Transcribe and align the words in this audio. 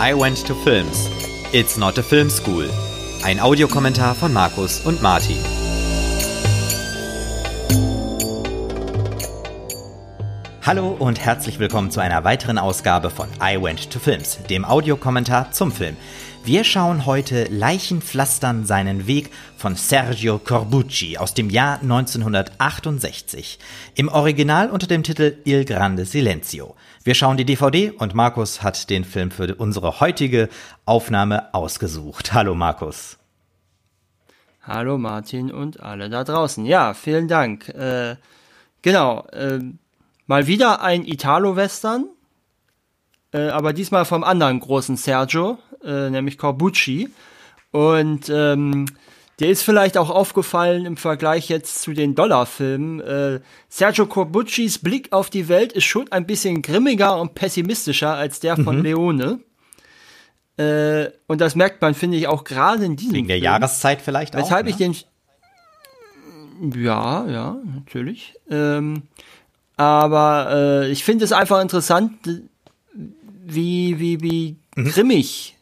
I 0.00 0.12
Went 0.12 0.44
to 0.48 0.56
Films. 0.56 1.08
It's 1.52 1.76
not 1.76 1.96
a 1.98 2.02
film 2.02 2.28
school. 2.28 2.68
Ein 3.22 3.38
Audiokommentar 3.38 4.16
von 4.16 4.32
Markus 4.32 4.80
und 4.80 5.00
Martin. 5.00 5.38
Hallo 10.62 10.96
und 10.98 11.20
herzlich 11.20 11.60
willkommen 11.60 11.92
zu 11.92 12.00
einer 12.00 12.24
weiteren 12.24 12.58
Ausgabe 12.58 13.08
von 13.08 13.28
I 13.40 13.62
Went 13.62 13.88
to 13.92 14.00
Films, 14.00 14.38
dem 14.50 14.64
Audiokommentar 14.64 15.52
zum 15.52 15.70
Film. 15.70 15.96
Wir 16.42 16.64
schauen 16.64 17.06
heute 17.06 17.44
Leichenpflastern 17.44 18.66
seinen 18.66 19.06
Weg 19.06 19.30
von 19.56 19.76
Sergio 19.76 20.38
Corbucci 20.38 21.16
aus 21.16 21.34
dem 21.34 21.48
Jahr 21.48 21.80
1968. 21.80 23.58
Im 23.94 24.08
Original 24.08 24.70
unter 24.70 24.86
dem 24.86 25.04
Titel 25.04 25.38
Il 25.44 25.64
Grande 25.64 26.04
Silenzio. 26.04 26.74
Wir 27.06 27.14
schauen 27.14 27.36
die 27.36 27.44
DVD 27.44 27.90
und 27.90 28.14
Markus 28.14 28.62
hat 28.62 28.88
den 28.88 29.04
Film 29.04 29.30
für 29.30 29.54
unsere 29.56 30.00
heutige 30.00 30.48
Aufnahme 30.86 31.52
ausgesucht. 31.52 32.32
Hallo 32.32 32.54
Markus. 32.54 33.18
Hallo 34.62 34.96
Martin 34.96 35.52
und 35.52 35.80
alle 35.80 36.08
da 36.08 36.24
draußen. 36.24 36.64
Ja, 36.64 36.94
vielen 36.94 37.28
Dank. 37.28 37.68
Äh, 37.68 38.16
genau, 38.80 39.26
äh, 39.32 39.58
mal 40.26 40.46
wieder 40.46 40.80
ein 40.80 41.04
Italo-Western, 41.04 42.06
äh, 43.34 43.48
aber 43.48 43.74
diesmal 43.74 44.06
vom 44.06 44.24
anderen 44.24 44.58
großen 44.60 44.96
Sergio, 44.96 45.58
äh, 45.84 46.08
nämlich 46.08 46.38
Corbucci. 46.38 47.10
Und 47.70 48.30
ähm, 48.30 48.86
der 49.40 49.48
ist 49.48 49.62
vielleicht 49.62 49.98
auch 49.98 50.10
aufgefallen 50.10 50.86
im 50.86 50.96
Vergleich 50.96 51.48
jetzt 51.48 51.82
zu 51.82 51.92
den 51.92 52.14
Dollarfilmen. 52.14 53.00
Äh, 53.00 53.40
Sergio 53.68 54.06
Corbuccis 54.06 54.78
Blick 54.78 55.12
auf 55.12 55.30
die 55.30 55.48
Welt 55.48 55.72
ist 55.72 55.84
schon 55.84 56.10
ein 56.12 56.26
bisschen 56.26 56.62
grimmiger 56.62 57.20
und 57.20 57.34
pessimistischer 57.34 58.14
als 58.14 58.40
der 58.40 58.56
von 58.56 58.78
mhm. 58.78 58.82
Leone. 58.82 59.40
Äh, 60.56 61.10
und 61.26 61.40
das 61.40 61.56
merkt 61.56 61.82
man, 61.82 61.94
finde 61.94 62.16
ich, 62.16 62.28
auch 62.28 62.44
gerade 62.44 62.84
in 62.84 62.96
diesem 62.96 63.14
Wegen 63.14 63.26
der 63.26 63.36
Film. 63.36 63.44
Jahreszeit 63.44 64.00
vielleicht 64.00 64.36
auch. 64.36 64.40
Weshalb 64.40 64.66
ne? 64.66 64.70
ich 64.70 64.76
den. 64.76 64.94
Ja, 66.76 67.26
ja, 67.26 67.56
natürlich. 67.74 68.34
Ähm, 68.48 69.02
aber 69.76 70.48
äh, 70.84 70.90
ich 70.92 71.02
finde 71.02 71.24
es 71.24 71.32
einfach 71.32 71.60
interessant, 71.60 72.12
wie, 73.44 73.98
wie, 73.98 74.20
wie 74.20 74.56
mhm. 74.76 74.84
grimmig 74.90 75.53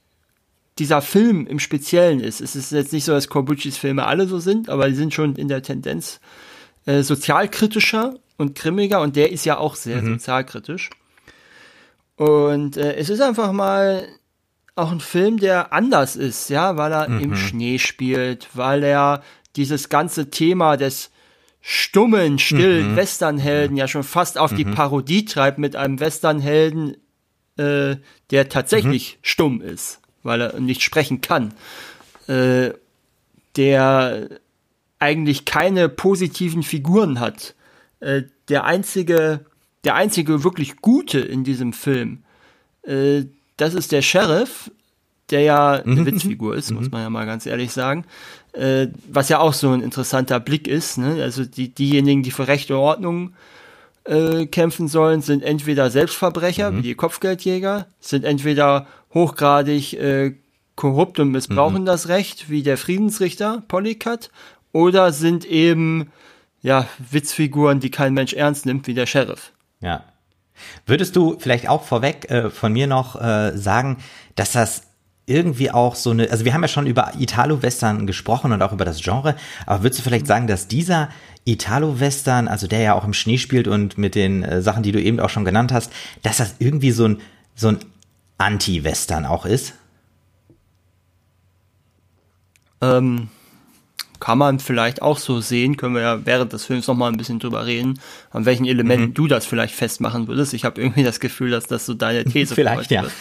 dieser 0.78 1.02
Film 1.02 1.46
im 1.46 1.58
Speziellen 1.58 2.20
ist. 2.20 2.40
Es 2.40 2.56
ist 2.56 2.72
jetzt 2.72 2.92
nicht 2.92 3.04
so, 3.04 3.12
dass 3.12 3.28
Corbucci's 3.28 3.76
Filme 3.76 4.06
alle 4.06 4.26
so 4.26 4.38
sind, 4.38 4.68
aber 4.68 4.88
die 4.88 4.94
sind 4.94 5.12
schon 5.12 5.36
in 5.36 5.48
der 5.48 5.62
Tendenz 5.62 6.20
äh, 6.86 7.02
sozialkritischer 7.02 8.14
und 8.38 8.54
grimmiger 8.54 9.00
und 9.00 9.16
der 9.16 9.30
ist 9.30 9.44
ja 9.44 9.58
auch 9.58 9.76
sehr 9.76 10.02
mhm. 10.02 10.14
sozialkritisch. 10.14 10.90
Und 12.16 12.76
äh, 12.76 12.94
es 12.96 13.10
ist 13.10 13.20
einfach 13.20 13.52
mal 13.52 14.08
auch 14.74 14.90
ein 14.90 15.00
Film, 15.00 15.38
der 15.38 15.72
anders 15.72 16.16
ist, 16.16 16.48
ja, 16.48 16.76
weil 16.76 16.92
er 16.92 17.08
mhm. 17.08 17.20
im 17.20 17.36
Schnee 17.36 17.78
spielt, 17.78 18.48
weil 18.54 18.82
er 18.82 19.22
dieses 19.56 19.90
ganze 19.90 20.30
Thema 20.30 20.78
des 20.78 21.10
stummen, 21.60 22.38
stillen 22.38 22.92
mhm. 22.92 22.96
Westernhelden 22.96 23.76
ja 23.76 23.86
schon 23.86 24.02
fast 24.02 24.38
auf 24.38 24.54
die 24.54 24.64
mhm. 24.64 24.74
Parodie 24.74 25.26
treibt 25.26 25.58
mit 25.58 25.76
einem 25.76 26.00
Westernhelden, 26.00 26.96
äh, 27.58 27.96
der 28.30 28.48
tatsächlich 28.48 29.16
mhm. 29.16 29.18
stumm 29.22 29.60
ist 29.60 30.01
weil 30.22 30.40
er 30.40 30.60
nicht 30.60 30.82
sprechen 30.82 31.20
kann, 31.20 31.54
äh, 32.26 32.70
der 33.56 34.28
eigentlich 34.98 35.44
keine 35.44 35.88
positiven 35.88 36.62
Figuren 36.62 37.20
hat. 37.20 37.54
Äh, 38.00 38.22
der 38.48 38.64
einzige, 38.64 39.44
der 39.84 39.94
einzige 39.94 40.44
wirklich 40.44 40.76
Gute 40.76 41.18
in 41.18 41.44
diesem 41.44 41.72
Film, 41.72 42.22
äh, 42.82 43.24
das 43.56 43.74
ist 43.74 43.92
der 43.92 44.02
Sheriff, 44.02 44.70
der 45.30 45.40
ja 45.40 45.72
eine 45.72 46.02
mhm. 46.02 46.06
Witzfigur 46.06 46.54
ist, 46.54 46.70
muss 46.70 46.86
mhm. 46.86 46.90
man 46.92 47.02
ja 47.02 47.10
mal 47.10 47.26
ganz 47.26 47.46
ehrlich 47.46 47.72
sagen. 47.72 48.04
Äh, 48.52 48.88
was 49.08 49.28
ja 49.28 49.38
auch 49.38 49.54
so 49.54 49.70
ein 49.70 49.82
interessanter 49.82 50.38
Blick 50.40 50.68
ist. 50.68 50.98
Ne? 50.98 51.22
Also 51.22 51.44
die, 51.44 51.68
diejenigen, 51.70 52.22
die 52.22 52.30
für 52.30 52.48
Recht 52.48 52.70
und 52.70 52.76
Ordnung 52.76 53.32
äh, 54.04 54.46
kämpfen 54.46 54.88
sollen, 54.88 55.22
sind 55.22 55.42
entweder 55.42 55.90
Selbstverbrecher, 55.90 56.70
mhm. 56.70 56.78
wie 56.78 56.82
die 56.82 56.94
Kopfgeldjäger, 56.94 57.86
sind 58.00 58.24
entweder 58.24 58.86
hochgradig 59.14 59.94
äh, 59.94 60.34
korrupt 60.74 61.18
und 61.18 61.30
missbrauchen 61.30 61.82
mhm. 61.82 61.86
das 61.86 62.08
Recht, 62.08 62.50
wie 62.50 62.62
der 62.62 62.78
Friedensrichter 62.78 63.62
Polycat, 63.68 64.30
oder 64.72 65.12
sind 65.12 65.44
eben 65.44 66.10
ja 66.62 66.86
Witzfiguren, 67.10 67.80
die 67.80 67.90
kein 67.90 68.14
Mensch 68.14 68.32
ernst 68.32 68.66
nimmt, 68.66 68.86
wie 68.86 68.94
der 68.94 69.06
Sheriff. 69.06 69.52
Ja. 69.80 70.04
Würdest 70.86 71.16
du 71.16 71.36
vielleicht 71.38 71.68
auch 71.68 71.82
vorweg 71.82 72.30
äh, 72.30 72.50
von 72.50 72.72
mir 72.72 72.86
noch 72.86 73.20
äh, 73.20 73.56
sagen, 73.56 73.98
dass 74.34 74.52
das 74.52 74.82
irgendwie 75.26 75.70
auch 75.70 75.94
so 75.94 76.10
eine, 76.10 76.30
also 76.30 76.44
wir 76.44 76.52
haben 76.52 76.62
ja 76.62 76.68
schon 76.68 76.86
über 76.86 77.12
Italo-Western 77.18 78.06
gesprochen 78.06 78.52
und 78.52 78.60
auch 78.60 78.72
über 78.72 78.84
das 78.84 79.00
Genre, 79.00 79.36
aber 79.66 79.82
würdest 79.82 80.00
du 80.00 80.04
vielleicht 80.04 80.26
sagen, 80.26 80.46
dass 80.46 80.68
dieser 80.68 81.08
Italo-Western, 81.44 82.48
also 82.48 82.66
der 82.66 82.80
ja 82.80 82.94
auch 82.94 83.04
im 83.04 83.12
Schnee 83.12 83.38
spielt 83.38 83.68
und 83.68 83.98
mit 83.98 84.14
den 84.14 84.42
äh, 84.42 84.62
Sachen, 84.62 84.82
die 84.82 84.92
du 84.92 85.00
eben 85.00 85.20
auch 85.20 85.30
schon 85.30 85.44
genannt 85.44 85.72
hast, 85.72 85.92
dass 86.22 86.38
das 86.38 86.56
irgendwie 86.58 86.90
so 86.90 87.06
ein, 87.06 87.20
so 87.54 87.68
ein 87.68 87.78
Anti-Western 88.38 89.26
auch 89.26 89.46
ist? 89.46 89.74
Ähm, 92.80 93.28
kann 94.22 94.38
man 94.38 94.60
vielleicht 94.60 95.02
auch 95.02 95.18
so 95.18 95.40
sehen, 95.40 95.76
können 95.76 95.94
wir 95.94 96.02
ja 96.02 96.26
während 96.26 96.52
des 96.52 96.64
Films 96.64 96.86
noch 96.86 96.94
mal 96.94 97.08
ein 97.08 97.16
bisschen 97.16 97.40
drüber 97.40 97.66
reden, 97.66 97.98
an 98.30 98.44
welchen 98.44 98.66
Elementen 98.66 99.08
mhm. 99.08 99.14
du 99.14 99.26
das 99.26 99.46
vielleicht 99.46 99.74
festmachen 99.74 100.28
würdest. 100.28 100.54
Ich 100.54 100.64
habe 100.64 100.80
irgendwie 100.80 101.02
das 101.02 101.18
Gefühl, 101.18 101.50
dass 101.50 101.66
das 101.66 101.86
so 101.86 101.94
deine 101.94 102.24
These 102.24 102.54
vielleicht 102.54 102.90
ja. 102.90 103.02
Wird. 103.02 103.12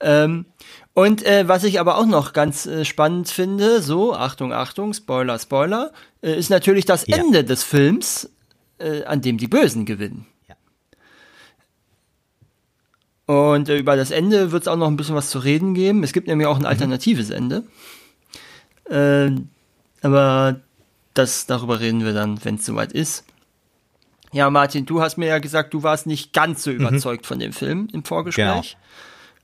Ähm, 0.00 0.46
und 0.92 1.24
äh, 1.24 1.46
was 1.48 1.62
ich 1.62 1.78
aber 1.78 1.98
auch 1.98 2.06
noch 2.06 2.32
ganz 2.32 2.66
äh, 2.66 2.84
spannend 2.84 3.28
finde, 3.28 3.80
so 3.80 4.14
Achtung, 4.14 4.52
Achtung, 4.52 4.92
Spoiler, 4.92 5.38
Spoiler, 5.38 5.92
äh, 6.20 6.36
ist 6.36 6.50
natürlich 6.50 6.84
das 6.84 7.06
ja. 7.06 7.16
Ende 7.16 7.44
des 7.44 7.62
Films, 7.62 8.30
äh, 8.78 9.04
an 9.04 9.20
dem 9.20 9.38
die 9.38 9.48
Bösen 9.48 9.86
gewinnen. 9.86 10.26
Und 13.26 13.68
äh, 13.68 13.78
über 13.78 13.96
das 13.96 14.10
Ende 14.10 14.52
wird 14.52 14.62
es 14.62 14.68
auch 14.68 14.76
noch 14.76 14.88
ein 14.88 14.96
bisschen 14.96 15.14
was 15.14 15.30
zu 15.30 15.38
reden 15.38 15.74
geben. 15.74 16.02
Es 16.02 16.12
gibt 16.12 16.26
nämlich 16.26 16.46
auch 16.46 16.56
ein 16.56 16.62
mhm. 16.62 16.66
alternatives. 16.66 17.30
Ende. 17.30 17.64
Äh, 18.90 19.30
aber 20.02 20.60
das, 21.14 21.46
darüber 21.46 21.80
reden 21.80 22.04
wir 22.04 22.12
dann, 22.12 22.44
wenn 22.44 22.56
es 22.56 22.66
soweit 22.66 22.92
ist. 22.92 23.24
Ja, 24.32 24.50
Martin, 24.50 24.84
du 24.84 25.00
hast 25.00 25.16
mir 25.16 25.26
ja 25.26 25.38
gesagt, 25.38 25.72
du 25.72 25.82
warst 25.82 26.06
nicht 26.06 26.32
ganz 26.32 26.64
so 26.64 26.70
mhm. 26.70 26.80
überzeugt 26.80 27.22
mhm. 27.22 27.26
von 27.28 27.38
dem 27.38 27.52
Film 27.52 27.88
im 27.92 28.04
Vorgespräch. 28.04 28.44
Genau. 28.44 28.62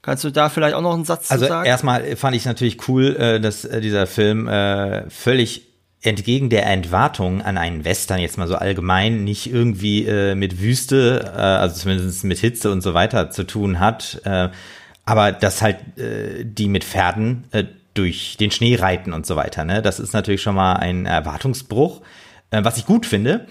Kannst 0.03 0.25
du 0.25 0.31
da 0.31 0.49
vielleicht 0.49 0.75
auch 0.75 0.81
noch 0.81 0.95
einen 0.95 1.05
Satz 1.05 1.31
also 1.31 1.45
zu 1.45 1.49
sagen? 1.49 1.61
Also 1.61 1.71
erstmal 1.71 2.17
fand 2.17 2.35
ich 2.35 2.45
natürlich 2.45 2.89
cool, 2.89 3.17
äh, 3.17 3.41
dass 3.41 3.65
äh, 3.65 3.81
dieser 3.81 4.07
Film 4.07 4.49
äh, 4.49 5.09
völlig 5.11 5.70
entgegen 6.03 6.49
der 6.49 6.67
Entwartung 6.67 7.43
an 7.43 7.59
einen 7.59 7.85
Western 7.85 8.21
jetzt 8.21 8.39
mal 8.39 8.49
so 8.49 8.57
allgemein 8.57 9.25
nicht 9.25 9.53
irgendwie 9.53 10.07
äh, 10.07 10.35
mit 10.35 10.61
Wüste, 10.61 11.33
äh, 11.37 11.41
also 11.41 11.77
zumindest 11.77 12.25
mit 12.25 12.39
Hitze 12.39 12.71
und 12.71 12.81
so 12.81 12.95
weiter 12.95 13.31
zu 13.31 13.45
tun 13.45 13.81
hat, 13.81 14.21
äh, 14.25 14.49
aber 15.05 15.33
dass 15.33 15.61
halt 15.61 15.99
äh, 15.99 16.45
die 16.45 16.69
mit 16.69 16.85
Pferden 16.85 17.45
äh, 17.53 17.65
durch 17.93 18.37
den 18.39 18.51
Schnee 18.51 18.77
reiten 18.77 19.13
und 19.13 19.27
so 19.27 19.37
weiter. 19.37 19.65
Ne? 19.65 19.83
Das 19.83 20.01
ist 20.01 20.15
natürlich 20.15 20.41
schon 20.41 20.55
mal 20.55 20.75
ein 20.75 21.05
Erwartungsbruch, 21.05 22.01
äh, 22.51 22.65
was 22.65 22.79
ich 22.79 22.87
gut 22.87 23.05
finde. 23.05 23.47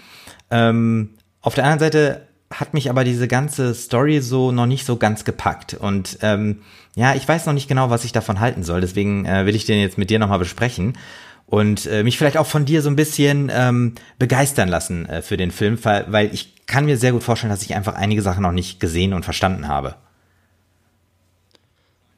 Ähm, 0.50 1.10
auf 1.42 1.54
der 1.54 1.64
anderen 1.64 1.80
Seite 1.80 2.26
hat 2.52 2.74
mich 2.74 2.90
aber 2.90 3.04
diese 3.04 3.28
ganze 3.28 3.74
Story 3.74 4.20
so 4.20 4.50
noch 4.50 4.66
nicht 4.66 4.84
so 4.84 4.96
ganz 4.96 5.24
gepackt 5.24 5.74
und 5.74 6.18
ähm, 6.22 6.62
ja, 6.96 7.14
ich 7.14 7.26
weiß 7.28 7.46
noch 7.46 7.52
nicht 7.52 7.68
genau, 7.68 7.90
was 7.90 8.04
ich 8.04 8.10
davon 8.10 8.40
halten 8.40 8.64
soll. 8.64 8.80
Deswegen 8.80 9.24
äh, 9.24 9.46
will 9.46 9.54
ich 9.54 9.64
den 9.64 9.80
jetzt 9.80 9.96
mit 9.96 10.10
dir 10.10 10.18
nochmal 10.18 10.40
besprechen 10.40 10.94
und 11.50 11.86
äh, 11.86 12.04
mich 12.04 12.16
vielleicht 12.16 12.36
auch 12.36 12.46
von 12.46 12.64
dir 12.64 12.80
so 12.80 12.88
ein 12.88 12.96
bisschen 12.96 13.50
ähm, 13.52 13.96
begeistern 14.18 14.68
lassen 14.68 15.06
äh, 15.06 15.20
für 15.20 15.36
den 15.36 15.50
Film, 15.50 15.78
weil, 15.84 16.06
weil 16.08 16.32
ich 16.32 16.66
kann 16.66 16.84
mir 16.84 16.96
sehr 16.96 17.12
gut 17.12 17.24
vorstellen, 17.24 17.50
dass 17.50 17.62
ich 17.62 17.74
einfach 17.74 17.94
einige 17.94 18.22
Sachen 18.22 18.42
noch 18.42 18.52
nicht 18.52 18.78
gesehen 18.78 19.12
und 19.12 19.24
verstanden 19.24 19.66
habe. 19.66 19.96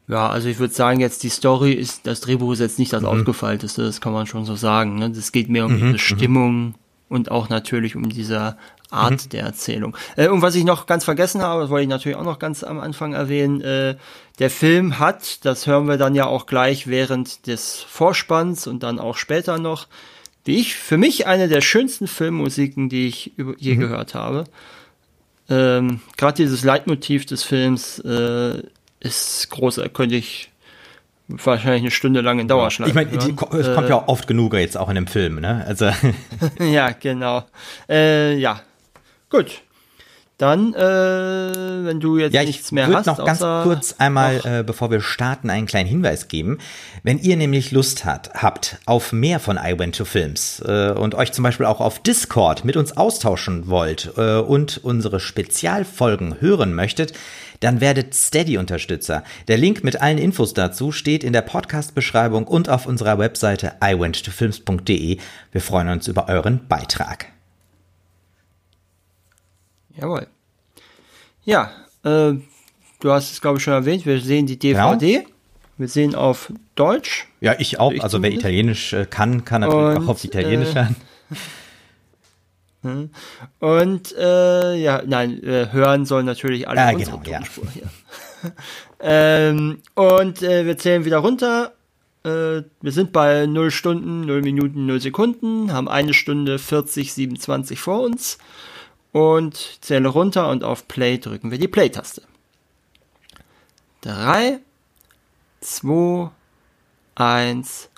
Ja, 0.06 0.29
also 0.29 0.49
ich 0.49 0.58
würde 0.58 0.75
sagen, 0.75 1.00
jetzt 1.00 1.23
die 1.23 1.31
Story 1.31 1.73
ist, 1.73 2.06
das 2.06 2.20
Drehbuch 2.20 2.52
ist 2.52 2.58
jetzt 2.58 2.79
nicht 2.79 2.93
das 2.93 3.00
mhm. 3.00 3.08
ausgefeilteste, 3.08 3.82
das 3.82 4.02
kann 4.02 4.12
man 4.12 4.26
schon 4.26 4.44
so 4.44 4.55
sagen. 4.55 4.96
Ne? 4.96 5.11
Das 5.11 5.32
geht 5.32 5.49
mehr 5.49 5.64
um 5.64 5.73
mhm. 5.73 5.76
diese 5.76 5.93
mhm. 5.93 5.99
Stimmung 5.99 6.75
und 7.08 7.31
auch 7.31 7.49
natürlich 7.49 7.96
um 7.96 8.11
diese 8.11 8.58
Art 8.92 9.24
mhm. 9.24 9.28
der 9.30 9.44
Erzählung. 9.44 9.96
Äh, 10.16 10.28
und 10.28 10.42
was 10.42 10.54
ich 10.54 10.64
noch 10.64 10.86
ganz 10.86 11.04
vergessen 11.04 11.42
habe, 11.42 11.62
das 11.62 11.70
wollte 11.70 11.84
ich 11.84 11.88
natürlich 11.88 12.16
auch 12.16 12.24
noch 12.24 12.38
ganz 12.38 12.62
am 12.62 12.80
Anfang 12.80 13.14
erwähnen, 13.14 13.60
äh, 13.60 13.96
der 14.38 14.50
Film 14.50 14.98
hat, 14.98 15.44
das 15.44 15.66
hören 15.66 15.86
wir 15.88 15.98
dann 15.98 16.14
ja 16.14 16.26
auch 16.26 16.46
gleich 16.46 16.86
während 16.86 17.46
des 17.46 17.80
Vorspanns 17.80 18.66
und 18.66 18.82
dann 18.82 18.98
auch 18.98 19.16
später 19.16 19.58
noch, 19.58 19.86
wie 20.44 20.58
ich, 20.58 20.74
für 20.74 20.98
mich 20.98 21.26
eine 21.26 21.48
der 21.48 21.60
schönsten 21.60 22.08
Filmmusiken, 22.08 22.88
die 22.88 23.06
ich 23.06 23.32
je 23.58 23.74
mhm. 23.74 23.80
gehört 23.80 24.14
habe. 24.14 24.44
Ähm, 25.48 26.00
Gerade 26.16 26.36
dieses 26.36 26.64
Leitmotiv 26.64 27.26
des 27.26 27.44
Films 27.44 27.98
äh, 28.00 28.62
ist 29.00 29.50
groß, 29.50 29.80
könnte 29.92 30.16
ich 30.16 30.50
wahrscheinlich 31.28 31.82
eine 31.82 31.90
Stunde 31.90 32.20
lang 32.20 32.38
in 32.38 32.48
Dauerschleife. 32.48 32.90
Ich 32.90 32.94
meine, 32.94 33.16
es 33.16 33.36
kommt 33.36 33.88
ja 33.88 33.96
äh, 33.96 34.00
auch 34.00 34.08
oft 34.08 34.26
genug 34.26 34.54
jetzt 34.54 34.76
auch 34.76 34.88
in 34.88 34.96
dem 34.96 35.06
Film, 35.06 35.40
ne? 35.40 35.64
Also 35.66 35.90
ja, 36.58 36.90
genau. 36.90 37.44
Äh, 37.88 38.36
ja, 38.38 38.60
gut. 39.32 39.62
Dann, 40.43 40.75
äh, 40.75 40.81
wenn 40.81 42.00
du 42.00 42.19
jetzt 42.19 42.34
Ja, 42.34 42.43
nichts 42.43 42.67
ich 42.67 42.73
mehr 42.73 42.88
würde 42.88 42.99
hast, 42.99 43.06
noch 43.06 43.25
ganz 43.25 43.38
kurz 43.38 43.94
einmal, 43.99 44.40
äh, 44.44 44.64
bevor 44.64 44.90
wir 44.90 45.00
starten, 45.00 45.50
einen 45.50 45.67
kleinen 45.67 45.88
Hinweis 45.88 46.26
geben. 46.26 46.58
Wenn 47.05 47.19
ihr 47.19 47.37
nämlich 47.37 47.70
Lust 47.70 48.05
hat, 48.05 48.31
habt 48.34 48.79
auf 48.84 49.12
mehr 49.12 49.38
von 49.38 49.56
I 49.56 49.79
Went 49.79 49.94
to 49.94 50.05
Films 50.05 50.61
äh, 50.67 50.90
und 50.90 51.14
euch 51.14 51.31
zum 51.32 51.44
Beispiel 51.44 51.67
auch 51.67 51.81
auf 51.81 52.00
Discord 52.00 52.64
mit 52.64 52.76
uns 52.76 52.96
austauschen 52.96 53.69
wollt 53.69 54.14
äh, 54.17 54.38
und 54.38 54.81
unsere 54.82 55.20
Spezialfolgen 55.20 56.40
hören 56.40 56.75
möchtet, 56.75 57.12
dann 57.61 57.81
werdet 57.81 58.12
Steady-Unterstützer. 58.12 59.23
Der 59.46 59.58
Link 59.58 59.85
mit 59.85 60.02
allen 60.02 60.19
Infos 60.19 60.55
dazu 60.55 60.90
steht 60.90 61.23
in 61.23 61.32
der 61.32 61.43
Podcast-Beschreibung 61.43 62.49
und 62.49 62.69
auf 62.69 62.87
unserer 62.87 63.17
Webseite 63.19 63.75
iwenttofilms.de. 63.81 65.19
Wir 65.52 65.61
freuen 65.61 65.88
uns 65.88 66.08
über 66.08 66.28
euren 66.28 66.67
Beitrag. 66.67 67.26
Jawohl. 69.96 70.26
Ja, 71.44 71.70
äh, 72.04 72.34
du 73.00 73.10
hast 73.10 73.32
es, 73.32 73.40
glaube 73.40 73.58
ich, 73.58 73.64
schon 73.64 73.74
erwähnt. 73.74 74.06
Wir 74.06 74.20
sehen 74.20 74.46
die. 74.46 74.58
DVD. 74.58 75.26
Wir 75.78 75.88
sehen 75.88 76.14
auf 76.14 76.52
Deutsch. 76.74 77.26
Ja, 77.40 77.54
ich 77.58 77.80
auch. 77.80 77.92
Ich 77.92 78.02
Also 78.02 78.22
wer. 78.22 78.30
Italienisch 78.30 78.92
äh, 78.92 79.06
kann, 79.06 79.44
kann 79.44 79.62
natürlich 79.62 79.98
Und, 79.98 80.04
auch 80.04 80.08
auf 80.10 80.24
Italienisch 80.24 80.70
äh, 80.76 80.86
hören. 82.82 83.10
Und 83.60 84.14
äh, 84.16 84.74
ja, 84.76 85.02
nein, 85.06 85.42
äh, 85.42 85.68
hören 85.72 86.04
sollen 86.04 86.26
natürlich 86.26 86.68
alle 86.68 86.80
Ja, 86.80 86.90
unsere 86.92 87.18
genau, 87.18 87.30
ja. 87.30 87.38
Tonspur 87.38 87.64
hier. 87.72 87.88
ähm, 89.00 89.78
und 89.94 90.42
äh, 90.42 90.66
wir 90.66 90.76
zählen 90.78 91.04
wieder 91.04 91.18
runter. 91.18 91.72
Wir 92.24 92.64
sind 92.84 93.12
bei 93.12 93.46
0 93.46 93.72
Stunden, 93.72 94.20
0 94.20 94.42
Minuten, 94.42 94.86
0 94.86 95.00
Sekunden, 95.00 95.72
haben 95.72 95.88
eine 95.88 96.14
Stunde 96.14 96.60
40, 96.60 97.12
27 97.14 97.80
vor 97.80 98.02
uns 98.02 98.38
und 99.12 99.79
zähle 99.82 100.09
runter 100.09 100.49
und 100.50 100.64
auf 100.64 100.88
Play 100.88 101.19
drücken 101.19 101.50
wir 101.50 101.59
die 101.59 101.69
Play-Taste. 101.69 102.23
3, 104.03 104.59
2, 105.61 106.31
1, 107.14 107.88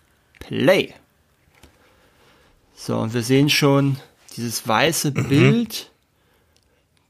Play. 0.41 0.93
So, 2.77 2.99
und 2.99 3.15
wir 3.15 3.23
sehen 3.23 3.49
schon 3.49 3.97
dieses 4.37 4.67
weiße 4.69 5.13
Mhm. 5.13 5.29
Bild, 5.29 5.91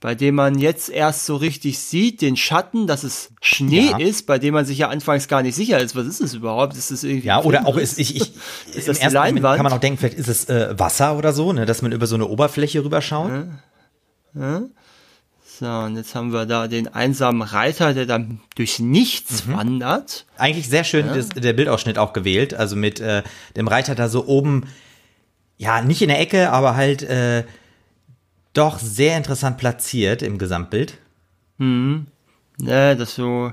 bei 0.01 0.15
dem 0.15 0.35
man 0.35 0.59
jetzt 0.59 0.91
erst 0.91 1.25
so 1.25 1.35
richtig 1.37 1.79
sieht, 1.79 2.21
den 2.21 2.37
Schatten, 2.37 2.87
dass 2.87 3.03
es 3.05 3.31
Schnee 3.41 3.89
Ja. 3.91 3.97
ist, 3.99 4.27
bei 4.27 4.39
dem 4.39 4.53
man 4.55 4.67
sich 4.67 4.77
ja 4.79 4.91
anfangs 4.91 5.27
gar 5.29 5.43
nicht 5.43 5.55
sicher 5.55 5.81
ist, 5.81 5.97
was 5.97 6.07
ist 6.07 6.21
es 6.21 6.35
überhaupt? 6.35 6.77
Ist 6.77 6.91
es 6.91 7.03
irgendwie 7.03 7.27
Ja, 7.29 7.43
oder 7.43 7.67
auch 7.67 7.79
ist 7.79 7.99
ich, 7.99 8.15
ich 8.15 8.23
Ist 8.75 8.87
das 8.87 8.99
die 8.99 9.03
ersten 9.05 9.17
Moment 9.19 9.37
Leinwand? 9.37 9.57
kann 9.57 9.65
man 9.65 9.73
auch 9.73 9.81
denken, 9.81 9.99
vielleicht 9.99 10.19
ist 10.19 10.29
es 10.29 10.45
äh, 10.51 10.79
Wasser 10.79 11.17
oder 11.17 11.33
so, 11.33 11.53
ne, 11.55 11.65
dass 11.65 11.81
man 11.83 11.91
über 11.93 12.07
so 12.07 12.15
eine 12.17 12.27
Oberfläche 12.27 12.85
rüberschaut. 12.85 13.33
So, 14.35 15.67
und 15.67 15.97
jetzt 15.97 16.15
haben 16.17 16.33
wir 16.33 16.47
da 16.47 16.67
den 16.67 16.89
einsamen 16.89 17.43
Reiter, 17.43 17.95
der 17.95 18.07
dann 18.07 18.41
durch 18.57 18.81
nichts 18.81 19.47
Mhm. 19.47 19.53
wandert. 19.53 20.27
Eigentlich 20.37 20.69
sehr 20.69 20.83
schön 20.85 21.07
das, 21.07 21.29
der 21.29 21.53
Bildausschnitt 21.53 21.97
auch 21.99 22.13
gewählt, 22.13 22.55
also 22.55 22.75
mit 22.75 22.99
äh, 23.01 23.23
dem 23.57 23.69
Reiter 23.69 23.95
da 23.95 24.09
so 24.09 24.27
oben, 24.27 24.65
ja, 25.57 25.81
nicht 25.83 26.03
in 26.03 26.09
der 26.09 26.19
Ecke, 26.21 26.51
aber 26.51 26.75
halt 26.75 27.03
äh, 27.05 27.45
doch 28.53 28.81
sehr 28.81 29.17
interessant 29.17 29.59
platziert 29.59 30.23
im 30.23 30.39
Gesamtbild. 30.39 30.99
Ne, 31.59 32.05
dass 32.97 33.15
so 33.15 33.53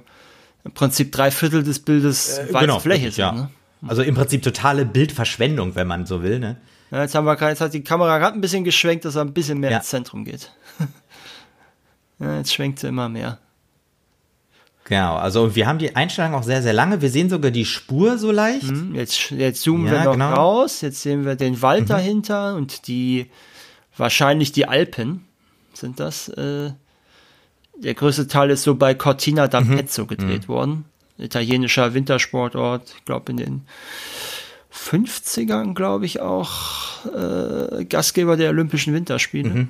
im 0.63 0.71
Prinzip 0.73 1.11
drei 1.11 1.29
Viertel 1.31 1.61
des 1.63 1.79
Bildes 1.79 2.39
weiße 2.51 2.79
Fläche 2.79 2.99
wirklich, 3.03 3.15
sind. 3.15 3.21
ja. 3.23 3.31
Ne? 3.31 3.49
Also 3.87 4.01
im 4.03 4.15
Prinzip 4.15 4.41
totale 4.43 4.85
Bildverschwendung, 4.85 5.75
wenn 5.75 5.87
man 5.87 6.05
so 6.05 6.21
will, 6.23 6.39
ne? 6.39 6.57
Ja, 6.91 7.01
jetzt 7.03 7.15
haben 7.15 7.25
wir 7.25 7.35
jetzt 7.49 7.61
hat 7.61 7.73
die 7.73 7.83
Kamera 7.83 8.17
gerade 8.19 8.35
ein 8.37 8.41
bisschen 8.41 8.63
geschwenkt, 8.63 9.05
dass 9.05 9.15
er 9.15 9.21
ein 9.21 9.33
bisschen 9.33 9.59
mehr 9.59 9.71
Ja. 9.71 9.77
ins 9.77 9.87
Zentrum 9.87 10.25
geht. 10.25 10.51
Ja, 12.21 12.37
jetzt 12.37 12.53
schwenkt 12.53 12.79
sie 12.79 12.87
immer 12.87 13.09
mehr. 13.09 13.39
Genau, 14.85 15.15
also 15.15 15.55
wir 15.55 15.67
haben 15.67 15.77
die 15.79 15.95
Einstellung 15.95 16.33
auch 16.33 16.43
sehr, 16.43 16.61
sehr 16.61 16.73
lange. 16.73 17.01
Wir 17.01 17.09
sehen 17.09 17.29
sogar 17.29 17.51
die 17.51 17.65
Spur 17.65 18.17
so 18.17 18.31
leicht. 18.31 18.63
Hm, 18.63 18.95
Jetzt, 18.95 19.29
jetzt 19.31 19.61
zoomen 19.61 19.85
Ja, 19.87 19.91
wir 19.93 20.03
noch 20.05 20.11
genau. 20.13 20.27
Mhm. 20.29 20.33
raus. 20.33 20.81
Jetzt 20.81 21.01
sehen 21.01 21.23
wir 21.23 21.35
den 21.35 21.61
Wald 21.61 21.89
dahinter 21.89 22.55
und 22.55 22.87
die, 22.87 23.29
wahrscheinlich 23.95 24.51
die 24.51 24.67
Alpen 24.67 25.25
sind 25.73 25.99
das. 25.99 26.29
Äh, 26.29 26.71
der 27.77 27.93
größte 27.93 28.27
Teil 28.27 28.49
ist 28.49 28.63
so 28.63 28.75
bei 28.75 28.93
Cortina 28.93 29.45
Mhm. 29.45 29.49
d'Ampezzo 29.49 30.05
gedreht 30.07 30.47
worden. 30.49 30.85
Italienischer 31.17 31.93
Wintersportort, 31.93 32.93
ich 32.97 33.05
glaube 33.05 33.31
in 33.31 33.37
den 33.37 33.61
50ern, 34.73 35.73
glaube 35.73 36.05
ich, 36.05 36.19
auch 36.21 37.05
äh, 37.05 37.85
Gastgeber 37.85 38.35
der 38.37 38.49
Olympischen 38.49 38.93
Winterspiele. 38.93 39.49
Mhm. 39.49 39.69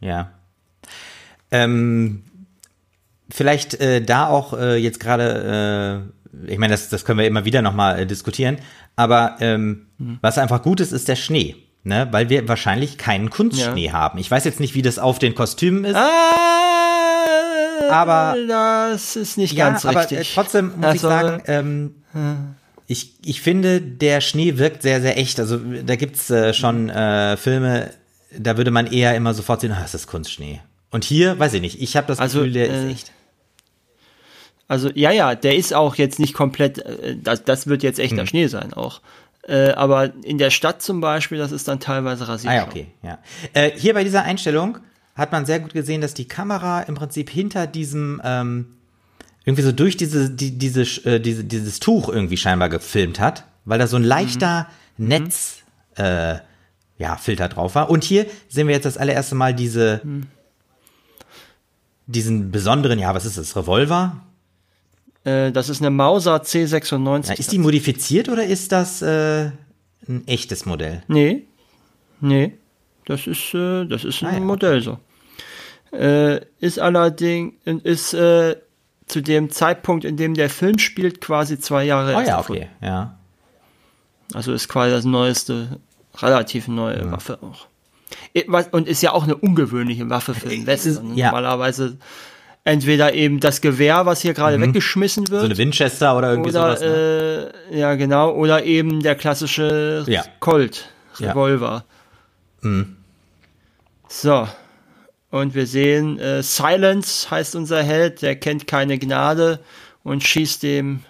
Ja. 0.00 0.32
Ähm, 1.50 2.22
vielleicht 3.30 3.74
äh, 3.80 4.00
da 4.02 4.26
auch 4.28 4.52
äh, 4.58 4.76
jetzt 4.76 5.00
gerade, 5.00 6.10
äh, 6.46 6.50
ich 6.52 6.58
meine, 6.58 6.72
das, 6.72 6.88
das 6.88 7.04
können 7.04 7.18
wir 7.18 7.26
immer 7.26 7.44
wieder 7.44 7.62
nochmal 7.62 8.00
äh, 8.00 8.06
diskutieren, 8.06 8.58
aber 8.96 9.36
ähm, 9.40 9.86
Mhm. 10.00 10.18
was 10.20 10.38
einfach 10.38 10.62
gut 10.62 10.78
ist, 10.80 10.92
ist 10.92 11.08
der 11.08 11.16
Schnee. 11.16 11.56
Ne, 11.84 12.08
weil 12.10 12.28
wir 12.28 12.46
wahrscheinlich 12.48 12.98
keinen 12.98 13.30
Kunstschnee 13.30 13.92
haben. 13.92 14.18
Ich 14.18 14.30
weiß 14.30 14.44
jetzt 14.44 14.60
nicht, 14.60 14.74
wie 14.74 14.82
das 14.82 14.98
auf 14.98 15.18
den 15.20 15.34
Kostümen 15.34 15.84
ist. 15.84 15.94
Ah, 15.96 17.88
Aber- 17.90 18.36
das 18.46 19.16
ist 19.16 19.38
nicht 19.38 19.54
ja, 19.54 19.68
ganz 19.70 19.86
aber 19.86 20.00
richtig. 20.00 20.18
äh, 20.18 20.34
trotzdem 20.34 20.66
muss 20.76 20.94
ich 20.96 21.04
Also, 21.04 21.08
sagen, 21.08 21.42
ähm, 21.46 21.94
ich, 22.86 23.14
ich 23.24 23.40
finde, 23.40 23.80
der 23.80 24.20
Schnee 24.20 24.58
wirkt 24.58 24.82
sehr, 24.82 25.00
sehr 25.00 25.16
echt. 25.18 25.38
Also 25.40 25.58
da 25.58 25.96
gibt's 25.96 26.28
äh, 26.30 26.52
schon 26.52 26.88
äh, 26.90 27.36
Filme, 27.36 27.90
da 28.36 28.56
würde 28.56 28.70
man 28.72 28.86
eher 28.86 29.14
immer 29.14 29.32
sofort 29.32 29.60
sehen, 29.62 29.72
ah, 29.72 29.82
es 29.84 29.94
ist 29.94 30.06
Kunstschnee. 30.08 30.60
Und 30.90 31.04
hier, 31.04 31.38
weiß 31.38 31.54
ich 31.54 31.60
nicht, 31.60 31.80
ich 31.80 31.96
habe 31.96 32.06
das 32.06 32.18
Also, 32.18 32.38
Gefühl, 32.40 32.52
der 32.54 32.70
äh, 32.70 32.84
ist 32.86 32.92
echt. 32.92 33.12
Also 34.68 34.90
ja, 34.94 35.10
ja, 35.10 35.34
der 35.34 35.56
ist 35.56 35.72
auch 35.74 35.94
jetzt 35.96 36.18
nicht 36.18 36.34
komplett, 36.34 36.78
äh, 36.78 37.16
das, 37.22 37.44
das 37.44 37.66
wird 37.66 37.82
jetzt 37.82 37.98
Hm. 37.98 38.04
echter 38.04 38.26
Schnee 38.26 38.46
sein 38.48 38.72
auch. 38.74 39.00
Äh, 39.46 39.70
aber 39.70 40.12
in 40.24 40.36
der 40.38 40.50
Stadt 40.50 40.82
zum 40.82 41.00
Beispiel, 41.00 41.38
das 41.38 41.52
ist 41.52 41.68
dann 41.68 41.80
teilweise 41.80 42.28
rasiert. 42.28 42.52
Ah 42.52 42.56
ja, 42.56 42.66
okay, 42.66 42.86
ja. 43.02 43.18
Äh, 43.54 43.70
hier 43.76 43.94
bei 43.94 44.04
dieser 44.04 44.22
Einstellung 44.24 44.78
hat 45.14 45.32
man 45.32 45.46
sehr 45.46 45.58
gut 45.60 45.72
gesehen, 45.72 46.00
dass 46.00 46.12
die 46.14 46.28
Kamera 46.28 46.82
im 46.82 46.94
Prinzip 46.94 47.30
hinter 47.30 47.66
diesem 47.66 48.20
ähm, 48.24 48.66
irgendwie 49.44 49.62
so 49.62 49.72
durch 49.72 49.96
diese, 49.96 50.28
die, 50.30 50.58
diese, 50.58 50.82
äh, 51.06 51.18
diese, 51.18 51.44
dieses 51.44 51.80
Tuch 51.80 52.10
irgendwie 52.10 52.36
scheinbar 52.36 52.68
gefilmt 52.68 53.18
hat, 53.20 53.44
weil 53.64 53.78
da 53.78 53.86
so 53.86 53.96
ein 53.96 54.04
leichter 54.04 54.68
Netz 54.98 55.62
äh, 55.96 56.36
ja, 56.98 57.16
Filter 57.16 57.48
drauf 57.48 57.74
war. 57.74 57.88
Und 57.88 58.04
hier 58.04 58.26
sehen 58.48 58.66
wir 58.68 58.74
jetzt 58.74 58.84
das 58.84 58.98
allererste 58.98 59.34
Mal 59.34 59.54
diese 59.54 60.02
diesen 62.08 62.50
besonderen, 62.50 62.98
ja, 62.98 63.14
was 63.14 63.24
ist 63.24 63.38
das, 63.38 63.54
Revolver? 63.54 64.16
Äh, 65.24 65.52
das 65.52 65.68
ist 65.68 65.80
eine 65.80 65.90
Mauser 65.90 66.36
C96. 66.42 67.28
Ja, 67.28 67.34
ist 67.34 67.52
die 67.52 67.58
modifiziert 67.58 68.28
oder 68.28 68.44
ist 68.44 68.72
das 68.72 69.02
äh, 69.02 69.50
ein 70.08 70.26
echtes 70.26 70.66
Modell? 70.66 71.02
Nee, 71.06 71.44
nee, 72.20 72.54
das 73.04 73.26
ist, 73.26 73.54
äh, 73.54 73.84
das 73.84 74.04
ist 74.04 74.22
ein 74.22 74.28
Ah, 74.28 74.32
ja, 74.34 74.40
Modell 74.40 74.82
so. 74.82 74.98
Äh, 75.92 76.40
ist 76.60 76.78
allerdings, 76.78 77.54
ist 77.84 78.14
äh, 78.14 78.56
zu 79.06 79.20
dem 79.20 79.50
Zeitpunkt, 79.50 80.04
in 80.04 80.16
dem 80.16 80.34
der 80.34 80.50
Film 80.50 80.78
spielt, 80.78 81.20
quasi 81.20 81.58
zwei 81.60 81.84
Jahre 81.84 82.14
Oh 82.16 82.20
ja, 82.20 82.40
okay, 82.40 82.68
ja. 82.80 83.18
Also 84.34 84.52
ist 84.52 84.68
quasi 84.68 84.92
das 84.92 85.04
neueste, 85.04 85.78
relativ 86.16 86.68
neue 86.68 87.10
Waffe 87.10 87.38
auch. 87.42 87.67
Was- 88.46 88.68
Und 88.68 88.86
ist 88.88 89.02
ja 89.02 89.12
auch 89.12 89.24
eine 89.24 89.36
ungewöhnliche 89.36 90.08
Waffe 90.10 90.34
für 90.34 90.48
den 90.48 90.66
Westen. 90.66 91.16
ja. 91.16 91.26
Normalerweise 91.26 91.96
entweder 92.64 93.14
eben 93.14 93.40
das 93.40 93.60
Gewehr, 93.60 94.04
was 94.06 94.20
hier 94.20 94.34
gerade 94.34 94.60
weggeschmissen 94.60 95.28
wird. 95.28 95.40
So 95.40 95.46
eine 95.46 95.56
Winchester 95.56 96.16
oder 96.18 96.30
irgendwie 96.30 96.50
oder, 96.50 96.76
sowas. 96.76 96.80
Ne? 96.82 97.52
äh, 97.72 97.78
ja 97.78 97.94
genau, 97.94 98.32
oder 98.34 98.64
eben 98.64 99.02
der 99.02 99.14
klassische 99.14 100.04
Ja. 100.06 100.22
Colt, 100.40 100.90
Ja. 101.18 101.30
Revolver. 101.32 101.84
So. 104.08 104.48
Und 105.30 105.54
wir 105.54 105.66
sehen, 105.66 106.18
äh, 106.18 106.42
Silence 106.42 107.30
heißt 107.30 107.54
unser 107.56 107.82
Held, 107.82 108.22
der 108.22 108.36
kennt 108.36 108.66
keine 108.66 108.98
Gnade 108.98 109.60
und 110.02 110.22
schießt 110.22 110.62
dem 110.62 111.00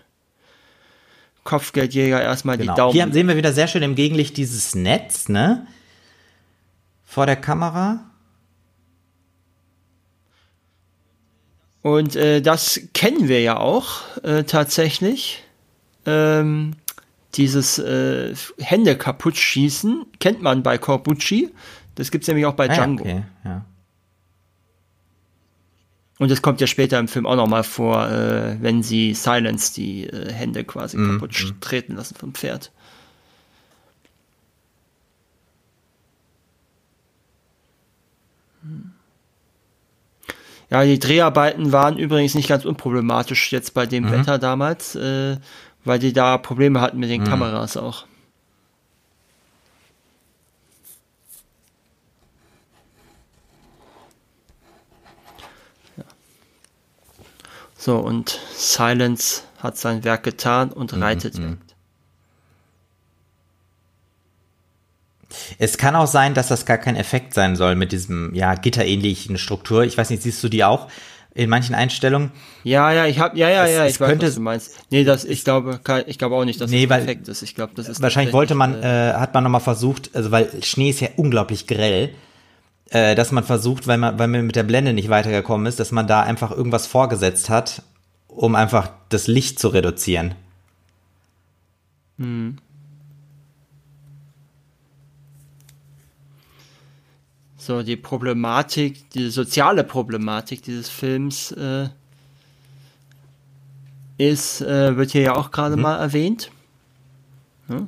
Kopfgeldjäger 1.45 2.21
erstmal 2.21 2.59
Genau. 2.59 2.73
die 2.73 2.77
Daumen. 2.77 2.93
Hier 2.93 3.09
sehen 3.13 3.29
wir 3.29 3.37
wieder 3.37 3.53
sehr 3.53 3.69
schön 3.69 3.83
im 3.83 3.95
Gegenlicht 3.95 4.37
dieses 4.37 4.75
Netz, 4.75 5.29
ne? 5.29 5.67
Vor 7.11 7.25
der 7.25 7.37
Kamera. 7.37 8.05
Und 11.81 12.17
äh, 12.17 12.43
das 12.43 12.81
kennen 12.93 13.29
wir 13.29 13.41
ja 13.41 13.57
auch 13.57 14.03
äh, 14.23 14.45
tatsächlich. 14.45 15.43
Ähm, 16.05 16.75
dieses 17.35 17.79
äh, 17.79 18.35
Hände 18.59 18.97
kaputt 18.97 19.37
schießen 19.39 20.05
kennt 20.21 20.43
man 20.43 20.63
bei 20.63 20.77
Corbucci. 20.77 21.51
Das 21.95 22.11
gibt's 22.11 22.29
nämlich 22.29 22.45
auch 22.45 22.55
bei 22.55 22.65
Ah, 22.69 22.73
ja, 22.73 22.75
Django. 22.75 23.05
okay, 23.05 23.25
ja. 23.45 23.65
Und 26.19 26.31
das 26.31 26.43
kommt 26.43 26.61
ja 26.61 26.67
später 26.67 26.99
im 26.99 27.09
Film 27.09 27.27
auch 27.27 27.37
nochmal 27.37 27.63
vor, 27.65 28.07
äh, 28.11 28.61
wenn 28.61 28.83
sie 28.83 29.15
Silence 29.15 29.73
die 29.73 30.05
äh, 30.09 30.31
Hände 30.33 30.65
quasi 30.65 30.99
Mhm, 30.99 31.13
kaputt 31.15 31.31
sch- 31.33 31.59
treten 31.61 31.95
lassen 31.97 32.17
vom 32.17 32.35
Pferd. 32.35 32.71
Ja, 40.71 40.85
die 40.85 40.99
Dreharbeiten 40.99 41.73
waren 41.73 41.99
übrigens 41.99 42.35
nicht 42.35 42.49
ganz 42.49 42.65
unproblematisch 42.65 43.53
jetzt 43.53 43.73
bei 43.73 43.87
dem 43.87 44.05
mhm. 44.05 44.13
Wetter 44.13 44.39
damals, 44.39 44.95
äh, 44.97 45.39
weil 45.85 45.99
die 45.99 46.13
da 46.13 46.37
Probleme 46.37 46.81
hatten 46.81 46.99
mit 46.99 47.11
den 47.11 47.23
mhm. 47.23 47.27
Kameras 47.27 47.77
auch. 47.77 48.05
So, 57.79 57.97
und 57.97 58.39
Silence 58.55 59.45
hat 59.59 59.79
sein 59.79 60.05
Werk 60.05 60.25
getan 60.25 60.73
und 60.73 60.93
mhm, 60.93 61.03
reitet 61.03 61.39
mhm. 61.39 61.53
weg. 61.53 61.68
Es 65.59 65.79
kann 65.79 65.95
auch 65.95 66.07
sein, 66.07 66.35
dass 66.35 66.49
das 66.49 66.67
gar 66.67 66.79
kein 66.79 66.97
Effekt 66.97 67.35
sein 67.35 67.57
soll 67.57 67.75
mit 67.75 67.93
diesem, 67.93 68.35
ja, 68.35 68.55
gitterähnlichen 68.55 69.39
Struktur. 69.39 69.85
Ich 69.85 69.99
weiß 69.99 70.11
nicht, 70.11 70.23
siehst 70.23 70.43
du 70.43 70.49
die 70.49 70.65
auch 70.65 70.89
in 71.35 71.51
manchen 71.51 71.75
Einstellungen? 71.75 72.33
Ja, 72.65 72.93
ja, 72.93 73.07
ich 73.07 73.19
habe, 73.19 73.39
ja, 73.39 73.49
ja, 73.49 73.65
es, 73.65 73.75
ja, 73.75 73.85
ich 73.85 73.95
es 73.95 74.01
weiß, 74.01 74.09
könnte, 74.09 74.27
was 74.27 74.35
du 74.35 74.41
meinst. 74.41 74.73
Nee, 74.91 75.05
das, 75.05 75.25
ich 75.25 75.45
glaube, 75.45 75.81
ich 76.07 76.19
glaube 76.19 76.35
auch 76.35 76.45
nicht, 76.45 76.61
dass 76.61 76.71
nee, 76.71 76.87
das 76.87 76.91
weil, 76.91 77.03
Effekt 77.03 77.29
ist. 77.29 77.43
Ich 77.43 77.55
glaube, 77.55 77.75
das 77.77 77.89
ist 77.89 78.03
wahrscheinlich 78.03 78.33
wollte 78.33 78.55
man, 78.55 78.83
äh, 78.83 79.13
hat 79.15 79.35
man 79.35 79.45
nochmal 79.45 79.61
versucht, 79.61 80.11
also 80.15 80.31
weil 80.31 80.51
Schnee 80.63 80.91
ist 80.91 81.01
ja 81.01 81.09
unglaublich 81.17 81.67
grell, 81.67 82.11
äh, 82.91 83.15
dass 83.15 83.31
man 83.31 83.45
versucht, 83.45 83.87
weil 83.87 83.99
man, 83.99 84.19
weil 84.19 84.29
man 84.29 84.47
mit 84.47 84.57
der 84.57 84.63
Blende 84.63 84.93
nicht 84.93 85.11
weitergekommen 85.11 85.67
ist, 85.67 85.79
dass 85.79 85.93
man 85.93 86.07
da 86.07 86.23
einfach 86.23 86.51
irgendwas 86.51 86.87
vorgesetzt 86.87 87.51
hat, 87.51 87.83
um 88.27 88.55
einfach 88.55 88.91
das 89.11 89.27
Licht 89.27 89.59
zu 89.59 89.69
reduzieren. 89.69 90.35
Hm. 92.19 92.57
So, 97.69 97.83
die 97.83 97.97
Problematik, 97.97 99.11
die 99.11 99.29
soziale 99.29 99.85
Problematik 99.85 100.63
dieses 100.63 100.89
Films 100.89 101.53
äh, 101.53 101.91
ist, 104.17 104.63
äh, 104.63 104.97
wird 104.97 105.11
hier 105.11 105.21
ja 105.21 105.37
auch 105.37 105.51
gerade 105.51 105.77
mhm. 105.77 105.83
mal 105.83 105.99
erwähnt. 105.99 106.51
Ja? 107.69 107.87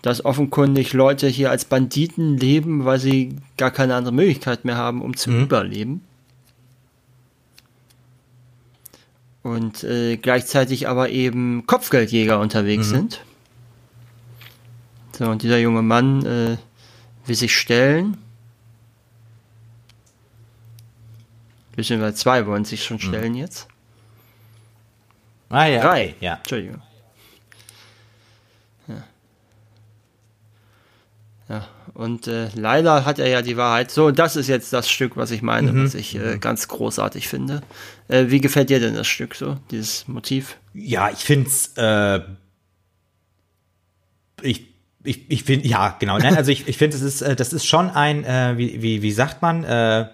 Dass 0.00 0.24
offenkundig 0.24 0.94
Leute 0.94 1.28
hier 1.28 1.50
als 1.50 1.66
Banditen 1.66 2.38
leben, 2.38 2.86
weil 2.86 2.98
sie 2.98 3.36
gar 3.58 3.70
keine 3.70 3.96
andere 3.96 4.14
Möglichkeit 4.14 4.64
mehr 4.64 4.78
haben, 4.78 5.02
um 5.02 5.14
zu 5.14 5.28
mhm. 5.28 5.42
überleben. 5.42 6.00
Und 9.42 9.84
äh, 9.84 10.16
gleichzeitig 10.16 10.88
aber 10.88 11.10
eben 11.10 11.66
Kopfgeldjäger 11.66 12.40
unterwegs 12.40 12.86
mhm. 12.86 12.94
sind. 12.94 13.20
So, 15.18 15.26
und 15.26 15.42
dieser 15.42 15.58
junge 15.58 15.82
Mann 15.82 16.24
äh, 16.24 16.56
will 17.26 17.36
sich 17.36 17.54
stellen 17.54 18.16
Beziehungsweise 21.76 22.14
zwei 22.14 22.46
wollen 22.46 22.64
sich 22.64 22.84
schon 22.84 22.98
stellen 22.98 23.32
mhm. 23.32 23.38
jetzt. 23.38 23.68
Ah 25.48 25.66
ja. 25.66 25.82
Drei. 25.82 26.14
Ja. 26.20 26.34
Entschuldigung. 26.36 26.82
Ja. 28.88 29.04
Ja, 31.48 31.68
und 31.94 32.26
äh, 32.26 32.48
leider 32.54 33.04
hat 33.04 33.18
er 33.18 33.28
ja 33.28 33.42
die 33.42 33.56
Wahrheit. 33.56 33.90
So, 33.90 34.06
und 34.06 34.18
das 34.18 34.34
ist 34.34 34.48
jetzt 34.48 34.72
das 34.72 34.90
Stück, 34.90 35.16
was 35.16 35.30
ich 35.30 35.42
meine, 35.42 35.72
mhm. 35.72 35.84
was 35.84 35.94
ich 35.94 36.16
äh, 36.16 36.38
ganz 36.38 36.66
großartig 36.66 37.28
finde. 37.28 37.60
Äh, 38.08 38.26
wie 38.28 38.40
gefällt 38.40 38.70
dir 38.70 38.80
denn 38.80 38.94
das 38.94 39.06
Stück 39.06 39.36
so, 39.36 39.58
dieses 39.70 40.08
Motiv? 40.08 40.56
Ja, 40.74 41.10
ich 41.10 41.20
finde 41.20 41.48
es, 41.48 41.72
äh, 41.76 42.20
ich, 44.42 44.66
ich, 45.04 45.30
ich 45.30 45.44
finde, 45.44 45.68
ja, 45.68 45.96
genau. 45.98 46.18
Nein, 46.18 46.36
also 46.36 46.50
ich, 46.50 46.66
ich 46.66 46.78
finde, 46.78 46.96
es 46.96 47.02
ist, 47.02 47.22
äh, 47.22 47.36
das 47.36 47.52
ist 47.52 47.66
schon 47.66 47.90
ein, 47.90 48.24
äh, 48.24 48.54
wie, 48.56 48.82
wie, 48.82 49.02
wie 49.02 49.12
sagt 49.12 49.40
man, 49.40 49.62
äh, 49.62 50.08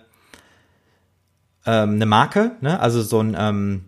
ähm, 1.67 1.95
eine 1.95 2.07
Marke, 2.07 2.53
ne? 2.61 2.81
also 2.81 3.03
so 3.03 3.21
ein, 3.21 3.37
ähm, 3.39 3.85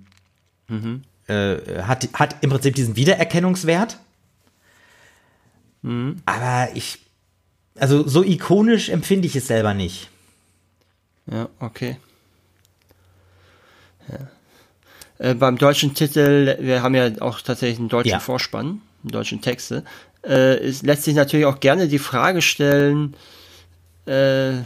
mhm. 0.69 1.03
äh, 1.27 1.83
hat, 1.83 2.09
hat 2.15 2.37
im 2.43 2.51
Prinzip 2.51 2.75
diesen 2.75 2.97
Wiedererkennungswert. 2.97 3.99
Mhm. 5.83 6.17
Aber 6.25 6.69
ich, 6.75 6.99
also 7.79 8.07
so 8.07 8.23
ikonisch 8.23 8.89
empfinde 8.89 9.27
ich 9.27 9.37
es 9.37 9.47
selber 9.47 9.75
nicht. 9.75 10.11
Ja, 11.31 11.49
okay. 11.59 11.97
Ja. 14.09 14.29
Äh, 15.19 15.35
beim 15.35 15.59
deutschen 15.59 15.95
Titel, 15.95 16.57
wir 16.61 16.83
haben 16.83 16.95
ja 16.95 17.11
auch 17.21 17.41
tatsächlich 17.41 17.79
einen 17.79 17.89
deutschen 17.89 18.13
ja. 18.13 18.21
Vorspann, 18.21 18.83
einen 19.03 19.11
deutschen 19.11 19.41
Texte, 19.41 19.85
äh, 20.27 20.59
ist, 20.63 20.83
lässt 20.83 21.05
sich 21.05 21.15
natürlich 21.15 21.47
auch 21.47 21.61
gerne 21.61 21.89
die 21.89 21.99
Frage 21.99 22.43
stellen, 22.43 23.15
äh, 24.07 24.59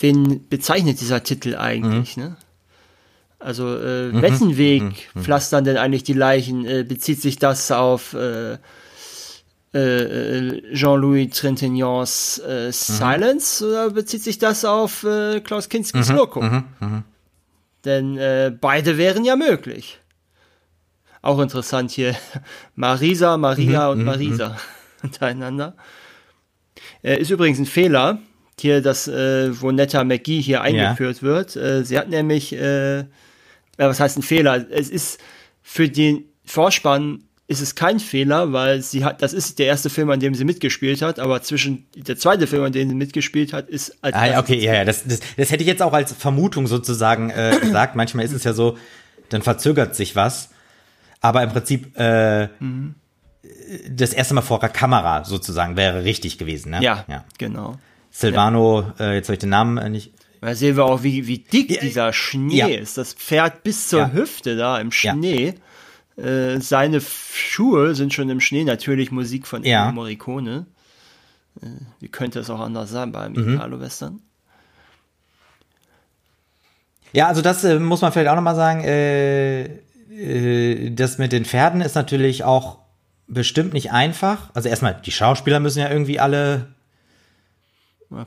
wen 0.00 0.48
bezeichnet 0.48 1.00
dieser 1.00 1.22
Titel 1.22 1.56
eigentlich, 1.56 2.16
mhm. 2.16 2.22
ne? 2.22 2.36
Also 3.40 3.76
äh, 3.76 4.08
mhm. 4.08 4.22
wessen 4.22 4.56
Weg 4.56 4.82
mhm. 4.82 4.94
mhm. 5.14 5.22
pflastern 5.22 5.64
denn 5.64 5.76
eigentlich 5.76 6.02
die 6.02 6.12
Leichen? 6.12 6.64
Äh, 6.66 6.82
bezieht 6.82 7.20
sich 7.22 7.38
das 7.38 7.70
auf 7.70 8.14
äh, 8.14 8.58
äh, 9.72 10.74
Jean-Louis 10.74 11.30
Trintignants 11.30 12.38
äh, 12.38 12.66
mhm. 12.66 12.72
Silence 12.72 13.66
oder 13.66 13.90
bezieht 13.90 14.22
sich 14.22 14.38
das 14.38 14.64
auf 14.64 15.04
äh, 15.04 15.40
Klaus 15.40 15.68
Kinskis 15.68 16.10
Loco? 16.10 16.42
Denn 17.84 18.18
äh, 18.18 18.52
beide 18.60 18.98
wären 18.98 19.24
ja 19.24 19.36
möglich. 19.36 20.00
Auch 21.22 21.38
interessant 21.38 21.90
hier. 21.92 22.16
Marisa, 22.74 23.36
Maria 23.36 23.88
und 23.88 24.04
Marisa 24.04 24.56
untereinander. 25.02 25.76
Äh, 27.02 27.20
ist 27.20 27.30
übrigens 27.30 27.58
ein 27.60 27.66
Fehler 27.66 28.18
hier 28.60 28.82
das, 28.82 29.08
äh, 29.08 29.60
wo 29.60 29.70
Netta 29.70 30.04
McGee 30.04 30.40
hier 30.40 30.62
eingeführt 30.62 31.16
ja. 31.18 31.22
wird. 31.22 31.56
Äh, 31.56 31.84
sie 31.84 31.98
hat 31.98 32.08
nämlich, 32.08 32.52
äh, 32.54 33.04
was 33.76 34.00
heißt 34.00 34.18
ein 34.18 34.22
Fehler? 34.22 34.66
Es 34.70 34.88
ist 34.90 35.20
für 35.62 35.88
den 35.88 36.24
Vorspann 36.44 37.24
ist 37.48 37.62
es 37.62 37.74
kein 37.74 37.98
Fehler, 37.98 38.52
weil 38.52 38.82
sie 38.82 39.04
hat, 39.04 39.22
das 39.22 39.32
ist 39.32 39.58
der 39.58 39.66
erste 39.66 39.88
Film, 39.88 40.10
an 40.10 40.20
dem 40.20 40.34
sie 40.34 40.44
mitgespielt 40.44 41.00
hat, 41.00 41.18
aber 41.18 41.40
zwischen 41.42 41.86
der 41.96 42.18
zweite 42.18 42.46
Film, 42.46 42.62
an 42.62 42.72
dem 42.72 42.90
sie 42.90 42.94
mitgespielt 42.94 43.54
hat, 43.54 43.70
ist 43.70 43.96
als 44.02 44.14
ah, 44.14 44.38
okay, 44.38 44.58
ja, 44.58 44.74
ja, 44.74 44.84
das, 44.84 45.04
das, 45.04 45.20
das 45.36 45.50
hätte 45.50 45.62
ich 45.62 45.66
jetzt 45.66 45.80
auch 45.80 45.94
als 45.94 46.12
Vermutung 46.12 46.66
sozusagen 46.66 47.30
äh, 47.30 47.56
gesagt. 47.62 47.96
Manchmal 47.96 48.26
ist 48.26 48.32
es 48.32 48.44
ja 48.44 48.52
so, 48.52 48.76
dann 49.30 49.40
verzögert 49.40 49.96
sich 49.96 50.14
was, 50.14 50.50
aber 51.22 51.42
im 51.42 51.48
Prinzip 51.48 51.98
äh, 51.98 52.48
mhm. 52.60 52.96
das 53.90 54.12
erste 54.12 54.34
Mal 54.34 54.42
vor 54.42 54.60
der 54.60 54.68
Kamera 54.68 55.24
sozusagen 55.24 55.78
wäre 55.78 56.04
richtig 56.04 56.36
gewesen, 56.36 56.70
ne? 56.70 56.82
Ja, 56.82 57.06
ja. 57.08 57.24
genau. 57.38 57.78
Silvano, 58.18 58.92
ja. 58.98 59.10
äh, 59.10 59.14
jetzt 59.14 59.28
habe 59.28 59.34
ich 59.34 59.38
den 59.38 59.50
Namen 59.50 59.78
äh, 59.78 59.88
nicht. 59.88 60.12
Da 60.40 60.54
sehen 60.54 60.76
wir 60.76 60.84
auch, 60.84 61.04
wie, 61.04 61.28
wie 61.28 61.38
dick 61.38 61.70
ja, 61.70 61.80
dieser 61.80 62.12
Schnee 62.12 62.56
ja. 62.56 62.66
ist. 62.66 62.98
Das 62.98 63.14
Pferd 63.14 63.62
bis 63.62 63.88
zur 63.88 64.12
Hüfte 64.12 64.56
da 64.56 64.78
im 64.80 64.90
Schnee. 64.90 65.54
Äh, 66.16 66.60
seine 66.60 67.00
Schuhe 67.00 67.94
sind 67.94 68.12
schon 68.12 68.28
im 68.28 68.40
Schnee. 68.40 68.64
Natürlich 68.64 69.12
Musik 69.12 69.46
von 69.46 69.62
ja. 69.62 69.92
Morricone. 69.92 70.66
Äh, 71.62 71.66
wie 72.00 72.08
könnte 72.08 72.40
es 72.40 72.50
auch 72.50 72.58
anders 72.58 72.90
sein 72.90 73.12
beim 73.12 73.34
mhm. 73.34 73.54
Italo-Western? 73.54 74.20
Ja, 77.12 77.28
also 77.28 77.40
das 77.40 77.62
äh, 77.62 77.78
muss 77.78 78.00
man 78.00 78.10
vielleicht 78.10 78.30
auch 78.30 78.36
nochmal 78.36 78.56
sagen. 78.56 78.82
Äh, 78.82 79.64
äh, 80.10 80.90
das 80.90 81.18
mit 81.18 81.30
den 81.30 81.44
Pferden 81.44 81.80
ist 81.80 81.94
natürlich 81.94 82.42
auch 82.42 82.78
bestimmt 83.28 83.74
nicht 83.74 83.92
einfach. 83.92 84.50
Also 84.54 84.68
erstmal, 84.68 85.00
die 85.04 85.12
Schauspieler 85.12 85.60
müssen 85.60 85.78
ja 85.78 85.88
irgendwie 85.88 86.18
alle 86.18 86.74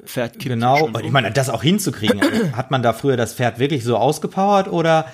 Pferd 0.06 0.34
kippt 0.34 0.46
Genau, 0.46 0.86
und 0.86 1.04
ich 1.04 1.12
meine, 1.12 1.32
das 1.32 1.50
auch 1.50 1.64
hinzukriegen. 1.64 2.22
hat 2.56 2.72
man 2.72 2.84
da 2.84 2.94
früher 2.94 3.18
das 3.18 3.34
Pferd 3.34 3.60
wirklich 3.60 3.84
so 3.84 3.98
ausgepowert 3.98 4.68
oder 4.68 5.08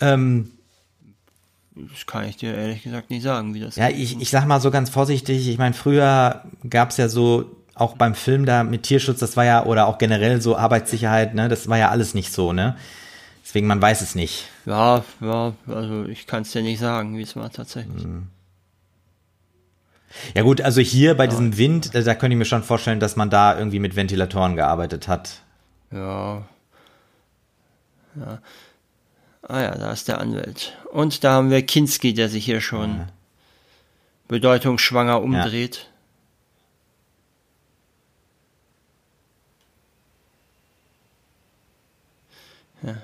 ähm, 0.00 0.50
das 1.76 2.06
kann 2.06 2.24
ich 2.24 2.36
dir 2.36 2.54
ehrlich 2.54 2.82
gesagt 2.82 3.10
nicht 3.10 3.22
sagen, 3.22 3.52
wie 3.52 3.60
das 3.60 3.76
Ja, 3.76 3.90
ich, 3.90 4.18
ich 4.20 4.30
sag 4.30 4.46
mal 4.46 4.60
so 4.60 4.70
ganz 4.70 4.88
vorsichtig, 4.88 5.46
ich 5.48 5.58
meine, 5.58 5.74
früher 5.74 6.42
gab 6.68 6.90
es 6.90 6.96
ja 6.96 7.08
so, 7.08 7.50
auch 7.74 7.96
beim 7.96 8.14
Film 8.14 8.46
da 8.46 8.64
mit 8.64 8.84
Tierschutz, 8.84 9.20
das 9.20 9.36
war 9.36 9.44
ja, 9.44 9.64
oder 9.66 9.86
auch 9.86 9.98
generell 9.98 10.40
so 10.40 10.56
Arbeitssicherheit, 10.56 11.34
ne, 11.34 11.48
das 11.48 11.68
war 11.68 11.76
ja 11.76 11.90
alles 11.90 12.14
nicht 12.14 12.32
so, 12.32 12.54
ne? 12.54 12.76
Deswegen, 13.44 13.66
man 13.66 13.80
weiß 13.80 14.00
es 14.00 14.14
nicht. 14.14 14.46
Ja, 14.64 15.04
ja, 15.20 15.52
also 15.68 16.04
ich 16.06 16.26
kann 16.26 16.42
es 16.42 16.50
dir 16.50 16.62
nicht 16.62 16.80
sagen, 16.80 17.16
wie 17.16 17.22
es 17.22 17.36
war 17.36 17.50
tatsächlich. 17.52 18.04
Mhm. 18.04 18.28
Ja 20.34 20.42
gut, 20.42 20.60
also 20.60 20.80
hier 20.80 21.14
bei 21.16 21.26
diesem 21.26 21.56
Wind, 21.56 21.94
da 21.94 22.14
könnte 22.14 22.34
ich 22.34 22.38
mir 22.38 22.44
schon 22.44 22.62
vorstellen, 22.62 23.00
dass 23.00 23.16
man 23.16 23.30
da 23.30 23.58
irgendwie 23.58 23.78
mit 23.78 23.96
Ventilatoren 23.96 24.56
gearbeitet 24.56 25.08
hat. 25.08 25.40
Ja. 25.90 26.42
Ja. 28.14 28.38
Ah 29.42 29.60
ja, 29.60 29.74
da 29.76 29.92
ist 29.92 30.08
der 30.08 30.18
Anwalt. 30.18 30.76
Und 30.90 31.22
da 31.22 31.34
haben 31.34 31.50
wir 31.50 31.64
Kinski, 31.64 32.14
der 32.14 32.28
sich 32.28 32.44
hier 32.44 32.60
schon 32.60 32.96
ja. 32.96 33.06
bedeutungsschwanger 34.28 35.22
umdreht. 35.22 35.88
Ja. 42.82 42.96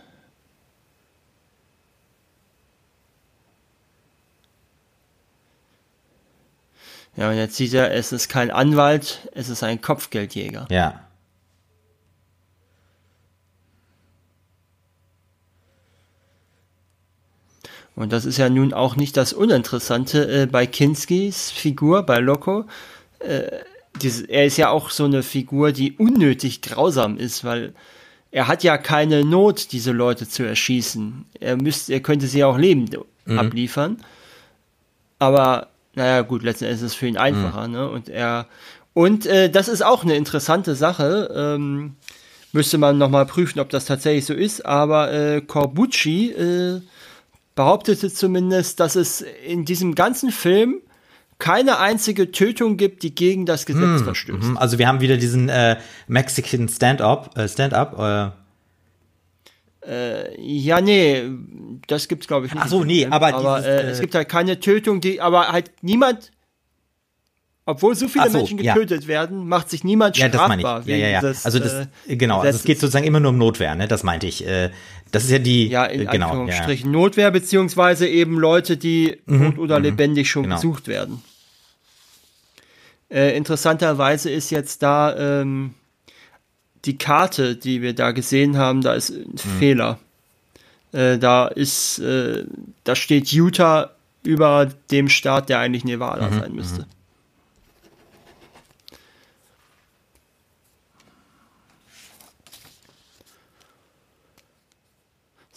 Ja, 7.17 7.31
und 7.31 7.37
jetzt 7.37 7.57
sieht 7.57 7.75
er, 7.75 7.93
es 7.93 8.13
ist 8.13 8.29
kein 8.29 8.51
Anwalt, 8.51 9.29
es 9.35 9.49
ist 9.49 9.63
ein 9.63 9.81
Kopfgeldjäger. 9.81 10.67
Ja. 10.71 11.01
Und 17.95 18.13
das 18.13 18.25
ist 18.25 18.39
ja 18.39 18.49
nun 18.49 18.73
auch 18.73 18.97
nicht 18.97 19.17
das 19.19 19.35
Uninteressante 19.35 20.43
äh, 20.43 20.47
bei 20.47 20.67
Kinskys 20.67 21.51
Figur, 21.51 22.05
bei 22.05 22.19
Loco. 22.19 22.65
Äh, 23.19 23.43
dieses, 24.01 24.23
er 24.23 24.47
ist 24.47 24.57
ja 24.57 24.71
auch 24.71 24.91
so 24.91 25.05
eine 25.05 25.23
Figur, 25.23 25.73
die 25.73 25.93
unnötig 25.93 26.63
grausam 26.63 27.19
ist, 27.19 27.45
weil 27.45 27.75
er 28.31 28.49
hat 28.49 28.65
ja 28.65 28.79
keine 28.79 29.25
Not, 29.25 29.73
diese 29.73 29.93
Leute 29.93 30.27
zu 30.27 30.43
erschießen. 30.43 31.27
Er, 31.39 31.57
müsst, 31.57 31.91
er 31.91 32.01
könnte 32.01 32.27
sie 32.27 32.43
auch 32.45 32.57
lebend 32.57 32.97
mhm. 33.27 33.39
abliefern. 33.39 33.99
Aber 35.19 35.69
naja, 35.95 36.23
gut, 36.23 36.43
letzten 36.43 36.65
Endes 36.65 36.81
ist 36.81 36.93
es 36.93 36.95
für 36.95 37.07
ihn 37.07 37.17
einfacher, 37.17 37.67
mhm. 37.69 37.75
ne? 37.75 37.89
Und 37.89 38.09
er, 38.09 38.47
und 38.95 39.27
äh, 39.27 39.51
das 39.51 39.69
ist 39.69 39.83
auch 39.83 40.05
eine 40.05 40.17
interessante 40.17 40.75
Sache. 40.75 41.31
Ähm, 41.35 41.97
müsste 42.53 42.79
man 42.79 42.99
nochmal 42.99 43.27
prüfen, 43.27 43.61
ob 43.61 43.71
das 43.71 43.87
tatsächlich 43.87 44.27
so 44.27 44.35
ist. 44.35 44.65
Aber 44.65 45.13
äh, 45.13 45.41
Corbucci 45.41 46.31
äh, 46.31 46.81
behauptete 47.55 48.13
zumindest, 48.13 48.81
dass 48.81 48.97
es 48.97 49.25
in 49.47 49.65
diesem 49.65 49.95
ganzen 49.95 50.31
Film 50.31 50.81
keine 51.39 51.79
einzige 51.79 52.31
Tötung 52.31 52.77
gibt, 52.77 53.03
die 53.03 53.15
gegen 53.15 53.47
das 53.47 53.67
Gesetz 53.67 53.83
hm, 53.83 54.05
verstößt. 54.05 54.43
Hm. 54.43 54.57
Also 54.57 54.79
wir 54.79 54.87
haben 54.87 55.01
wieder 55.01 55.17
diesen 55.17 55.49
äh, 55.49 55.77
Mexican 56.07 56.69
Stand-up, 56.69 57.37
äh, 57.37 57.49
Stand-up. 57.49 57.99
Äh. 57.99 58.42
Äh, 59.87 60.41
ja, 60.41 60.81
nee, 60.81 61.25
das 61.89 62.07
gibt's 62.07 62.29
glaube 62.29 62.47
ich 62.47 62.55
nicht. 62.55 62.63
Ach 62.65 62.69
so, 62.69 62.85
nee, 62.85 63.07
aber, 63.07 63.35
aber 63.35 63.59
dieses, 63.59 63.67
äh, 63.67 63.91
es 63.91 64.01
gibt 64.01 64.15
halt 64.15 64.29
keine 64.29 64.61
Tötung, 64.61 65.01
die, 65.01 65.21
aber 65.21 65.49
halt 65.49 65.73
niemand, 65.83 66.31
obwohl 67.65 67.95
so 67.97 68.07
viele 68.07 68.31
so, 68.31 68.39
Menschen 68.39 68.59
getötet 68.59 69.03
ja. 69.03 69.09
werden, 69.09 69.49
macht 69.49 69.71
sich 69.71 69.83
niemand 69.83 70.17
ja, 70.17 70.29
strafbar. 70.29 70.57
Das 70.57 70.65
meine 70.65 70.81
ich. 70.83 70.89
Ja, 70.89 70.97
ja, 70.97 71.09
ja. 71.09 71.21
Des, 71.21 71.45
also 71.45 71.59
das, 71.59 71.89
äh, 72.07 72.17
genau, 72.17 72.41
also 72.41 72.57
es 72.57 72.65
geht 72.65 72.79
sozusagen 72.79 73.07
immer 73.07 73.19
nur 73.19 73.31
um 73.31 73.39
Notwehr, 73.39 73.75
ne? 73.75 73.89
Das 73.89 74.05
meinte 74.05 74.27
ich. 74.29 74.47
Äh, 74.47 74.71
das 75.11 75.25
ist 75.25 75.31
ja 75.31 75.39
die, 75.39 75.69
ja, 75.69 75.85
in 75.85 76.03
äh, 76.03 76.05
genau, 76.07 76.29
Anführungsstrichen 76.29 76.93
ja. 76.93 76.99
Notwehr 76.99 77.31
beziehungsweise 77.31 78.09
eben 78.09 78.39
Leute, 78.39 78.77
die 78.77 79.19
mhm, 79.27 79.51
tot 79.51 79.59
oder 79.59 79.79
mhm, 79.79 79.85
lebendig 79.85 80.31
schon 80.31 80.45
genau. 80.45 80.57
gesucht 80.57 80.87
werden. 80.87 81.23
Äh, 83.11 83.37
interessanterweise 83.37 84.31
ist 84.31 84.51
jetzt 84.51 84.83
da 84.83 85.41
ähm, 85.41 85.75
die 86.85 86.99
Karte, 86.99 87.57
die 87.57 87.83
wir 87.83 87.95
da 87.95 88.11
gesehen 88.11 88.57
haben, 88.57 88.81
da 88.83 88.95
ist 88.95 89.11
ein 89.11 89.33
mhm. 89.33 89.59
Fehler. 89.59 89.99
Äh, 90.93 91.19
da 91.19 91.47
ist, 91.47 91.99
äh, 92.01 92.45
da 92.85 92.95
steht 92.95 93.33
Utah 93.33 93.91
über 94.25 94.69
dem 94.91 95.09
Staat, 95.09 95.49
der 95.49 95.59
eigentlich 95.59 95.85
Nevada 95.85 96.29
mhm. 96.29 96.41
sein 96.41 96.55
müsste. 96.55 96.83
Mhm. 96.83 96.87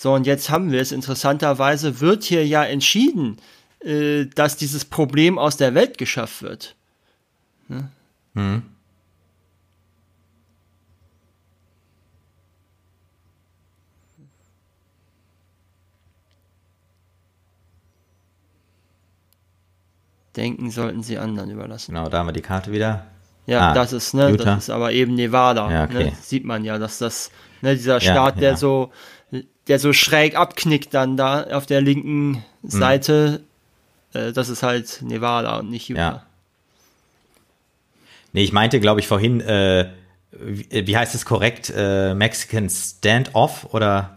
So, 0.05 0.13
und 0.13 0.27
jetzt 0.27 0.51
haben 0.51 0.72
wir 0.72 0.82
es. 0.82 0.91
Interessanterweise 0.91 2.00
wird 2.00 2.24
hier 2.24 2.46
ja 2.46 2.63
entschieden, 2.63 3.38
äh, 3.79 4.25
dass 4.25 4.55
dieses 4.55 4.86
Problem 4.86 5.39
aus 5.39 5.58
der 5.58 5.74
Welt 5.74 5.98
geschafft 5.98 6.44
wird. 6.44 6.75
Ne? 7.67 7.89
Mhm. 8.36 8.75
Denken 20.36 20.72
sollten 20.72 21.04
sie 21.04 21.18
anderen 21.18 21.50
überlassen. 21.50 21.94
Genau, 21.94 22.10
da 22.10 22.20
haben 22.20 22.27
wir 22.27 22.34
die 22.34 22.42
Karte 22.42 22.72
wieder. 22.72 23.06
Ja, 23.48 23.70
ah, 23.70 23.74
das 23.74 23.94
ist, 23.94 24.13
ne, 24.13 24.30
Utah. 24.32 24.44
das 24.44 24.63
ist 24.63 24.70
aber 24.70 24.92
eben 24.92 25.15
Nevada. 25.15 25.72
Ja, 25.72 25.84
okay. 25.84 26.06
ne, 26.06 26.13
sieht 26.22 26.46
man 26.46 26.65
ja, 26.65 26.77
dass 26.80 26.98
das, 26.98 27.32
ne, 27.62 27.75
dieser 27.75 28.00
Staat, 28.00 28.36
ja, 28.36 28.42
der 28.42 28.58
so, 28.58 28.92
der 29.68 29.80
so 29.80 29.94
schräg 29.94 30.36
abknickt 30.36 30.94
dann 30.94 31.15
da 31.15 31.44
auf 31.44 31.65
der 31.65 31.82
linken 31.82 32.44
hm. 32.62 32.69
Seite, 32.69 33.43
mhm. 34.13 34.19
äh, 34.19 34.32
das 34.32 34.50
ist 34.50 34.63
halt 34.63 35.02
Nevada 35.02 35.60
und 35.60 35.69
nicht 35.69 35.89
Utah. 35.89 36.02
Ja. 36.02 36.24
Nee, 38.34 38.43
ich 38.43 38.52
meinte, 38.52 38.80
glaube 38.80 39.00
ich, 39.00 39.08
vorhin, 39.08 39.39
äh, 39.41 39.89
wie, 40.32 40.88
wie, 40.88 40.98
heißt 40.98 41.15
es 41.15 41.26
korrekt, 41.26 41.71
äh, 41.76 42.13
Mexican 42.13 42.69
Standoff 42.69 43.74
oder? 43.74 44.14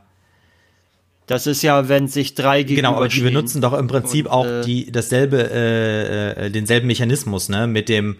Das 1.29 1.47
ist 1.47 1.63
ja, 1.63 1.91
wenn 1.91 2.09
sich 2.09 2.35
drei 2.35 2.63
Genau, 2.63 2.95
aber 2.95 3.07
die 3.07 3.21
benutzen 3.21 3.61
doch 3.61 3.75
im 3.75 3.87
Prinzip 3.87 4.27
und, 4.27 4.33
auch 4.33 4.47
äh, 4.47 4.63
die 4.63 4.91
dasselbe, 4.91 5.51
äh, 5.51 6.47
äh, 6.47 6.51
denselben 6.51 6.87
Mechanismus, 6.87 7.51
ne, 7.51 7.67
mit 7.67 7.91
dem, 7.91 8.17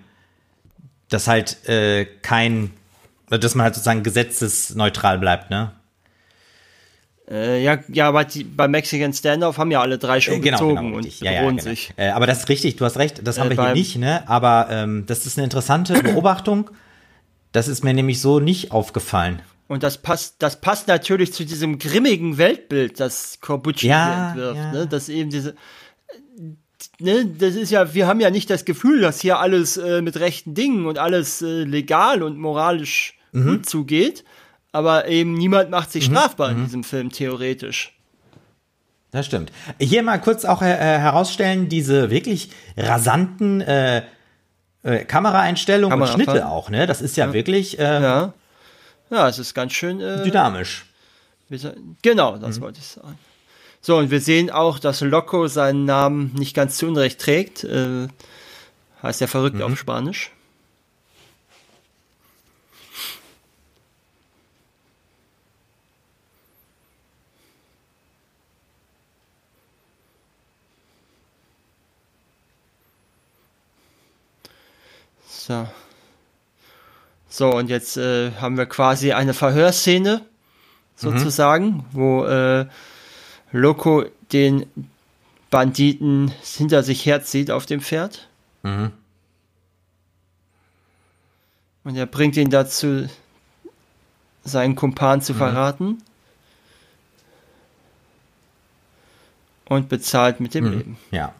dass 1.09 1.27
halt 1.27 1.67
äh, 1.67 2.05
kein, 2.21 2.71
dass 3.31 3.55
man 3.55 3.65
halt 3.65 3.75
sozusagen 3.75 4.03
gesetzesneutral 4.03 5.19
bleibt, 5.19 5.49
ne? 5.49 5.73
Äh, 7.31 7.63
ja, 7.63 7.79
ja, 7.89 8.09
aber 8.09 8.25
die, 8.25 8.45
bei 8.45 8.69
Mexican 8.69 9.15
Standoff 9.15 9.57
haben 9.57 9.71
ja 9.71 9.81
alle 9.81 9.97
drei 9.97 10.21
schon 10.21 10.35
äh, 10.35 10.41
genau, 10.41 10.59
gezogen 10.59 10.77
genau, 10.77 10.97
und 10.99 11.21
ja, 11.21 11.33
ja, 11.33 11.49
genau. 11.49 11.63
sich. 11.63 11.93
Äh, 11.97 12.11
aber 12.11 12.27
das 12.27 12.41
ist 12.41 12.49
richtig, 12.51 12.77
du 12.77 12.85
hast 12.85 12.99
recht, 12.99 13.27
das 13.27 13.39
haben 13.39 13.49
wir 13.49 13.65
hier 13.65 13.75
nicht, 13.75 13.97
ne? 13.97 14.29
Aber 14.29 14.69
ähm, 14.71 15.05
das 15.07 15.25
ist 15.25 15.39
eine 15.39 15.45
interessante 15.45 15.95
Beobachtung. 16.03 16.71
Das 17.53 17.69
ist 17.69 17.83
mir 17.85 17.95
nämlich 17.95 18.21
so 18.21 18.39
nicht 18.39 18.71
aufgefallen. 18.71 19.41
Und 19.69 19.83
das 19.83 19.99
passt, 19.99 20.37
das 20.39 20.61
passt 20.61 20.89
natürlich 20.89 21.33
zu 21.33 21.45
diesem 21.45 21.79
grimmigen 21.79 22.39
Weltbild, 22.39 22.99
das 23.01 23.39
Corbucci 23.41 23.89
ja, 23.89 24.31
entwirft, 24.31 24.57
ja. 24.57 24.73
ne? 24.73 24.87
Dass 24.87 25.11
eben 25.11 25.29
diese, 25.29 25.55
ne, 26.99 27.27
das 27.27 27.55
ist 27.55 27.71
ja, 27.71 27.93
wir 27.95 28.07
haben 28.07 28.21
ja 28.21 28.31
nicht 28.31 28.49
das 28.49 28.65
Gefühl, 28.65 29.03
dass 29.03 29.21
hier 29.21 29.39
alles 29.39 29.77
äh, 29.77 30.01
mit 30.01 30.19
rechten 30.19 30.55
Dingen 30.55 30.87
und 30.87 30.99
alles 30.99 31.43
äh, 31.43 31.65
legal 31.65 32.23
und 32.23 32.39
moralisch 32.39 33.19
mhm. 33.33 33.47
gut 33.47 33.69
zugeht, 33.69 34.25
aber 34.73 35.07
eben 35.07 35.35
niemand 35.35 35.71
macht 35.71 35.93
sich 35.93 36.09
mhm. 36.09 36.15
strafbar 36.15 36.51
in 36.51 36.61
mhm. 36.61 36.65
diesem 36.65 36.85
Film, 36.85 37.11
theoretisch. 37.13 37.95
Das 39.11 39.27
stimmt. 39.27 39.53
Hier 39.79 40.03
mal 40.03 40.19
kurz 40.19 40.45
auch 40.45 40.61
äh, 40.61 40.67
herausstellen, 40.67 41.69
diese 41.69 42.11
wirklich 42.11 42.51
rasanten 42.77 43.61
äh, 43.63 44.03
äh, 44.83 45.05
Kameraeinstellungen 45.05 46.01
und 46.01 46.09
Schnitte 46.09 46.47
auch, 46.47 46.71
ne? 46.71 46.87
Das 46.87 47.01
ist 47.01 47.17
ja, 47.17 47.27
ja. 47.27 47.33
wirklich. 47.33 47.79
Äh, 47.79 48.03
ja. 48.03 48.35
Ja, 49.11 49.29
es 49.29 49.39
ist 49.39 49.55
ganz 49.55 49.73
schön 49.73 50.01
äh, 50.01 50.23
dynamisch. 50.23 50.87
Genau, 52.03 52.37
das 52.37 52.59
mhm. 52.59 52.63
wollte 52.63 52.79
ich 52.81 52.87
sagen. 52.87 53.19
So, 53.81 53.97
und 53.97 54.11
wir 54.11 54.21
sehen 54.21 54.51
auch, 54.51 54.79
dass 54.79 55.01
Loco 55.01 55.47
seinen 55.47 55.85
Namen 55.85 56.35
nicht 56.35 56.55
ganz 56.55 56.77
zu 56.77 56.87
Unrecht 56.87 57.21
trägt. 57.21 57.65
Äh, 57.65 58.09
heißt 59.03 59.21
ja 59.21 59.27
verrückt 59.27 59.57
mhm. 59.57 59.63
auf 59.63 59.79
Spanisch. 59.79 60.31
So. 75.27 75.67
So, 77.39 77.51
und 77.55 77.71
jetzt 77.71 77.97
äh, 77.97 78.33
haben 78.33 78.57
wir 78.57 78.67
quasi 78.67 79.13
eine 79.13 79.33
Verhörszene, 79.33 80.23
sozusagen, 80.97 81.67
mhm. 81.67 81.85
wo 81.93 82.25
äh, 82.25 82.67
Loco 83.53 84.07
den 84.33 84.67
Banditen 85.49 86.33
hinter 86.43 86.83
sich 86.83 87.07
herzieht 87.07 87.53
auf 87.53 87.65
dem 87.65 87.81
Pferd. 87.81 88.27
Mhm. 88.65 88.91
Und 91.85 91.95
er 91.95 92.07
bringt 92.07 92.37
ihn 92.37 92.51
dazu, 92.51 93.09
seinen 94.43 94.75
Kumpan 94.75 95.23
zu 95.23 95.33
mhm. 95.33 95.39
verraten. 95.39 96.03
Und 99.67 99.89
bezahlt 99.89 100.41
mit 100.41 100.55
dem 100.55 100.65
mhm. 100.65 100.71
Leben. 100.73 100.99
Ja. 101.13 101.33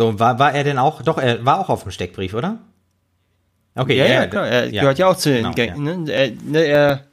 So, 0.00 0.18
war, 0.18 0.38
war 0.38 0.54
er 0.54 0.64
denn 0.64 0.78
auch, 0.78 1.02
doch, 1.02 1.18
er 1.18 1.44
war 1.44 1.58
auch 1.58 1.68
auf 1.68 1.82
dem 1.82 1.92
Steckbrief, 1.92 2.32
oder? 2.32 2.58
Okay, 3.74 3.98
ja, 3.98 4.06
ja, 4.06 4.12
ja 4.14 4.26
klar, 4.28 4.48
er 4.48 4.70
ja. 4.70 4.80
gehört 4.80 4.98
ja 4.98 5.08
auch 5.08 5.16
zu 5.18 5.28
den 5.28 5.42
genau, 5.42 5.54
Gängen, 5.54 5.86
ja. 5.86 5.94
ne? 5.94 6.10
Er, 6.10 6.30
ne, 6.30 6.64
er, 6.64 7.04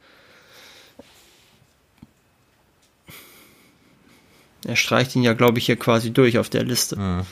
er 4.66 4.76
streicht 4.76 5.14
ihn 5.14 5.22
ja, 5.22 5.34
glaube 5.34 5.58
ich, 5.58 5.66
hier 5.66 5.76
quasi 5.76 6.14
durch 6.14 6.38
auf 6.38 6.48
der 6.48 6.62
Liste. 6.62 6.98
Mhm. 6.98 7.26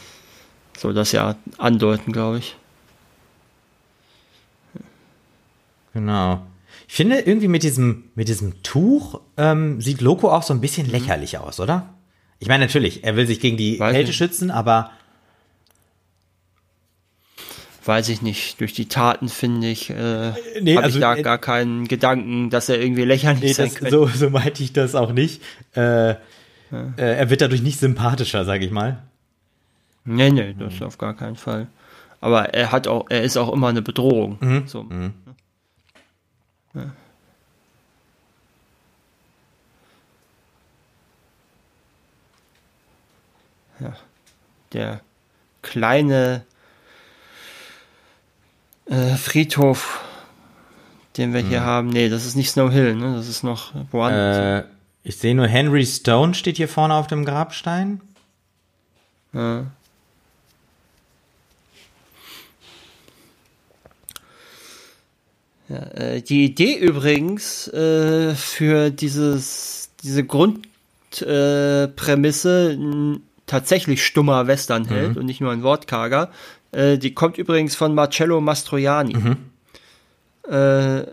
So 0.77 0.93
das 0.93 1.13
ja 1.13 1.37
andeuten, 1.57 2.13
glaube 2.13 2.37
ich. 2.37 2.55
Genau. 5.95 6.43
Ich 6.87 6.93
finde 6.97 7.21
irgendwie 7.21 7.49
mit 7.49 7.63
diesem, 7.63 8.11
mit 8.15 8.29
diesem 8.29 8.63
Tuch 8.63 9.23
ähm, 9.39 9.81
sieht 9.81 10.03
Loco 10.03 10.31
auch 10.31 10.43
so 10.43 10.53
ein 10.53 10.61
bisschen 10.61 10.89
mhm. 10.89 10.93
lächerlich 10.93 11.39
aus, 11.39 11.61
oder? 11.61 11.95
Ich 12.41 12.49
meine, 12.49 12.67
natürlich, 12.67 13.05
er 13.05 13.17
will 13.17 13.27
sich 13.27 13.41
gegen 13.41 13.57
die 13.57 13.81
Weiß 13.81 13.95
Kälte 13.95 14.09
nicht. 14.09 14.19
schützen, 14.19 14.51
aber 14.51 14.91
weiß 17.87 18.09
ich 18.09 18.23
nicht, 18.23 18.61
durch 18.61 18.73
die 18.73 18.89
Taten 18.89 19.29
finde 19.29 19.69
ich, 19.69 19.91
äh, 19.91 20.29
äh 20.29 20.33
nee, 20.61 20.75
habe 20.77 20.87
also, 20.87 20.99
ich 20.99 21.01
da 21.01 21.17
äh, 21.17 21.23
gar 21.23 21.39
keinen 21.39 21.87
Gedanken, 21.87 22.51
dass 22.51 22.69
er 22.69 22.81
irgendwie 22.81 23.05
lächerlich 23.05 23.43
nee, 23.43 23.53
sein 23.53 23.67
das, 23.67 23.75
könnte. 23.77 23.91
So, 23.91 24.07
so 24.07 24.31
meinte 24.31 24.63
ich 24.63 24.73
das 24.73 24.95
auch 24.95 25.13
nicht. 25.13 25.43
Äh, 25.75 26.11
ja. 26.11 26.17
äh, 26.97 27.17
er 27.17 27.31
wird 27.31 27.41
dadurch 27.41 27.63
nicht 27.63 27.79
sympathischer, 27.79 28.45
sage 28.45 28.65
ich 28.65 28.71
mal. 28.71 29.03
Nee, 30.05 30.31
nee, 30.31 30.55
das 30.59 30.81
mhm. 30.81 30.87
auf 30.87 30.99
gar 30.99 31.15
keinen 31.15 31.37
Fall. 31.37 31.69
Aber 32.21 32.55
er 32.55 32.73
hat 32.73 32.87
auch, 32.87 33.07
er 33.09 33.23
ist 33.23 33.37
auch 33.37 33.53
immer 33.53 33.69
eine 33.69 33.83
Bedrohung. 33.83 34.39
Mhm. 34.41 34.67
So. 34.67 34.83
Mhm. 34.85 35.15
Ja. 36.75 36.93
ja. 43.81 43.97
Der 44.73 45.01
kleine 45.63 46.45
äh, 48.87 49.17
Friedhof, 49.17 50.01
den 51.17 51.33
wir 51.33 51.41
hier 51.41 51.65
haben. 51.65 51.89
Nee, 51.89 52.09
das 52.09 52.27
ist 52.27 52.37
nicht 52.37 52.51
Snow 52.51 52.71
Hill, 52.71 52.95
ne? 52.95 53.15
Das 53.15 53.29
ist 53.29 53.43
noch 53.43 53.73
woanders. 53.91 54.65
Äh, 54.65 54.69
ich 55.03 55.19
sehe 55.19 55.35
nur 55.35 55.47
Henry 55.47 55.87
Stone 55.87 56.35
steht 56.35 56.57
hier 56.57 56.69
vorne 56.69 56.95
auf 56.95 57.07
dem 57.07 57.25
Grabstein. 57.25 58.01
Ja. 59.33 59.67
Ja, 65.69 65.77
äh, 65.77 66.23
die 66.23 66.45
Idee 66.45 66.77
übrigens 66.77 67.69
äh, 67.69 68.35
für 68.35 68.91
dieses, 68.91 69.91
diese 70.03 70.25
Grundprämisse 70.25 72.73
äh, 72.73 73.21
tatsächlich 73.47 74.05
stummer 74.05 74.47
Westernheld 74.47 75.15
mhm. 75.15 75.19
und 75.19 75.27
nicht 75.27 75.41
nur 75.41 75.53
ein 75.53 75.63
Wortkarger, 75.63 76.31
äh, 76.77 76.99
die 76.99 77.15
kommt 77.15 77.39
übrigens 77.39 77.75
von 77.75 77.95
Marcello 77.95 78.41
Mastroianni. 78.41 79.15
Mhm. 79.15 79.37
Äh, 80.53 81.07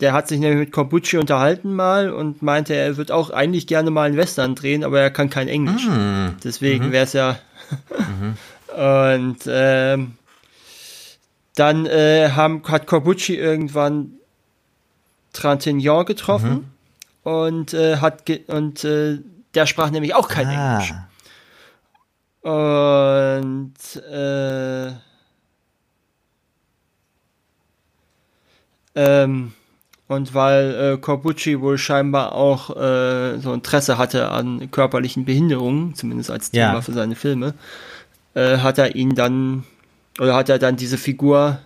der 0.00 0.12
hat 0.12 0.26
sich 0.26 0.40
nämlich 0.40 0.58
mit 0.58 0.72
Corbucci 0.72 1.18
unterhalten 1.18 1.74
mal 1.74 2.10
und 2.10 2.42
meinte, 2.42 2.74
er 2.74 2.96
wird 2.96 3.12
auch 3.12 3.30
eigentlich 3.30 3.68
gerne 3.68 3.90
mal 3.90 4.04
einen 4.04 4.16
Western 4.16 4.56
drehen, 4.56 4.82
aber 4.82 5.00
er 5.00 5.10
kann 5.10 5.30
kein 5.30 5.46
Englisch. 5.46 5.86
Mhm. 5.86 6.36
Deswegen 6.42 6.90
wäre 6.90 7.04
es 7.04 7.12
ja. 7.12 7.38
und 9.20 9.38
ähm, 9.46 10.14
dann 11.54 11.86
äh, 11.86 12.30
haben, 12.30 12.62
hat 12.66 12.86
Corbucci 12.86 13.36
irgendwann 13.36 14.14
Trintignant 15.32 16.06
getroffen 16.06 16.72
mhm. 17.24 17.30
und 17.30 17.74
äh, 17.74 17.98
hat 17.98 18.24
ge 18.26 18.40
und 18.46 18.82
äh, 18.84 19.18
der 19.54 19.66
sprach 19.66 19.90
nämlich 19.90 20.14
auch 20.14 20.28
kein 20.28 20.46
ah. 20.48 20.72
Englisch. 20.72 20.94
Und 22.42 23.74
äh, 24.10 24.92
ähm, 28.94 29.52
und 30.08 30.34
weil 30.34 30.74
äh, 30.74 30.98
Corbucci 30.98 31.60
wohl 31.60 31.78
scheinbar 31.78 32.32
auch 32.32 32.76
äh, 32.76 33.38
so 33.38 33.54
Interesse 33.54 33.96
hatte 33.96 34.30
an 34.30 34.70
körperlichen 34.70 35.24
Behinderungen, 35.24 35.94
zumindest 35.94 36.30
als 36.30 36.50
Thema 36.50 36.74
ja. 36.74 36.80
für 36.82 36.92
seine 36.92 37.14
Filme, 37.14 37.54
äh, 38.34 38.58
hat 38.58 38.78
er 38.78 38.94
ihn 38.96 39.14
dann 39.14 39.64
oder 40.18 40.34
hat 40.34 40.48
er 40.48 40.58
dann 40.58 40.76
diese 40.76 40.98
Figur 40.98 41.60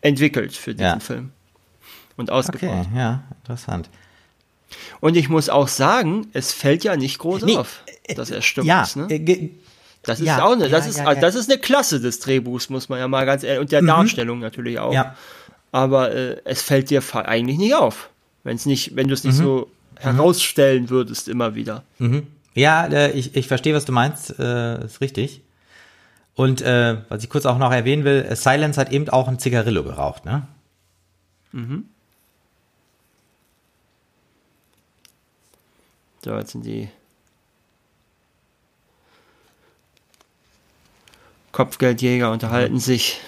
entwickelt 0.00 0.54
für 0.54 0.72
diesen 0.72 0.84
ja. 0.84 1.00
Film 1.00 1.30
und 2.16 2.30
ausgebaut. 2.30 2.86
Okay, 2.86 2.98
ja, 2.98 3.24
interessant. 3.42 3.90
Und 5.00 5.16
ich 5.16 5.28
muss 5.28 5.48
auch 5.48 5.68
sagen, 5.68 6.26
es 6.32 6.52
fällt 6.52 6.82
ja 6.82 6.96
nicht 6.96 7.18
groß 7.18 7.42
nee, 7.42 7.56
auf, 7.56 7.84
dass 8.16 8.30
er 8.30 8.42
stimmt. 8.42 8.66
Ja, 8.66 8.86
ne? 8.96 9.06
Das 10.04 10.20
ist 10.20 10.26
ja, 10.26 10.44
auch 10.44 10.52
eine, 10.52 10.68
das 10.68 10.84
ja, 10.84 10.90
ist, 10.90 10.98
ja, 10.98 11.06
also 11.06 11.20
das 11.20 11.34
ist 11.34 11.50
eine 11.50 11.58
Klasse 11.58 12.00
des 12.00 12.20
Drehbuchs, 12.20 12.68
muss 12.68 12.88
man 12.88 12.98
ja 12.98 13.08
mal 13.08 13.24
ganz 13.26 13.42
ehrlich, 13.42 13.60
und 13.60 13.72
der 13.72 13.82
mhm. 13.82 13.86
Darstellung 13.88 14.38
natürlich 14.38 14.78
auch. 14.78 14.92
Ja. 14.92 15.16
Aber 15.72 16.12
äh, 16.12 16.36
es 16.44 16.62
fällt 16.62 16.90
dir 16.90 17.02
eigentlich 17.14 17.58
nicht 17.58 17.74
auf, 17.74 18.10
wenn 18.44 18.56
es 18.56 18.66
nicht, 18.66 18.96
wenn 18.96 19.08
du 19.08 19.14
es 19.14 19.24
nicht 19.24 19.38
mhm. 19.38 19.42
so 19.42 19.70
herausstellen 19.96 20.90
würdest 20.90 21.28
immer 21.28 21.54
wieder. 21.54 21.82
Mhm. 21.98 22.26
Ja, 22.54 22.86
äh, 22.86 23.10
ich, 23.12 23.34
ich 23.34 23.48
verstehe, 23.48 23.74
was 23.74 23.84
du 23.84 23.92
meinst, 23.92 24.38
äh, 24.38 24.84
ist 24.84 25.00
richtig. 25.00 25.40
Und 26.34 26.62
äh, 26.62 26.98
was 27.08 27.22
ich 27.22 27.30
kurz 27.30 27.46
auch 27.46 27.58
noch 27.58 27.72
erwähnen 27.72 28.04
will, 28.04 28.26
äh, 28.28 28.36
Silence 28.36 28.80
hat 28.80 28.92
eben 28.92 29.08
auch 29.08 29.28
ein 29.28 29.38
Zigarillo 29.38 29.82
geraucht, 29.84 30.24
ne? 30.24 30.46
Mhm. 31.52 31.88
So, 36.24 36.34
jetzt 36.36 36.52
sind 36.52 36.64
die 36.64 36.88
Kopfgeldjäger 41.54 42.32
unterhalten 42.32 42.80
sich. 42.80 43.20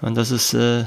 Und 0.00 0.14
das 0.14 0.30
ist, 0.30 0.54
äh, 0.54 0.84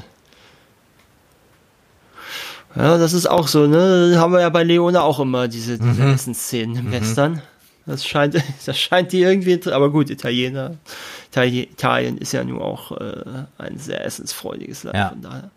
ja, 2.75 2.97
das 2.97 3.11
ist 3.11 3.27
auch 3.27 3.49
so, 3.49 3.67
ne? 3.67 4.15
Haben 4.17 4.31
wir 4.31 4.39
ja 4.39 4.49
bei 4.49 4.63
Leone 4.63 5.01
auch 5.01 5.19
immer 5.19 5.49
diese, 5.49 5.77
diese 5.77 6.03
mhm. 6.03 6.13
Essensszenen 6.13 6.77
im 6.77 6.85
mhm. 6.85 6.91
Western. 6.93 7.41
Das 7.85 8.05
scheint, 8.05 8.41
das 8.65 8.79
scheint 8.79 9.11
die 9.11 9.23
irgendwie, 9.23 9.59
aber 9.69 9.91
gut, 9.91 10.09
Italiener, 10.09 10.77
Italien 11.35 12.17
ist 12.17 12.31
ja 12.31 12.45
nun 12.45 12.61
auch 12.61 12.93
äh, 12.93 13.45
ein 13.57 13.77
sehr 13.77 14.05
essensfreudiges 14.05 14.83
Land. 14.83 14.95
Ja. 14.95 15.09
Von 15.09 15.21
daher. 15.21 15.51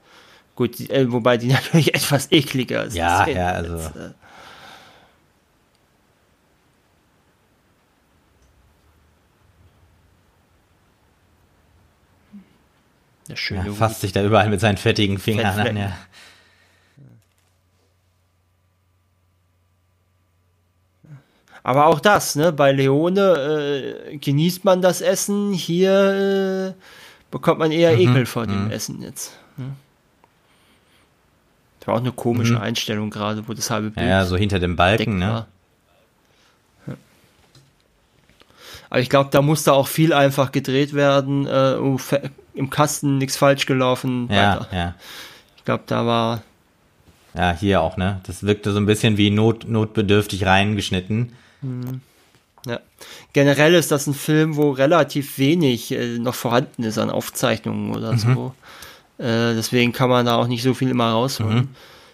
Gut, 0.57 0.77
die, 0.81 0.91
äh, 0.91 1.11
wobei 1.13 1.37
die 1.37 1.47
natürlich 1.53 1.95
etwas 1.95 2.33
ekliger 2.33 2.85
ist. 2.85 2.97
Ja, 2.97 3.29
ja, 3.29 3.51
also. 3.51 3.75
Als, 3.75 3.87
äh, 3.95 4.11
Der 13.31 13.37
schöne 13.37 13.67
ja, 13.67 13.73
fasst 13.73 14.01
sich 14.01 14.13
da 14.13 14.25
überall 14.25 14.49
mit 14.49 14.61
seinen 14.61 14.77
fettigen 14.77 15.19
Fingern 15.19 15.55
Fettflecken. 15.55 15.79
an. 15.79 15.91
Ja. 15.91 15.97
Aber 21.63 21.87
auch 21.87 22.01
das, 22.01 22.35
ne, 22.35 22.53
bei 22.53 22.73
Leone 22.73 24.03
äh, 24.11 24.17
genießt 24.17 24.65
man 24.65 24.83
das 24.83 25.01
Essen, 25.01 25.53
hier 25.53 26.75
äh, 26.77 26.83
bekommt 27.31 27.61
man 27.61 27.71
eher 27.71 27.93
mhm. 27.93 28.01
Ekel 28.01 28.27
vor 28.27 28.47
dem 28.47 28.65
mhm. 28.65 28.71
Essen 28.73 29.01
jetzt. 29.03 29.39
Ne? 29.57 29.67
Das 31.79 31.87
war 31.87 31.95
auch 31.95 32.01
eine 32.01 32.13
komische 32.13 32.55
mhm. 32.55 32.63
Einstellung 32.63 33.11
gerade, 33.11 33.47
wo 33.47 33.53
das 33.53 33.71
halbe 33.71 33.91
Bild 33.91 34.09
Ja, 34.09 34.25
so 34.25 34.37
hinter 34.37 34.59
dem 34.59 34.75
Balken, 34.75 35.19
ne? 35.19 35.47
Ja. 36.87 36.95
Aber 38.89 39.01
ich 39.01 39.09
glaube, 39.09 39.31
da 39.31 39.41
musste 39.41 39.73
auch 39.73 39.87
viel 39.87 40.13
einfach 40.13 40.51
gedreht 40.51 40.95
werden, 40.95 41.47
äh, 41.47 41.77
um 41.79 42.01
im 42.55 42.71
Kasten 42.71 43.19
nichts 43.19 43.37
falsch 43.37 43.67
gelaufen. 43.67 44.29
Ja, 44.31 44.61
weiter. 44.61 44.69
ja. 44.73 44.95
Ich 45.57 45.65
glaube, 45.65 45.85
da 45.87 46.07
war. 46.07 46.43
Ja, 47.35 47.53
hier 47.53 47.81
auch, 47.81 47.97
ne? 47.97 48.21
Das 48.27 48.43
wirkte 48.43 48.73
so 48.73 48.79
ein 48.79 48.87
bisschen 48.87 49.17
wie 49.17 49.31
not, 49.31 49.69
notbedürftig 49.69 50.47
reingeschnitten. 50.47 51.33
Mhm. 51.63 52.01
Ja. 52.67 52.81
Generell 53.33 53.75
ist 53.75 53.91
das 53.91 54.07
ein 54.07 54.15
Film, 54.15 54.57
wo 54.57 54.71
relativ 54.71 55.39
wenig 55.39 55.93
äh, 55.93 56.19
noch 56.19 56.35
vorhanden 56.35 56.83
ist 56.83 56.99
an 56.99 57.11
Aufzeichnungen 57.11 57.95
oder 57.95 58.13
mhm. 58.13 58.19
so. 58.19 58.55
Äh, 59.19 59.55
deswegen 59.55 59.93
kann 59.93 60.11
man 60.11 60.27
da 60.27 60.37
auch 60.37 60.47
nicht 60.47 60.63
so 60.63 60.75
viel 60.75 60.91
immer 60.91 61.11
rausholen. 61.11 61.57
Mhm. 61.57 61.69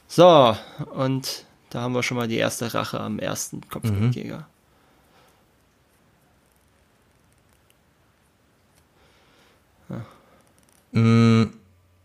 So, 0.08 0.56
und 0.94 1.44
da 1.70 1.80
haben 1.80 1.94
wir 1.94 2.02
schon 2.02 2.16
mal 2.16 2.28
die 2.28 2.36
erste 2.36 2.72
Rache 2.74 3.00
am 3.00 3.18
ersten 3.18 3.60
Kopfgeldjäger. 3.68 4.46
Mhm. 10.96 11.40
Mm, 11.40 11.52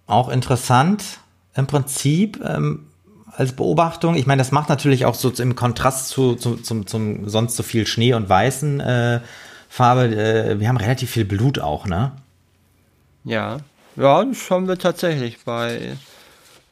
auch 0.07 0.29
interessant 0.29 1.19
im 1.55 1.67
Prinzip 1.67 2.39
ähm, 2.45 2.87
als 3.31 3.53
Beobachtung. 3.53 4.15
Ich 4.15 4.25
meine, 4.25 4.41
das 4.41 4.51
macht 4.51 4.69
natürlich 4.69 5.05
auch 5.05 5.15
so 5.15 5.29
im 5.29 5.55
Kontrast 5.55 6.09
zu, 6.09 6.35
zu 6.35 6.57
zum, 6.57 6.85
zum 6.85 7.29
sonst 7.29 7.55
so 7.55 7.63
viel 7.63 7.87
Schnee 7.87 8.13
und 8.13 8.27
weißen 8.27 8.79
äh, 8.79 9.21
Farbe. 9.69 10.15
Äh, 10.15 10.59
wir 10.59 10.67
haben 10.67 10.77
relativ 10.77 11.11
viel 11.11 11.25
Blut 11.25 11.59
auch, 11.59 11.85
ne? 11.85 12.11
Ja, 13.23 13.59
ja, 13.95 14.23
das 14.23 14.49
haben 14.49 14.67
wir 14.67 14.77
tatsächlich 14.77 15.43
bei 15.45 15.97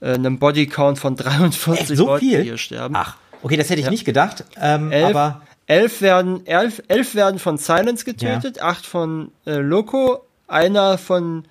äh, 0.01 0.13
einem 0.13 0.39
Bodycount 0.39 0.99
von 0.99 1.15
43 1.15 1.89
Echt, 1.89 1.97
so 1.97 2.07
Leuten, 2.07 2.25
viel? 2.25 2.37
die 2.39 2.43
hier 2.45 2.57
sterben. 2.57 2.95
Ach, 2.95 3.15
okay, 3.41 3.57
das 3.57 3.69
hätte 3.69 3.79
ich 3.79 3.85
ja. 3.85 3.91
nicht 3.91 4.05
gedacht. 4.05 4.45
Ähm, 4.59 4.91
elf, 4.91 5.15
aber 5.15 5.41
elf 5.67 6.01
werden, 6.01 6.45
elf, 6.45 6.81
elf 6.87 7.15
werden 7.15 7.39
von 7.39 7.57
Silence 7.57 8.03
getötet, 8.03 8.57
ja. 8.57 8.63
acht 8.63 8.85
von 8.85 9.31
äh, 9.45 9.57
Loco, 9.57 10.25
einer 10.47 10.97
von 10.97 11.45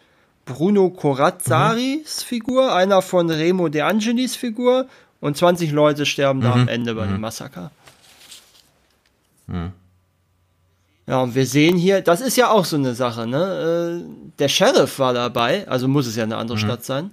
Bruno 0.48 0.90
Corazzaris 0.90 2.22
mhm. 2.22 2.26
Figur, 2.26 2.74
einer 2.74 3.02
von 3.02 3.30
Remo 3.30 3.68
De 3.68 3.82
Angelis 3.82 4.34
Figur 4.34 4.86
und 5.20 5.36
20 5.36 5.72
Leute 5.72 6.06
sterben 6.06 6.40
mhm. 6.40 6.42
da 6.44 6.52
am 6.52 6.62
mhm. 6.62 6.68
Ende 6.68 6.94
bei 6.94 7.06
mhm. 7.06 7.12
dem 7.12 7.20
Massaker. 7.20 7.70
Mhm. 9.46 9.72
Ja, 11.06 11.22
und 11.22 11.34
wir 11.34 11.46
sehen 11.46 11.76
hier, 11.76 12.02
das 12.02 12.20
ist 12.20 12.36
ja 12.36 12.50
auch 12.50 12.64
so 12.64 12.76
eine 12.76 12.94
Sache, 12.94 13.26
ne? 13.26 14.02
Äh, 14.04 14.34
der 14.38 14.48
Sheriff 14.48 14.98
war 14.98 15.14
dabei, 15.14 15.66
also 15.66 15.88
muss 15.88 16.06
es 16.06 16.16
ja 16.16 16.24
eine 16.24 16.36
andere 16.36 16.58
mhm. 16.58 16.62
Stadt 16.62 16.84
sein. 16.84 17.10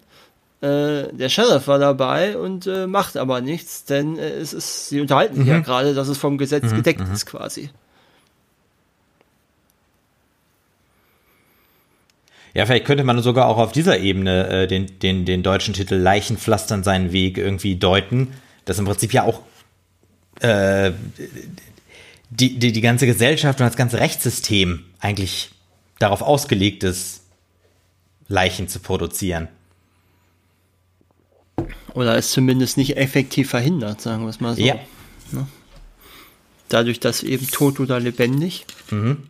Äh, 0.62 1.14
der 1.14 1.30
Sheriff 1.30 1.68
war 1.68 1.80
dabei 1.80 2.38
und 2.38 2.68
äh, 2.68 2.88
macht 2.88 3.18
aber 3.18 3.42
nichts, 3.42 3.86
denn 3.86 4.18
äh, 4.18 4.32
es 4.32 4.54
ist, 4.54 4.90
sie 4.90 5.00
unterhalten 5.00 5.46
ja 5.46 5.60
gerade, 5.60 5.94
dass 5.94 6.08
es 6.08 6.18
vom 6.18 6.38
Gesetz 6.38 6.74
gedeckt 6.74 7.04
ist 7.14 7.26
quasi. 7.26 7.70
Ja, 12.56 12.66
vielleicht 12.66 12.86
könnte 12.86 13.04
man 13.04 13.22
sogar 13.22 13.48
auch 13.48 13.58
auf 13.58 13.72
dieser 13.72 14.00
Ebene 14.00 14.48
äh, 14.48 14.68
den, 14.68 15.00
den, 15.00 15.26
den 15.26 15.44
deutschen 15.44 15.76
Titel 15.76 15.96
Leichenpflastern 15.96 16.84
seinen 16.84 17.12
Weg 17.12 17.38
irgendwie 17.38 17.76
deuten. 17.76 18.34
Das 18.66 18.80
im 18.80 18.86
Prinzip 18.86 19.14
ja 19.14 19.24
auch 19.24 19.42
äh, 20.40 20.92
die, 22.32 22.58
die, 22.58 22.72
die 22.72 22.82
ganze 22.82 23.06
Gesellschaft 23.06 23.60
und 23.60 23.68
das 23.68 23.76
ganze 23.76 24.00
Rechtssystem 24.00 24.84
eigentlich 25.00 25.52
darauf 26.00 26.24
ausgelegt 26.24 26.84
ist, 26.84 27.22
Leichen 28.28 28.68
zu 28.68 28.80
produzieren. 28.80 29.50
Oder 31.94 32.18
es 32.18 32.32
zumindest 32.32 32.78
nicht 32.78 32.98
effektiv 32.98 33.52
verhindert, 33.52 34.02
sagen 34.02 34.24
wir 34.24 34.30
es 34.30 34.40
mal 34.40 34.56
so. 34.56 34.62
Ja. 34.62 34.76
Ne? 35.32 35.46
dadurch, 36.70 37.00
dass 37.00 37.24
eben 37.24 37.48
tot 37.48 37.80
oder 37.80 38.00
lebendig. 38.00 38.66
Mhm. 38.92 39.24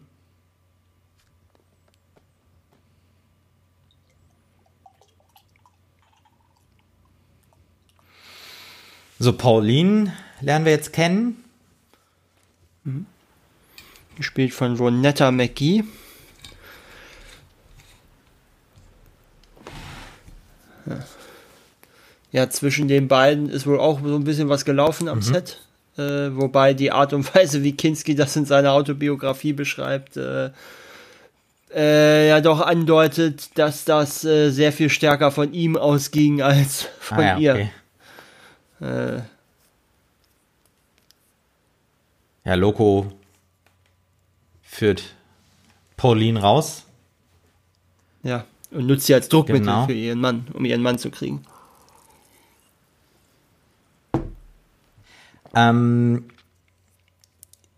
So, 9.18 9.34
Pauline 9.34 10.12
lernen 10.42 10.66
wir 10.66 10.74
jetzt 10.74 10.92
kennen. 10.94 11.44
Gespielt 14.18 14.54
von 14.54 14.76
Ronetta 14.76 15.32
McGee. 15.32 15.84
Ja, 22.32 22.50
zwischen 22.50 22.88
den 22.88 23.08
beiden 23.08 23.50
ist 23.50 23.66
wohl 23.66 23.80
auch 23.80 24.00
so 24.04 24.16
ein 24.16 24.24
bisschen 24.26 24.50
was 24.50 24.66
gelaufen 24.66 25.08
am 25.08 25.22
Set. 25.22 25.60
Äh, 25.98 26.36
wobei 26.36 26.74
die 26.74 26.92
Art 26.92 27.14
und 27.14 27.34
Weise, 27.36 27.64
wie 27.64 27.76
Kinski 27.76 28.16
das 28.16 28.36
in 28.36 28.46
seiner 28.46 28.74
Autobiografie 28.74 29.54
beschreibt, 29.54 30.18
äh, 30.18 30.50
äh, 31.74 32.28
ja 32.28 32.42
doch 32.42 32.60
andeutet, 32.62 33.58
dass 33.58 33.86
das 33.86 34.26
äh, 34.26 34.50
sehr 34.50 34.74
viel 34.74 34.90
stärker 34.90 35.32
von 35.32 35.54
ihm 35.54 35.78
ausging 35.78 36.42
als 36.42 36.88
von 37.00 37.20
Ah, 37.20 37.22
ja, 37.22 37.38
ihr. 37.38 37.54
okay. 37.54 37.70
Äh, 38.82 39.22
Ja, 42.44 42.54
Loco 42.54 43.12
führt 44.62 45.16
Pauline 45.98 46.40
raus. 46.40 46.86
ja, 48.22 48.46
und 48.72 48.86
nutzt 48.88 49.06
sie 49.08 49.14
als 49.16 49.30
Druckmittel 49.30 49.66
Genau. 49.66 49.86
für 49.88 49.94
ihren 49.94 50.20
Mann, 50.22 50.48
um 50.54 50.64
ihren 50.66 50.82
Mann 50.84 51.00
zu 51.00 51.10
kriegen. 51.10 51.44
Ähm, 55.56 56.26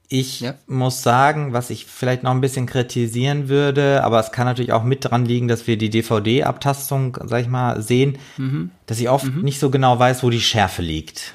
ich 0.10 0.40
Ja. 0.42 0.54
muss 0.68 1.04
sagen, 1.04 1.52
was 1.54 1.70
ich 1.70 1.86
vielleicht 1.86 2.24
noch 2.24 2.32
ein 2.32 2.40
bisschen 2.42 2.66
kritisieren 2.66 3.50
würde, 3.50 4.04
aber 4.04 4.20
es 4.20 4.32
kann 4.32 4.46
natürlich 4.46 4.72
auch 4.72 4.84
mit 4.84 5.04
dran 5.04 5.26
liegen, 5.26 5.48
dass 5.50 5.68
wir 5.68 5.78
die 5.78 5.90
DVD-Abtastung, 5.90 7.18
sag 7.26 7.42
ich 7.42 7.48
mal, 7.50 7.82
sehen, 7.82 8.18
Mhm. 8.38 8.72
dass 8.86 9.00
ich 9.00 9.10
oft 9.10 9.28
nicht 9.36 9.60
so 9.60 9.70
genau 9.70 10.00
weiß, 10.00 10.24
wo 10.24 10.30
die 10.30 10.40
Schärfe 10.42 10.82
liegt. 10.82 11.34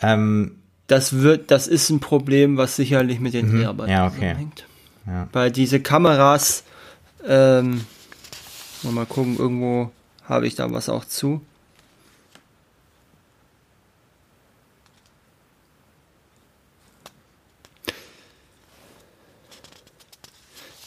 Ähm, 0.00 0.54
Das 0.86 1.12
wird, 1.20 1.50
das 1.50 1.66
ist 1.66 1.90
ein 1.90 2.00
Problem, 2.00 2.56
was 2.56 2.76
sicherlich 2.76 3.20
mit 3.20 3.34
den 3.34 3.50
Dreharbeiten 3.50 3.90
Mhm. 3.92 3.96
Ja, 3.98 4.06
okay. 4.06 4.14
zusammenhängt. 4.16 4.66
Ja. 5.06 5.28
Weil 5.32 5.50
diese 5.50 5.80
Kameras, 5.80 6.64
ähm, 7.26 7.84
mal 8.84 9.04
gucken, 9.04 9.36
irgendwo 9.38 9.90
habe 10.24 10.46
ich 10.46 10.54
da 10.54 10.70
was 10.72 10.88
auch 10.88 11.04
zu. 11.04 11.42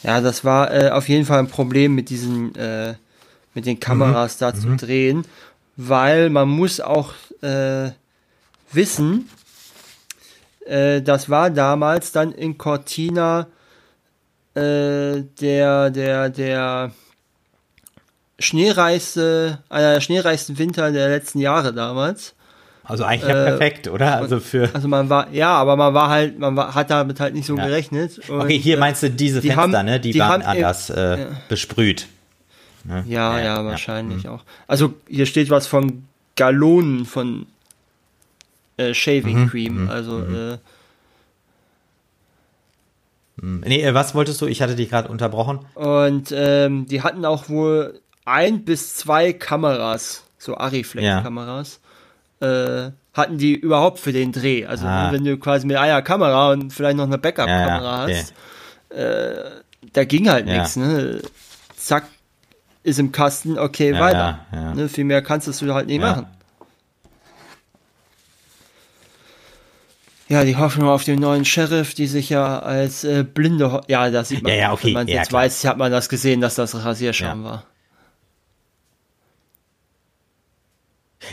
Ja, 0.02 0.20
das 0.20 0.44
war 0.44 0.72
äh, 0.72 0.90
auf 0.90 1.08
jeden 1.08 1.24
Fall 1.24 1.38
ein 1.38 1.48
Problem 1.48 1.94
mit 1.94 2.10
diesen, 2.10 2.54
äh, 2.56 2.94
mit 3.54 3.66
den 3.66 3.78
Kameras 3.78 4.38
da 4.38 4.54
zu 4.54 4.76
drehen, 4.76 5.24
weil 5.76 6.30
man 6.30 6.48
muss 6.48 6.80
auch 6.80 7.12
äh, 7.42 7.90
wissen, 8.72 9.28
äh, 10.66 11.02
das 11.02 11.30
war 11.30 11.50
damals 11.50 12.12
dann 12.12 12.32
in 12.32 12.58
Cortina 12.58 13.46
äh, 14.54 15.22
der, 15.40 15.90
der, 15.90 16.30
der 16.30 16.92
schneereichste, 18.38 19.58
einer 19.68 19.94
der 19.94 20.00
schneereichsten 20.00 20.58
Winter 20.58 20.90
der 20.90 21.08
letzten 21.08 21.38
Jahre 21.38 21.72
damals. 21.72 22.34
Also 22.92 23.04
eigentlich 23.04 23.28
ja 23.28 23.42
Äh, 23.42 23.48
perfekt, 23.50 23.88
oder? 23.88 24.16
Also 24.18 24.38
für. 24.40 24.70
Also 24.74 24.86
man 24.88 25.08
war, 25.10 25.30
ja, 25.32 25.50
aber 25.54 25.74
man 25.76 25.92
war 25.94 26.08
halt, 26.08 26.38
man 26.38 26.54
war, 26.56 26.74
hat 26.74 26.90
damit 26.90 27.18
halt 27.20 27.34
nicht 27.34 27.46
so 27.46 27.56
Ja. 27.56 27.66
gerechnet. 27.66 28.20
Und, 28.28 28.40
Okay, 28.42 28.58
hier 28.58 28.76
äh, 28.76 28.80
meinst 28.80 29.02
du 29.02 29.10
diese 29.10 29.40
die 29.40 29.48
Fenster, 29.48 29.78
haben- 29.78 29.86
ne? 29.86 29.98
Die, 30.00 30.12
die 30.12 30.18
waren 30.20 30.42
anders 30.42 30.90
äh, 30.90 31.26
besprüht. 31.48 32.06
Ne? 32.84 33.04
Ja, 33.08 33.38
ja, 33.40 33.64
wahrscheinlich 33.64 34.28
auch. 34.28 34.42
Also 34.66 34.94
hier 35.08 35.26
steht 35.26 35.50
was 35.50 35.66
von 35.66 36.04
Gallonen 36.36 37.04
von 37.04 37.46
äh, 38.76 38.94
Shaving 38.94 39.42
Mhm, 39.44 39.48
Cream. 39.50 39.88
Also 39.90 40.20
äh, 40.20 40.58
Hm. 43.40 43.60
Nee, 43.66 43.92
was 43.94 44.14
wolltest 44.14 44.40
du? 44.42 44.46
Ich 44.46 44.60
hatte 44.62 44.76
dich 44.76 44.90
gerade 44.90 45.08
unterbrochen. 45.08 45.60
und 45.74 46.32
ähm, 46.36 46.86
die 46.86 47.02
hatten 47.02 47.24
auch 47.24 47.48
wohl 47.48 48.00
ein 48.24 48.64
bis 48.64 48.94
zwei 48.94 49.32
Kameras, 49.32 50.24
so 50.38 50.56
Ariflex-Kameras, 50.56 51.80
äh, 52.42 52.90
hatten 53.14 53.38
die 53.38 53.54
überhaupt 53.54 53.98
für 53.98 54.12
den 54.12 54.32
Dreh. 54.32 54.66
Also 54.66 54.86
Ah. 54.86 55.12
wenn 55.12 55.24
du 55.24 55.36
quasi 55.38 55.66
mit 55.66 55.76
einer 55.76 56.02
Kamera 56.02 56.50
und 56.52 56.72
vielleicht 56.72 56.96
noch 56.96 57.04
eine 57.04 57.18
Backup-Kamera 57.18 58.08
Ja, 58.08 58.08
ja, 58.08 58.18
hast, 58.18 58.34
äh, 58.96 59.34
da 59.92 60.04
ging 60.04 60.28
halt 60.30 60.46
Ja. 60.48 60.54
nichts. 60.58 60.76
Ne? 60.76 61.20
Zack, 61.76 62.04
ist 62.82 62.98
im 62.98 63.12
Kasten, 63.12 63.58
okay, 63.58 63.98
weiter. 63.98 64.40
Ne? 64.74 64.88
Viel 64.88 65.04
mehr 65.04 65.22
kannst 65.22 65.46
du 65.48 65.74
halt 65.74 65.86
nicht 65.86 66.00
machen. 66.00 66.26
Ja, 70.28 70.44
die 70.44 70.56
Hoffnung 70.56 70.88
auf 70.88 71.04
den 71.04 71.18
neuen 71.20 71.44
Sheriff, 71.44 71.92
die 71.94 72.06
sich 72.06 72.30
ja 72.30 72.60
als 72.60 73.04
äh, 73.04 73.22
blinde, 73.22 73.70
Ho 73.72 73.80
ja, 73.88 74.08
das 74.10 74.28
sieht 74.30 74.42
man. 74.42 74.52
Ja, 74.52 74.58
ja, 74.58 74.68
auch. 74.70 74.74
okay, 74.74 74.86
Wenn 74.86 74.92
man 74.94 75.08
ja, 75.08 75.16
jetzt 75.16 75.28
klar. 75.28 75.42
weiß, 75.42 75.64
hat 75.66 75.76
man 75.76 75.92
das 75.92 76.08
gesehen, 76.08 76.40
dass 76.40 76.54
das 76.54 76.74
Rasierschaum 76.84 77.44
Ja. 77.44 77.64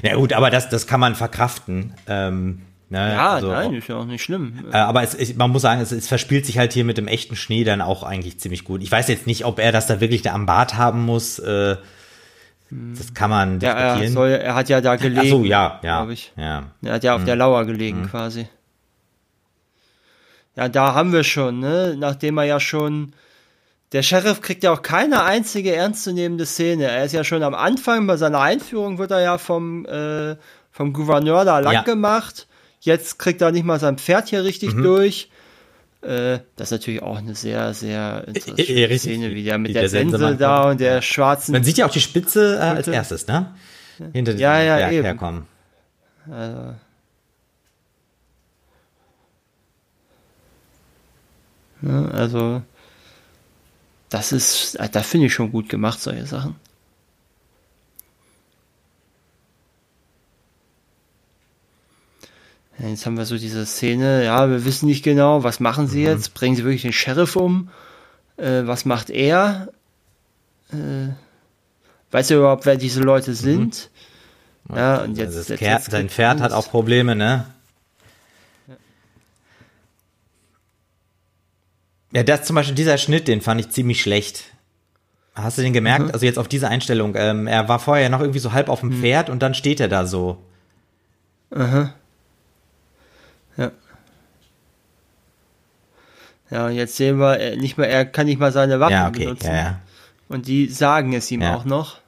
War. 0.01 0.11
Ja 0.11 0.17
gut, 0.17 0.33
aber 0.33 0.49
das, 0.49 0.69
das 0.69 0.87
kann 0.87 0.99
man 0.99 1.15
verkraften. 1.15 1.93
Ähm, 2.07 2.61
ne? 2.89 3.13
Ja, 3.13 3.31
also, 3.31 3.51
nein, 3.51 3.73
ist 3.73 3.87
ja 3.87 3.97
auch 3.97 4.05
nicht 4.05 4.23
schlimm. 4.23 4.65
Äh, 4.71 4.77
aber 4.77 5.03
es, 5.03 5.15
ich, 5.15 5.35
man 5.35 5.51
muss 5.51 5.61
sagen, 5.61 5.81
es, 5.81 5.91
es 5.91 6.07
verspielt 6.07 6.45
sich 6.45 6.57
halt 6.57 6.73
hier 6.73 6.85
mit 6.85 6.97
dem 6.97 7.07
echten 7.07 7.35
Schnee 7.35 7.63
dann 7.63 7.81
auch 7.81 8.03
eigentlich 8.03 8.39
ziemlich 8.39 8.63
gut. 8.63 8.81
Ich 8.83 8.91
weiß 8.91 9.07
jetzt 9.07 9.27
nicht, 9.27 9.45
ob 9.45 9.59
er 9.59 9.71
das 9.71 9.87
da 9.87 10.01
wirklich 10.01 10.21
da 10.21 10.33
am 10.33 10.45
Bart 10.45 10.75
haben 10.75 11.05
muss. 11.05 11.39
Äh, 11.39 11.77
das 12.71 13.13
kann 13.15 13.31
man 13.31 13.59
ja, 13.61 13.71
er, 13.71 13.87
diskutieren. 13.87 14.13
soll, 14.13 14.29
er 14.29 14.53
hat 14.53 14.69
ja 14.69 14.79
da 14.79 14.95
gelegen. 14.95 15.21
Ach 15.21 15.25
so, 15.25 15.43
ja, 15.43 15.79
ja, 15.81 16.07
ich. 16.09 16.31
ja. 16.37 16.65
Er 16.83 16.93
hat 16.93 17.03
ja 17.03 17.15
auf 17.15 17.23
der 17.23 17.35
Lauer 17.35 17.65
gelegen, 17.65 18.07
quasi. 18.09 18.47
Ja, 20.55 20.69
da 20.69 20.93
haben 20.93 21.11
wir 21.11 21.23
schon, 21.23 21.59
ne? 21.59 21.95
Nachdem 21.97 22.37
er 22.37 22.43
ja 22.43 22.59
schon. 22.59 23.13
Der 23.91 24.03
Sheriff 24.03 24.41
kriegt 24.41 24.63
ja 24.63 24.71
auch 24.71 24.83
keine 24.83 25.23
einzige 25.23 25.75
ernstzunehmende 25.75 26.45
Szene. 26.45 26.85
Er 26.85 27.05
ist 27.05 27.11
ja 27.13 27.23
schon 27.23 27.41
am 27.41 27.55
Anfang, 27.55 28.05
bei 28.05 28.17
seiner 28.17 28.39
Einführung 28.39 28.99
wird 28.99 29.09
er 29.11 29.21
ja 29.21 29.37
vom, 29.39 29.85
äh, 29.87 30.35
vom 30.71 30.93
Gouverneur 30.93 31.43
da 31.45 31.59
lang 31.59 31.73
Ja. 31.73 31.81
gemacht. 31.81 32.47
Jetzt 32.81 33.17
kriegt 33.17 33.41
er 33.41 33.51
nicht 33.51 33.65
mal 33.65 33.79
sein 33.79 33.97
Pferd 33.97 34.29
hier 34.29 34.43
richtig 34.43 34.75
Mhm. 34.75 34.83
durch. 34.83 35.29
Äh, 36.01 36.39
das 36.55 36.67
ist 36.67 36.71
natürlich 36.71 37.01
auch 37.01 37.17
eine 37.17 37.33
sehr, 37.35 37.73
sehr 37.73 38.23
interessante 38.27 38.61
richtig. 38.89 38.99
Szene, 39.01 39.33
wie 39.35 39.43
der 39.43 39.57
mit 39.57 39.73
der, 39.73 39.81
der 39.81 39.89
Sense 39.89 40.11
Sensemann 40.11 40.37
da 40.37 40.69
und 40.69 40.79
der 40.79 41.01
schwarzen 41.01 41.51
Man 41.51 41.63
sieht 41.63 41.77
ja 41.79 41.87
auch 41.87 41.91
die 41.91 41.99
Spitze 41.99 42.55
äh, 42.57 42.59
als 42.59 42.87
erstes, 42.87 43.27
ne? 43.27 43.53
Hinter 44.13 44.31
diesem 44.31 44.43
Ja, 44.43 44.61
ja, 44.61 44.75
Berg 44.77 44.91
eben. 44.93 45.03
herkommen. 45.03 45.45
Ne? 51.81 52.09
Also, 52.13 52.61
das 54.09 54.31
ist, 54.31 54.77
da 54.91 55.03
finde 55.03 55.27
ich 55.27 55.33
schon 55.33 55.51
gut 55.51 55.69
gemacht, 55.69 56.01
solche 56.01 56.25
Sachen. 56.25 56.55
Jetzt 62.81 63.05
haben 63.05 63.17
wir 63.17 63.25
so 63.25 63.37
diese 63.37 63.65
Szene, 63.65 64.23
ja, 64.23 64.49
wir 64.49 64.63
wissen 64.63 64.85
nicht 64.85 65.03
genau, 65.03 65.43
was 65.43 65.59
machen 65.59 65.87
sie 65.87 66.01
jetzt? 66.03 66.33
Bringen 66.33 66.55
sie 66.55 66.63
wirklich 66.63 66.83
den 66.83 66.93
Sheriff 66.93 67.35
um? 67.35 67.69
Äh, 68.37 68.61
was 68.65 68.85
macht 68.85 69.09
er? 69.09 69.67
Äh, 70.71 71.09
weiß 72.11 72.31
er 72.31 72.37
überhaupt, 72.37 72.65
wer 72.65 72.77
diese 72.77 73.01
Leute 73.01 73.33
sind? 73.33 73.89
Ja, 74.73 75.01
und 75.01 75.17
jetzt, 75.17 75.35
also 75.35 75.53
jetzt, 75.53 75.59
Pferd, 75.59 75.79
jetzt 75.79 75.91
sein 75.91 76.09
Pferd 76.09 76.39
hat 76.41 76.53
auch 76.53 76.69
Probleme, 76.69 77.15
ne? 77.15 77.45
Ja, 82.11 82.23
das 82.23 82.43
zum 82.43 82.55
Beispiel, 82.55 82.75
dieser 82.75 82.97
Schnitt, 82.97 83.27
den 83.27 83.41
fand 83.41 83.61
ich 83.61 83.69
ziemlich 83.69 84.01
schlecht. 84.01 84.45
Hast 85.35 85.57
du 85.57 85.61
den 85.61 85.73
gemerkt? 85.73 86.05
Mhm. 86.07 86.11
Also 86.11 86.25
jetzt 86.25 86.39
auf 86.39 86.47
diese 86.47 86.67
Einstellung. 86.67 87.13
Ähm, 87.15 87.47
er 87.47 87.69
war 87.69 87.79
vorher 87.79 88.09
noch 88.09 88.19
irgendwie 88.19 88.39
so 88.39 88.51
halb 88.51 88.67
auf 88.67 88.79
dem 88.81 88.89
Mhm. 88.89 89.01
Pferd 89.01 89.29
und 89.29 89.39
dann 89.41 89.53
steht 89.53 89.79
er 89.79 89.87
da 89.87 90.05
so. 90.05 90.37
Ja. 91.55 91.93
Ja, 96.51 96.65
und 96.65 96.73
jetzt 96.73 96.95
sehen 96.95 97.19
wir, 97.19 97.37
er, 97.37 97.57
nicht 97.57 97.77
mal, 97.77 97.83
er 97.85 98.05
kann 98.05 98.25
nicht 98.25 98.39
mal 98.39 98.51
seine 98.51 98.79
Waffen 98.79 98.93
Ja, 98.93 99.07
okay. 99.07 99.25
benutzen. 99.25 99.47
Ja, 99.47 99.55
ja. 99.55 99.79
Und 100.29 100.47
die 100.47 100.67
sagen 100.67 101.13
es 101.13 101.29
ihm 101.29 101.41
Ja. 101.41 101.55
auch 101.55 101.63
noch. 101.65 101.99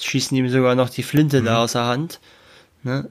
Schießen 0.00 0.36
ihm 0.36 0.48
sogar 0.48 0.74
noch 0.74 0.88
die 0.90 1.02
Flinte 1.02 1.40
Mhm. 1.40 1.44
da 1.46 1.62
aus 1.64 1.72
der 1.72 1.86
Hand. 1.86 2.20
Ne? 2.82 3.08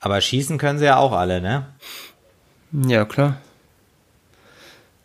Aber 0.00 0.20
schießen 0.20 0.58
können 0.58 0.78
sie 0.78 0.86
ja 0.86 0.96
auch 0.96 1.12
alle, 1.12 1.40
ne? 1.40 1.66
Ja, 2.72 3.04
klar. 3.04 3.36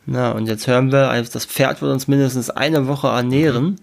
Na, 0.05 0.31
und 0.31 0.47
jetzt 0.47 0.67
hören 0.67 0.91
wir, 0.91 1.09
also 1.09 1.31
das 1.31 1.45
Pferd 1.45 1.81
wird 1.81 1.91
uns 1.91 2.07
mindestens 2.07 2.49
eine 2.49 2.87
Woche 2.87 3.07
ernähren. 3.07 3.81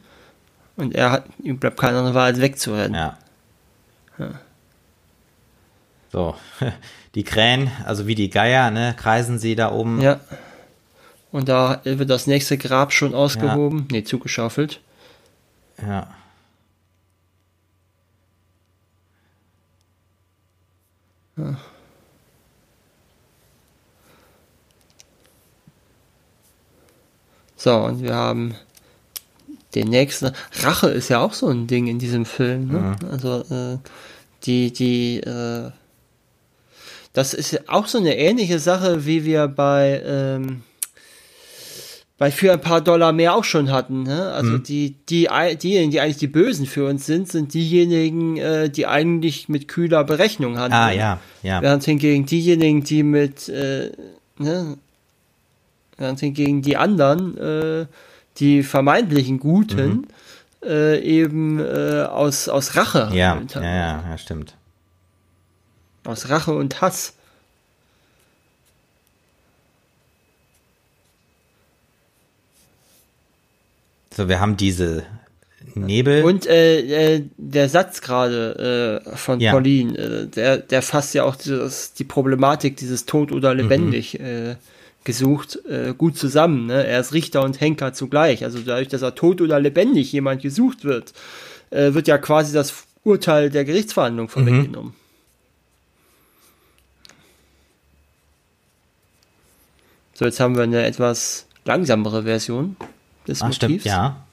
Und 0.77 0.95
er 0.95 1.11
hat, 1.11 1.25
ihm 1.43 1.59
bleibt 1.59 1.79
keine 1.79 1.99
andere 1.99 2.15
Wahl, 2.15 2.27
als 2.27 2.41
wegzurennen. 2.41 2.95
Ja. 2.95 3.19
ja. 4.19 4.31
So, 6.11 6.35
die 7.15 7.25
Krähen, 7.25 7.71
also 7.85 8.07
wie 8.07 8.15
die 8.15 8.31
Geier, 8.31 8.71
ne, 8.71 8.95
kreisen 8.97 9.39
sie 9.39 9.55
da 9.55 9.73
oben. 9.73 10.01
Ja. 10.01 10.21
Und 11.31 11.49
da 11.49 11.81
wird 11.85 12.11
das 12.11 12.27
nächste 12.27 12.57
Grab 12.57 12.93
schon 12.93 13.15
ausgehoben, 13.15 13.89
ja. 13.91 13.99
ne, 13.99 14.05
zugeschaufelt. 14.05 14.81
Ja. 15.87 16.09
Ja. 21.37 21.57
So, 27.57 27.77
und 27.77 28.03
wir 28.03 28.15
haben 28.15 28.57
den 29.77 29.89
nächsten. 29.89 30.33
Rache 30.63 30.89
ist 30.89 31.11
ja 31.11 31.21
auch 31.21 31.33
so 31.33 31.49
ein 31.49 31.69
Ding 31.69 31.87
in 31.87 32.01
diesem 32.01 32.25
Film. 32.25 32.67
Ne? 32.69 32.97
Mhm. 33.01 33.09
Also 33.09 33.41
äh, 33.55 33.79
die, 34.43 34.73
die, 34.73 35.21
äh, 35.21 35.71
das 37.13 37.35
ist 37.35 37.69
auch 37.69 37.87
so 37.87 37.99
eine 37.99 38.17
ähnliche 38.17 38.59
Sache, 38.59 39.07
wie 39.07 39.25
wir 39.25 39.47
bei 39.47 40.03
ähm, 40.05 40.65
bei 42.23 42.31
für 42.31 42.53
ein 42.53 42.61
paar 42.61 42.81
Dollar 42.81 43.11
mehr 43.11 43.35
auch 43.35 43.43
schon 43.43 43.73
hatten. 43.73 44.05
Ne? 44.05 44.31
Also 44.31 44.53
mhm. 44.53 44.63
die, 44.63 44.95
die, 45.09 45.29
diejenigen, 45.61 45.91
die 45.91 46.01
eigentlich 46.01 46.19
die 46.19 46.29
Bösen 46.29 46.67
für 46.67 46.87
uns 46.87 47.05
sind, 47.05 47.27
sind 47.27 47.53
diejenigen, 47.53 48.37
äh, 48.37 48.71
die 48.71 48.87
eigentlich 48.87 49.49
mit 49.49 49.67
kühler 49.67 50.05
Berechnung 50.05 50.57
handeln. 50.57 50.81
Ah, 50.81 50.93
ja, 50.93 51.19
ja. 51.43 51.61
Während 51.61 51.83
hingegen 51.83 52.25
diejenigen, 52.25 52.85
die 52.85 53.03
mit, 53.03 53.49
äh, 53.49 53.91
ne, 54.39 54.77
Während 55.99 56.21
hingegen 56.21 56.63
die 56.63 56.77
anderen, 56.77 57.37
äh, 57.39 57.87
die 58.37 58.63
vermeintlichen 58.63 59.41
Guten, 59.41 59.91
mhm. 59.91 60.07
äh, 60.65 61.01
eben 61.01 61.59
äh, 61.59 62.07
aus, 62.09 62.49
aus 62.49 62.77
Rache. 62.77 63.11
Ja, 63.15 63.43
ja, 63.53 63.63
ja, 63.63 64.05
ja, 64.11 64.19
stimmt. 64.19 64.55
Aus 66.05 66.29
Rache 66.29 66.55
und 66.55 66.81
Hass. 66.81 67.15
So, 74.17 74.29
wir 74.29 74.41
haben 74.41 74.57
diese 74.57 75.05
Nebel. 75.75 76.25
Und 76.25 76.47
äh, 76.47 77.17
äh, 77.17 77.25
der 77.37 77.69
Satz 77.69 78.01
gerade 78.01 79.03
äh, 79.05 79.17
von 79.17 79.41
ja. 79.41 79.53
Pauline, 79.53 79.97
äh, 79.97 80.27
der, 80.27 80.59
der 80.59 80.83
fasst 80.83 81.15
ja 81.15 81.25
auch 81.25 81.37
dieses, 81.37 81.95
die 81.95 82.05
Problematik 82.05 82.77
dieses 82.77 83.07
Tod 83.07 83.33
oder 83.33 83.55
lebendig 83.55 84.19
mhm. 84.19 84.25
äh, 84.25 84.57
gesucht 85.05 85.59
gut 85.99 86.17
zusammen. 86.17 86.67
Ne? 86.67 86.87
Er 86.87 87.01
ist 87.01 87.13
Richter 87.13 87.43
und 87.43 87.61
Henker 87.61 87.93
zugleich. 87.93 88.45
Also 88.45 88.61
dadurch, 88.61 88.87
dass 88.87 89.03
er 89.03 89.17
tot 89.17 89.41
oder 89.41 89.59
lebendig 89.59 90.13
jemand 90.13 90.43
gesucht 90.43 90.85
wird, 90.85 91.13
wird 91.71 92.07
ja 92.07 92.19
quasi 92.19 92.53
das 92.53 92.73
Urteil 93.03 93.51
der 93.51 93.65
Gerichtsverhandlung 93.65 94.29
vorweggenommen. 94.29 94.93
Mhm. 94.93 94.97
So, 100.15 100.25
jetzt 100.25 100.39
haben 100.39 100.55
wir 100.55 100.63
eine 100.63 100.85
etwas 100.85 101.47
langsamere 101.65 102.23
Version 102.23 102.77
des 103.27 103.43
Ach, 103.43 103.47
Motivs. 103.47 103.57
Stimmt, 103.57 103.85
ja. 103.85 104.25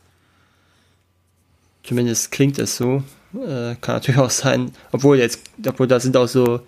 Zumindest 1.83 2.31
klingt 2.31 2.59
es 2.59 2.77
so. 2.77 3.03
Äh, 3.33 3.75
kann 3.81 3.95
natürlich 3.95 4.19
auch 4.19 4.29
sein, 4.29 4.71
obwohl 4.91 5.17
jetzt, 5.17 5.41
obwohl 5.67 5.87
da 5.87 5.99
sind 5.99 6.17
auch 6.17 6.27
so, 6.27 6.61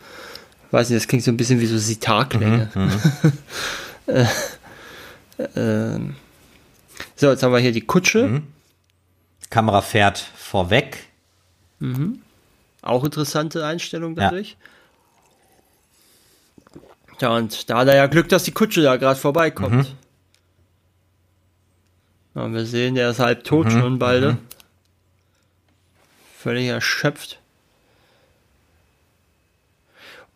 weiß 0.71 0.89
nicht, 0.89 1.01
das 1.01 1.07
klingt 1.07 1.23
so 1.23 1.31
ein 1.31 1.37
bisschen 1.37 1.59
wie 1.59 1.65
so 1.65 1.77
Sitarklänge. 1.77 2.69
Mhm, 2.73 2.83
mhm. 2.83 2.91
Äh, 5.37 5.93
äh, 5.95 5.99
so, 7.15 7.29
jetzt 7.29 7.43
haben 7.43 7.53
wir 7.53 7.59
hier 7.59 7.71
die 7.71 7.81
Kutsche. 7.81 8.27
Mhm. 8.27 8.47
Kamera 9.49 9.81
fährt 9.81 10.17
vorweg. 10.17 11.05
Mhm. 11.79 12.19
Auch 12.81 13.03
interessante 13.03 13.65
Einstellung 13.65 14.15
dadurch. 14.15 14.57
Ja. 17.19 17.29
ja, 17.29 17.37
und 17.37 17.69
da 17.69 17.77
hat 17.77 17.87
er 17.87 17.95
ja 17.95 18.07
Glück, 18.07 18.27
dass 18.29 18.43
die 18.43 18.51
Kutsche 18.51 18.81
da 18.81 18.97
gerade 18.97 19.19
vorbeikommt. 19.19 19.95
Ja, 22.35 22.51
wir 22.51 22.65
sehen, 22.65 22.95
der 22.95 23.09
ist 23.09 23.19
halb 23.19 23.43
tot 23.43 23.67
mhm. 23.67 23.71
schon 23.71 23.99
beide. 23.99 24.33
Mhm. 24.33 24.37
Völlig 26.37 26.67
erschöpft. 26.67 27.39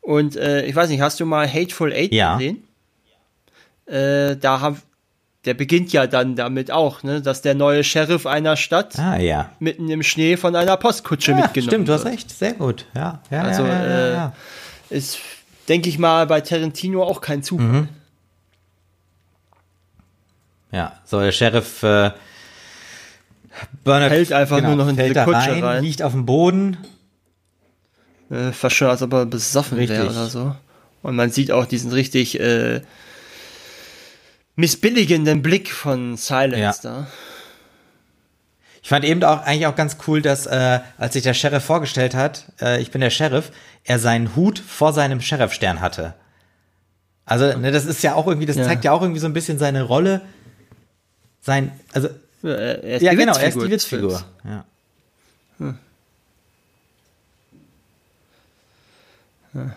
Und 0.02 0.36
äh, 0.36 0.66
ich 0.66 0.76
weiß 0.76 0.90
nicht, 0.90 1.02
hast 1.02 1.20
du 1.20 1.26
mal 1.26 1.52
Hateful 1.52 1.92
Eight 1.92 2.12
ja. 2.14 2.38
gesehen? 2.38 2.66
äh, 3.88 4.36
da 4.36 4.62
haben 4.62 4.82
der 5.46 5.54
beginnt 5.54 5.94
ja 5.94 6.08
dann 6.08 6.36
damit 6.36 6.72
auch, 6.72 7.04
ne, 7.04 7.22
dass 7.22 7.44
der 7.44 7.54
neue 7.54 7.84
Sheriff 7.84 8.26
einer 8.26 8.56
Stadt 8.56 8.98
ah, 8.98 9.18
ja. 9.18 9.52
mitten 9.60 9.88
im 9.92 10.02
Schnee 10.02 10.38
von 10.38 10.56
einer 10.56 10.76
Postkutsche 10.76 11.32
ja, 11.32 11.38
mitgenommen 11.38 11.70
Stimmt, 11.70 11.88
du 11.88 11.94
hast 11.94 12.06
recht, 12.06 12.32
sehr 12.32 12.54
gut. 12.54 12.88
Ja, 12.96 13.22
ja, 13.30 13.42
also 13.44 13.64
ja, 13.64 13.88
ja, 13.88 14.10
ja, 14.10 14.34
äh, 14.90 14.98
ist, 14.98 15.20
denke 15.70 15.88
ich 15.90 16.00
mal, 16.00 16.26
bei 16.26 16.42
Tarantino 16.42 17.04
auch 17.04 17.22
kein 17.22 17.44
Zufall. 17.44 17.68
Mhm. 17.68 17.90
Ja, 20.72 20.94
so 21.06 21.20
der 21.20 21.32
Sheriff 21.32 21.84
äh, 21.84 22.12
Bernard 23.84 24.12
hält 24.12 24.34
einfach 24.34 24.58
genau, 24.58 24.70
nur 24.70 24.78
noch 24.78 24.88
in 24.90 24.98
diese 24.98 25.24
Kutsche 25.24 25.52
rein, 25.52 25.64
rein, 25.64 25.84
liegt 25.84 26.02
auf 26.02 26.12
dem 26.12 26.26
Boden. 26.26 26.78
Äh, 28.30 28.52
fast 28.52 28.76
schon, 28.76 28.90
als 28.90 29.02
ob 29.02 29.14
er 29.14 29.26
besoffen 29.26 29.78
wäre 29.78 30.06
oder 30.06 30.28
so. 30.28 30.56
Und 31.04 31.16
man 31.16 31.30
sieht 31.30 31.52
auch 31.52 31.66
diesen 31.66 31.92
richtig 31.92 32.40
äh, 32.40 32.82
missbilligenden 34.56 35.42
Blick 35.42 35.72
von 35.72 36.18
Silence 36.18 36.60
ja. 36.60 36.74
da. 36.82 37.08
Ich 38.82 38.90
fand 38.90 39.04
eben 39.04 39.24
auch 39.24 39.42
eigentlich 39.42 39.68
auch 39.68 39.76
ganz 39.76 39.98
cool, 40.08 40.22
dass 40.22 40.46
äh, 40.46 40.80
als 40.98 41.14
sich 41.14 41.24
der 41.24 41.34
Sheriff 41.34 41.64
vorgestellt 41.64 42.14
hat, 42.14 42.52
äh, 42.62 42.82
ich 42.82 42.92
bin 42.92 43.02
der 43.02 43.10
Sheriff, 43.10 43.52
er 43.84 44.00
seinen 44.00 44.36
Hut 44.36 44.60
vor 44.60 44.94
seinem 44.94 45.22
Sheriffstern 45.22 45.82
hatte. 45.82 46.14
Also, 47.26 47.58
ne, 47.58 47.72
das 47.72 47.86
ist 47.86 48.04
ja 48.04 48.14
auch 48.14 48.28
irgendwie, 48.28 48.46
das 48.46 48.58
ja. 48.58 48.64
zeigt 48.64 48.86
ja 48.86 48.92
auch 48.92 49.02
irgendwie 49.02 49.20
so 49.20 49.26
ein 49.26 49.34
bisschen 49.34 49.58
seine 49.58 49.82
Rolle, 49.82 50.22
sein, 51.46 51.80
also 51.94 52.10
er 52.42 52.84
ist 52.84 53.02
ja 53.04 53.14
genau, 53.14 53.38
er 53.38 53.50
ist 53.50 53.56
die 53.56 53.70
Witzfigur. 53.70 54.26
Ja. 54.44 54.66
Hm. 55.60 55.78
Hm. 59.54 59.74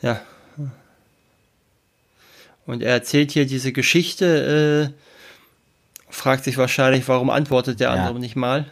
Ja. 0.00 0.22
Und 2.64 2.82
er 2.82 2.92
erzählt 2.92 3.32
hier 3.32 3.44
diese 3.44 3.72
Geschichte, 3.72 4.94
äh, 4.96 6.10
fragt 6.10 6.44
sich 6.44 6.56
wahrscheinlich, 6.56 7.06
warum 7.06 7.28
antwortet 7.28 7.80
der 7.80 7.90
andere 7.90 8.18
nicht 8.18 8.34
mal. 8.34 8.70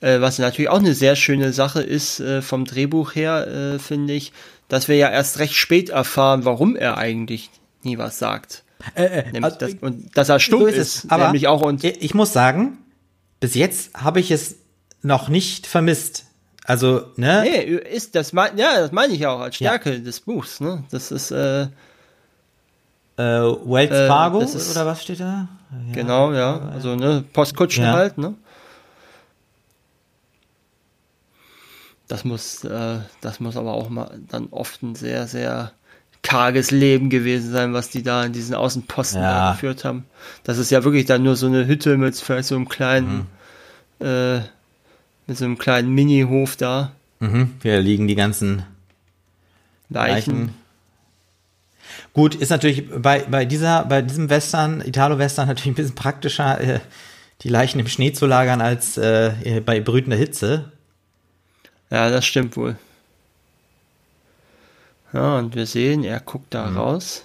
Äh, 0.00 0.20
was 0.20 0.38
natürlich 0.38 0.70
auch 0.70 0.78
eine 0.78 0.94
sehr 0.94 1.16
schöne 1.16 1.52
Sache 1.52 1.82
ist 1.82 2.20
äh, 2.20 2.42
vom 2.42 2.64
Drehbuch 2.64 3.14
her, 3.14 3.46
äh, 3.46 3.78
finde 3.78 4.14
ich, 4.14 4.32
dass 4.68 4.88
wir 4.88 4.96
ja 4.96 5.10
erst 5.10 5.38
recht 5.38 5.54
spät 5.54 5.90
erfahren, 5.90 6.44
warum 6.44 6.76
er 6.76 6.96
eigentlich 6.96 7.50
nie 7.82 7.98
was 7.98 8.18
sagt. 8.18 8.64
Äh, 8.94 9.04
äh, 9.04 9.42
also, 9.42 9.58
das, 9.58 9.74
und 9.80 10.16
dass 10.16 10.28
er 10.28 10.40
stumm 10.40 10.60
so 10.60 10.66
ist, 10.66 10.76
ist 10.76 11.12
aber 11.12 11.24
nämlich 11.26 11.48
auch 11.48 11.60
und 11.60 11.84
ich 11.84 12.14
muss 12.14 12.32
sagen, 12.32 12.78
bis 13.40 13.54
jetzt 13.54 13.94
habe 13.94 14.20
ich 14.20 14.30
es 14.30 14.56
noch 15.02 15.28
nicht 15.28 15.66
vermisst. 15.66 16.24
Also, 16.64 17.02
ne? 17.16 17.42
Nee, 17.42 17.60
ist 17.74 18.14
das 18.14 18.32
mein, 18.32 18.56
ja, 18.56 18.80
das 18.80 18.92
meine 18.92 19.12
ich 19.12 19.26
auch 19.26 19.40
als 19.40 19.56
Stärke 19.56 19.94
ja. 19.94 19.98
des 19.98 20.20
Buchs, 20.20 20.60
ne? 20.60 20.84
Das 20.90 21.10
ist 21.10 21.30
äh, 21.30 21.62
äh 21.62 21.68
Wells 23.18 23.90
äh, 23.90 24.06
Fargo 24.06 24.40
ist, 24.40 24.70
oder 24.70 24.86
was 24.86 25.02
steht 25.02 25.20
da? 25.20 25.48
Ja, 25.88 25.92
genau, 25.92 26.32
ja. 26.32 26.70
Also 26.72 26.96
ne, 26.96 27.24
Postkutschen 27.32 27.84
ja. 27.84 27.92
halt, 27.92 28.18
ne? 28.18 28.34
Das 32.10 32.24
muss, 32.24 32.64
äh, 32.64 32.98
das 33.20 33.38
muss 33.38 33.56
aber 33.56 33.72
auch 33.72 33.88
mal 33.88 34.18
dann 34.28 34.48
oft 34.50 34.82
ein 34.82 34.96
sehr, 34.96 35.28
sehr 35.28 35.70
karges 36.22 36.72
Leben 36.72 37.08
gewesen 37.08 37.52
sein, 37.52 37.72
was 37.72 37.88
die 37.88 38.02
da 38.02 38.24
in 38.24 38.32
diesen 38.32 38.56
Außenposten 38.56 39.22
ja. 39.22 39.52
geführt 39.52 39.84
haben. 39.84 40.04
Das 40.42 40.58
ist 40.58 40.72
ja 40.72 40.82
wirklich 40.82 41.06
dann 41.06 41.22
nur 41.22 41.36
so 41.36 41.46
eine 41.46 41.68
Hütte 41.68 41.96
mit 41.96 42.16
vielleicht 42.16 42.48
so 42.48 42.56
einem 42.56 42.68
kleinen 42.68 43.28
mhm. 44.00 44.06
äh, 44.06 44.40
mit 45.28 45.38
so 45.38 45.44
einem 45.44 45.56
kleinen 45.56 45.94
Mini-Hof 45.94 46.56
da. 46.56 46.90
Mhm, 47.20 47.52
hier 47.62 47.80
liegen 47.80 48.08
die 48.08 48.16
ganzen 48.16 48.64
Leichen. 49.88 50.32
Leichen. 50.32 50.54
Gut, 52.12 52.34
ist 52.34 52.50
natürlich 52.50 52.90
bei, 52.90 53.20
bei 53.20 53.44
dieser, 53.44 53.84
bei 53.84 54.02
diesem 54.02 54.30
Western, 54.30 54.80
Italo-Western 54.80 55.46
natürlich 55.46 55.68
ein 55.68 55.74
bisschen 55.74 55.94
praktischer, 55.94 56.60
äh, 56.60 56.80
die 57.42 57.48
Leichen 57.48 57.78
im 57.78 57.86
Schnee 57.86 58.12
zu 58.12 58.26
lagern 58.26 58.60
als 58.60 58.98
äh, 58.98 59.62
bei 59.64 59.78
brütender 59.78 60.16
Hitze. 60.16 60.72
Ja, 61.90 62.08
das 62.08 62.24
stimmt 62.24 62.56
wohl. 62.56 62.76
Ja, 65.12 65.38
und 65.38 65.54
wir 65.56 65.66
sehen, 65.66 66.04
er 66.04 66.20
guckt 66.20 66.54
da 66.54 66.66
mhm. 66.66 66.76
raus. 66.76 67.24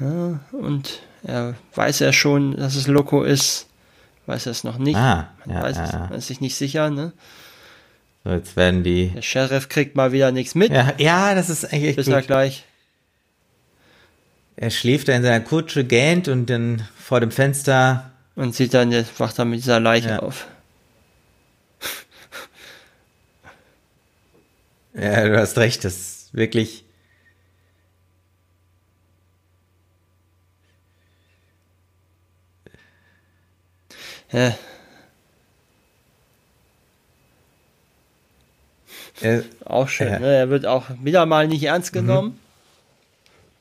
Ja, 0.00 0.40
und 0.50 1.00
er 1.22 1.54
weiß 1.74 2.00
ja 2.00 2.12
schon, 2.12 2.56
dass 2.56 2.74
es 2.74 2.88
Loco 2.88 3.22
ist. 3.22 3.68
Weiß 4.26 4.46
er 4.46 4.52
es 4.52 4.64
noch 4.64 4.78
nicht. 4.78 4.96
Ah, 4.96 5.30
man 5.44 5.56
ja, 5.56 5.62
weiß 5.62 5.76
ja, 5.76 5.84
es, 5.84 5.92
man 5.92 6.12
ist 6.12 6.26
sich 6.26 6.40
nicht 6.40 6.56
sicher, 6.56 6.90
ne? 6.90 7.12
So, 8.24 8.30
jetzt 8.30 8.56
werden 8.56 8.82
die. 8.82 9.08
Der 9.08 9.22
Sheriff 9.22 9.68
kriegt 9.68 9.96
mal 9.96 10.12
wieder 10.12 10.32
nichts 10.32 10.54
mit. 10.54 10.72
Ja, 10.72 10.92
ja 10.98 11.34
das 11.34 11.50
ist 11.50 11.72
eigentlich. 11.72 11.96
Bis 11.96 12.06
gut. 12.06 12.26
gleich. 12.26 12.64
Er 14.56 14.70
schläft 14.70 15.08
da 15.08 15.14
in 15.14 15.22
seiner 15.22 15.40
Kutsche, 15.40 15.84
gähnt 15.84 16.28
und 16.28 16.46
dann 16.46 16.86
vor 16.98 17.20
dem 17.20 17.30
Fenster. 17.30 18.10
Und 18.34 18.54
sieht 18.54 18.72
dann, 18.74 18.92
jetzt 18.92 19.18
wacht 19.20 19.38
er 19.38 19.44
mit 19.44 19.60
dieser 19.60 19.80
Leiche 19.80 20.08
Ja. 20.10 20.18
auf. 20.20 20.46
Ja, 24.94 25.26
du 25.26 25.38
hast 25.38 25.56
recht, 25.58 25.84
das 25.84 25.94
ist 25.96 26.34
wirklich. 26.34 26.84
Ja, 34.32 34.54
Er, 39.20 39.44
auch 39.64 39.88
schön. 39.88 40.08
Ja. 40.08 40.18
Ne? 40.18 40.34
Er 40.34 40.50
wird 40.50 40.66
auch 40.66 40.86
wieder 41.02 41.26
mal 41.26 41.46
nicht 41.46 41.62
ernst 41.62 41.92
genommen. 41.92 42.38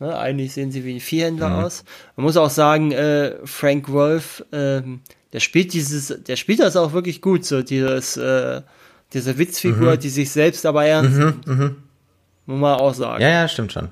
Ne? 0.01 0.17
Eigentlich 0.17 0.53
sehen 0.53 0.71
sie 0.71 0.83
wie 0.83 0.95
ein 0.95 0.99
Viehhändler 0.99 1.63
aus. 1.63 1.83
Man 2.15 2.25
muss 2.25 2.35
auch 2.35 2.49
sagen, 2.49 2.91
äh, 2.91 3.35
Frank 3.45 3.89
Wolf, 3.91 4.43
ähm, 4.51 5.01
der 5.31 5.39
spielt 5.39 5.73
dieses, 5.73 6.23
der 6.23 6.35
spielt 6.37 6.59
das 6.59 6.75
auch 6.75 6.91
wirklich 6.91 7.21
gut, 7.21 7.45
so 7.45 7.61
dieses, 7.61 8.17
äh, 8.17 8.61
diese 9.13 9.37
Witzfigur, 9.37 9.97
die 9.97 10.09
sich 10.09 10.31
selbst 10.31 10.65
aber 10.65 10.85
ernst 10.85 11.17
nimmt. 11.17 11.47
Muss 12.47 12.59
man 12.59 12.79
auch 12.79 12.95
sagen. 12.95 13.21
ja, 13.21 13.29
ja, 13.29 13.47
stimmt 13.47 13.73
schon. 13.73 13.89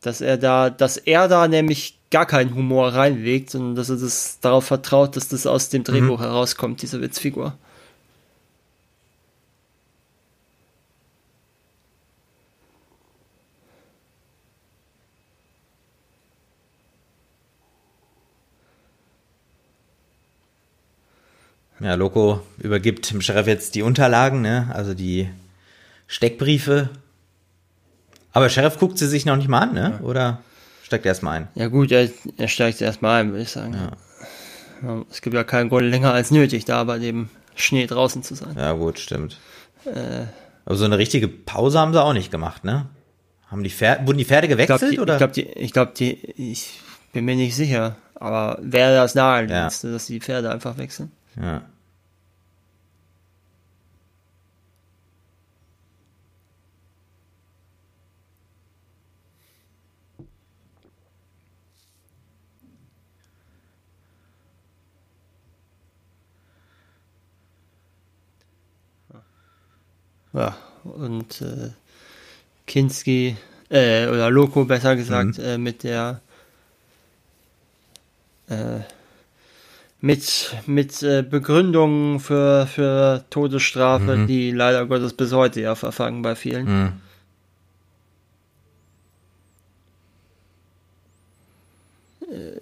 dass 0.00 0.20
er 0.22 0.38
da, 0.38 0.70
dass 0.70 0.96
er 0.96 1.28
da 1.28 1.46
nämlich 1.46 1.98
gar 2.10 2.24
keinen 2.26 2.54
Humor 2.54 2.94
reinlegt, 2.94 3.50
sondern 3.50 3.74
dass 3.74 3.90
er 3.90 3.96
das 3.96 4.40
darauf 4.40 4.64
vertraut, 4.64 5.14
dass 5.16 5.28
das 5.28 5.46
aus 5.46 5.68
dem 5.68 5.84
Drehbuch 5.84 6.20
herauskommt, 6.20 6.80
diese 6.80 7.02
Witzfigur. 7.02 7.58
Ja, 21.82 21.94
Loco 21.94 22.40
übergibt 22.58 23.10
dem 23.10 23.20
Sheriff 23.20 23.46
jetzt 23.46 23.74
die 23.74 23.82
Unterlagen, 23.82 24.40
ne? 24.40 24.70
Also 24.72 24.94
die 24.94 25.28
Steckbriefe. 26.06 26.90
Aber 28.32 28.48
Sheriff 28.48 28.78
guckt 28.78 28.98
sie 28.98 29.08
sich 29.08 29.26
noch 29.26 29.36
nicht 29.36 29.48
mal 29.48 29.60
an, 29.60 29.74
ne? 29.74 29.98
Oder 30.02 30.40
steckt 30.84 31.04
erstmal 31.06 31.38
ein? 31.38 31.48
Ja 31.54 31.66
gut, 31.68 31.90
er, 31.90 32.08
er 32.36 32.48
steigt 32.48 32.80
erstmal 32.80 33.20
ein, 33.20 33.30
würde 33.30 33.42
ich 33.42 33.50
sagen. 33.50 33.74
Ja, 34.82 35.02
Es 35.10 35.22
gibt 35.22 35.34
ja 35.34 35.44
keinen 35.44 35.68
Grund 35.68 35.90
länger 35.90 36.12
als 36.12 36.30
nötig, 36.30 36.64
da 36.64 36.84
bei 36.84 36.98
dem 36.98 37.28
Schnee 37.54 37.86
draußen 37.86 38.22
zu 38.22 38.34
sein. 38.34 38.54
Ja, 38.56 38.72
gut, 38.72 38.98
stimmt. 38.98 39.38
Aber 40.64 40.76
so 40.76 40.84
eine 40.84 40.98
richtige 40.98 41.28
Pause 41.28 41.78
haben 41.80 41.92
sie 41.92 42.02
auch 42.02 42.12
nicht 42.12 42.30
gemacht, 42.30 42.64
ne? 42.64 42.86
Haben 43.50 43.64
die 43.64 43.70
Pferde, 43.70 44.06
wurden 44.06 44.18
die 44.18 44.24
Pferde 44.24 44.46
Ich 44.46 44.54
glaube, 44.54 44.68
gewechselt 44.68 44.92
die, 44.92 45.00
oder? 45.00 45.20
ich, 45.20 45.32
die, 45.32 45.42
ich, 45.42 45.72
glaub, 45.72 45.94
die, 45.94 46.12
ich 46.52 46.80
bin 47.12 47.24
mir 47.26 47.36
nicht 47.36 47.54
sicher, 47.54 47.96
aber 48.14 48.58
wäre 48.62 48.94
das 48.94 49.14
naheliegendste, 49.14 49.92
dass 49.92 50.06
die 50.06 50.20
Pferde 50.20 50.50
einfach 50.50 50.78
wechseln. 50.78 51.10
ja. 51.40 51.62
Ja, 70.32 70.56
und 70.84 71.40
äh, 71.42 71.70
Kinski, 72.66 73.36
äh, 73.70 74.06
oder 74.08 74.30
Loco 74.30 74.64
besser 74.64 74.96
gesagt, 74.96 75.38
Mhm. 75.38 75.44
äh, 75.44 75.58
mit 75.58 75.82
der 75.82 76.20
äh, 78.48 78.80
mit, 80.00 80.56
mit 80.66 81.00
äh, 81.02 81.22
Begründungen 81.22 82.18
für, 82.18 82.66
für 82.66 83.24
Todesstrafe, 83.30 84.16
Mhm. 84.16 84.26
die 84.26 84.50
leider 84.50 84.84
Gottes 84.86 85.12
bis 85.12 85.32
heute 85.32 85.60
ja 85.60 85.74
verfangen 85.76 86.22
bei 86.22 86.34
vielen. 86.34 86.66
Hm. 86.66 86.92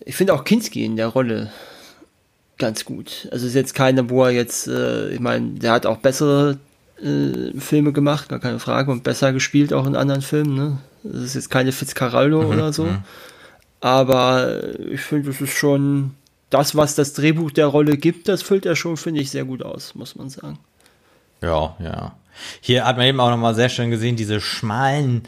Ich 0.04 0.16
finde 0.16 0.34
auch 0.34 0.44
Kinski 0.44 0.84
in 0.84 0.96
der 0.96 1.06
Rolle 1.08 1.50
ganz 2.58 2.84
gut. 2.84 3.28
Also 3.30 3.46
ist 3.46 3.54
jetzt 3.54 3.74
keine, 3.74 4.10
wo 4.10 4.24
er 4.24 4.30
jetzt, 4.32 4.66
äh, 4.66 5.10
ich 5.10 5.20
meine, 5.20 5.52
der 5.52 5.72
hat 5.72 5.86
auch 5.86 5.98
bessere 5.98 6.58
äh, 7.02 7.58
Filme 7.58 7.92
gemacht, 7.92 8.28
gar 8.28 8.38
keine 8.38 8.58
Frage, 8.58 8.90
und 8.90 9.02
besser 9.02 9.32
gespielt 9.32 9.72
auch 9.72 9.86
in 9.86 9.96
anderen 9.96 10.22
Filmen. 10.22 10.54
Ne? 10.54 10.78
Das 11.02 11.22
ist 11.22 11.34
jetzt 11.34 11.50
keine 11.50 11.72
Fitzcarraldo 11.72 12.42
oder 12.42 12.72
so. 12.72 12.88
Aber 13.80 14.62
äh, 14.62 14.82
ich 14.92 15.00
finde, 15.00 15.30
es 15.30 15.40
ist 15.40 15.56
schon 15.56 16.12
das, 16.50 16.76
was 16.76 16.94
das 16.94 17.12
Drehbuch 17.14 17.52
der 17.52 17.66
Rolle 17.66 17.96
gibt, 17.96 18.28
das 18.28 18.42
füllt 18.42 18.66
er 18.66 18.76
schon, 18.76 18.96
finde 18.96 19.20
ich, 19.20 19.30
sehr 19.30 19.44
gut 19.44 19.62
aus, 19.62 19.94
muss 19.94 20.16
man 20.16 20.28
sagen. 20.28 20.58
Ja, 21.42 21.76
ja. 21.78 22.12
Hier 22.60 22.84
hat 22.84 22.96
man 22.96 23.06
eben 23.06 23.20
auch 23.20 23.30
nochmal 23.30 23.54
sehr 23.54 23.68
schön 23.68 23.90
gesehen, 23.90 24.16
diese 24.16 24.40
schmalen 24.40 25.22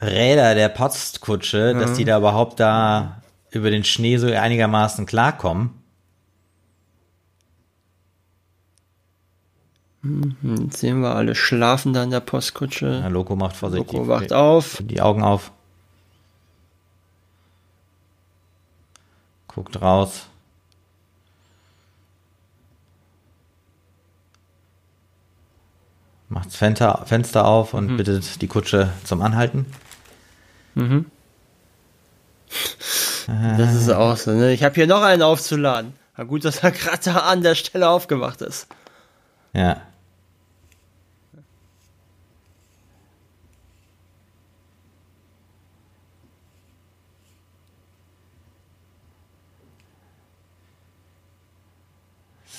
Räder 0.00 0.54
der 0.54 0.68
Postkutsche, 0.68 1.74
dass 1.74 1.94
die 1.94 2.04
da 2.04 2.18
überhaupt 2.18 2.60
da 2.60 3.22
über 3.50 3.70
den 3.70 3.84
Schnee 3.84 4.16
so 4.16 4.26
einigermaßen 4.26 5.06
klarkommen. 5.06 5.70
Jetzt 10.42 10.78
sehen 10.78 11.00
wir 11.00 11.14
alle 11.14 11.34
schlafen 11.34 11.94
da 11.94 12.02
in 12.02 12.10
der 12.10 12.20
Postkutsche. 12.20 13.00
Ja, 13.02 13.08
Loco 13.08 13.36
macht 13.36 13.56
vorsichtig 13.56 13.92
Loco 13.92 14.08
wacht 14.08 14.32
auf. 14.32 14.82
die 14.82 15.00
Augen 15.00 15.22
auf. 15.22 15.50
Guckt 19.48 19.80
raus. 19.80 20.26
Macht 26.28 26.46
das 26.46 26.56
Fenster, 26.56 27.02
Fenster 27.06 27.46
auf 27.46 27.74
und 27.74 27.96
bittet 27.96 28.42
die 28.42 28.48
Kutsche 28.48 28.92
zum 29.04 29.22
Anhalten. 29.22 29.66
Das 33.56 33.74
ist 33.74 33.90
auch 33.90 34.16
so, 34.16 34.32
ne? 34.32 34.52
Ich 34.52 34.64
habe 34.64 34.74
hier 34.74 34.86
noch 34.86 35.02
einen 35.02 35.22
aufzuladen. 35.22 35.94
Na 36.16 36.24
gut, 36.24 36.44
dass 36.44 36.58
er 36.58 36.72
gerade 36.72 37.02
da 37.04 37.18
an 37.20 37.42
der 37.42 37.54
Stelle 37.54 37.88
aufgemacht 37.88 38.42
ist. 38.42 38.66
Ja. 39.52 39.80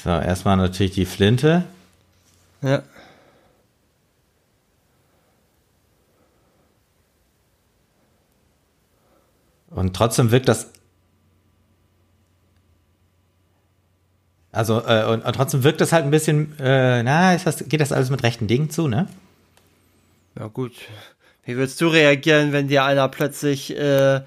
So, 0.05 0.11
erstmal 0.11 0.55
natürlich 0.55 0.91
die 0.91 1.07
Flinte. 1.07 1.63
Ja. 2.61 2.83
Und 9.71 9.95
trotzdem 9.95 10.29
wirkt 10.29 10.47
das. 10.47 10.71
Also, 14.51 14.79
äh, 14.85 15.05
und, 15.05 15.25
und 15.25 15.33
trotzdem 15.33 15.63
wirkt 15.63 15.81
das 15.81 15.91
halt 15.91 16.05
ein 16.05 16.11
bisschen, 16.11 16.53
äh, 16.59 17.01
na, 17.01 17.33
ist 17.33 17.47
das, 17.47 17.67
geht 17.67 17.81
das 17.81 17.91
alles 17.91 18.11
mit 18.11 18.21
rechten 18.21 18.45
Dingen 18.45 18.69
zu, 18.69 18.87
ne? 18.87 19.07
Ja 20.37 20.45
gut. 20.45 20.73
Wie 21.45 21.55
würdest 21.55 21.81
du 21.81 21.87
reagieren, 21.87 22.51
wenn 22.51 22.67
dir 22.67 22.83
einer 22.83 23.09
plötzlich, 23.09 23.75
äh, 23.75 24.21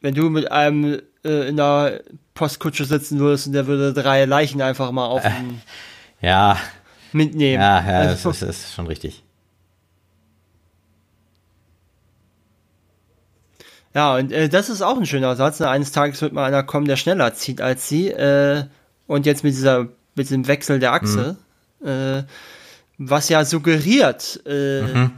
wenn 0.00 0.14
du 0.14 0.30
mit 0.30 0.50
einem 0.50 1.02
äh, 1.26 1.48
in 1.48 1.56
der 1.56 2.00
Postkutsche 2.34 2.84
sitzen 2.84 3.18
würdest 3.18 3.46
und 3.48 3.52
der 3.52 3.66
würde 3.66 3.92
drei 3.92 4.24
Leichen 4.24 4.62
einfach 4.62 4.90
mal 4.92 5.06
auf 5.06 5.22
den 5.22 5.60
Ja, 6.20 6.56
mitnehmen? 7.12 7.60
ja, 7.62 7.80
ja, 7.84 7.98
also, 8.08 8.30
das 8.30 8.42
ist, 8.42 8.48
das 8.48 8.56
ist 8.64 8.74
schon 8.74 8.86
richtig. 8.86 9.22
ja, 13.94 14.16
und 14.16 14.30
äh, 14.30 14.48
das 14.50 14.68
ist 14.68 14.82
auch 14.82 14.98
ein 14.98 15.06
schöner 15.06 15.36
Satz. 15.36 15.58
Ne? 15.60 15.68
Eines 15.70 15.90
Tages 15.92 16.20
wird 16.20 16.34
mal 16.34 16.44
einer 16.44 16.62
kommen, 16.62 16.86
der 16.86 16.96
schneller 16.96 17.32
zieht 17.32 17.60
als 17.62 17.88
sie. 17.88 18.08
Äh, 18.10 18.64
und 19.06 19.24
jetzt 19.24 19.42
mit 19.42 19.54
dieser, 19.54 19.88
mit 20.14 20.30
dem 20.30 20.46
Wechsel 20.46 20.78
der 20.80 20.92
Achse, 20.92 21.36
äh, 21.82 22.22
was 22.98 23.28
ja 23.30 23.44
suggeriert, 23.46 24.44
äh, 24.46 25.08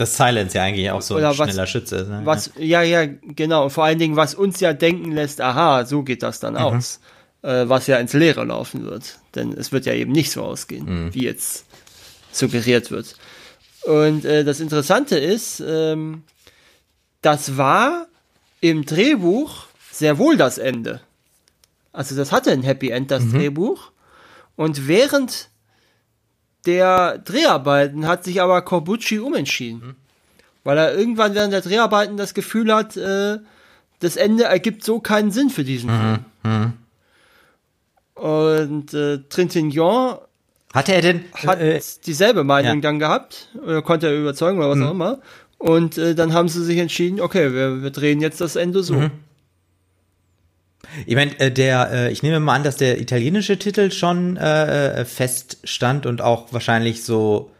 Das 0.00 0.16
Silence 0.16 0.56
ja 0.56 0.64
eigentlich 0.64 0.90
auch 0.90 1.02
so 1.02 1.16
Oder 1.16 1.30
ein 1.30 1.38
was- 1.38 1.48
schneller 1.50 1.66
Schütze 1.66 1.96
ist, 1.96 2.08
ne? 2.08 2.22
Was, 2.24 2.52
ja, 2.56 2.80
ja, 2.82 3.04
genau. 3.06 3.64
Und 3.64 3.70
vor 3.70 3.84
allen 3.84 3.98
Dingen, 3.98 4.16
was 4.16 4.34
uns 4.34 4.58
ja 4.60 4.72
denken 4.72 5.12
lässt, 5.12 5.40
aha, 5.42 5.84
so 5.84 6.02
geht 6.02 6.22
das 6.22 6.40
dann 6.40 6.56
aus. 6.56 7.00
Äh, 7.42 7.68
was 7.68 7.86
ja 7.86 7.98
ins 7.98 8.14
Leere 8.14 8.44
laufen 8.44 8.84
wird. 8.84 9.18
Denn 9.34 9.52
es 9.52 9.72
wird 9.72 9.84
ja 9.86 9.92
eben 9.92 10.12
nicht 10.12 10.30
so 10.30 10.42
ausgehen, 10.42 11.12
wie 11.12 11.24
jetzt 11.24 11.66
suggeriert 12.32 12.90
wird. 12.90 13.14
Und 13.84 14.24
äh, 14.24 14.42
das 14.44 14.60
Interessante 14.60 15.18
ist, 15.18 15.62
ähm, 15.66 16.22
das 17.22 17.58
war 17.58 18.06
im 18.62 18.86
Drehbuch 18.86 19.64
sehr 19.92 20.16
wohl 20.16 20.36
das 20.38 20.56
Ende. 20.56 21.00
Also 21.92 22.16
das 22.16 22.32
hatte 22.32 22.52
ein 22.52 22.62
Happy 22.62 22.88
End, 22.88 23.10
das 23.10 23.28
Drehbuch. 23.30 23.90
Und 24.56 24.88
während 24.88 25.49
der 26.66 27.18
Dreharbeiten 27.18 28.06
hat 28.06 28.24
sich 28.24 28.40
aber 28.40 28.62
Corbucci 28.62 29.18
umentschieden. 29.18 29.96
Weil 30.64 30.78
er 30.78 30.94
irgendwann 30.94 31.34
während 31.34 31.52
der 31.52 31.62
Dreharbeiten 31.62 32.16
das 32.16 32.34
Gefühl 32.34 32.72
hat, 32.74 32.96
äh, 32.96 33.38
das 34.00 34.16
Ende 34.16 34.44
ergibt 34.44 34.84
so 34.84 35.00
keinen 35.00 35.30
Sinn 35.30 35.50
für 35.50 35.64
diesen 35.64 35.90
Film. 35.90 36.72
Und 38.14 38.92
äh, 38.92 39.20
Trintignant 39.28 40.20
Hatte 40.74 40.92
er 40.92 41.00
denn, 41.00 41.24
hat 41.34 41.60
äh, 41.60 41.80
dieselbe 42.04 42.44
Meinung 42.44 42.76
ja. 42.76 42.80
dann 42.80 42.98
gehabt, 42.98 43.48
oder 43.62 43.80
konnte 43.80 44.08
er 44.08 44.18
überzeugen 44.18 44.58
oder 44.58 44.70
was 44.70 44.80
auch 44.80 44.90
immer. 44.90 45.18
Und 45.56 45.98
äh, 45.98 46.14
dann 46.14 46.32
haben 46.32 46.48
sie 46.48 46.62
sich 46.64 46.78
entschieden, 46.78 47.20
okay, 47.20 47.52
wir, 47.52 47.82
wir 47.82 47.90
drehen 47.90 48.20
jetzt 48.20 48.40
das 48.40 48.56
Ende 48.56 48.82
so. 48.82 49.10
Ich 51.06 51.14
meine, 51.14 51.38
äh, 51.40 51.50
der, 51.50 51.90
äh, 51.92 52.12
ich 52.12 52.22
nehme 52.22 52.40
mal 52.40 52.54
an, 52.54 52.62
dass 52.64 52.76
der 52.76 53.00
italienische 53.00 53.58
Titel 53.58 53.90
schon 53.90 54.36
äh, 54.36 55.04
feststand 55.04 56.06
und 56.06 56.20
auch 56.22 56.52
wahrscheinlich 56.52 57.04
so, 57.04 57.50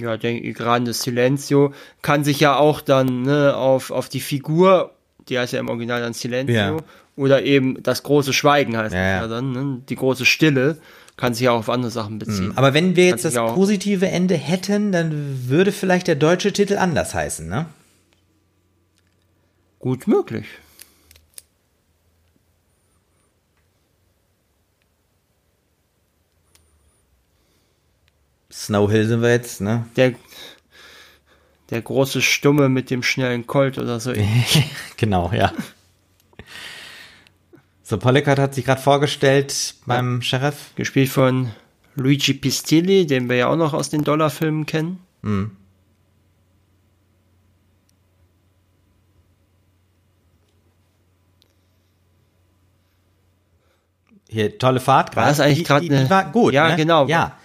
Ja, 0.00 0.16
denke 0.16 0.52
Grande 0.52 0.92
Silenzio 0.92 1.72
kann 2.02 2.24
sich 2.24 2.40
ja 2.40 2.56
auch 2.56 2.80
dann 2.80 3.22
ne, 3.22 3.56
auf, 3.56 3.90
auf 3.90 4.08
die 4.08 4.20
Figur, 4.20 4.92
die 5.28 5.38
heißt 5.38 5.52
ja 5.52 5.60
im 5.60 5.68
Original 5.68 6.00
dann 6.00 6.12
Silenzio, 6.12 6.54
Ja. 6.54 6.76
oder 7.16 7.42
eben 7.42 7.82
das 7.82 8.02
große 8.02 8.32
Schweigen 8.32 8.76
heißt 8.76 8.94
Ja, 8.94 9.22
ja. 9.22 9.26
dann, 9.28 9.52
ne, 9.52 9.82
die 9.88 9.96
große 9.96 10.24
Stille, 10.24 10.78
kann 11.16 11.34
sich 11.34 11.42
ja 11.46 11.50
auch 11.50 11.58
auf 11.58 11.68
andere 11.68 11.90
Sachen 11.90 12.20
beziehen. 12.20 12.52
aber 12.54 12.74
wenn 12.74 12.94
wir 12.94 13.06
jetzt 13.06 13.24
das 13.24 13.34
positive 13.34 14.06
Ende 14.06 14.36
hätten, 14.36 14.92
dann 14.92 15.48
würde 15.48 15.72
vielleicht 15.72 16.06
der 16.06 16.14
deutsche 16.14 16.52
Titel 16.52 16.76
anders 16.76 17.12
heißen, 17.12 17.48
ne? 17.48 17.66
Gut 19.80 20.06
möglich. 20.06 20.46
Snow 28.50 28.90
Hill 28.90 29.06
sind 29.06 29.20
wir 29.22 29.30
jetzt, 29.30 29.60
ne? 29.60 29.86
Der, 29.96 30.14
der 31.70 31.82
große 31.82 32.22
Stumme 32.22 32.68
mit 32.68 32.90
dem 32.90 33.02
schnellen 33.02 33.46
Colt 33.46 33.78
oder 33.78 34.00
so. 34.00 34.12
genau, 34.96 35.30
ja. 35.32 35.52
So, 37.82 37.98
Pollickard 37.98 38.38
hat 38.38 38.54
sich 38.54 38.64
gerade 38.64 38.80
vorgestellt 38.80 39.74
beim 39.86 40.22
Sheriff. 40.22 40.72
Gespielt 40.76 41.08
von 41.10 41.50
Luigi 41.94 42.34
Pistilli, 42.34 43.06
den 43.06 43.28
wir 43.28 43.36
ja 43.36 43.48
auch 43.48 43.56
noch 43.56 43.74
aus 43.74 43.90
den 43.90 44.04
Dollarfilmen 44.04 44.66
kennen. 44.66 44.98
Hier, 54.28 54.58
tolle 54.58 54.80
Fahrt 54.80 55.16
War 55.16 55.26
das 55.28 55.40
eigentlich 55.40 55.64
die, 55.66 55.72
eine- 55.72 56.04
die 56.04 56.10
war 56.10 56.30
gut, 56.30 56.52
Ja, 56.52 56.68
ne? 56.68 56.76
genau. 56.76 57.06
Ja, 57.06 57.37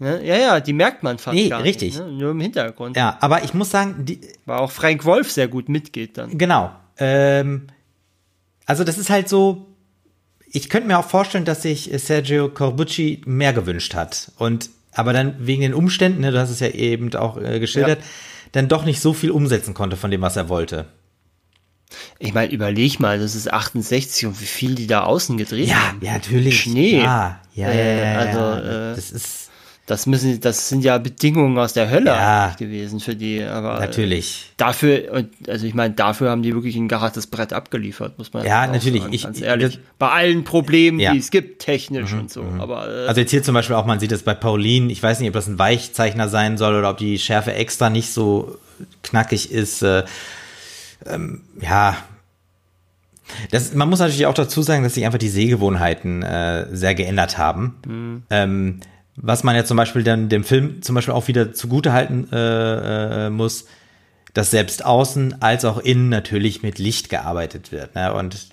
Ne? 0.00 0.24
Ja, 0.26 0.36
ja, 0.36 0.60
die 0.60 0.72
merkt 0.72 1.02
man 1.02 1.18
fast 1.18 1.34
Nee, 1.34 1.48
gar 1.50 1.62
richtig. 1.62 1.94
nicht. 1.94 2.04
Ne? 2.06 2.12
Nur 2.12 2.30
im 2.32 2.40
Hintergrund. 2.40 2.96
ja, 2.96 3.16
aber 3.20 3.44
ich 3.44 3.54
muss 3.54 3.70
sagen, 3.70 4.04
die, 4.04 4.20
Weil 4.46 4.58
auch 4.58 4.70
Frank 4.70 5.04
Wolf 5.04 5.30
sehr 5.30 5.46
gut 5.46 5.68
mitgeht 5.68 6.16
dann. 6.18 6.36
Genau. 6.38 6.72
Ähm, 6.98 7.66
also 8.66 8.82
das 8.82 8.98
ist 8.98 9.10
halt 9.10 9.28
so, 9.28 9.66
ich 10.50 10.68
könnte 10.70 10.88
mir 10.88 10.98
auch 10.98 11.04
vorstellen, 11.08 11.44
dass 11.44 11.62
sich 11.62 11.90
Sergio 11.94 12.48
Corbucci 12.48 13.20
mehr 13.26 13.52
gewünscht 13.52 13.94
hat. 13.94 14.32
Und 14.38 14.70
aber 14.92 15.12
dann 15.12 15.34
wegen 15.38 15.62
den 15.62 15.74
Umständen, 15.74 16.22
ne, 16.22 16.32
du 16.32 16.40
hast 16.40 16.50
es 16.50 16.60
ja 16.60 16.68
eben 16.68 17.14
auch 17.14 17.36
äh, 17.36 17.60
geschildert, 17.60 18.00
dann 18.52 18.68
doch 18.68 18.84
nicht 18.84 19.00
so 19.00 19.12
viel 19.12 19.30
umsetzen 19.30 19.74
konnte 19.74 19.96
von 19.96 20.10
dem, 20.10 20.20
was 20.22 20.36
er 20.36 20.48
wollte. 20.48 20.86
Ich 22.18 22.32
meine, 22.34 22.52
überleg 22.52 23.00
mal, 23.00 23.18
das 23.18 23.34
ist 23.34 23.52
68 23.52 24.26
und 24.26 24.40
wie 24.40 24.44
viel 24.46 24.74
die 24.76 24.86
da 24.86 25.02
außen 25.02 25.36
gedreht 25.36 25.68
Ja, 25.68 25.88
haben. 25.88 25.98
ja, 26.02 26.12
natürlich. 26.14 26.60
Schnee. 26.60 27.00
Ja, 27.02 27.40
ja, 27.54 27.68
ja, 27.68 27.72
Äh, 27.72 27.98
ja, 27.98 28.12
ja. 28.12 28.18
also, 28.18 28.62
äh, 28.66 28.94
das 28.96 29.10
ist 29.10 29.39
Das 29.90 30.06
müssen, 30.06 30.40
das 30.40 30.68
sind 30.68 30.84
ja 30.84 30.98
Bedingungen 30.98 31.58
aus 31.58 31.72
der 31.72 31.90
Hölle 31.90 32.10
Ja. 32.10 32.54
gewesen 32.56 33.00
für 33.00 33.16
die. 33.16 33.42
Aber 33.42 33.76
äh, 33.78 33.80
natürlich. 33.80 34.52
dafür, 34.56 35.10
und- 35.12 35.30
also 35.48 35.66
ich 35.66 35.74
meine, 35.74 35.94
dafür 35.94 36.30
haben 36.30 36.42
die 36.42 36.54
wirklich 36.54 36.76
ein 36.76 36.88
hartes 36.90 37.26
Brett 37.26 37.52
abgeliefert, 37.52 38.16
muss 38.16 38.32
man 38.32 38.46
Ja, 38.46 38.68
natürlich. 38.68 39.02
Sagen, 39.02 39.12
Ich- 39.12 39.22
ganz 39.24 39.38
ich- 39.38 39.44
ehrlich. 39.44 39.74
das- 39.74 39.82
Bei 39.98 40.10
allen 40.10 40.44
Problemen, 40.44 41.00
Ja. 41.00 41.10
Mhm, 41.10 41.14
die 41.14 41.18
es 41.20 41.30
gibt, 41.32 41.60
technisch 41.60 42.12
und 42.12 42.30
so. 42.30 42.44
Aber 42.60 42.88
äh, 42.88 43.06
Also 43.08 43.20
jetzt 43.20 43.30
hier 43.32 43.42
zum 43.42 43.54
Beispiel 43.54 43.74
auch, 43.74 43.84
man 43.84 43.98
sieht 43.98 44.12
es 44.12 44.22
bei 44.22 44.34
Pauline, 44.34 44.92
ich 44.92 45.02
weiß 45.02 45.18
nicht, 45.18 45.28
ob 45.28 45.34
das 45.34 45.48
ein 45.48 45.58
Weichzeichner 45.58 46.28
sein 46.28 46.56
soll 46.56 46.76
oder 46.76 46.90
ob 46.90 46.98
die 46.98 47.18
Schärfe 47.18 47.52
extra 47.54 47.90
nicht 47.90 48.12
so 48.12 48.58
knackig 49.02 49.50
ist. 49.50 49.82
Äh, 49.82 50.04
ähm, 51.06 51.40
ja. 51.60 51.96
Das, 53.50 53.74
man 53.74 53.88
muss 53.88 53.98
natürlich 54.00 54.26
auch 54.26 54.34
dazu 54.34 54.62
sagen, 54.62 54.82
dass 54.82 54.94
sich 54.94 55.04
einfach 55.06 55.18
die 55.18 55.28
Sehgewohnheiten 55.28 56.22
äh, 56.22 56.66
sehr 56.74 56.94
geändert 56.94 57.38
haben. 57.38 58.22
Ähm, 58.30 58.80
was 59.22 59.44
man 59.44 59.54
ja 59.54 59.64
zum 59.64 59.76
Beispiel 59.76 60.02
dann 60.02 60.28
dem 60.28 60.44
Film 60.44 60.82
zum 60.82 60.94
Beispiel 60.94 61.14
auch 61.14 61.28
wieder 61.28 61.52
zugutehalten 61.52 62.32
äh, 62.32 63.26
äh, 63.26 63.30
muss, 63.30 63.66
dass 64.34 64.50
selbst 64.50 64.84
außen 64.84 65.42
als 65.42 65.64
auch 65.64 65.78
innen 65.78 66.08
natürlich 66.08 66.62
mit 66.62 66.78
Licht 66.78 67.10
gearbeitet 67.10 67.72
wird. 67.72 67.94
Ne? 67.94 68.12
Und 68.14 68.48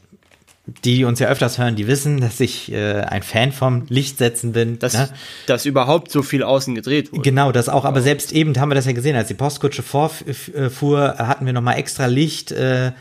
die, 0.66 0.98
die 0.98 1.06
uns 1.06 1.20
ja 1.20 1.28
öfters 1.28 1.58
hören, 1.58 1.76
die 1.76 1.88
wissen, 1.88 2.20
dass 2.20 2.40
ich 2.40 2.72
äh, 2.72 3.02
ein 3.02 3.24
Fan 3.24 3.52
vom 3.52 3.86
Lichtsetzen 3.88 4.52
bin. 4.52 4.80
dass, 4.80 4.94
ne? 4.94 5.10
dass 5.46 5.66
überhaupt 5.66 6.12
so 6.12 6.24
viel 6.24 6.44
außen 6.44 6.76
gedreht 6.76 7.12
wurde. 7.12 7.22
Genau, 7.22 7.52
das 7.52 7.70
auch. 7.70 7.86
Aber 7.86 8.02
selbst 8.02 8.34
eben 8.34 8.60
haben 8.60 8.70
wir 8.70 8.76
das 8.76 8.86
ja 8.86 8.92
gesehen, 8.92 9.16
als 9.16 9.30
die 9.30 9.36
Postkutsche 9.36 9.84
vorfuhr, 9.84 11.16
hatten 11.18 11.46
wir 11.46 11.54
nochmal 11.54 11.78
extra 11.78 12.08
Licht, 12.08 12.52
äh, 12.52 12.92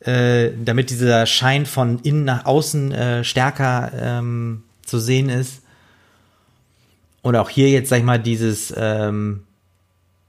äh, 0.00 0.50
damit 0.64 0.90
dieser 0.90 1.26
Schein 1.26 1.66
von 1.66 2.00
innen 2.00 2.24
nach 2.24 2.46
außen 2.46 2.92
äh, 2.92 3.24
stärker 3.24 3.92
ähm, 3.94 4.64
zu 4.84 4.98
sehen 4.98 5.28
ist. 5.28 5.61
Und 7.22 7.36
auch 7.36 7.48
hier 7.48 7.70
jetzt, 7.70 7.88
sag 7.88 7.98
ich 7.98 8.04
mal, 8.04 8.18
dieses, 8.18 8.72
ähm, 8.76 9.44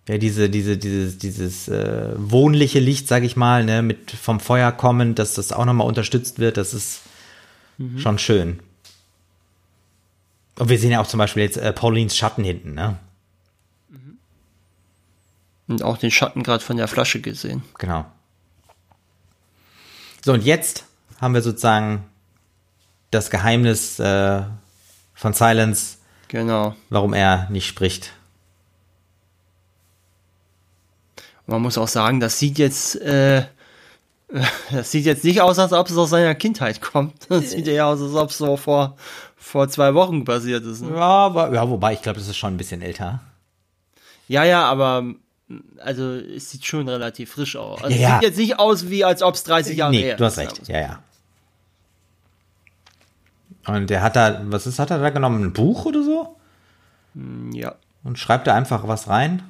ja, 0.07 0.17
diese, 0.17 0.49
diese, 0.49 0.77
dieses, 0.77 1.17
dieses 1.17 1.67
äh, 1.67 2.13
wohnliche 2.15 2.79
Licht, 2.79 3.07
sag 3.07 3.23
ich 3.23 3.35
mal, 3.35 3.63
ne, 3.63 3.81
mit 3.81 4.11
vom 4.11 4.39
Feuer 4.39 4.71
kommend, 4.71 5.17
dass 5.19 5.33
das 5.33 5.51
auch 5.51 5.65
nochmal 5.65 5.87
unterstützt 5.87 6.39
wird, 6.39 6.57
das 6.57 6.73
ist 6.73 7.01
schon 7.97 8.19
schön. 8.19 8.59
Und 10.59 10.69
wir 10.69 10.77
sehen 10.77 10.91
ja 10.91 11.01
auch 11.01 11.07
zum 11.07 11.17
Beispiel 11.17 11.43
jetzt 11.43 11.57
äh, 11.57 11.73
Paulines 11.73 12.15
Schatten 12.15 12.43
hinten, 12.43 12.75
ne? 12.75 12.97
Und 15.67 15.81
auch 15.81 15.97
den 15.97 16.11
Schatten 16.11 16.43
gerade 16.43 16.63
von 16.63 16.77
der 16.77 16.87
Flasche 16.87 17.21
gesehen. 17.21 17.63
Genau. 17.79 18.05
So, 20.23 20.33
und 20.33 20.43
jetzt 20.43 20.85
haben 21.19 21.33
wir 21.33 21.41
sozusagen 21.41 22.05
das 23.11 23.29
Geheimnis 23.29 23.99
äh, 23.99 24.43
von 25.13 25.33
Silence, 25.33 25.97
Genau. 26.33 26.75
warum 26.89 27.13
er 27.13 27.47
nicht 27.51 27.67
spricht. 27.67 28.11
Man 31.45 31.61
muss 31.61 31.77
auch 31.77 31.87
sagen, 31.87 32.19
das 32.19 32.39
sieht 32.39 32.57
jetzt, 32.57 32.99
äh, 33.01 33.43
das 34.71 34.89
sieht 34.89 35.05
jetzt 35.05 35.23
nicht 35.23 35.41
aus, 35.41 35.59
als 35.59 35.73
ob 35.73 35.87
es 35.87 35.95
aus 35.95 36.09
seiner 36.09 36.33
Kindheit 36.33 36.81
kommt. 36.81 37.13
Das 37.29 37.51
sieht 37.51 37.67
eher 37.67 37.85
aus, 37.85 38.01
als 38.01 38.15
ob 38.15 38.31
es 38.31 38.39
so 38.39 38.57
vor, 38.57 38.97
vor 39.37 39.69
zwei 39.69 39.93
Wochen 39.93 40.25
passiert 40.25 40.65
ist. 40.65 40.81
Ne? 40.81 40.95
Ja, 40.95 41.01
aber, 41.01 41.53
ja 41.53 41.69
wobei, 41.69 41.93
ich 41.93 42.01
glaube, 42.01 42.17
das 42.17 42.27
ist 42.27 42.37
schon 42.37 42.55
ein 42.55 42.57
bisschen 42.57 42.81
älter. 42.81 43.21
Ja, 44.27 44.43
ja, 44.43 44.65
aber 44.65 45.03
also 45.77 46.15
es 46.15 46.49
sieht 46.49 46.65
schon 46.65 46.89
relativ 46.89 47.31
frisch 47.33 47.55
aus. 47.57 47.83
Also, 47.83 47.95
Ja. 47.95 48.07
Es 48.07 48.13
sieht 48.15 48.23
jetzt 48.23 48.37
nicht 48.39 48.57
aus, 48.57 48.89
wie 48.89 49.05
als 49.05 49.21
ob 49.21 49.35
es 49.35 49.43
30 49.43 49.77
Jahre 49.77 49.91
nee, 49.91 50.01
her 50.01 50.15
du 50.15 50.25
hast 50.25 50.39
ist. 50.39 50.39
recht. 50.39 50.67
Ja, 50.67 50.79
ja. 50.81 51.03
Und 53.65 53.89
der 53.89 54.01
hat 54.01 54.15
da, 54.15 54.41
was 54.45 54.67
ist, 54.67 54.79
hat 54.79 54.91
er 54.91 54.99
da 54.99 55.09
genommen? 55.09 55.43
Ein 55.43 55.53
Buch 55.53 55.85
oder 55.85 56.03
so? 56.03 56.35
Ja. 57.53 57.75
Und 58.03 58.19
schreibt 58.19 58.47
da 58.47 58.55
einfach 58.55 58.87
was 58.87 59.07
rein? 59.07 59.43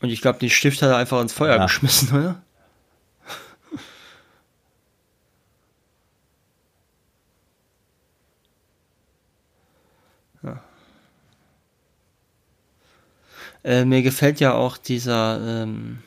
Und 0.00 0.10
ich 0.10 0.20
glaube, 0.20 0.38
den 0.38 0.50
Stift 0.50 0.82
hat 0.82 0.90
er 0.90 0.96
einfach 0.98 1.20
ins 1.22 1.32
Feuer 1.32 1.56
Ja. 1.56 1.62
geschmissen, 1.64 2.10
oder? 2.16 2.42
Ja. 10.42 10.60
Äh, 13.64 13.84
mir 13.84 14.02
gefällt 14.02 14.40
ja 14.40 14.54
auch 14.54 14.76
dieser 14.76 15.62
ähm, 15.64 15.98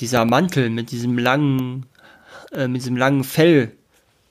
dieser 0.00 0.24
Mantel 0.24 0.70
mit 0.70 0.90
diesem 0.90 1.18
langen 1.18 1.86
äh, 2.54 2.68
mit 2.68 2.82
diesem 2.82 2.96
langen 2.96 3.24
Fell, 3.24 3.72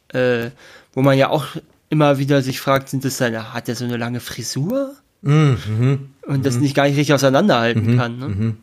äh, 0.10 0.50
wo 0.94 1.02
man 1.02 1.18
ja 1.18 1.30
auch 1.30 1.46
immer 1.90 2.18
wieder 2.18 2.42
sich 2.42 2.60
fragt, 2.60 2.90
sind 2.90 3.06
das 3.06 3.18
seine, 3.18 3.54
hat 3.54 3.70
er 3.70 3.76
so 3.76 3.86
eine 3.86 3.98
lange 3.98 4.20
Frisur? 4.20 4.96
Mhm. 5.26 6.10
und 6.28 6.46
das 6.46 6.58
nicht 6.58 6.76
gar 6.76 6.86
nicht 6.86 6.98
richtig 6.98 7.14
auseinanderhalten 7.14 7.98
kann. 7.98 8.18
Ne? 8.20 8.58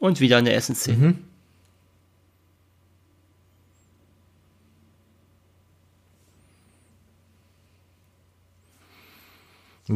Und 0.00 0.18
wieder 0.18 0.38
eine 0.38 0.52
Essensszene. 0.52 1.14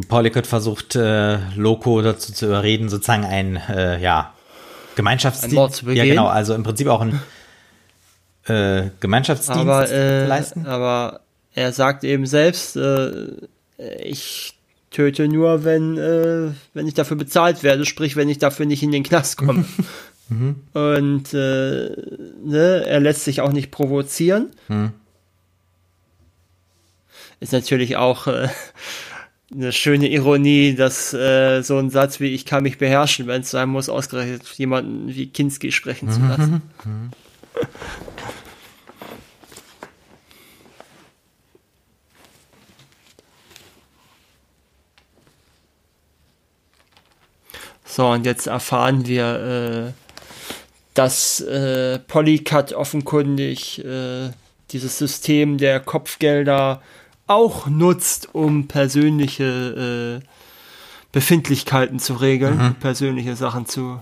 Pollicut 0.08 0.46
versucht 0.46 0.96
äh, 0.96 1.38
Loco 1.54 2.00
dazu 2.00 2.32
zu 2.32 2.46
überreden, 2.46 2.88
sozusagen 2.88 3.24
ein 3.24 3.56
äh, 3.56 4.00
ja, 4.00 4.32
Gemeinschaftsdienst. 4.96 5.82
Ja, 5.82 6.04
genau, 6.04 6.28
also 6.28 6.54
im 6.54 6.62
Prinzip 6.62 6.86
auch 6.86 7.02
ein 7.02 7.20
äh, 8.46 8.90
Gemeinschaftsdienst 9.00 9.60
aber, 9.60 9.90
äh, 9.90 10.26
leisten. 10.26 10.66
aber 10.66 11.20
er 11.54 11.72
sagt 11.72 12.04
eben 12.04 12.26
selbst, 12.26 12.76
äh, 12.76 13.28
ich 14.02 14.58
töte 14.90 15.28
nur, 15.28 15.64
wenn, 15.64 15.96
äh, 15.96 16.50
wenn 16.74 16.86
ich 16.86 16.94
dafür 16.94 17.16
bezahlt 17.16 17.62
werde, 17.62 17.84
sprich, 17.86 18.16
wenn 18.16 18.28
ich 18.28 18.38
dafür 18.38 18.66
nicht 18.66 18.82
in 18.82 18.92
den 18.92 19.02
Knast 19.02 19.36
komme. 19.36 19.64
Und 20.72 21.34
äh, 21.34 21.90
ne, 22.44 22.84
er 22.86 23.00
lässt 23.00 23.24
sich 23.24 23.42
auch 23.42 23.52
nicht 23.52 23.70
provozieren. 23.70 24.50
Ist 27.40 27.52
natürlich 27.52 27.96
auch 27.96 28.28
äh, 28.28 28.48
eine 29.52 29.72
schöne 29.72 30.08
Ironie, 30.08 30.74
dass 30.74 31.12
äh, 31.12 31.62
so 31.62 31.76
ein 31.76 31.90
Satz 31.90 32.20
wie 32.20 32.28
ich 32.28 32.46
kann 32.46 32.62
mich 32.62 32.78
beherrschen, 32.78 33.26
wenn 33.26 33.42
es 33.42 33.50
sein 33.50 33.68
muss, 33.68 33.88
ausgerechnet 33.88 34.44
jemanden 34.56 35.14
wie 35.14 35.26
Kinski 35.26 35.72
sprechen 35.72 36.10
zu 36.10 36.20
lassen. 36.20 36.62
So, 47.94 48.08
und 48.08 48.24
jetzt 48.24 48.46
erfahren 48.46 49.06
wir, 49.06 49.92
äh, 49.92 49.92
dass 50.94 51.42
äh, 51.42 51.98
Polycat 51.98 52.72
offenkundig 52.72 53.84
äh, 53.84 54.30
dieses 54.70 54.96
System 54.96 55.58
der 55.58 55.78
Kopfgelder 55.78 56.80
auch 57.26 57.66
nutzt, 57.66 58.34
um 58.34 58.66
persönliche 58.66 60.22
äh, 60.22 60.26
Befindlichkeiten 61.12 61.98
zu 61.98 62.14
regeln, 62.14 62.76
persönliche 62.80 63.36
Sachen 63.36 63.66
zu. 63.66 64.00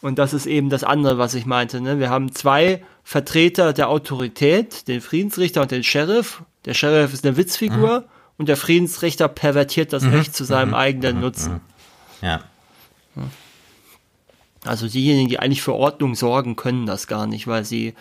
Und 0.00 0.20
das 0.20 0.32
ist 0.32 0.46
eben 0.46 0.70
das 0.70 0.84
andere, 0.84 1.18
was 1.18 1.34
ich 1.34 1.44
meinte. 1.44 1.80
Ne? 1.80 1.98
Wir 1.98 2.08
haben 2.08 2.32
zwei 2.32 2.84
Vertreter 3.02 3.72
der 3.72 3.88
Autorität, 3.88 4.86
den 4.86 5.00
Friedensrichter 5.00 5.62
und 5.62 5.72
den 5.72 5.82
Sheriff. 5.82 6.44
Der 6.66 6.74
Sheriff 6.74 7.12
ist 7.12 7.26
eine 7.26 7.36
Witzfigur 7.36 8.04
und 8.36 8.48
der 8.48 8.56
Friedensrichter 8.56 9.28
pervertiert 9.28 9.92
das 9.92 10.04
Recht 10.04 10.34
zu 10.34 10.44
seinem 10.44 10.74
eigenen 10.74 11.20
Nutzen. 11.20 11.60
Ja. 12.20 12.42
Also 14.64 14.88
diejenigen, 14.88 15.28
die 15.28 15.38
eigentlich 15.38 15.62
für 15.62 15.74
Ordnung 15.74 16.14
sorgen, 16.14 16.56
können 16.56 16.86
das 16.86 17.06
gar 17.06 17.26
nicht, 17.26 17.46
weil 17.46 17.64
sie 17.64 17.94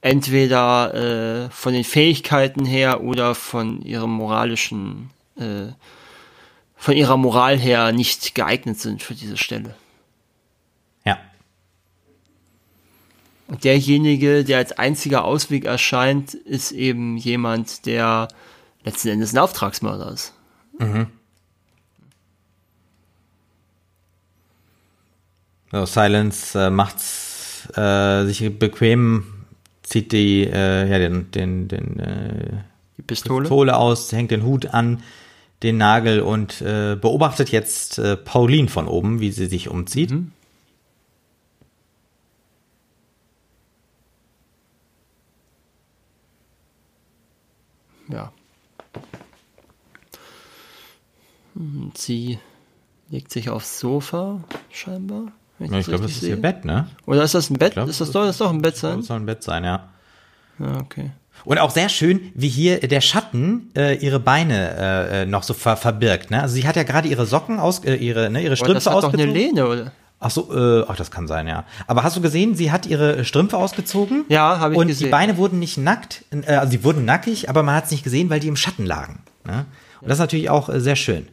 entweder 0.00 0.94
äh, 0.94 1.50
von 1.50 1.72
den 1.72 1.84
Fähigkeiten 1.84 2.64
her 2.64 3.02
oder 3.02 3.34
von 3.34 3.82
ihrem 3.82 4.10
moralischen, 4.10 5.10
äh, 5.36 5.72
von 6.76 6.96
ihrer 6.96 7.18
Moral 7.18 7.58
her 7.58 7.92
nicht 7.92 8.34
geeignet 8.34 8.80
sind 8.80 9.02
für 9.02 9.14
diese 9.14 9.36
Stelle. 9.36 9.74
Ja. 11.04 11.18
Und 13.46 13.64
derjenige, 13.64 14.42
der 14.42 14.58
als 14.58 14.72
einziger 14.72 15.24
Ausweg 15.24 15.66
erscheint, 15.66 16.32
ist 16.32 16.72
eben 16.72 17.18
jemand, 17.18 17.84
der 17.84 18.28
letzten 18.84 19.08
Endes 19.08 19.32
ein 19.32 19.38
Auftragsmörder 19.38 20.12
ist. 20.12 20.34
So, 25.72 25.86
Silence 25.86 26.58
äh, 26.58 26.70
macht's 26.70 27.68
äh, 27.76 28.24
sich 28.24 28.58
bequem, 28.58 29.44
zieht 29.82 30.12
die, 30.12 30.44
äh, 30.44 30.90
ja, 30.90 30.98
den, 30.98 31.30
den, 31.30 31.68
den 31.68 32.00
äh, 32.00 32.62
Die 32.96 33.02
Pistole. 33.02 33.42
Pistole 33.42 33.76
aus, 33.76 34.10
hängt 34.12 34.30
den 34.30 34.44
Hut 34.44 34.66
an, 34.66 35.02
den 35.62 35.76
Nagel 35.76 36.20
und 36.20 36.60
äh, 36.62 36.96
beobachtet 37.00 37.50
jetzt 37.50 37.98
äh, 37.98 38.16
Pauline 38.16 38.68
von 38.68 38.88
oben, 38.88 39.20
wie 39.20 39.30
sie 39.30 39.46
sich 39.46 39.68
umzieht. 39.68 40.12
Ja. 48.08 48.32
Und 51.60 51.98
sie 51.98 52.38
legt 53.10 53.30
sich 53.30 53.50
aufs 53.50 53.78
Sofa, 53.78 54.40
scheinbar. 54.70 55.24
Ja, 55.58 55.66
ich 55.66 55.70
das 55.72 55.86
glaube, 55.88 56.02
das 56.04 56.12
ist 56.12 56.22
ihr 56.22 56.28
sehe. 56.28 56.36
Bett, 56.38 56.64
ne? 56.64 56.88
Oder 57.04 57.22
ist 57.22 57.34
das 57.34 57.50
ein 57.50 57.58
Bett? 57.58 57.74
glaub, 57.74 57.86
ist 57.86 58.00
das 58.00 58.12
doch, 58.12 58.24
das 58.24 58.38
doch 58.38 58.50
ein 58.50 58.62
Bett 58.62 58.74
Ich 58.74 58.80
sein? 58.80 58.96
Das 58.96 59.08
soll 59.08 59.18
ein 59.18 59.26
Bett 59.26 59.42
sein, 59.42 59.64
ja. 59.64 59.90
Ja, 60.58 60.78
okay. 60.80 61.10
Und 61.44 61.58
auch 61.58 61.70
sehr 61.70 61.90
schön, 61.90 62.32
wie 62.34 62.48
hier 62.48 62.80
der 62.80 63.02
Schatten 63.02 63.70
äh, 63.76 63.96
ihre 63.96 64.20
Beine 64.20 64.76
äh, 64.78 65.22
äh, 65.22 65.26
noch 65.26 65.42
so 65.42 65.52
ver 65.52 65.76
verbirgt. 65.76 66.30
Ne? 66.30 66.40
Also 66.40 66.54
sie 66.54 66.66
hat 66.66 66.76
ja 66.76 66.82
gerade 66.82 67.08
ihre 67.08 67.26
Socken 67.26 67.60
aus, 67.60 67.84
äh, 67.84 67.94
ihre, 67.94 68.30
ne, 68.30 68.42
ihre 68.42 68.56
Strümpfe 68.56 68.74
das 68.74 68.86
hat 68.86 68.94
doch 68.94 69.12
eine 69.12 69.24
ausgezogen. 69.24 69.34
Lehne, 69.34 69.66
oder? 69.66 69.92
Ach 70.18 70.30
so, 70.30 70.54
äh, 70.54 70.84
ach, 70.88 70.96
das 70.96 71.10
kann 71.10 71.26
sein, 71.26 71.46
ja. 71.46 71.64
Aber 71.86 72.02
hast 72.02 72.16
du 72.16 72.22
gesehen, 72.22 72.54
sie 72.54 72.72
hat 72.72 72.86
ihre 72.86 73.24
Strümpfe 73.26 73.58
ausgezogen? 73.58 74.24
Ja, 74.28 74.58
habe 74.60 74.74
ich 74.74 74.80
und 74.80 74.86
gesehen. 74.88 75.06
die 75.06 75.10
Beine 75.10 75.36
wurden 75.36 75.58
nicht 75.58 75.76
nackt, 75.76 76.24
äh, 76.30 76.54
also 76.54 76.70
sie 76.70 76.84
wurden 76.84 77.04
nackig, 77.04 77.50
aber 77.50 77.62
man 77.62 77.74
hat 77.74 77.84
es 77.84 77.90
nicht 77.90 78.04
gesehen, 78.04 78.30
weil 78.30 78.40
die 78.40 78.48
im 78.48 78.56
Schatten 78.56 78.86
lagen. 78.86 79.20
Ne? 79.44 79.66
Und 80.00 80.08
das 80.08 80.16
ist 80.16 80.20
natürlich 80.20 80.48
auch 80.48 80.70
äh, 80.70 80.80
sehr 80.80 80.96
schön. 80.96 81.28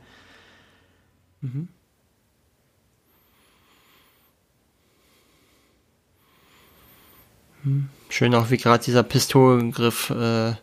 Schön 8.09 8.33
auch, 8.35 8.49
wie 8.49 8.57
gerade 8.57 8.83
dieser 8.83 9.03
Pistolengriff 9.03 10.09
äh, 10.09 10.53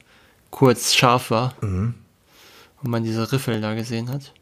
kurz 0.50 0.94
scharf 0.94 1.30
war. 1.30 1.54
Mhm. 1.60 1.94
Und 2.82 2.90
man 2.90 3.04
diese 3.04 3.30
Riffel 3.32 3.60
da 3.60 3.74
gesehen 3.74 4.10
hat. 4.10 4.32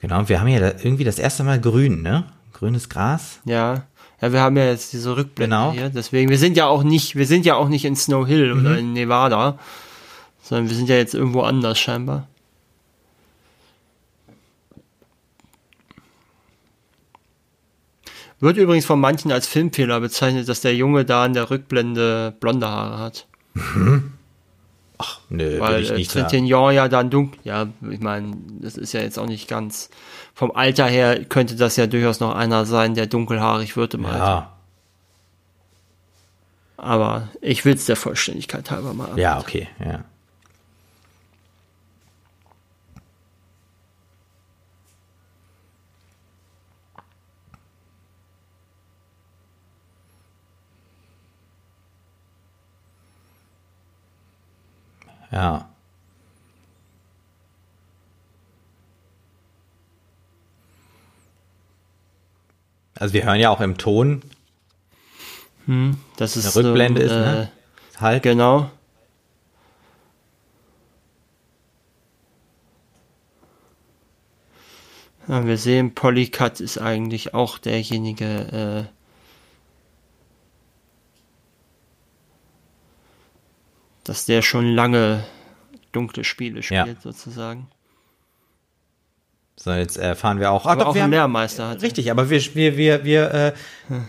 Genau, 0.00 0.18
und 0.20 0.28
wir 0.28 0.40
haben 0.40 0.48
ja 0.48 0.60
da 0.60 0.68
irgendwie 0.82 1.04
das 1.04 1.18
erste 1.18 1.44
Mal 1.44 1.60
grün, 1.60 2.02
ne? 2.02 2.24
Grünes 2.52 2.88
Gras. 2.88 3.40
Ja. 3.44 3.84
Ja, 4.20 4.32
wir 4.32 4.40
haben 4.40 4.56
ja 4.56 4.66
jetzt 4.66 4.92
diese 4.92 5.16
Rückblende 5.16 5.54
Genau. 5.56 5.72
hier. 5.72 5.88
Deswegen, 5.90 6.30
wir 6.30 6.38
sind 6.38 6.56
ja 6.56 6.66
auch 6.66 6.82
nicht, 6.82 7.16
wir 7.16 7.26
sind 7.26 7.44
ja 7.44 7.56
auch 7.56 7.68
nicht 7.68 7.84
in 7.84 7.96
Snow 7.96 8.26
Hill 8.26 8.54
Mhm. 8.54 8.60
oder 8.60 8.78
in 8.78 8.92
Nevada, 8.92 9.58
sondern 10.42 10.68
wir 10.70 10.76
sind 10.76 10.88
ja 10.88 10.96
jetzt 10.96 11.14
irgendwo 11.14 11.42
anders 11.42 11.78
scheinbar. 11.78 12.28
Wird 18.42 18.56
übrigens 18.56 18.84
von 18.84 18.98
manchen 18.98 19.30
als 19.30 19.46
Filmfehler 19.46 20.00
bezeichnet, 20.00 20.48
dass 20.48 20.60
der 20.60 20.74
Junge 20.74 21.04
da 21.04 21.24
in 21.24 21.32
der 21.32 21.48
Rückblende 21.48 22.34
blonde 22.40 22.68
Haare 22.68 22.98
hat. 22.98 23.28
Ach, 24.98 25.20
nö, 25.28 25.60
Weil 25.60 25.80
ich 25.80 25.90
äh, 25.92 25.94
nicht. 25.94 26.10
Trintignant 26.10 26.74
ja 26.74 26.88
dann 26.88 27.08
dunkel. 27.08 27.38
Ja, 27.44 27.68
ich 27.88 28.00
meine, 28.00 28.36
das 28.60 28.76
ist 28.76 28.94
ja 28.94 29.00
jetzt 29.00 29.16
auch 29.16 29.26
nicht 29.26 29.46
ganz. 29.48 29.90
Vom 30.34 30.50
Alter 30.50 30.86
her 30.86 31.24
könnte 31.24 31.54
das 31.54 31.76
ja 31.76 31.86
durchaus 31.86 32.18
noch 32.18 32.34
einer 32.34 32.64
sein, 32.66 32.96
der 32.96 33.06
dunkelhaarig 33.06 33.76
wird 33.76 33.94
im 33.94 34.06
Alter. 34.06 34.18
Ja, 34.18 34.52
Aber 36.78 37.28
ich 37.40 37.64
will 37.64 37.74
es 37.74 37.86
der 37.86 37.94
Vollständigkeit 37.94 38.72
halber 38.72 38.92
mal. 38.92 39.16
ja, 39.20 39.38
okay, 39.38 39.68
ja. 39.78 40.02
Ja. 55.32 55.68
Also 62.94 63.14
wir 63.14 63.24
hören 63.24 63.40
ja 63.40 63.50
auch 63.50 63.60
im 63.60 63.78
Ton, 63.78 64.22
Das 66.16 66.36
ist 66.36 66.56
eine 66.56 66.66
Rückblende 66.66 67.00
ähm, 67.00 67.06
ist, 67.06 67.12
ne? 67.12 67.52
Halt. 68.00 68.22
Genau. 68.22 68.70
Ja, 75.28 75.46
wir 75.46 75.56
sehen, 75.56 75.94
Polycat 75.94 76.60
ist 76.60 76.78
eigentlich 76.78 77.32
auch 77.32 77.58
derjenige, 77.58 78.88
äh, 78.88 79.01
dass 84.04 84.24
der 84.26 84.42
schon 84.42 84.74
lange 84.74 85.24
dunkle 85.92 86.24
Spiele 86.24 86.60
Ja. 86.68 86.82
spielt, 86.82 87.02
sozusagen. 87.02 87.68
So, 89.56 89.70
jetzt 89.72 89.96
erfahren 89.98 90.40
wir 90.40 90.50
auch. 90.50 90.66
Ach, 90.66 90.70
Aber 90.72 90.88
auch 90.88 90.94
wir 90.94 91.02
haben, 91.02 91.10
Lehrmeister 91.10 91.68
hat. 91.68 91.82
richtig, 91.82 92.10
aber 92.10 92.30
wir, 92.30 92.40
wir, 92.54 92.76
wir, 92.76 93.04
wir, 93.04 93.34
äh, 93.34 93.52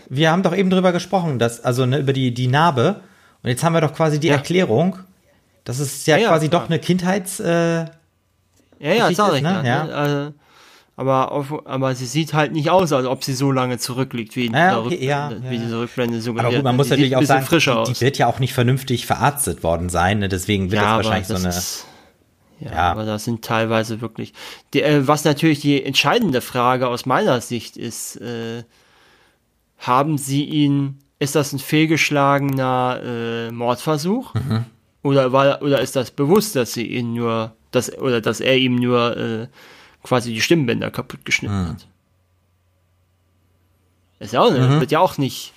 wir 0.10 0.32
haben 0.32 0.42
doch 0.42 0.56
eben 0.56 0.70
drüber 0.70 0.92
gesprochen, 0.94 1.38
dass, 1.38 1.64
also 1.64 1.86
ne, 1.86 2.00
über 2.00 2.14
die, 2.14 2.34
die 2.34 2.48
Narbe. 2.48 3.02
Und 3.44 3.50
jetzt 3.50 3.64
haben 3.64 3.74
wir 3.74 3.82
doch 3.82 3.94
quasi 3.94 4.20
die 4.20 4.28
Ja. 4.30 4.36
Erklärung. 4.36 4.98
Das 5.66 5.80
ist 5.80 6.08
ja, 6.08 6.16
Ja, 6.18 6.24
ja, 6.24 6.28
quasi 6.30 6.50
doch 6.50 6.66
eine 6.70 6.80
Kindheits. 6.80 7.40
Äh, 7.40 7.86
Ja, 7.86 7.88
ja, 8.80 9.12
sag 9.14 9.36
ich 9.36 9.42
ne? 9.42 9.50
ja. 9.50 9.64
Ja. 9.64 9.84
ne? 9.84 9.96
Also, 9.96 10.34
Aber, 10.96 11.32
auf, 11.32 11.66
aber 11.66 11.96
sie 11.96 12.06
sieht 12.06 12.34
halt 12.36 12.52
nicht 12.52 12.70
aus, 12.70 12.94
als 12.94 13.08
ob 13.08 13.24
sie 13.24 13.34
so 13.34 13.52
lange 13.52 13.80
zurückliegt, 13.80 14.36
wie, 14.36 14.52
Ja, 14.52 14.78
okay, 14.80 14.90
Rückblende, 14.96 15.06
ja, 15.06 15.32
wie 15.50 15.56
ja. 15.56 15.62
diese 15.64 15.80
Rückblende 15.80 16.16
Aber 16.18 16.22
suggeriert. 16.24 16.54
gut, 16.56 16.64
man 16.64 16.76
muss 16.76 16.90
natürlich 16.90 17.16
auch 17.16 17.24
sagen, 17.24 17.46
frischer 17.46 17.84
die, 17.88 17.94
die 17.94 18.02
wird 18.02 18.18
ja 18.20 18.28
auch 18.28 18.38
nicht 18.40 18.54
vernünftig 18.54 19.08
verarztet 19.08 19.64
worden 19.64 19.90
sein, 19.90 20.20
ne? 20.20 20.30
deswegen 20.30 20.72
wird 20.72 20.82
das 20.84 20.90
wahrscheinlich 20.98 21.28
so 21.28 21.36
eine. 21.36 21.48
ist, 21.50 21.86
ja, 22.60 22.72
Ja. 22.72 22.92
aber 22.92 23.06
das 23.06 23.26
sind 23.26 23.44
teilweise 23.44 24.02
wirklich. 24.02 24.34
Die, 24.76 24.84
äh, 24.84 25.08
was 25.08 25.24
natürlich 25.24 25.62
die 25.62 25.84
entscheidende 25.84 26.42
Frage 26.42 26.88
aus 26.88 27.08
meiner 27.08 27.42
Sicht 27.42 27.76
ist, 27.76 28.18
äh, 28.18 28.64
haben 29.80 30.20
sie 30.20 30.44
ihn, 30.46 31.00
ist 31.18 31.34
das 31.36 31.54
ein 31.54 31.60
fehlgeschlagener 31.60 33.02
äh, 33.04 33.52
Mordversuch? 33.52 34.34
Mhm. 34.36 34.66
Oder 35.02 35.32
war, 35.34 35.62
oder 35.64 35.82
ist 35.82 35.96
das 35.96 36.12
bewusst, 36.12 36.56
dass 36.56 36.74
sie 36.74 36.86
ihn 36.86 37.14
nur, 37.14 37.54
dass, 37.72 37.98
oder 37.98 38.22
dass 38.22 38.40
er 38.40 38.58
ihm 38.58 38.76
nur 38.76 39.18
äh, 39.18 39.48
quasi 40.04 40.34
die 40.34 40.42
Stimmbänder 40.42 40.92
kaputt 40.92 41.26
geschnitten 41.26 41.64
Mhm. 41.64 41.70
hat? 41.70 41.88
Ist 44.20 44.34
ja 44.34 44.42
auch, 44.42 44.52
ne, 44.52 44.80
wird 44.80 44.92
ja 44.92 45.00
auch 45.00 45.18
nicht, 45.18 45.54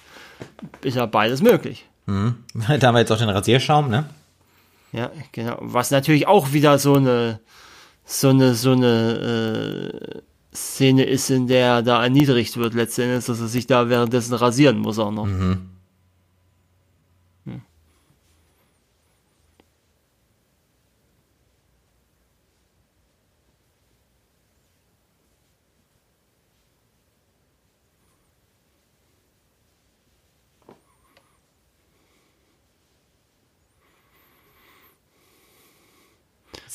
ist 0.83 0.97
ja 0.97 1.07
beides 1.07 1.43
möglich. 1.43 1.85
da 2.07 2.15
haben 2.15 2.95
wir 2.95 3.01
jetzt 3.01 3.13
auch 3.13 3.19
den 3.19 3.29
Rasierschaum, 3.29 3.89
ne? 3.91 4.09
Ja, 4.93 5.11
genau. 5.33 5.59
Was 5.61 5.91
natürlich 5.91 6.27
auch 6.27 6.53
wieder 6.53 6.79
so 6.79 6.95
eine, 6.95 7.41
so 8.05 8.29
eine, 8.31 8.55
so 8.55 8.73
eine 8.73 9.93
äh, 10.15 10.57
Szene 10.57 11.05
ist, 11.05 11.29
in 11.31 11.49
der 11.49 11.67
er 11.67 11.83
da 11.83 12.03
erniedrigt 12.03 12.57
wird, 12.57 12.75
letztendlich, 12.75 13.25
dass 13.27 13.41
er 13.41 13.49
sich 13.49 13.67
da 13.67 13.89
währenddessen 13.89 14.35
rasieren 14.35 14.79
muss 14.79 14.99
auch 14.99 15.11
noch. 15.11 15.27
Hm. 15.27 15.69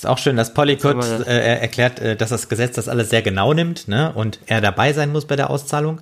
Ist 0.01 0.07
auch 0.07 0.17
schön, 0.17 0.35
dass 0.35 0.55
Polly 0.55 0.77
kurz 0.77 1.05
aber- 1.11 1.27
äh, 1.27 1.37
er- 1.47 1.61
erklärt, 1.61 1.99
äh, 1.99 2.15
dass 2.15 2.29
das 2.29 2.49
Gesetz 2.49 2.73
das 2.75 2.89
alles 2.89 3.11
sehr 3.11 3.21
genau 3.21 3.53
nimmt, 3.53 3.87
ne? 3.87 4.11
Und 4.15 4.39
er 4.47 4.59
dabei 4.59 4.93
sein 4.93 5.11
muss 5.11 5.27
bei 5.27 5.35
der 5.35 5.51
Auszahlung. 5.51 6.01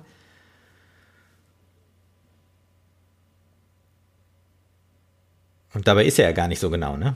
Und 5.74 5.86
dabei 5.86 6.06
ist 6.06 6.18
er 6.18 6.24
ja 6.26 6.32
gar 6.32 6.48
nicht 6.48 6.60
so 6.60 6.70
genau, 6.70 6.96
ne? 6.96 7.14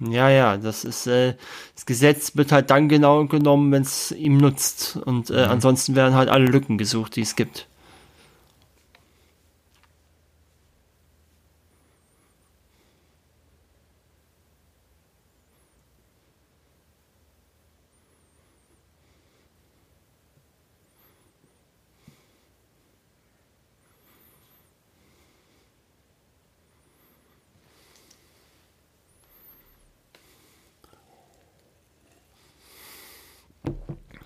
Ja, 0.00 0.28
ja, 0.28 0.58
das 0.58 0.84
ist, 0.84 1.06
äh, 1.06 1.34
das 1.74 1.86
Gesetz 1.86 2.36
wird 2.36 2.52
halt 2.52 2.68
dann 2.70 2.90
genau 2.90 3.24
genommen, 3.24 3.72
wenn 3.72 3.82
es 3.82 4.12
ihm 4.12 4.36
nutzt. 4.36 4.98
Und 5.02 5.30
äh, 5.30 5.44
ansonsten 5.44 5.96
werden 5.96 6.14
halt 6.14 6.28
alle 6.28 6.44
Lücken 6.44 6.76
gesucht, 6.76 7.16
die 7.16 7.22
es 7.22 7.36
gibt. 7.36 7.68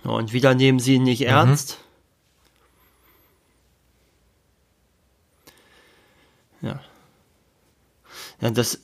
Und 0.08 0.32
wieder 0.32 0.54
nehmen 0.54 0.80
sie 0.80 0.94
ihn 0.94 1.02
nicht 1.02 1.22
ernst. 1.22 1.78
Ja. 6.62 6.80
Ja, 8.40 8.50
das. 8.50 8.80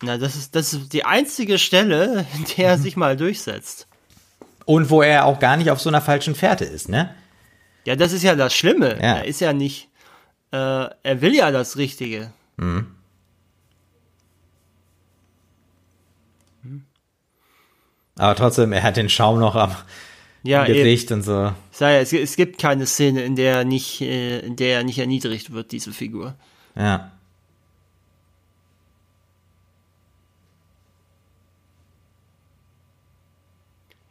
Na, 0.00 0.16
das 0.16 0.36
ist, 0.36 0.54
das 0.54 0.72
ist 0.72 0.92
die 0.92 1.04
einzige 1.04 1.58
Stelle, 1.58 2.26
in 2.34 2.44
der 2.56 2.70
er 2.70 2.78
sich 2.78 2.96
mal 2.96 3.16
durchsetzt. 3.16 3.86
Und 4.64 4.90
wo 4.90 5.02
er 5.02 5.24
auch 5.24 5.40
gar 5.40 5.56
nicht 5.56 5.70
auf 5.70 5.80
so 5.80 5.88
einer 5.88 6.00
falschen 6.00 6.34
Fährte 6.34 6.64
ist, 6.64 6.88
ne? 6.88 7.14
Ja, 7.84 7.96
das 7.96 8.12
ist 8.12 8.22
ja 8.22 8.34
das 8.34 8.54
Schlimme. 8.54 8.94
Ja. 8.96 9.16
Er 9.16 9.24
ist 9.24 9.40
ja 9.40 9.52
nicht. 9.52 9.88
Äh, 10.52 10.56
er 10.56 11.20
will 11.20 11.34
ja 11.34 11.50
das 11.50 11.76
Richtige. 11.76 12.32
Aber 18.18 18.34
trotzdem, 18.34 18.72
er 18.72 18.82
hat 18.82 18.96
den 18.96 19.08
Schaum 19.08 19.38
noch 19.38 19.54
am 19.54 19.74
Ja. 20.42 20.64
Gesicht 20.64 21.10
und 21.12 21.22
so. 21.22 21.52
Ja, 21.80 21.90
es, 21.92 22.12
es 22.12 22.36
gibt 22.36 22.58
keine 22.58 22.86
Szene, 22.86 23.22
in 23.22 23.36
der 23.36 23.58
er 23.58 23.64
nicht, 23.64 24.00
äh, 24.00 24.40
in 24.40 24.56
der 24.56 24.78
er 24.78 24.84
nicht 24.84 24.98
erniedrigt 24.98 25.52
wird, 25.52 25.72
diese 25.72 25.92
Figur. 25.92 26.34
Ja. 26.76 27.12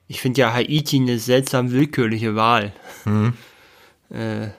Ich 0.07 0.21
finde 0.21 0.39
ja 0.39 0.53
Haiti 0.53 0.97
eine 0.97 1.19
seltsam 1.19 1.71
willkürliche 1.71 2.35
Wahl. 2.35 2.73
Äh, 4.09 4.51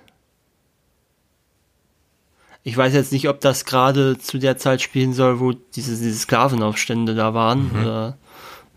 ich 2.65 2.77
weiß 2.77 2.93
jetzt 2.93 3.13
nicht, 3.13 3.31
ob 3.31 3.41
das 3.41 3.65
gerade 3.65 4.19
zu 4.19 4.37
der 4.37 4.59
Zeit 4.59 4.83
spielen 4.83 5.15
soll, 5.15 5.41
wo 5.41 5.53
diese, 5.53 5.97
diese 5.97 6.19
Sklavenaufstände 6.19 7.15
da 7.15 7.33
waren, 7.33 7.71
oder 7.71 8.19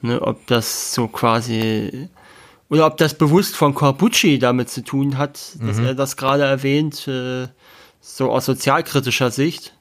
ne, 0.01 0.21
ob 0.21 0.45
das 0.47 0.93
so 0.93 1.07
quasi, 1.07 2.09
oder 2.69 2.85
ob 2.85 2.97
das 2.97 3.13
bewusst 3.13 3.55
von 3.55 3.73
Corbucci 3.73 4.39
damit 4.39 4.69
zu 4.69 4.83
tun 4.83 5.17
hat, 5.17 5.39
dass 5.59 5.77
er 5.79 5.95
das 5.95 6.17
gerade 6.17 6.43
erwähnt, 6.43 7.07
äh, 7.07 7.47
so 7.99 8.31
aus 8.31 8.45
sozialkritischer 8.45 9.31
Sicht. 9.31 9.73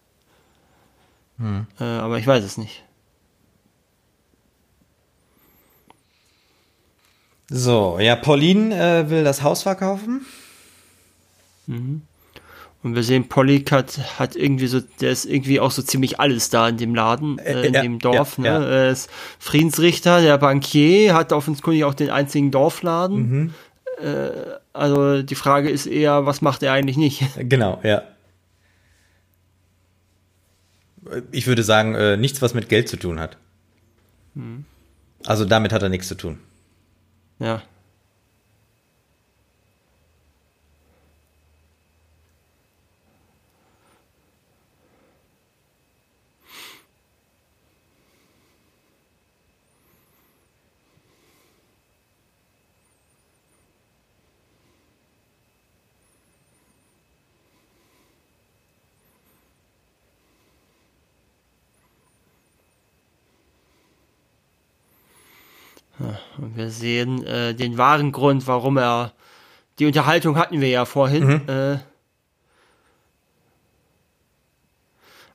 Äh, 1.80 1.84
aber 1.84 2.18
ich 2.18 2.26
weiß 2.26 2.44
es 2.44 2.58
nicht. 2.58 2.84
So, 7.48 7.98
ja, 7.98 8.14
Pauline 8.14 8.74
äh, 8.74 9.10
will 9.10 9.24
das 9.24 9.42
Haus 9.42 9.62
verkaufen. 9.62 10.24
Und 12.82 12.94
wir 12.94 13.02
sehen, 13.02 13.28
Pollik 13.28 13.72
hat, 13.72 14.18
hat 14.18 14.36
irgendwie 14.36 14.66
so, 14.66 14.80
der 14.80 15.10
ist 15.10 15.26
irgendwie 15.26 15.60
auch 15.60 15.70
so 15.70 15.82
ziemlich 15.82 16.18
alles 16.18 16.48
da 16.48 16.66
in 16.68 16.78
dem 16.78 16.94
Laden, 16.94 17.38
äh, 17.38 17.66
in 17.66 17.74
ja, 17.74 17.82
dem 17.82 17.98
Dorf. 17.98 18.38
ja, 18.38 18.58
ne? 18.58 18.66
Er 18.66 18.90
ist 18.90 19.10
Friedensrichter, 19.38 20.22
der 20.22 20.38
Bankier, 20.38 21.12
hat 21.12 21.32
offenkundig 21.32 21.84
auch 21.84 21.92
den 21.92 22.08
einzigen 22.08 22.50
Dorfladen. 22.50 23.54
Äh, 23.98 24.30
also 24.72 25.22
die 25.22 25.34
Frage 25.34 25.68
ist 25.68 25.86
eher, 25.86 26.24
was 26.24 26.40
macht 26.40 26.62
er 26.62 26.72
eigentlich 26.72 26.96
nicht? 26.96 27.22
Genau, 27.38 27.80
ja. 27.82 28.02
Ich 31.32 31.46
würde 31.46 31.64
sagen, 31.64 31.94
äh, 31.94 32.16
nichts, 32.16 32.40
was 32.40 32.54
mit 32.54 32.68
Geld 32.68 32.88
zu 32.88 32.96
tun 32.96 33.20
hat. 33.20 33.36
Also 35.26 35.44
damit 35.44 35.72
hat 35.72 35.82
er 35.82 35.88
nichts 35.88 36.08
zu 36.08 36.14
tun. 36.14 36.38
ja. 37.40 37.62
Und 66.38 66.56
wir 66.56 66.70
sehen 66.70 67.24
äh, 67.26 67.54
den 67.54 67.76
wahren 67.78 68.12
Grund, 68.12 68.46
warum 68.46 68.76
er. 68.78 69.12
Die 69.78 69.86
Unterhaltung 69.86 70.36
hatten 70.36 70.60
wir 70.60 70.68
ja 70.68 70.84
vorhin. 70.84 71.48
Äh, 71.48 71.78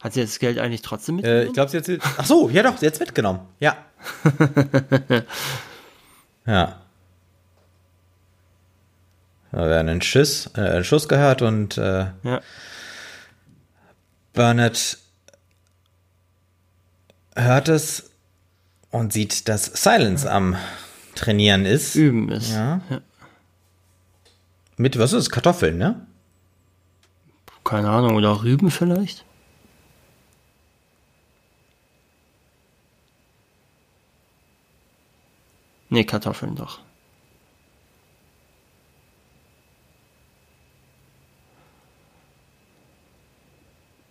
hat 0.02 0.14
sie 0.14 0.22
das 0.22 0.38
Geld 0.40 0.60
eigentlich 0.60 0.82
trotzdem 0.84 1.16
Äh, 1.16 1.22
mitgenommen? 1.22 1.48
ich 1.48 1.54
glaube, 1.54 1.72
sie 1.72 1.78
hat 1.78 1.86
sie. 1.86 2.00
Ach 2.18 2.26
so, 2.26 2.50
ja 2.50 2.62
doch, 2.64 2.78
sie 2.78 2.86
hat's 2.88 3.00
mitgenommen. 3.00 3.40
Ja. 3.60 3.76
ja. 6.46 6.80
Da 9.52 9.68
wir 9.70 9.80
haben 9.80 9.90
einen 9.90 10.02
Schuss, 10.02 10.50
äh, 10.56 10.62
einen 10.62 10.84
Schuss 10.84 11.08
gehört 11.08 11.42
und 11.42 11.78
äh, 11.78 12.08
ja. 12.24 12.42
Burnett 14.34 14.98
hört 17.36 17.70
es 17.70 18.12
und 18.96 19.12
sieht, 19.12 19.50
dass 19.50 19.66
Silence 19.66 20.26
am 20.32 20.56
Trainieren 21.16 21.66
ist. 21.66 21.96
Üben 21.96 22.32
ist. 22.32 22.54
Ja. 22.54 22.80
Mit, 24.78 24.98
was 24.98 25.12
ist 25.12 25.26
das? 25.26 25.30
Kartoffeln, 25.30 25.78
ne? 25.78 26.08
Keine 27.66 27.90
Ahnung, 27.90 28.16
oder 28.16 28.42
Rüben 28.42 28.72
vielleicht? 28.72 29.26
Ne, 35.90 36.06
Kartoffeln 36.06 36.56
doch. 36.56 36.80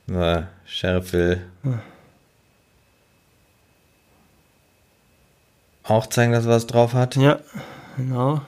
Na, 0.07 0.49
Sheriff 0.66 1.14
will. 1.14 1.51
Auch 5.85 6.07
zeigen, 6.07 6.32
dass 6.32 6.47
er 6.47 6.51
was 6.51 6.66
drauf 6.66 6.95
hat. 6.95 7.16
Ja, 7.16 7.41
genau. 7.97 8.41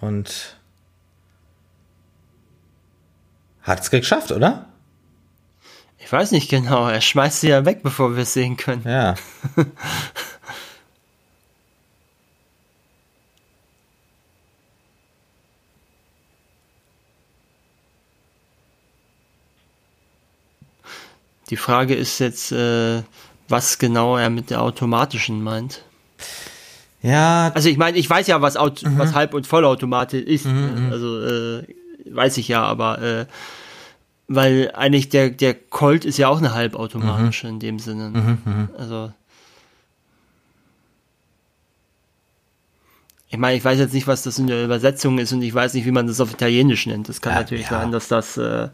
Und 0.00 0.58
hat 3.62 3.80
es 3.80 3.90
geschafft, 3.90 4.30
oder? 4.30 4.66
Ich 5.98 6.12
weiß 6.12 6.30
nicht 6.30 6.48
genau. 6.48 6.88
Er 6.88 7.00
schmeißt 7.00 7.40
sie 7.40 7.48
ja 7.48 7.64
weg, 7.64 7.82
bevor 7.82 8.14
wir 8.14 8.22
es 8.22 8.32
sehen 8.32 8.56
können. 8.56 8.82
Ja. 8.84 9.16
Die 21.50 21.56
Frage 21.56 21.94
ist 21.94 22.18
jetzt, 22.18 22.52
äh, 22.52 23.02
was 23.48 23.78
genau 23.78 24.16
er 24.16 24.30
mit 24.30 24.50
der 24.50 24.62
automatischen 24.62 25.42
meint. 25.42 25.82
Ja. 27.02 27.52
Also 27.54 27.68
ich 27.68 27.76
meine, 27.76 27.96
ich 27.98 28.10
weiß 28.10 28.26
ja, 28.26 28.42
was, 28.42 28.56
Auto, 28.56 28.88
mhm. 28.88 28.98
was 28.98 29.14
Halb- 29.14 29.34
und 29.34 29.46
Vollautomatik 29.46 30.26
ist. 30.26 30.46
Mhm, 30.46 30.86
mhm, 30.86 30.92
also 30.92 31.24
äh, 31.24 31.66
weiß 32.10 32.36
ich 32.38 32.48
ja, 32.48 32.62
aber 32.64 33.00
äh, 33.00 33.26
weil 34.28 34.72
eigentlich 34.74 35.08
der, 35.08 35.30
der 35.30 35.54
Colt 35.54 36.04
ist 36.04 36.18
ja 36.18 36.28
auch 36.28 36.38
eine 36.38 36.52
halbautomatische 36.52 37.46
mhm. 37.46 37.52
in 37.54 37.60
dem 37.60 37.78
Sinne. 37.78 38.08
Mhm, 38.08 38.38
mhm. 38.44 38.68
Also 38.76 39.12
ich 43.28 43.38
meine, 43.38 43.56
ich 43.56 43.64
weiß 43.64 43.78
jetzt 43.78 43.92
nicht, 43.92 44.06
was 44.06 44.22
das 44.22 44.38
in 44.38 44.46
der 44.46 44.64
Übersetzung 44.64 45.18
ist 45.18 45.32
und 45.32 45.42
ich 45.42 45.54
weiß 45.54 45.74
nicht, 45.74 45.84
wie 45.84 45.90
man 45.92 46.06
das 46.06 46.20
auf 46.20 46.32
Italienisch 46.32 46.86
nennt. 46.86 47.08
Das 47.08 47.20
kann 47.20 47.34
ja, 47.34 47.40
natürlich 47.40 47.70
ja. 47.70 47.80
sein, 47.80 47.92
dass 47.92 48.08
das 48.08 48.36
äh, 48.36 48.68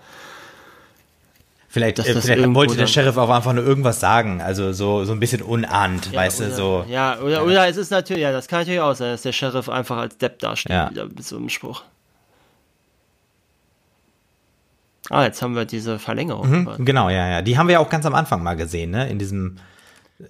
Vielleicht, 1.72 1.98
äh, 2.00 2.20
vielleicht 2.20 2.54
wollte 2.54 2.76
der 2.76 2.86
Sheriff 2.86 3.16
auch 3.16 3.30
einfach 3.30 3.54
nur 3.54 3.64
irgendwas 3.64 3.98
sagen, 3.98 4.42
also 4.42 4.74
so, 4.74 5.06
so 5.06 5.12
ein 5.12 5.20
bisschen 5.20 5.40
unahnt, 5.40 6.12
ja, 6.12 6.20
weißt 6.20 6.40
oder, 6.42 6.50
du, 6.50 6.54
so. 6.54 6.84
Ja, 6.86 7.18
oder, 7.18 7.36
ja. 7.36 7.42
oder 7.42 7.66
es 7.66 7.78
ist 7.78 7.90
natürlich, 7.90 8.22
ja, 8.22 8.30
das 8.30 8.46
kann 8.46 8.58
natürlich 8.58 8.80
auch 8.80 8.94
sein, 8.94 9.12
dass 9.12 9.22
der 9.22 9.32
Sheriff 9.32 9.70
einfach 9.70 9.96
als 9.96 10.18
Depp 10.18 10.38
dasteht, 10.40 10.70
ja. 10.70 10.90
wieder 10.90 11.06
mit 11.06 11.24
so 11.24 11.38
einem 11.38 11.48
Spruch. 11.48 11.82
Ah, 15.08 15.24
jetzt 15.24 15.40
haben 15.40 15.56
wir 15.56 15.64
diese 15.64 15.98
Verlängerung. 15.98 16.46
Mhm, 16.46 16.84
genau, 16.84 17.08
ja, 17.08 17.26
ja. 17.26 17.40
Die 17.40 17.56
haben 17.56 17.68
wir 17.68 17.72
ja 17.72 17.78
auch 17.78 17.88
ganz 17.88 18.04
am 18.04 18.14
Anfang 18.14 18.42
mal 18.42 18.54
gesehen, 18.54 18.90
ne? 18.90 19.08
In 19.08 19.18
diesem, 19.18 19.56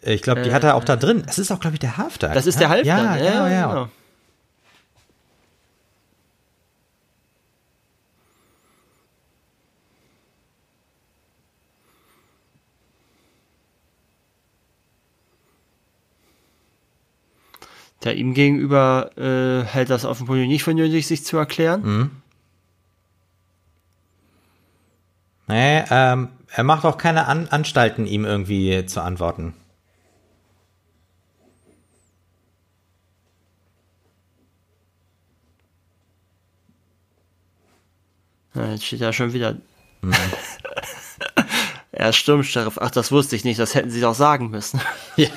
äh, 0.04 0.14
ich 0.14 0.22
glaube, 0.22 0.42
die 0.42 0.50
äh, 0.50 0.52
hat 0.52 0.62
er 0.62 0.76
auch 0.76 0.84
da 0.84 0.94
drin. 0.94 1.24
Das 1.26 1.40
ist 1.40 1.50
auch, 1.50 1.58
glaube 1.58 1.74
ich, 1.74 1.80
der 1.80 1.96
Halftag. 1.96 2.34
Das 2.34 2.46
ist 2.46 2.60
der 2.60 2.68
Halftag, 2.68 2.86
ja, 2.86 3.16
ja, 3.16 3.48
ja. 3.48 3.48
ja. 3.48 3.66
Genau. 3.66 3.88
Der 18.04 18.16
ihm 18.16 18.34
gegenüber 18.34 19.10
äh, 19.16 19.64
hält 19.64 19.90
das 19.90 20.04
offenkundig 20.04 20.48
nicht 20.48 20.64
für 20.64 20.74
nötig, 20.74 21.06
sich 21.06 21.24
zu 21.24 21.36
erklären. 21.36 21.82
Mhm. 21.82 22.10
Nee, 25.46 25.84
ähm, 25.90 26.28
er 26.48 26.64
macht 26.64 26.84
auch 26.84 26.98
keine 26.98 27.26
An 27.26 27.48
Anstalten, 27.48 28.06
ihm 28.06 28.24
irgendwie 28.24 28.86
zu 28.86 29.02
antworten. 29.02 29.54
Ja, 38.54 38.70
jetzt 38.70 38.84
steht 38.84 39.00
ja 39.00 39.12
schon 39.12 39.32
wieder. 39.32 39.56
Mhm. 40.02 40.12
er 41.92 42.08
ist 42.10 42.16
Sturmsheriff. 42.16 42.78
Ach, 42.80 42.90
das 42.90 43.12
wusste 43.12 43.36
ich 43.36 43.44
nicht. 43.44 43.58
Das 43.58 43.74
hätten 43.74 43.90
sie 43.90 44.00
doch 44.00 44.14
sagen 44.14 44.50
müssen. 44.50 44.80
ja. 45.16 45.28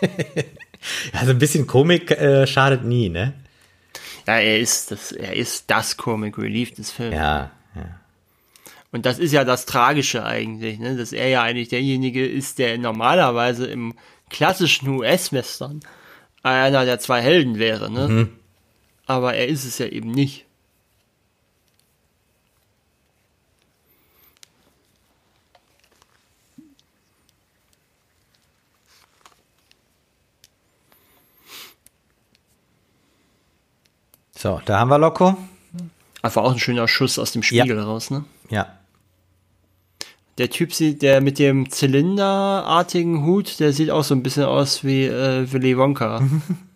Also 1.12 1.32
ein 1.32 1.38
bisschen 1.38 1.66
Komik 1.66 2.10
äh, 2.10 2.46
schadet 2.46 2.84
nie, 2.84 3.08
ne? 3.08 3.34
Ja, 4.26 4.38
er 4.38 4.58
ist 4.58 4.90
das, 4.90 5.12
er 5.12 5.36
ist 5.36 5.70
das 5.70 5.96
Comic 5.96 6.36
Relief 6.38 6.74
des 6.74 6.90
Films. 6.90 7.14
Ja, 7.14 7.52
ja. 7.74 8.00
Und 8.92 9.04
das 9.04 9.18
ist 9.18 9.32
ja 9.32 9.44
das 9.44 9.66
Tragische 9.66 10.24
eigentlich, 10.24 10.78
ne? 10.78 10.96
dass 10.96 11.12
er 11.12 11.28
ja 11.28 11.42
eigentlich 11.42 11.68
derjenige 11.68 12.26
ist, 12.26 12.58
der 12.58 12.78
normalerweise 12.78 13.66
im 13.66 13.94
klassischen 14.30 14.88
US-Western 14.88 15.80
einer 16.42 16.84
der 16.84 16.98
zwei 16.98 17.20
Helden 17.20 17.58
wäre. 17.58 17.90
Ne? 17.90 18.08
Mhm. 18.08 18.28
Aber 19.04 19.34
er 19.34 19.48
ist 19.48 19.64
es 19.64 19.78
ja 19.78 19.86
eben 19.86 20.10
nicht. 20.10 20.45
So, 34.36 34.60
da 34.66 34.78
haben 34.78 34.90
wir 34.90 34.98
Loco. 34.98 35.36
Einfach 36.22 36.42
auch 36.42 36.52
ein 36.52 36.58
schöner 36.58 36.88
Schuss 36.88 37.18
aus 37.18 37.32
dem 37.32 37.42
Spiegel 37.42 37.78
ja. 37.78 37.84
raus, 37.84 38.10
ne? 38.10 38.24
Ja. 38.50 38.66
Der 40.38 40.50
Typ 40.50 40.74
sieht, 40.74 41.00
der 41.00 41.22
mit 41.22 41.38
dem 41.38 41.70
zylinderartigen 41.70 43.24
Hut, 43.24 43.58
der 43.58 43.72
sieht 43.72 43.90
auch 43.90 44.04
so 44.04 44.14
ein 44.14 44.22
bisschen 44.22 44.44
aus 44.44 44.84
wie 44.84 45.04
äh, 45.06 45.50
Willy 45.50 45.78
Wonka. 45.78 46.22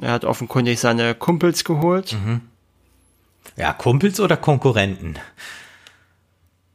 er 0.00 0.12
hat 0.12 0.24
offenkundig 0.24 0.80
seine 0.80 1.14
Kumpels 1.14 1.64
geholt. 1.64 2.12
Mhm. 2.12 2.42
Ja, 3.56 3.72
Kumpels 3.72 4.20
oder 4.20 4.36
Konkurrenten? 4.36 5.18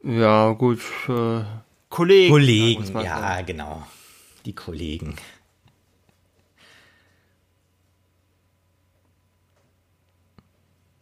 Ja, 0.03 0.51
gut. 0.51 0.79
Äh, 1.07 1.43
Kollegen. 1.89 2.31
Kollegen, 2.31 2.93
ja, 2.93 3.19
sagen. 3.19 3.45
genau. 3.45 3.83
Die 4.45 4.53
Kollegen. 4.53 5.15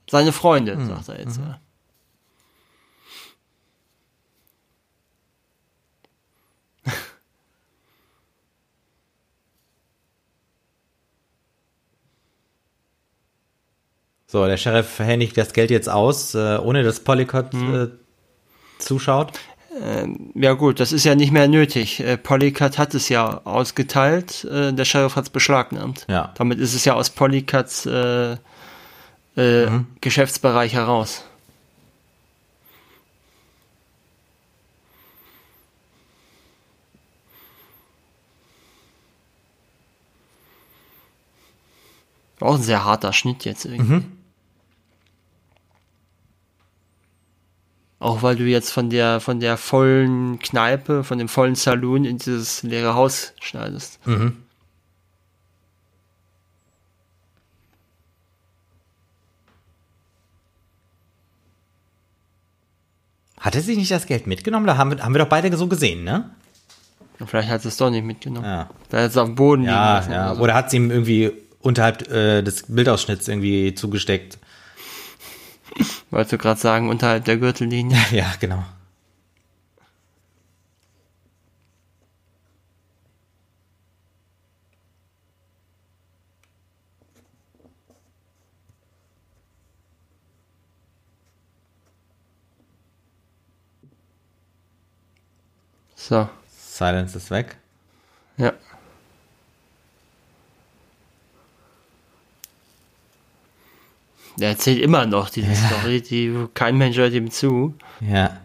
Seine 0.10 0.32
Freunde, 0.32 0.76
mhm. 0.76 0.88
sagt 0.88 1.10
er 1.10 1.20
jetzt. 1.20 1.40
Mhm. 1.40 1.46
Ja. 1.46 1.60
So, 14.34 14.48
der 14.48 14.58
Sheriff 14.58 14.98
händigt 14.98 15.38
das 15.38 15.54
Geld 15.54 15.70
jetzt 15.70 15.88
aus, 15.88 16.34
äh, 16.34 16.58
ohne 16.58 16.82
dass 16.82 17.02
Polycott 17.02 17.54
hm. 17.54 17.76
äh, 17.76 17.88
zuschaut. 18.80 19.34
Ähm, 19.80 20.32
ja 20.34 20.54
gut, 20.54 20.80
das 20.80 20.92
ist 20.92 21.04
ja 21.04 21.14
nicht 21.14 21.32
mehr 21.32 21.48
nötig. 21.48 22.00
Äh, 22.00 22.18
Polycat 22.18 22.80
hat 22.80 22.96
es 22.96 23.10
ja 23.10 23.42
ausgeteilt, 23.44 24.44
der 24.52 24.86
Sheriff 24.86 25.16
hat 25.16 25.26
es 25.26 25.30
beschlagnahmt. 25.30 26.08
Ja. 26.10 26.32
Damit 26.34 26.58
ist 26.58 26.74
es 26.74 26.84
ja 26.84 26.96
aus 26.96 27.12
Polycats 27.12 27.86
äh, 27.86 28.38
äh, 29.38 29.70
mhm. 29.70 29.86
Geschäftsbereich 30.02 30.74
heraus. 30.74 31.26
Auch 42.40 42.56
ein 42.56 42.64
sehr 42.64 42.84
harter 42.84 43.14
Schnitt 43.14 43.46
jetzt 43.46 43.66
irgendwie. 43.66 43.94
Mhm. 43.94 44.23
Auch 48.04 48.22
weil 48.22 48.36
du 48.36 48.44
jetzt 48.44 48.70
von 48.70 48.90
der, 48.90 49.22
von 49.22 49.40
der 49.40 49.56
vollen 49.56 50.38
Kneipe, 50.40 51.06
von 51.06 51.18
dem 51.18 51.30
vollen 51.30 51.56
Saloon 51.56 52.04
in 52.04 52.18
dieses 52.18 52.62
leere 52.62 52.96
Haus 52.96 53.34
schneidest. 53.40 54.06
Mhm. 54.06 54.36
Hat 63.40 63.56
er 63.56 63.62
sich 63.62 63.78
nicht 63.78 63.90
das 63.90 64.06
Geld 64.06 64.28
mitgenommen? 64.28 64.68
Da 64.68 64.76
haben 64.76 64.92
wir, 64.92 65.02
haben 65.02 65.14
wir 65.14 65.20
doch 65.20 65.30
beide 65.30 65.56
so 65.56 65.68
gesehen, 65.68 66.04
ne? 66.04 66.30
Vielleicht 67.26 67.48
hat 67.48 67.64
es 67.64 67.78
doch 67.78 67.90
nicht 67.90 68.04
mitgenommen. 68.04 68.46
Ja. 68.46 68.70
Da 68.90 68.98
hat 68.98 69.12
es 69.12 69.18
auf 69.18 69.28
dem 69.28 69.36
Boden 69.36 69.64
ja, 69.64 70.00
liegen 70.00 70.12
Ja, 70.12 70.26
oder, 70.26 70.36
so. 70.36 70.42
oder 70.42 70.54
hat 70.56 70.68
es 70.68 70.74
ihm 70.74 70.92
irgendwie 70.92 71.32
unterhalb 71.62 72.12
äh, 72.12 72.42
des 72.42 72.66
Bildausschnitts 72.68 73.30
irgendwie 73.30 73.74
zugesteckt. 73.76 74.40
Wolltest 76.12 76.34
du 76.34 76.38
gerade 76.38 76.60
sagen, 76.60 76.90
unterhalb 76.90 77.26
der 77.26 77.38
Gürtellinie? 77.38 77.98
Ja, 78.12 78.34
genau. 78.40 78.64
So. 95.96 96.30
Silence 96.50 97.18
ist 97.18 97.32
weg. 97.32 97.58
Ja. 98.38 98.54
Der 104.38 104.50
erzählt 104.50 104.80
immer 104.80 105.06
noch 105.06 105.30
diese 105.30 105.50
ja. 105.50 105.56
Story, 105.56 106.02
die 106.02 106.34
kein 106.54 106.78
Mensch 106.78 106.98
hört 106.98 107.14
ihm 107.14 107.30
zu. 107.30 107.76
Ja. 108.02 108.38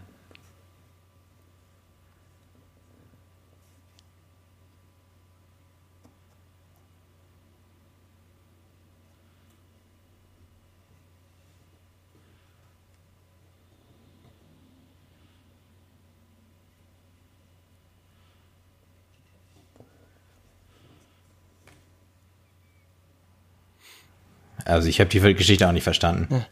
Also 24.68 24.88
ich 24.88 25.00
habe 25.00 25.08
die 25.08 25.34
Geschichte 25.34 25.66
auch 25.66 25.72
nicht 25.72 25.82
verstanden. 25.82 26.44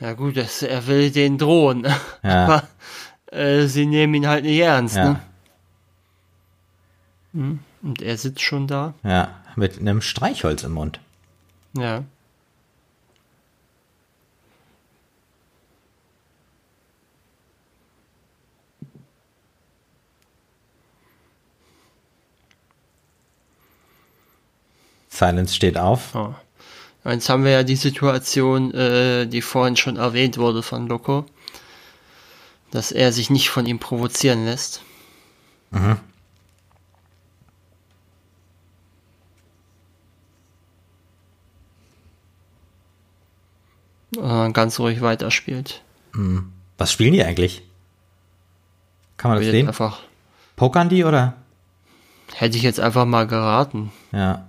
Ja, 0.00 0.08
ja 0.08 0.12
gut, 0.14 0.36
das, 0.36 0.62
er 0.62 0.86
will 0.86 1.10
den 1.10 1.36
drohen. 1.36 1.84
Ja. 2.22 2.44
Aber 2.44 2.68
äh, 3.32 3.66
sie 3.66 3.84
nehmen 3.84 4.14
ihn 4.14 4.28
halt 4.28 4.44
nicht 4.44 4.60
ernst. 4.60 4.96
Ja. 4.96 5.04
Ne? 5.04 5.20
Hm, 7.32 7.58
und 7.82 8.00
er 8.00 8.16
sitzt 8.16 8.42
schon 8.42 8.68
da. 8.68 8.94
Ja, 9.02 9.34
mit 9.56 9.78
einem 9.78 10.00
Streichholz 10.00 10.62
im 10.62 10.72
Mund. 10.72 11.00
Ja. 11.76 12.04
Silence 25.08 25.52
steht 25.56 25.76
auf. 25.76 26.14
Oh. 26.14 26.34
Jetzt 27.12 27.28
haben 27.28 27.44
wir 27.44 27.52
ja 27.52 27.62
die 27.62 27.76
Situation, 27.76 28.72
äh, 28.74 29.26
die 29.26 29.42
vorhin 29.42 29.76
schon 29.76 29.96
erwähnt 29.96 30.38
wurde 30.38 30.62
von 30.62 30.86
Loco, 30.88 31.24
dass 32.70 32.92
er 32.92 33.12
sich 33.12 33.30
nicht 33.30 33.48
von 33.50 33.66
ihm 33.66 33.78
provozieren 33.78 34.44
lässt. 34.44 34.82
Mhm. 35.70 35.98
Äh, 44.16 44.52
ganz 44.52 44.78
ruhig 44.78 45.00
weiterspielt. 45.00 45.82
Mhm. 46.12 46.52
Was 46.76 46.92
spielen 46.92 47.12
die 47.12 47.24
eigentlich? 47.24 47.62
Kann 49.16 49.30
man 49.30 49.40
das 49.40 49.50
sehen? 49.50 49.68
Einfach. 49.68 50.00
Pokern 50.56 50.88
die 50.88 51.04
oder? 51.04 51.34
Hätte 52.34 52.56
ich 52.56 52.62
jetzt 52.62 52.80
einfach 52.80 53.04
mal 53.04 53.26
geraten. 53.26 53.92
Ja. 54.12 54.47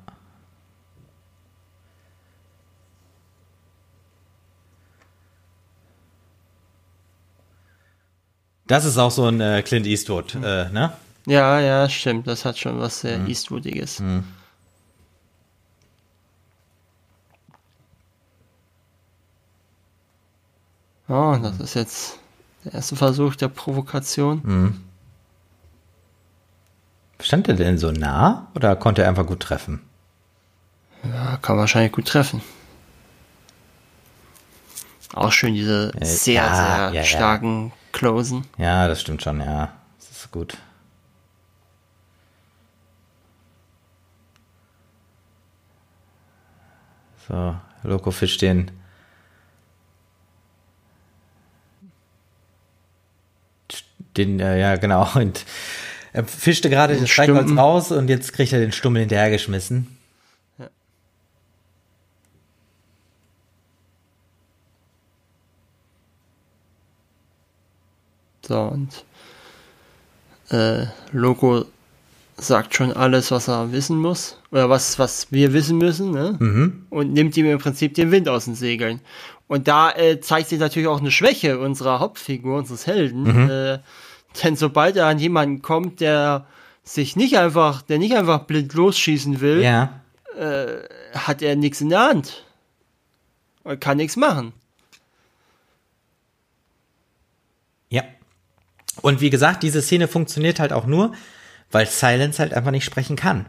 Das 8.70 8.86
ist 8.86 8.99
auch 8.99 9.09
so 9.09 9.26
ein 9.26 9.41
äh, 9.41 9.63
Clint 9.63 9.88
Eastwood, 9.88 10.36
äh, 10.36 10.70
ne? 10.70 10.93
Ja, 11.26 11.59
ja, 11.59 11.89
stimmt. 11.89 12.28
Das 12.28 12.45
hat 12.45 12.55
schon 12.59 12.80
was 12.80 12.99
sehr 12.99 13.17
mhm. 13.17 13.28
Eastwoodiges. 13.28 13.99
Mhm. 13.99 14.24
Oh, 21.07 21.36
das 21.41 21.59
ist 21.59 21.74
jetzt 21.74 22.20
der 22.63 22.76
erste 22.76 22.95
Versuch 22.95 23.36
der 23.36 23.47
Provokation. 23.47 24.41
Mhm. 24.43 24.82
Stand 27.22 27.47
er 27.47 27.55
denn 27.55 27.80
so 27.80 27.91
nah 27.91 28.51
oder 28.53 28.76
konnte 28.76 29.01
er 29.01 29.09
einfach 29.09 29.26
gut 29.26 29.39
treffen? 29.39 29.82
Ja, 31.03 31.38
kann 31.38 31.57
wahrscheinlich 31.57 31.91
gut 31.91 32.07
treffen. 32.07 32.43
Auch 35.15 35.32
schön 35.32 35.55
diese 35.55 35.91
äh, 35.99 36.05
sehr, 36.05 36.36
ja, 36.36 36.89
sehr 36.91 37.01
ja, 37.01 37.03
starken 37.03 37.72
closen. 37.91 38.45
Ja, 38.57 38.87
das 38.87 39.01
stimmt 39.01 39.21
schon, 39.21 39.39
ja. 39.39 39.73
Das 39.99 40.09
ist 40.11 40.31
gut. 40.31 40.57
So, 47.27 47.55
Loco 47.83 48.11
Fisch 48.11 48.37
den. 48.37 48.71
Den, 54.17 54.39
äh, 54.39 54.59
ja, 54.59 54.75
genau. 54.77 55.07
Und 55.15 55.45
er 56.11 56.25
fischte 56.25 56.69
gerade 56.69 56.95
den 56.95 57.07
Streichholz 57.07 57.51
raus 57.55 57.91
und 57.91 58.09
jetzt 58.09 58.33
kriegt 58.33 58.51
er 58.51 58.59
den 58.59 58.71
Stummel 58.71 59.01
hinterhergeschmissen. 59.01 59.99
So, 68.50 68.62
und 68.62 69.06
äh, 70.50 70.88
Loco 71.12 71.66
sagt 72.36 72.74
schon 72.74 72.91
alles, 72.91 73.30
was 73.30 73.47
er 73.47 73.72
wissen 73.72 74.00
muss, 74.00 74.39
oder 74.50 74.72
was, 74.72 74.97
was 74.97 75.32
wir 75.32 75.54
wissen 75.54 75.78
müssen, 75.78 76.10
ne? 76.10 76.36
Mhm. 76.39 76.88
Und 76.89 77.14
nimmt 77.14 77.38
ihm 77.38 77.45
im 77.45 77.60
Prinzip 77.60 77.93
den 77.93 78.10
Wind 78.10 78.28
aus 78.28 78.45
den 78.45 78.56
Segeln. 78.56 79.02
Und 79.47 79.68
da 79.68 79.91
äh, 79.91 80.20
zeigt 80.20 80.50
sich 80.50 80.58
natürlich 80.58 80.88
auch 80.88 81.00
eine 81.00 81.12
Schwäche 81.12 81.60
unserer 81.60 82.00
Hauptfigur, 82.00 82.58
unseres 82.58 82.88
Helden. 82.88 83.22
Mhm. 83.22 83.50
Äh, 83.52 83.80
denn 84.43 84.56
sobald 84.56 84.95
er 84.95 85.06
an 85.06 85.20
jemanden 85.20 85.62
kommt, 85.62 86.02
der 86.02 86.47
sich 86.84 87.16
nicht 87.16 87.38
einfach, 87.38 87.84
der 87.84 88.00
nicht 88.00 88.16
einfach 88.16 88.45
blind 88.45 88.74
losschießen 88.74 89.41
will, 89.41 89.62
ja. 89.62 90.02
äh, 90.36 90.80
hat 91.14 91.43
er 91.43 91.56
nichts 91.56 91.82
in 91.82 91.89
der 91.89 92.00
Hand. 92.00 92.45
Und 93.64 93.80
kann 93.80 93.97
nichts 93.97 94.16
machen. 94.16 94.54
Ja. 97.89 98.04
Und 99.02 99.22
wie 99.22 99.30
gesagt, 99.30 99.64
diese 99.64 99.82
Szene 99.82 100.08
funktioniert 100.08 100.60
halt 100.60 100.74
auch 100.74 100.86
nur, 100.86 101.14
weil 101.72 101.86
Silence 101.86 102.39
halt 102.39 102.54
einfach 102.54 102.72
nicht 102.72 102.86
sprechen 102.86 103.16
kann. 103.16 103.45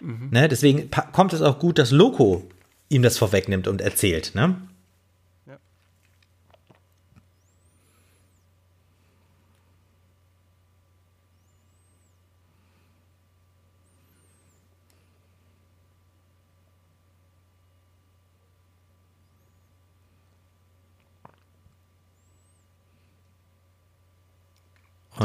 Mhm. 0.00 0.28
Ne? 0.30 0.48
Deswegen 0.48 0.90
kommt 1.12 1.32
es 1.32 1.42
auch 1.42 1.58
gut, 1.58 1.78
dass 1.78 1.90
Loco 1.90 2.48
ihm 2.88 3.02
das 3.02 3.18
vorwegnimmt 3.18 3.68
und 3.68 3.80
erzählt. 3.80 4.34
Ne? 4.34 4.56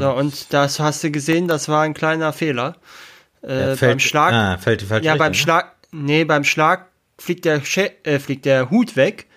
So, 0.01 0.11
und 0.11 0.53
das 0.53 0.79
hast 0.79 1.03
du 1.03 1.11
gesehen, 1.11 1.47
das 1.47 1.69
war 1.69 1.83
ein 1.83 1.93
kleiner 1.93 2.33
Fehler. 2.33 2.75
Äh, 3.41 3.75
fällt, 3.75 3.79
beim 3.79 3.99
Schlag. 3.99 4.33
Ah, 4.33 4.57
fällt, 4.57 4.81
fällt 4.83 5.03
ja, 5.03 5.15
beim 5.15 5.31
ne? 5.31 5.37
Schlag. 5.37 5.75
Nee, 5.91 6.23
beim 6.25 6.43
Schlag 6.43 6.87
fliegt 7.17 7.45
der, 7.45 7.61
äh, 7.75 8.19
fliegt 8.19 8.45
der 8.45 8.69
Hut 8.69 8.95
weg. 8.95 9.27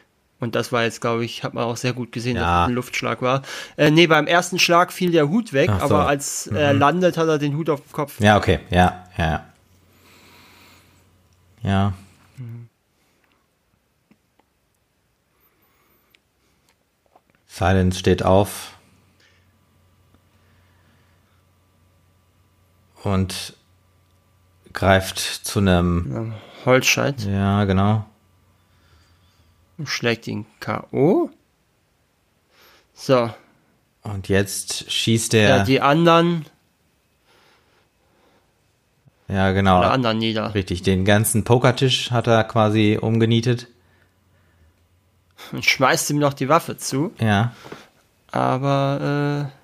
Und 0.41 0.55
das 0.55 0.73
war 0.73 0.83
jetzt, 0.83 1.01
glaube 1.01 1.25
ich, 1.25 1.43
hat 1.43 1.55
man 1.55 1.65
auch 1.65 1.77
sehr 1.77 1.95
gut 1.95 2.12
gesehen, 2.12 2.37
ja. 2.37 2.43
dass 2.43 2.62
es 2.65 2.69
ein 2.69 2.75
Luftschlag 2.75 3.23
war. 3.23 3.43
Äh, 3.77 3.91
nee, 3.91 4.07
beim 4.07 4.27
ersten 4.27 4.59
Schlag 4.59 4.93
fiel 4.93 5.11
der 5.11 5.29
Hut 5.29 5.53
weg, 5.53 5.71
so. 5.71 5.85
aber 5.85 6.07
als 6.07 6.51
mhm. 6.51 6.57
er 6.57 6.75
landet, 6.75 7.17
hat 7.17 7.29
er 7.29 7.39
den 7.39 7.57
Hut 7.57 7.71
auf 7.71 7.81
dem 7.81 7.93
Kopf. 7.93 8.21
Ja, 8.21 8.37
okay, 8.37 8.61
ja, 8.69 9.05
ja. 9.17 9.47
Ja. 11.62 11.95
Mhm. 12.37 12.69
Silence 17.47 17.99
steht 17.99 18.23
auf. 18.23 18.74
Und 23.05 23.55
greift 24.73 25.19
zu 25.19 25.61
einem 25.61 26.35
Holzscheit. 26.65 27.23
Ja, 27.23 27.65
genau. 27.65 28.05
Und 29.79 29.89
schlägt 29.89 30.27
ihn 30.27 30.47
K.O. 30.61 31.31
So. 32.95 33.31
Und 34.03 34.29
jetzt 34.29 34.91
schießt 34.91 35.35
er. 35.35 35.49
Ja, 35.59 35.65
die 35.65 35.81
anderen. 35.81 36.47
Ja, 39.29 39.53
genau. 39.53 39.79
Alle 39.79 39.91
anderen 39.91 40.19
nieder. 40.19 40.55
Richtig, 40.55 40.83
den 40.83 41.05
ganzen 41.05 41.45
Pokertisch 41.45 42.11
hat 42.11 42.27
er 42.27 42.45
quasi 42.45 42.99
umgenietet. 43.01 43.69
Und 45.53 45.65
schmeißt 45.65 46.11
ihm 46.11 46.19
noch 46.19 46.35
die 46.35 46.49
Waffe 46.49 46.77
zu. 46.77 47.13
Ja. 47.19 47.53
Aber, 48.31 49.51
äh, 49.51 49.64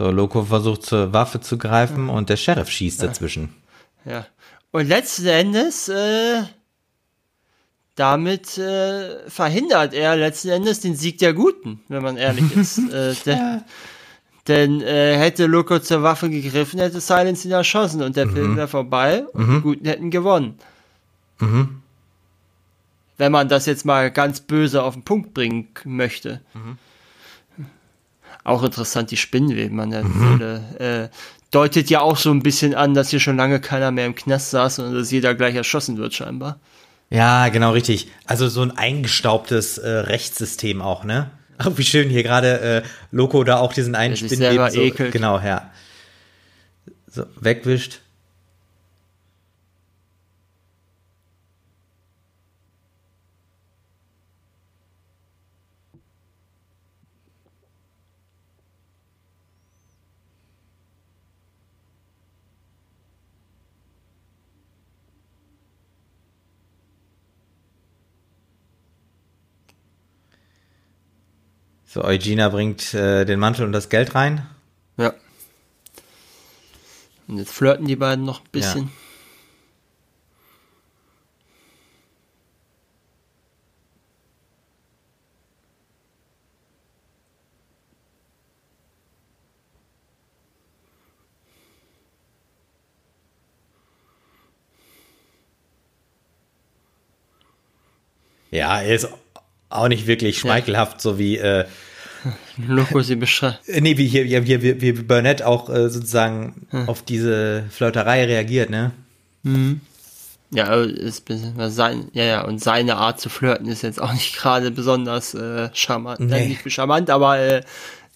So, 0.00 0.10
Loco 0.10 0.44
versucht 0.44 0.86
zur 0.86 1.12
Waffe 1.12 1.42
zu 1.42 1.58
greifen 1.58 2.08
und 2.08 2.30
der 2.30 2.38
Sheriff 2.38 2.70
schießt 2.70 3.02
dazwischen. 3.02 3.50
Ja. 4.06 4.24
Und 4.70 4.88
letzten 4.88 5.26
Endes, 5.26 5.90
äh, 5.90 6.40
damit 7.96 8.56
äh, 8.56 9.28
verhindert 9.28 9.92
er 9.92 10.16
letzten 10.16 10.48
Endes 10.48 10.80
den 10.80 10.96
Sieg 10.96 11.18
der 11.18 11.34
Guten, 11.34 11.80
wenn 11.88 12.02
man 12.02 12.16
ehrlich 12.16 12.56
ist. 12.56 12.78
äh, 12.78 13.14
der, 13.26 13.36
ja. 13.36 13.64
Denn 14.48 14.80
äh, 14.80 15.18
hätte 15.18 15.44
Loco 15.44 15.78
zur 15.80 16.02
Waffe 16.02 16.30
gegriffen, 16.30 16.80
hätte 16.80 17.00
Silence 17.00 17.46
ihn 17.46 17.52
erschossen 17.52 18.00
und 18.00 18.16
der 18.16 18.24
mhm. 18.24 18.32
Film 18.32 18.56
wäre 18.56 18.68
vorbei 18.68 19.26
und 19.34 19.48
mhm. 19.48 19.54
die 19.56 19.60
Guten 19.60 19.84
hätten 19.84 20.10
gewonnen. 20.10 20.58
Mhm. 21.40 21.82
Wenn 23.18 23.32
man 23.32 23.50
das 23.50 23.66
jetzt 23.66 23.84
mal 23.84 24.10
ganz 24.10 24.40
böse 24.40 24.82
auf 24.82 24.94
den 24.94 25.02
Punkt 25.02 25.34
bringen 25.34 25.68
möchte. 25.84 26.40
Mhm. 26.54 26.78
Auch 28.44 28.62
interessant, 28.62 29.10
die 29.10 29.16
Spinnenweben 29.16 29.78
an 29.80 29.90
der 29.90 30.04
mhm. 30.04 30.36
Stelle. 30.36 31.08
Äh, 31.10 31.16
deutet 31.50 31.90
ja 31.90 32.00
auch 32.00 32.16
so 32.16 32.30
ein 32.30 32.42
bisschen 32.42 32.74
an, 32.74 32.94
dass 32.94 33.10
hier 33.10 33.20
schon 33.20 33.36
lange 33.36 33.60
keiner 33.60 33.90
mehr 33.90 34.06
im 34.06 34.14
Knast 34.14 34.50
saß 34.50 34.78
und 34.80 34.94
dass 34.94 35.10
jeder 35.10 35.34
gleich 35.34 35.54
erschossen 35.54 35.98
wird, 35.98 36.14
scheinbar. 36.14 36.60
Ja, 37.10 37.48
genau, 37.48 37.72
richtig. 37.72 38.08
Also 38.24 38.48
so 38.48 38.62
ein 38.62 38.70
eingestaubtes 38.70 39.78
äh, 39.78 39.88
Rechtssystem 39.88 40.80
auch, 40.80 41.04
ne? 41.04 41.30
Ach, 41.58 41.70
wie 41.74 41.82
schön 41.82 42.08
hier 42.08 42.22
gerade 42.22 42.60
äh, 42.60 42.82
Loco 43.10 43.44
da 43.44 43.58
auch 43.58 43.74
diesen 43.74 43.94
einen 43.94 44.16
Spinnweben 44.16 44.70
so, 44.70 44.80
ekelt. 44.80 45.12
genau, 45.12 45.38
ja. 45.40 45.70
So, 47.08 47.26
wegwischt. 47.40 48.00
So, 71.92 72.04
Eugenia 72.04 72.48
bringt 72.50 72.94
äh, 72.94 73.24
den 73.24 73.40
Mantel 73.40 73.64
und 73.64 73.72
das 73.72 73.88
Geld 73.88 74.14
rein. 74.14 74.46
Ja. 74.96 75.12
Und 77.26 77.38
jetzt 77.38 77.50
flirten 77.50 77.84
die 77.84 77.96
beiden 77.96 78.24
noch 78.24 78.42
ein 78.42 78.50
bisschen. 78.52 78.90
Ja. 98.52 98.68
Ja, 98.76 98.80
er 98.80 98.94
ist 98.94 99.08
auch 99.70 99.88
nicht 99.88 100.06
wirklich 100.06 100.38
schmeichelhaft, 100.38 100.96
ja. 100.96 101.00
so 101.00 101.18
wie 101.18 101.38
äh, 101.38 101.64
Loco 102.58 103.00
sie 103.00 103.16
beschreibt. 103.16 103.68
Äh, 103.68 103.80
nee, 103.80 103.96
wie 103.96 104.06
hier, 104.06 104.24
hier, 104.24 104.42
hier, 104.42 104.80
wie 104.80 104.92
Burnett 104.92 105.42
auch 105.42 105.70
äh, 105.70 105.88
sozusagen 105.88 106.66
hm. 106.70 106.88
auf 106.88 107.02
diese 107.02 107.64
Flirterei 107.70 108.24
reagiert, 108.24 108.70
ne? 108.70 108.92
Mhm. 109.42 109.80
Ja, 110.52 110.74
ist 110.74 111.26
sein, 111.68 112.08
ja, 112.12 112.24
ja, 112.24 112.44
und 112.44 112.60
seine 112.60 112.96
Art 112.96 113.20
zu 113.20 113.28
flirten 113.28 113.68
ist 113.68 113.82
jetzt 113.82 114.02
auch 114.02 114.12
nicht 114.12 114.36
gerade 114.36 114.70
besonders 114.70 115.32
äh, 115.34 115.70
charmant. 115.72 116.20
Nee. 116.20 116.44
Äh, 116.44 116.48
nicht 116.48 116.72
charmant, 116.72 117.08
aber 117.08 117.38
äh, 117.38 117.62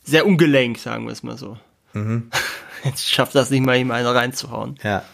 sehr 0.03 0.27
ungelenk, 0.27 0.79
sagen 0.79 1.07
wir 1.07 1.13
es 1.13 1.23
mal 1.23 1.39
so. 1.39 1.57
Mhm. 1.93 2.31
Jetzt 2.85 3.11
schafft 3.11 3.35
das 3.35 3.49
nicht 3.49 3.65
mal, 3.65 3.79
ihm 3.79 3.91
einen 3.91 4.07
reinzuhauen. 4.07 4.79
Ja. 4.83 5.05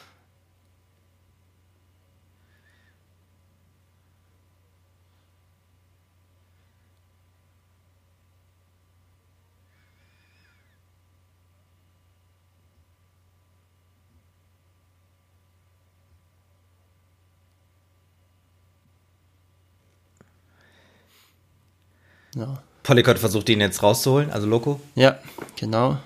Ja. 22.35 22.63
Polycott 22.83 23.19
versucht 23.19 23.49
ihn 23.49 23.61
jetzt 23.61 23.83
rauszuholen, 23.83 24.31
also 24.31 24.47
Loco. 24.47 24.81
Ja, 24.95 25.19
genau. 25.57 25.99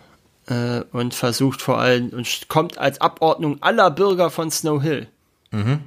Äh, 0.46 0.82
und 0.92 1.14
versucht 1.14 1.62
vor 1.62 1.78
allem 1.78 2.10
und 2.10 2.48
kommt 2.48 2.78
als 2.78 3.00
Abordnung 3.00 3.62
aller 3.62 3.90
Bürger 3.90 4.30
von 4.30 4.50
Snow 4.50 4.82
Hill. 4.82 5.06
Mhm. 5.50 5.80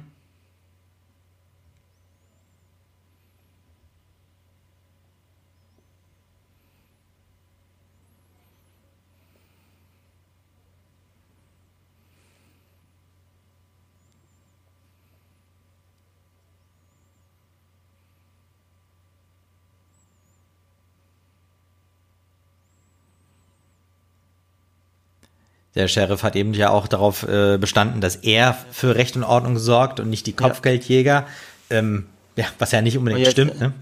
Der 25.78 25.86
Sheriff 25.86 26.24
hat 26.24 26.34
eben 26.34 26.54
ja 26.54 26.70
auch 26.70 26.88
darauf 26.88 27.22
äh, 27.22 27.56
bestanden, 27.56 28.00
dass 28.00 28.16
er 28.16 28.58
für 28.72 28.96
Recht 28.96 29.14
und 29.14 29.22
Ordnung 29.22 29.58
sorgt 29.58 30.00
und 30.00 30.10
nicht 30.10 30.26
die 30.26 30.32
Kopfgeldjäger. 30.32 31.24
Ja, 31.70 31.78
ähm, 31.78 32.06
ja 32.34 32.46
was 32.58 32.72
ja 32.72 32.82
nicht 32.82 32.98
unbedingt 32.98 33.20
jetzt, 33.20 33.30
stimmt, 33.30 33.60
ne? 33.60 33.72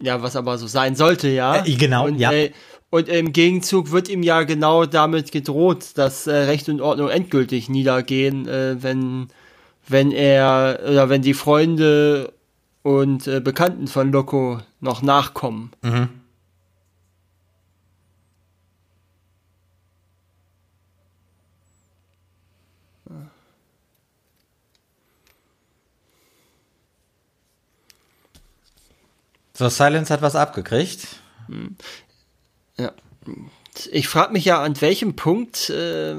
Ja, 0.00 0.20
was 0.20 0.34
aber 0.34 0.58
so 0.58 0.66
sein 0.66 0.96
sollte, 0.96 1.28
ja. 1.28 1.64
Äh, 1.64 1.76
genau, 1.76 2.06
und, 2.06 2.18
ja. 2.18 2.32
Äh, 2.32 2.50
und 2.90 3.08
im 3.08 3.32
Gegenzug 3.32 3.92
wird 3.92 4.08
ihm 4.08 4.24
ja 4.24 4.42
genau 4.42 4.84
damit 4.84 5.30
gedroht, 5.30 5.90
dass 5.94 6.26
äh, 6.26 6.34
Recht 6.34 6.68
und 6.68 6.80
Ordnung 6.80 7.08
endgültig 7.08 7.68
niedergehen, 7.68 8.48
äh, 8.48 8.82
wenn, 8.82 9.28
wenn 9.86 10.10
er 10.10 10.80
oder 10.90 11.08
wenn 11.08 11.22
die 11.22 11.34
Freunde 11.34 12.32
und 12.82 13.28
äh, 13.28 13.38
Bekannten 13.38 13.86
von 13.86 14.10
Loco 14.10 14.58
noch 14.80 15.02
nachkommen. 15.02 15.70
Mhm. 15.82 16.08
So, 29.62 29.68
Silence 29.68 30.12
hat 30.12 30.22
was 30.22 30.34
abgekriegt. 30.34 31.06
Ja. 32.76 32.90
Ich 33.92 34.08
frage 34.08 34.32
mich 34.32 34.44
ja, 34.44 34.60
an 34.60 34.80
welchem 34.80 35.14
Punkt 35.14 35.70
äh, 35.70 36.16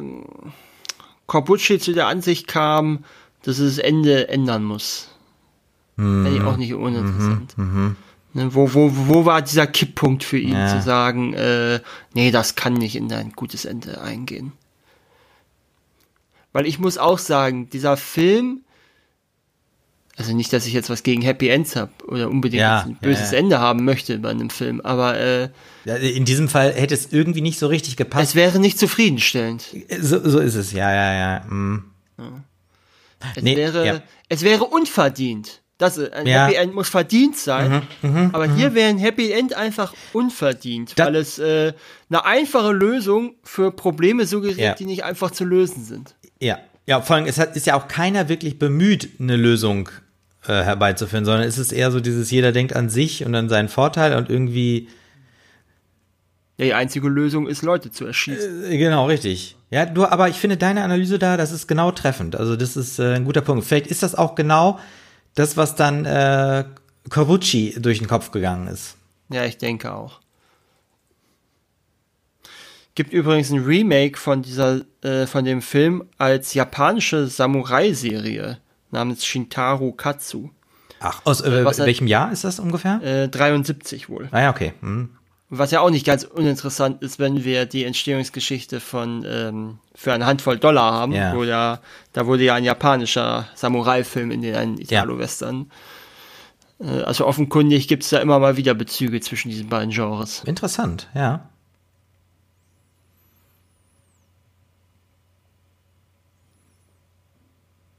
Corbucci 1.27 1.77
zu 1.77 1.91
der 1.91 2.07
Ansicht 2.07 2.47
kam, 2.47 3.03
dass 3.41 3.59
es 3.59 3.75
das 3.75 3.83
Ende 3.83 4.29
ändern 4.29 4.63
muss. 4.63 5.09
Mhm. 5.97 6.23
Finde 6.23 6.37
ich 6.37 6.43
auch 6.45 6.55
nicht 6.55 6.73
uninteressant. 6.73 7.57
Mhm. 7.57 7.65
Mhm. 7.65 7.95
Ne, 8.31 8.55
wo, 8.55 8.73
wo, 8.73 8.89
wo 8.93 9.25
war 9.25 9.41
dieser 9.41 9.67
Kipppunkt 9.67 10.23
für 10.23 10.39
ihn, 10.39 10.53
ja. 10.53 10.69
zu 10.69 10.81
sagen, 10.81 11.33
äh, 11.33 11.81
nee, 12.13 12.31
das 12.31 12.55
kann 12.55 12.73
nicht 12.75 12.95
in 12.95 13.11
ein 13.11 13.33
gutes 13.33 13.65
Ende 13.65 13.99
eingehen? 13.99 14.53
Weil 16.53 16.65
ich 16.65 16.79
muss 16.79 16.97
auch 16.97 17.19
sagen, 17.19 17.69
dieser 17.69 17.97
Film 17.97 18.61
also 20.15 20.35
nicht, 20.35 20.53
dass 20.53 20.67
ich 20.67 20.73
jetzt 20.73 20.89
was 20.89 21.01
gegen 21.01 21.23
Happy 21.23 21.49
Ends 21.49 21.75
habe 21.75 21.91
oder 22.07 22.29
unbedingt 22.29 22.61
ja, 22.61 22.81
ein 22.81 22.97
böses 23.01 23.31
ja, 23.31 23.37
ja. 23.37 23.39
Ende 23.39 23.59
haben 23.59 23.83
möchte 23.83 24.19
bei 24.19 24.29
einem 24.29 24.51
Film, 24.51 24.79
aber 24.81 25.17
äh, 25.17 25.49
in 25.85 26.25
diesem 26.25 26.49
Fall 26.49 26.71
hätte 26.73 26.93
es 26.93 27.11
irgendwie 27.11 27.41
nicht 27.41 27.57
so 27.57 27.67
richtig 27.67 27.97
gepasst. 27.97 28.29
Es 28.29 28.35
wäre 28.35 28.59
nicht 28.59 28.77
zufriedenstellend. 28.77 29.65
So, 29.99 30.27
so 30.27 30.39
ist 30.39 30.55
es, 30.55 30.71
ja, 30.71 30.93
ja, 30.93 31.13
ja. 31.13 31.39
Mm. 31.45 31.83
Es, 33.35 33.43
nee, 33.43 33.55
wäre, 33.55 34.03
es 34.29 34.43
wäre 34.43 34.65
unverdient. 34.65 35.61
Das, 35.79 35.97
äh, 35.97 36.11
ein 36.13 36.27
Happy 36.27 36.55
End 36.55 36.75
muss 36.75 36.89
verdient 36.89 37.35
sein, 37.35 37.81
mhm, 38.03 38.09
mh, 38.09 38.29
aber 38.33 38.47
mh. 38.47 38.55
hier 38.55 38.75
wäre 38.75 38.89
ein 38.89 38.99
Happy 38.99 39.31
End 39.31 39.55
einfach 39.55 39.93
unverdient, 40.13 40.93
da 40.97 41.07
weil 41.07 41.15
es 41.15 41.39
äh, 41.39 41.73
eine 42.09 42.25
einfache 42.25 42.71
Lösung 42.71 43.35
für 43.43 43.71
Probleme 43.71 44.27
suggeriert, 44.27 44.79
die 44.79 44.85
nicht 44.85 45.03
einfach 45.03 45.31
zu 45.31 45.43
lösen 45.43 45.83
sind. 45.83 46.15
Ja, 46.39 46.59
ja, 46.85 47.01
vor 47.01 47.15
allem 47.15 47.25
es 47.25 47.39
hat, 47.39 47.55
ist 47.55 47.65
ja 47.65 47.75
auch 47.75 47.87
keiner 47.87 48.29
wirklich 48.29 48.59
bemüht, 48.59 49.09
eine 49.19 49.35
Lösung 49.35 49.89
äh, 50.47 50.63
herbeizuführen, 50.63 51.25
sondern 51.25 51.47
es 51.47 51.57
ist 51.57 51.71
eher 51.71 51.91
so 51.91 51.99
dieses, 51.99 52.31
jeder 52.31 52.51
denkt 52.51 52.75
an 52.75 52.89
sich 52.89 53.25
und 53.25 53.33
an 53.35 53.49
seinen 53.49 53.69
Vorteil 53.69 54.15
und 54.17 54.29
irgendwie. 54.29 54.89
Ja, 56.57 56.65
die 56.65 56.73
einzige 56.73 57.07
Lösung 57.07 57.47
ist, 57.47 57.61
Leute 57.61 57.91
zu 57.91 58.05
erschießen. 58.05 58.65
Äh, 58.71 58.77
genau, 58.77 59.07
richtig. 59.07 59.55
Ja, 59.71 59.85
du, 59.85 60.05
aber 60.05 60.29
ich 60.29 60.35
finde 60.35 60.57
deine 60.57 60.83
Analyse 60.83 61.17
da, 61.17 61.37
das 61.37 61.51
ist 61.51 61.67
genau 61.67 61.91
treffend. 61.91 62.35
Also, 62.35 62.55
das 62.55 62.77
ist 62.77 62.99
äh, 62.99 63.15
ein 63.15 63.25
guter 63.25 63.41
Punkt. 63.41 63.65
Vielleicht 63.65 63.87
ist 63.87 64.03
das 64.03 64.15
auch 64.15 64.35
genau 64.35 64.79
das, 65.35 65.57
was 65.57 65.75
dann 65.75 66.05
äh, 66.05 66.65
Corbucci 67.09 67.75
durch 67.79 67.99
den 67.99 68.07
Kopf 68.07 68.31
gegangen 68.31 68.67
ist. 68.67 68.97
Ja, 69.29 69.45
ich 69.45 69.57
denke 69.57 69.93
auch. 69.93 70.19
Gibt 72.95 73.11
übrigens 73.11 73.49
ein 73.49 73.63
Remake 73.63 74.19
von 74.19 74.43
dieser, 74.43 74.81
äh, 75.01 75.25
von 75.25 75.45
dem 75.45 75.63
Film 75.63 76.03
als 76.19 76.53
japanische 76.53 77.27
Samurai-Serie 77.27 78.59
namens 78.93 79.25
Shintaro 79.25 79.91
Katsu. 79.91 80.49
Ach, 80.99 81.21
aus 81.25 81.41
äh, 81.41 81.65
welchem 81.79 82.07
Jahr 82.07 82.31
ist 82.31 82.45
das 82.45 82.59
ungefähr? 82.59 83.01
Äh, 83.03 83.27
73 83.27 84.07
wohl. 84.09 84.29
Ah 84.31 84.41
ja, 84.41 84.49
okay. 84.51 84.73
Hm. 84.79 85.09
Was 85.49 85.69
ja 85.71 85.81
auch 85.81 85.89
nicht 85.91 86.05
ganz 86.05 86.23
uninteressant 86.23 87.03
ist, 87.03 87.19
wenn 87.19 87.43
wir 87.43 87.65
die 87.65 87.83
Entstehungsgeschichte 87.83 88.79
von 88.79 89.23
ähm, 89.27 89.77
für 89.93 90.13
eine 90.13 90.25
Handvoll 90.25 90.57
Dollar 90.57 90.93
haben, 90.93 91.11
Ja. 91.11 91.35
wo 91.35 91.43
ja, 91.43 91.79
da 92.13 92.25
wurde 92.25 92.43
ja 92.43 92.55
ein 92.55 92.63
japanischer 92.63 93.47
Samurai-Film 93.53 94.31
in 94.31 94.41
den 94.41 94.55
einen 94.55 94.77
Italo-Western. 94.79 95.69
Äh, 96.79 97.01
also 97.03 97.27
offenkundig 97.27 97.87
gibt 97.87 98.03
es 98.03 98.09
da 98.09 98.19
immer 98.19 98.39
mal 98.39 98.57
wieder 98.57 98.73
Bezüge 98.73 99.19
zwischen 99.21 99.49
diesen 99.49 99.69
beiden 99.69 99.91
Genres. 99.91 100.43
Interessant, 100.45 101.09
ja. 101.13 101.49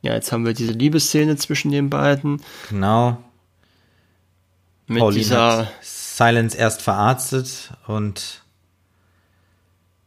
Ja, 0.04 0.12
jetzt 0.12 0.30
haben 0.32 0.44
wir 0.44 0.52
diese 0.52 0.72
Liebesszene 0.72 1.34
zwischen 1.36 1.70
den 1.70 1.88
beiden 1.88 2.42
Genau. 2.68 3.16
mit 4.86 4.98
Pauline 4.98 5.18
dieser, 5.18 5.68
Silence 5.80 6.54
erst 6.58 6.82
verarztet 6.82 7.72
und 7.86 8.42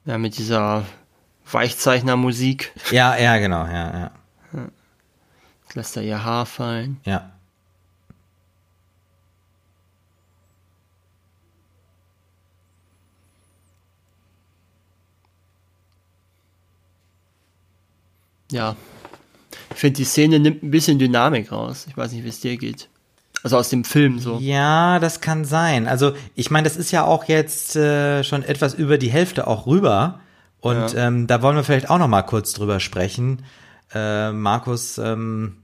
ja, 0.05 0.19
mit 0.19 0.37
dieser 0.37 0.85
Weichzeichnermusik. 1.51 2.73
ja, 2.91 3.17
ja, 3.17 3.37
genau, 3.39 3.65
ja, 3.65 4.11
ja, 4.53 4.67
Lässt 5.73 5.97
er 5.97 6.03
ihr 6.03 6.23
Haar 6.23 6.45
fallen. 6.45 6.99
ja. 7.03 7.31
Ja. 18.51 18.75
Ich 19.77 19.81
finde, 19.81 19.97
die 19.97 20.05
Szene 20.05 20.39
nimmt 20.39 20.63
ein 20.63 20.71
bisschen 20.71 20.97
Dynamik 20.97 21.51
raus. 21.51 21.85
Ich 21.87 21.95
weiß 21.95 22.11
nicht, 22.11 22.23
wie 22.23 22.29
es 22.29 22.39
dir 22.39 22.57
geht. 22.57 22.89
Also 23.43 23.57
aus 23.59 23.69
dem 23.69 23.83
Film 23.83 24.17
so. 24.17 24.39
Ja, 24.39 24.97
das 24.97 25.21
kann 25.21 25.45
sein. 25.45 25.87
Also 25.87 26.13
ich 26.33 26.49
meine, 26.49 26.67
das 26.67 26.77
ist 26.77 26.89
ja 26.89 27.03
auch 27.05 27.25
jetzt 27.25 27.75
äh, 27.75 28.23
schon 28.23 28.41
etwas 28.41 28.73
über 28.73 28.97
die 28.97 29.11
Hälfte 29.11 29.45
auch 29.45 29.67
rüber. 29.67 30.19
Und 30.61 30.93
Ja. 30.93 31.05
ähm, 31.07 31.27
da 31.27 31.43
wollen 31.43 31.55
wir 31.55 31.63
vielleicht 31.63 31.91
auch 31.91 31.99
noch 31.99 32.07
mal 32.07 32.23
kurz 32.23 32.53
drüber 32.53 32.79
sprechen. 32.79 33.43
Äh, 33.93 34.31
Markus, 34.31 34.97
ähm, 34.97 35.57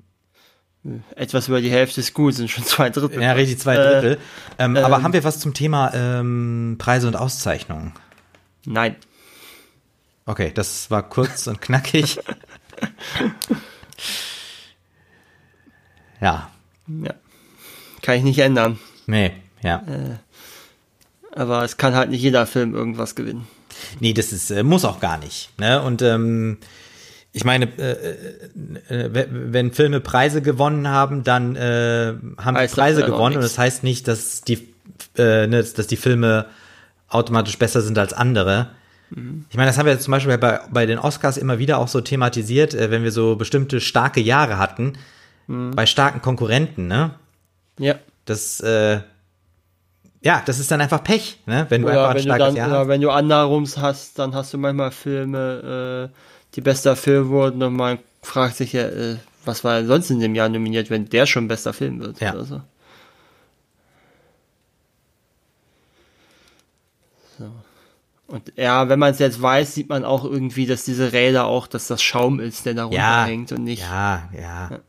Etwas 1.15 1.48
über 1.48 1.60
die 1.60 1.72
Hälfte 1.72 1.99
ist 2.02 2.14
gut, 2.14 2.35
sind 2.35 2.52
schon 2.52 2.65
zwei 2.65 2.91
Drittel. 2.91 3.19
ja, 3.19 3.31
richtig 3.31 3.57
zwei 3.57 3.77
Äh, 3.77 3.77
Drittel. 3.94 4.18
ähm, 4.60 4.77
aber 4.77 4.98
ähm, 4.98 5.03
haben 5.03 5.14
wir 5.14 5.23
was 5.23 5.40
zum 5.40 5.56
Thema 5.56 5.91
ähm, 5.95 6.76
Preise 6.77 7.07
und 7.07 7.15
Auszeichnungen? 7.15 7.94
Nein. 8.65 8.95
Okay, 10.27 10.52
das 10.53 10.91
war 10.91 11.02
kurz 11.02 11.48
und 11.48 11.61
knackig. 11.61 12.19
ja, 16.22 16.50
Ja. 16.88 17.14
Kann 18.02 18.16
ich 18.18 18.24
nicht 18.24 18.40
ändern. 18.40 18.80
nee, 19.08 19.32
ja. 19.62 19.84
Aber 21.36 21.64
es 21.64 21.78
kann 21.78 21.96
halt 21.96 22.10
nicht 22.10 22.22
jeder 22.22 22.46
Film 22.46 22.76
irgendwas 22.76 23.16
gewinnen. 23.16 23.48
Nee, 24.00 24.14
das 24.14 24.32
ist, 24.32 24.52
äh, 24.52 24.64
muss 24.64 24.86
auch 24.86 25.00
gar 25.00 25.18
nicht. 25.18 25.50
Ne? 25.58 25.82
Und 25.82 26.02
ähm, 26.02 26.58
ich 27.32 27.44
meine, 27.44 27.66
äh, 27.78 28.16
äh, 28.90 29.06
äh, 29.06 29.28
wenn 29.32 29.72
Filme 29.72 30.00
Preise 30.00 30.42
gewonnen 30.42 30.88
haben, 30.88 31.24
dann 31.24 31.56
äh, 31.56 32.14
haben 32.38 32.58
sie 32.58 32.76
Preise 32.76 33.04
gewonnen 33.04 33.38
und 33.38 33.42
das 33.42 33.58
heißt 33.58 33.84
nicht, 33.84 34.08
dass 34.08 34.42
die, 34.42 34.74
äh, 35.18 35.48
ne, 35.48 35.64
dass 35.64 35.88
die 35.88 35.98
Filme 35.98 36.46
automatisch 37.10 37.58
besser 37.58 37.82
sind 37.82 37.98
als 37.98 38.14
andere. 38.14 38.70
Ich 39.50 39.58
meine, 39.58 39.68
das 39.68 39.78
haben 39.78 39.86
wir 39.86 39.94
jetzt 39.94 40.04
zum 40.06 40.12
Beispiel 40.12 40.38
bei, 40.40 40.60
bei 40.72 40.86
den 40.88 40.98
Oscars 40.98 41.38
immer 41.38 41.60
wieder 41.60 41.78
auch 41.78 41.88
so 41.88 42.02
thematisiert, 42.02 42.74
äh, 42.74 42.90
wenn 42.90 43.04
wir 43.04 43.12
so 43.12 43.36
bestimmte 43.36 43.80
starke 43.80 44.22
Jahre 44.22 44.58
hatten, 44.58 44.94
Mhm. 45.48 45.72
bei 45.72 45.86
starken 45.86 46.22
Konkurrenten, 46.22 46.88
ne? 46.88 47.12
Ja. 47.78 47.96
Das, 48.26 48.60
äh, 48.62 49.02
ja, 50.22 50.42
das 50.46 50.58
ist 50.60 50.72
dann 50.72 50.80
einfach 50.80 51.04
Pech, 51.04 51.40
ne? 51.46 51.66
Wenn 51.70 51.82
du 51.82 51.90
einfach 51.90 52.02
Oder 52.02 52.10
ein 52.12 52.16
wenn 52.16 52.24
du 52.24 52.30
starkes 52.30 52.48
dann, 52.48 52.56
Jahr 52.56 52.80
hast. 52.80 52.88
wenn 52.88 53.02
du 53.02 53.10
andersrums 53.10 53.78
hast, 53.78 54.18
dann 54.20 54.34
hast 54.34 54.54
du 54.54 54.58
manchmal 54.58 54.92
Filme, 54.92 56.10
äh, 56.14 56.18
die 56.56 56.62
bester 56.62 56.96
Film 56.96 57.28
wurden 57.30 57.62
und 57.62 57.74
man 57.74 58.00
fragt 58.22 58.56
sich 58.56 58.72
ja, 58.74 58.84
äh, 58.88 59.18
was 59.44 59.64
war 59.66 59.78
denn 59.80 59.88
sonst 59.88 60.10
in 60.12 60.22
dem 60.22 60.34
Jahr 60.34 60.48
nominiert, 60.48 60.90
wenn 60.90 61.10
der 61.10 61.26
schon 61.26 61.50
bester 61.50 61.74
Film 61.74 62.00
wird. 62.00 62.22
Ja. 62.22 62.34
Oder. 62.34 62.46
So. 62.46 62.62
Und 68.34 68.51
ja, 68.55 68.89
wenn 68.89 68.97
man 68.97 69.11
es 69.11 69.19
jetzt 69.19 69.39
weiß, 69.39 69.76
sieht 69.76 69.89
man 69.89 70.03
auch 70.03 70.23
irgendwie, 70.26 70.65
dass 70.65 70.85
diese 70.85 71.14
Räder 71.14 71.45
auch, 71.45 71.68
dass 71.68 71.85
das 71.88 72.01
Schaum 72.01 72.39
ist, 72.39 72.65
der 72.65 72.73
da 72.73 72.89
Ja, 72.89 73.18
runterhängt 73.19 73.51
und 73.51 73.64
nicht. 73.64 73.84
ja, 73.84 74.27
ja. 74.35 74.80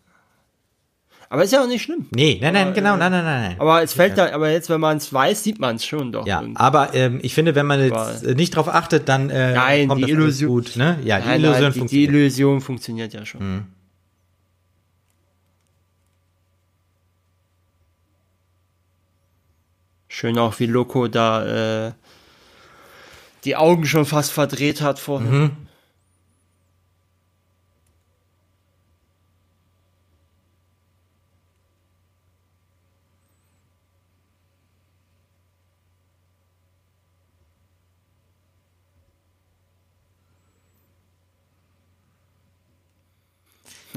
Aber 1.28 1.44
ist 1.44 1.52
ja 1.52 1.62
auch 1.62 1.66
nicht 1.68 1.82
schlimm. 1.82 2.06
Nee, 2.14 2.38
nein, 2.40 2.54
nein, 2.54 2.66
Aber, 2.68 2.72
genau, 2.74 2.94
äh, 2.94 2.98
nein, 2.98 3.12
nein, 3.12 3.24
nein. 3.24 3.42
nein. 3.50 3.56
Aber 3.60 3.82
es 3.82 3.92
fällt 3.92 4.16
da, 4.16 4.32
aber 4.32 4.50
jetzt, 4.50 4.70
wenn 4.70 4.80
man 4.80 4.96
es 4.96 5.12
weiß, 5.12 5.42
sieht 5.42 5.58
man 5.58 5.76
es 5.76 5.84
schon 5.84 6.10
doch. 6.10 6.26
Ja, 6.26 6.40
irgendwie. 6.40 6.58
aber 6.58 6.94
ähm, 6.94 7.18
ich 7.22 7.34
finde, 7.34 7.54
wenn 7.54 7.66
man 7.66 7.80
jetzt 7.80 7.92
Aber- 7.92 8.22
äh, 8.24 8.34
nicht 8.34 8.56
drauf 8.56 8.68
achtet, 8.68 9.10
dann 9.10 9.28
äh, 9.28 9.52
Nein, 9.52 9.88
kommt 9.88 9.98
die 9.98 10.02
das 10.02 10.10
Illusion- 10.12 10.48
gut. 10.48 10.76
Ne? 10.76 10.98
Ja, 11.04 11.20
die 11.20 11.26
Nein, 11.26 11.40
Illusion 11.40 11.62
nein, 11.64 11.72
die, 11.72 11.74
die 11.74 11.78
funktioniert. 11.80 12.10
Illusion 12.14 12.60
funktioniert 12.62 13.12
ja 13.12 13.26
schon. 13.26 13.40
Mhm. 13.56 13.64
Schön 20.08 20.38
auch, 20.38 20.58
wie 20.60 20.66
Loco 20.66 21.08
da 21.08 21.88
äh, 21.88 21.92
die 23.44 23.56
Augen 23.56 23.86
schon 23.86 24.06
fast 24.06 24.32
verdreht 24.32 24.80
hat 24.80 24.98
vorhin. 24.98 25.30
Mhm. 25.30 25.56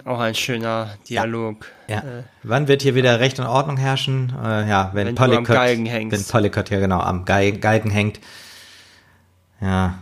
Auch 0.05 0.19
ein 0.19 0.35
schöner 0.35 0.91
Dialog. 1.09 1.65
Ja. 1.87 2.01
Wann 2.43 2.69
wird 2.69 2.81
hier 2.81 2.95
wieder 2.95 3.19
Recht 3.19 3.39
und 3.39 3.45
Ordnung 3.45 3.75
herrschen? 3.75 4.33
Äh, 4.41 4.69
ja, 4.69 4.91
wenn, 4.93 5.07
Wenn 5.07 5.15
hängst. 5.85 6.17
wenn 6.17 6.31
Pollicott 6.31 6.69
ja 6.69 6.79
genau 6.79 6.99
am 7.01 7.25
Geig 7.25 7.61
Galgen 7.61 7.89
hängt. 7.89 8.21
Ja. 9.61 9.99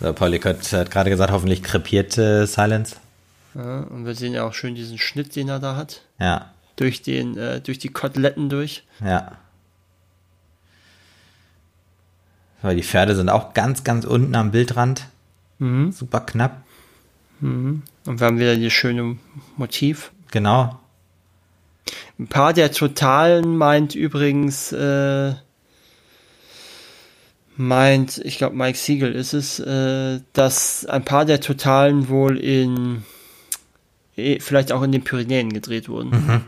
So, 0.00 0.12
Pollicott 0.14 0.72
hat 0.72 0.90
gerade 0.90 1.10
gesagt, 1.10 1.30
hoffentlich 1.30 1.62
krepiert 1.62 2.16
äh, 2.16 2.46
Silence. 2.46 2.96
Ja, 3.54 3.80
und 3.80 4.06
wir 4.06 4.14
sehen 4.14 4.32
ja 4.32 4.44
auch 4.44 4.54
schön 4.54 4.74
diesen 4.74 4.96
Schnitt, 4.98 5.34
den 5.36 5.48
er 5.48 5.58
da 5.58 5.76
hat. 5.76 6.02
Ja, 6.18 6.50
Durch 6.76 7.02
den, 7.02 7.36
äh, 7.36 7.60
durch 7.60 7.78
die 7.78 7.88
Koteletten 7.88 8.48
durch. 8.48 8.84
ja. 9.00 9.32
So, 12.62 12.68
die 12.68 12.82
Pferde 12.82 13.16
sind 13.16 13.30
auch 13.30 13.54
ganz, 13.54 13.84
ganz 13.84 14.04
unten 14.04 14.34
am 14.34 14.50
Bildrand. 14.50 15.06
Mhm. 15.60 15.92
Super 15.92 16.20
knapp. 16.20 16.62
Und 17.40 18.20
wir 18.20 18.26
haben 18.26 18.38
wieder 18.38 18.56
dieses 18.56 18.72
schöne 18.72 19.16
Motiv. 19.56 20.12
Genau. 20.30 20.78
Ein 22.18 22.26
paar 22.26 22.52
der 22.52 22.70
Totalen 22.72 23.56
meint 23.56 23.94
übrigens, 23.94 24.72
äh, 24.72 25.34
meint, 27.56 28.18
ich 28.18 28.38
glaube 28.38 28.56
Mike 28.56 28.78
Siegel 28.78 29.12
ist 29.12 29.32
es, 29.32 29.58
äh, 29.58 30.20
dass 30.32 30.86
ein 30.86 31.04
paar 31.04 31.24
der 31.24 31.40
Totalen 31.40 32.08
wohl 32.08 32.36
in, 32.38 33.04
eh, 34.16 34.38
vielleicht 34.40 34.72
auch 34.72 34.82
in 34.82 34.92
den 34.92 35.02
Pyrenäen 35.02 35.52
gedreht 35.52 35.88
wurden. 35.88 36.44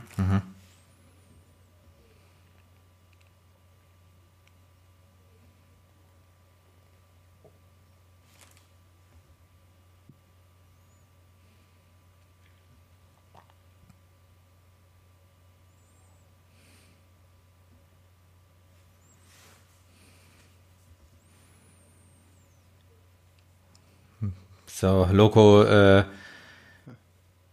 So, 24.83 25.07
Loco 25.13 25.63
äh, 25.63 26.03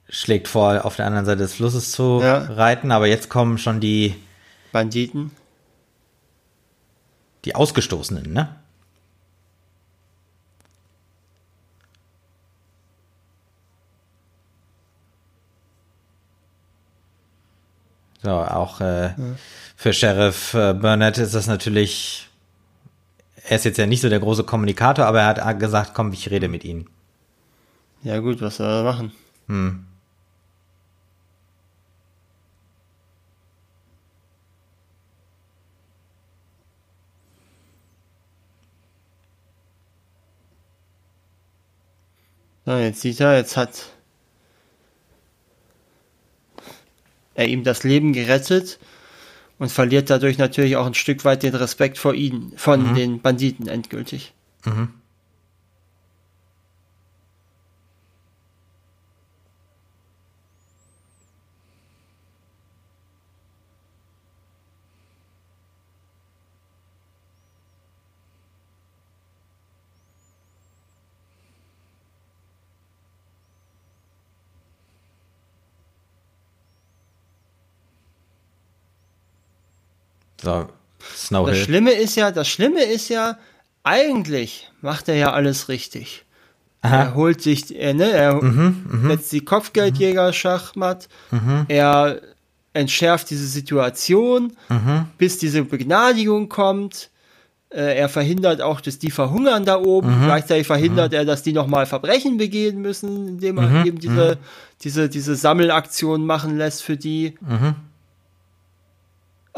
schlägt 0.09 0.47
vor, 0.47 0.83
auf 0.83 0.95
der 0.95 1.05
anderen 1.05 1.27
Seite 1.27 1.37
des 1.43 1.53
Flusses 1.53 1.91
zu 1.91 2.19
Ja. 2.23 2.39
reiten, 2.39 2.91
aber 2.91 3.05
jetzt 3.05 3.29
kommen 3.29 3.59
schon 3.59 3.79
die, 3.79 4.15
Banditen. 4.71 5.29
die 7.45 7.53
Ausgestoßenen, 7.53 8.33
ne? 8.33 8.55
So, 18.23 18.31
auch 18.31 18.81
äh, 18.81 19.13
für 19.75 19.93
Sheriff 19.93 20.55
äh, 20.55 20.73
Burnett 20.73 21.19
ist 21.19 21.35
das 21.35 21.45
natürlich 21.45 22.25
er 23.47 23.57
ist 23.57 23.65
jetzt 23.65 23.77
ja 23.77 23.85
nicht 23.85 24.01
so 24.01 24.09
der 24.09 24.19
große 24.19 24.43
Kommunikator, 24.45 25.05
aber 25.05 25.21
er 25.21 25.27
hat 25.45 25.59
gesagt, 25.59 25.93
komm, 25.93 26.11
ich 26.11 26.31
rede 26.31 26.47
mit 26.47 26.63
Ihnen. 26.65 26.89
Ja 28.03 28.19
gut, 28.19 28.41
was 28.41 28.57
soll 28.57 28.67
er 28.67 28.83
machen? 28.83 29.11
Hm. 29.47 29.85
So, 42.65 42.77
jetzt 42.77 43.01
sieht 43.01 43.19
er, 43.19 43.35
jetzt 43.35 43.57
hat 43.57 43.89
er 47.33 47.47
ihm 47.47 47.63
das 47.63 47.83
Leben 47.83 48.13
gerettet 48.13 48.79
und 49.57 49.71
verliert 49.71 50.09
dadurch 50.09 50.37
natürlich 50.37 50.75
auch 50.75 50.85
ein 50.85 50.93
Stück 50.93 51.25
weit 51.25 51.41
den 51.41 51.55
Respekt 51.55 51.97
vor 51.97 52.13
ihnen, 52.13 52.53
von 52.57 52.91
mhm. 52.91 52.95
den 52.95 53.21
Banditen 53.21 53.67
endgültig. 53.67 54.33
Mhm. 54.65 54.93
So, 80.41 80.67
Snow 81.15 81.47
Das 81.47 81.57
Schlimme 81.59 81.91
ist 81.91 82.15
ja, 82.15 82.31
das 82.31 82.47
Schlimme 82.47 82.83
ist 82.83 83.09
ja, 83.09 83.37
eigentlich 83.83 84.69
macht 84.81 85.09
er 85.09 85.15
ja 85.15 85.33
alles 85.33 85.69
richtig. 85.69 86.25
Aha. 86.81 86.95
Er 86.95 87.15
holt 87.15 87.41
sich, 87.41 87.75
er, 87.75 87.93
ne, 87.93 88.09
er 88.09 88.41
mhm, 88.41 88.85
mhm. 88.89 89.09
setzt 89.09 89.31
die 89.31 89.41
Kopfgeldjäger 89.41 90.31
Schachmatt, 90.31 91.09
mhm. 91.31 91.65
er 91.67 92.21
entschärft 92.73 93.29
diese 93.29 93.47
Situation, 93.47 94.53
mhm. 94.69 95.05
bis 95.17 95.37
diese 95.37 95.63
Begnadigung 95.63 96.47
kommt. 96.47 97.09
Äh, 97.69 97.97
er 97.97 98.09
verhindert 98.09 98.61
auch, 98.61 98.79
dass 98.79 98.97
die 98.97 99.11
verhungern 99.11 99.65
da 99.65 99.77
oben. 99.77 100.21
Mhm. 100.21 100.25
Gleichzeitig 100.25 100.67
verhindert 100.67 101.11
mhm. 101.11 101.17
er, 101.17 101.25
dass 101.25 101.43
die 101.43 101.53
nochmal 101.53 101.85
Verbrechen 101.85 102.37
begehen 102.37 102.81
müssen, 102.81 103.27
indem 103.27 103.57
er 103.57 103.85
eben 103.85 103.99
diese, 103.99 104.37
diese, 104.81 105.09
diese 105.09 105.35
Sammelaktion 105.35 106.25
machen 106.25 106.57
lässt 106.57 106.83
für 106.83 106.95
die. 106.95 107.35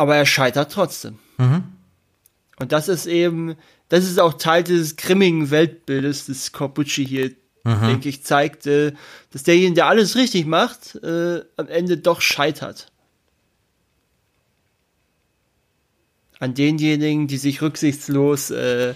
Aber 0.01 0.15
er 0.15 0.25
scheitert 0.25 0.71
trotzdem. 0.71 1.19
Mhm. 1.37 1.61
Und 2.57 2.71
das 2.71 2.87
ist 2.87 3.05
eben, 3.05 3.55
das 3.87 4.03
ist 4.03 4.19
auch 4.19 4.33
Teil 4.33 4.63
dieses 4.63 4.95
grimmigen 4.95 5.51
Weltbildes, 5.51 6.25
das 6.25 6.51
Corbucci 6.51 7.05
hier, 7.05 7.29
mhm. 7.63 7.81
denke 7.85 8.09
ich, 8.09 8.23
zeigt, 8.23 8.65
äh, 8.65 8.93
dass 9.29 9.43
derjenige, 9.43 9.75
der 9.75 9.85
alles 9.85 10.15
richtig 10.15 10.47
macht, 10.47 10.95
äh, 11.03 11.43
am 11.55 11.67
Ende 11.67 11.97
doch 11.97 12.19
scheitert. 12.19 12.91
An 16.39 16.55
denjenigen, 16.55 17.27
die 17.27 17.37
sich 17.37 17.61
rücksichtslos 17.61 18.49
äh, 18.49 18.95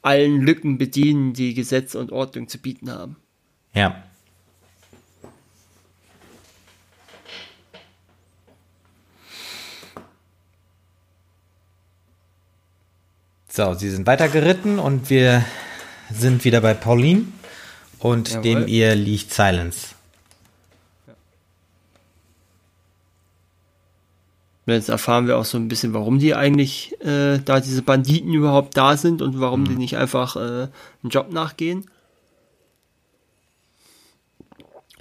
allen 0.00 0.40
Lücken 0.40 0.78
bedienen, 0.78 1.34
die 1.34 1.52
Gesetz 1.52 1.94
und 1.94 2.10
Ordnung 2.10 2.48
zu 2.48 2.56
bieten 2.56 2.90
haben. 2.90 3.16
Ja. 3.74 4.02
So, 13.58 13.74
sie 13.74 13.90
sind 13.90 14.06
weitergeritten 14.06 14.78
und 14.78 15.10
wir 15.10 15.44
sind 16.12 16.44
wieder 16.44 16.60
bei 16.60 16.74
Pauline 16.74 17.24
und 17.98 18.28
Jawohl. 18.28 18.42
dem 18.42 18.68
ihr 18.68 18.94
liegt 18.94 19.34
Silence. 19.34 19.96
Jetzt 24.66 24.88
erfahren 24.88 25.26
wir 25.26 25.36
auch 25.38 25.44
so 25.44 25.58
ein 25.58 25.66
bisschen, 25.66 25.92
warum 25.92 26.20
die 26.20 26.36
eigentlich 26.36 26.94
äh, 27.04 27.40
da 27.44 27.58
diese 27.58 27.82
Banditen 27.82 28.32
überhaupt 28.32 28.76
da 28.76 28.96
sind 28.96 29.22
und 29.22 29.40
warum 29.40 29.62
mhm. 29.62 29.70
die 29.70 29.74
nicht 29.74 29.96
einfach 29.96 30.36
äh, 30.36 30.38
einen 30.38 31.10
Job 31.10 31.32
nachgehen. 31.32 31.90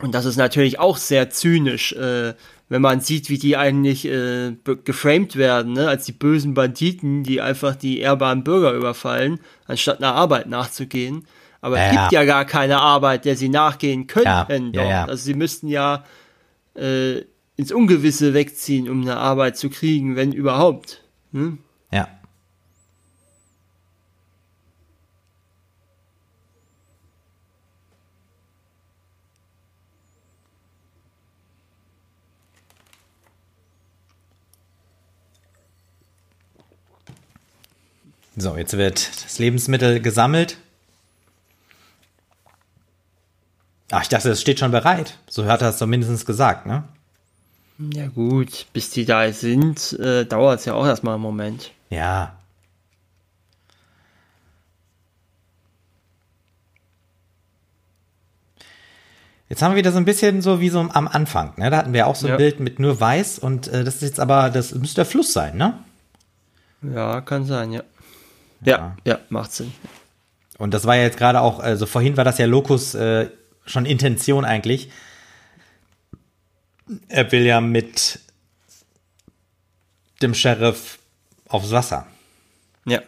Und 0.02 0.14
das 0.14 0.26
ist 0.26 0.38
natürlich 0.38 0.80
auch 0.80 0.98
sehr 0.98 1.30
zynisch, 1.30 1.94
äh, 1.94 2.34
wenn 2.70 2.82
man 2.82 3.02
sieht, 3.02 3.30
wie 3.30 3.38
die 3.38 3.58
eigentlich 3.58 4.06
äh, 4.06 4.54
geframed 4.84 5.38
werden, 5.38 5.74
ne? 5.74 5.88
als 5.88 6.06
die 6.06 6.12
bösen 6.12 6.54
Banditen, 6.54 7.24
die 7.24 7.42
einfach 7.42 7.76
die 7.76 8.00
ehrbaren 8.00 8.44
Bürger 8.44 8.74
überfallen, 8.74 9.40
anstatt 9.66 10.00
einer 10.00 10.14
Arbeit 10.14 10.48
nachzugehen. 10.48 11.26
Aber 11.62 11.78
ja, 11.78 11.86
es 11.86 11.92
gibt 11.92 12.12
ja. 12.12 12.26
gar 12.26 12.46
keine 12.46 12.80
Arbeit, 12.80 13.26
der 13.26 13.36
sie 13.36 13.50
nachgehen 13.50 14.06
könnten. 14.06 14.74
Ja, 14.74 15.06
also 15.06 15.24
sie 15.24 15.34
müssten 15.34 15.68
ja 15.68 16.04
äh, 16.76 17.22
ins 17.56 17.72
Ungewisse 17.72 18.34
wegziehen, 18.34 18.90
um 18.90 19.02
eine 19.02 19.18
Arbeit 19.18 19.58
zu 19.58 19.70
kriegen, 19.70 20.16
wenn 20.16 20.32
überhaupt. 20.32 21.04
Hm? 21.32 21.58
Ja. 21.92 22.08
So, 38.40 38.56
jetzt 38.56 38.78
wird 38.78 39.24
das 39.26 39.40
Lebensmittel 39.40 40.00
gesammelt. 40.00 40.58
Ach, 43.90 44.04
ich 44.04 44.10
dachte, 44.10 44.30
es 44.30 44.40
steht 44.40 44.60
schon 44.60 44.70
bereit. 44.70 45.18
So 45.28 45.46
hat 45.48 45.64
er 45.64 45.70
es 45.70 45.80
zumindest 45.80 46.28
gesagt, 46.28 46.68
ne? 46.68 46.84
Ja 47.80 48.08
gut, 48.08 48.68
bis 48.74 48.92
die 48.92 49.06
da 49.06 49.32
sind, 49.34 49.94
äh, 49.94 50.26
dauert 50.26 50.60
es 50.60 50.66
ja 50.66 50.76
auch 50.76 50.86
erstmal 50.86 51.16
einen 51.16 51.24
Moment. 51.24 51.72
Ja. 51.90 52.36
Jetzt 59.50 59.64
haben 59.64 59.72
wir 59.72 59.78
wieder 59.78 59.92
so 59.92 59.98
ein 59.98 60.06
bisschen 60.06 60.44
so 60.44 60.60
wie 60.60 60.70
so 60.70 60.80
am 60.80 61.08
Anfang, 61.08 61.54
ne? 61.58 61.72
Da 61.72 61.78
hatten 61.78 61.94
wir 61.94 62.06
auch 62.06 62.16
so 62.16 62.28
ein 62.28 62.32
ja. 62.32 62.38
Bild 62.38 62.60
mit 62.60 62.78
nur 62.78 63.00
weiß 63.00 63.40
und 63.40 63.68
äh, 63.70 63.84
das 63.84 63.96
ist 63.96 64.02
jetzt 64.04 64.20
aber, 64.20 64.52
das 64.52 64.76
müsste 64.76 64.98
der 64.98 65.06
Fluss 65.06 65.34
sein, 65.34 65.58
ne? 65.58 65.80
Ja, 66.84 67.22
kann 67.22 67.46
sein, 67.46 67.72
ja. 67.72 67.82
Ja, 68.62 68.98
ja, 69.06 69.20
macht 69.30 69.52
Sinn. 69.52 69.74
Und 70.58 70.74
das 70.74 70.86
war 70.86 70.96
ja 70.96 71.04
jetzt 71.04 71.18
gerade 71.18 71.42
auch, 71.42 71.60
also 71.60 71.86
vorhin 71.86 72.18
war 72.18 72.24
das 72.24 72.38
ja 72.38 72.46
Locus 72.46 72.96
äh, 72.96 73.30
schon 73.66 73.86
Intention 73.86 74.46
eigentlich. 74.46 74.90
Er 77.10 77.32
will 77.32 77.46
ja 77.46 77.62
mit 77.62 78.20
dem 80.22 80.34
Sheriff 80.34 81.00
aufs 81.48 81.72
Wasser. 81.72 82.08
Ja. 82.86 83.02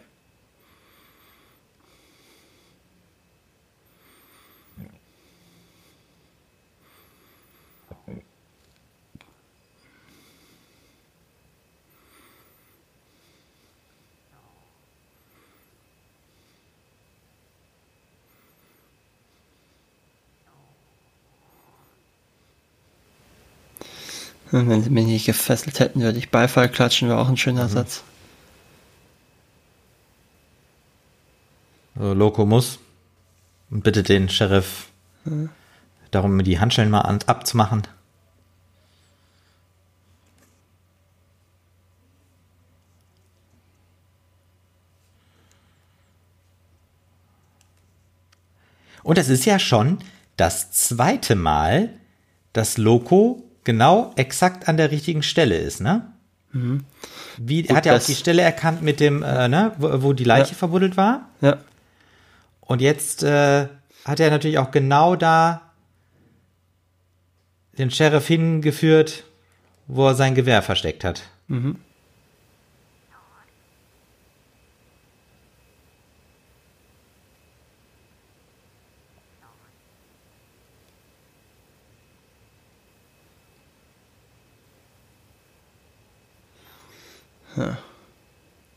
Wenn 24.50 24.82
sie 24.82 24.90
mich 24.90 25.06
nicht 25.06 25.26
gefesselt 25.26 25.78
hätten, 25.78 26.00
würde 26.00 26.18
ich 26.18 26.30
Beifall 26.30 26.68
klatschen, 26.68 27.08
wäre 27.08 27.18
auch 27.18 27.28
ein 27.28 27.36
schöner 27.36 27.64
mhm. 27.64 27.68
Satz. 27.68 28.02
Also 31.94 32.14
Loco 32.14 32.46
muss 32.46 32.78
und 33.70 33.84
bittet 33.84 34.08
den 34.08 34.28
Sheriff 34.28 34.88
mhm. 35.24 35.50
darum, 36.10 36.36
mir 36.36 36.42
die 36.42 36.58
Handschellen 36.58 36.90
mal 36.90 37.02
abzumachen. 37.02 37.82
Und 49.02 49.18
es 49.18 49.28
ist 49.28 49.44
ja 49.44 49.58
schon 49.58 49.98
das 50.36 50.72
zweite 50.72 51.34
Mal, 51.34 51.90
dass 52.52 52.78
Loco 52.78 53.49
genau 53.64 54.12
exakt 54.16 54.68
an 54.68 54.76
der 54.76 54.90
richtigen 54.90 55.22
Stelle 55.22 55.56
ist, 55.56 55.80
ne? 55.80 56.06
Mhm. 56.52 56.84
Wie, 57.36 57.66
er 57.66 57.76
hat 57.76 57.86
ja 57.86 57.96
auch 57.96 58.02
die 58.02 58.14
Stelle 58.14 58.42
erkannt 58.42 58.82
mit 58.82 59.00
dem, 59.00 59.22
äh, 59.22 59.48
ne, 59.48 59.72
wo, 59.78 60.02
wo 60.02 60.12
die 60.12 60.24
Leiche 60.24 60.52
ja. 60.52 60.56
verbuddelt 60.56 60.96
war. 60.96 61.28
Ja. 61.40 61.58
Und 62.60 62.80
jetzt 62.80 63.22
äh, 63.22 63.68
hat 64.04 64.20
er 64.20 64.30
natürlich 64.30 64.58
auch 64.58 64.70
genau 64.70 65.16
da 65.16 65.62
den 67.78 67.90
Sheriff 67.90 68.26
hingeführt, 68.26 69.24
wo 69.86 70.08
er 70.08 70.14
sein 70.14 70.34
Gewehr 70.34 70.62
versteckt 70.62 71.04
hat. 71.04 71.22
Mhm. 71.48 71.76
Ja. 87.60 87.78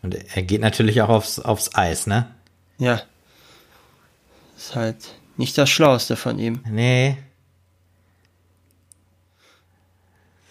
Und 0.02 0.16
er 0.16 0.44
geht 0.44 0.62
natürlich 0.62 1.02
auch 1.02 1.10
aufs, 1.10 1.40
aufs 1.40 1.74
Eis, 1.76 2.08
ne? 2.08 2.30
Ja. 2.78 3.02
Ist 4.58 4.76
halt 4.76 4.98
nicht 5.38 5.58
das 5.58 5.70
Schlauste 5.70 6.16
von 6.16 6.38
ihm. 6.40 6.62
Nee. 6.70 7.18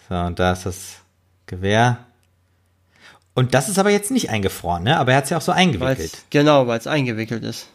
So, 0.09 0.15
und 0.15 0.39
da 0.39 0.53
ist 0.53 0.65
das 0.65 0.95
Gewehr. 1.45 1.99
Und 3.35 3.53
das 3.53 3.69
ist 3.69 3.79
aber 3.79 3.89
jetzt 3.89 4.11
nicht 4.11 4.29
eingefroren, 4.29 4.83
ne? 4.83 4.97
Aber 4.97 5.11
er 5.11 5.17
hat 5.17 5.23
es 5.25 5.29
ja 5.29 5.37
auch 5.37 5.41
so 5.41 5.51
eingewickelt. 5.51 5.99
Weil's, 5.99 6.25
genau, 6.29 6.67
weil 6.67 6.79
es 6.79 6.87
eingewickelt 6.87 7.43
ist. 7.43 7.67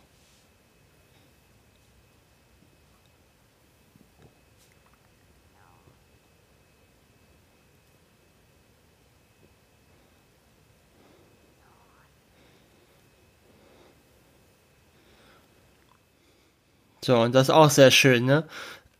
So, 17.09 17.16
und 17.16 17.35
das 17.35 17.44
ist 17.44 17.55
auch 17.55 17.70
sehr 17.70 17.90
schön, 17.90 18.26
ne? 18.26 18.44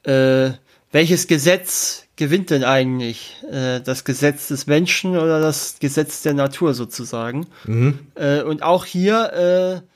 Äh, 0.03 0.57
welches 0.93 1.27
Gesetz 1.27 2.05
gewinnt 2.17 2.49
denn 2.49 2.65
eigentlich? 2.65 3.37
Äh, 3.53 3.83
das 3.83 4.05
Gesetz 4.05 4.49
des 4.49 4.67
Menschen 4.67 5.15
oder 5.19 5.43
das 5.43 5.79
Gesetz 5.79 6.23
der 6.23 6.33
Natur 6.33 6.73
sozusagen? 6.73 7.47
Mhm. 7.67 7.99
Äh, 8.15 8.41
und 8.41 8.63
auch 8.63 8.87
hier, 8.87 9.83
äh, 9.85 9.87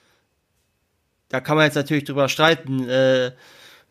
da 1.31 1.41
kann 1.41 1.57
man 1.57 1.65
jetzt 1.65 1.77
natürlich 1.77 2.05
drüber 2.05 2.29
streiten, 2.29 2.87
äh, 2.87 3.33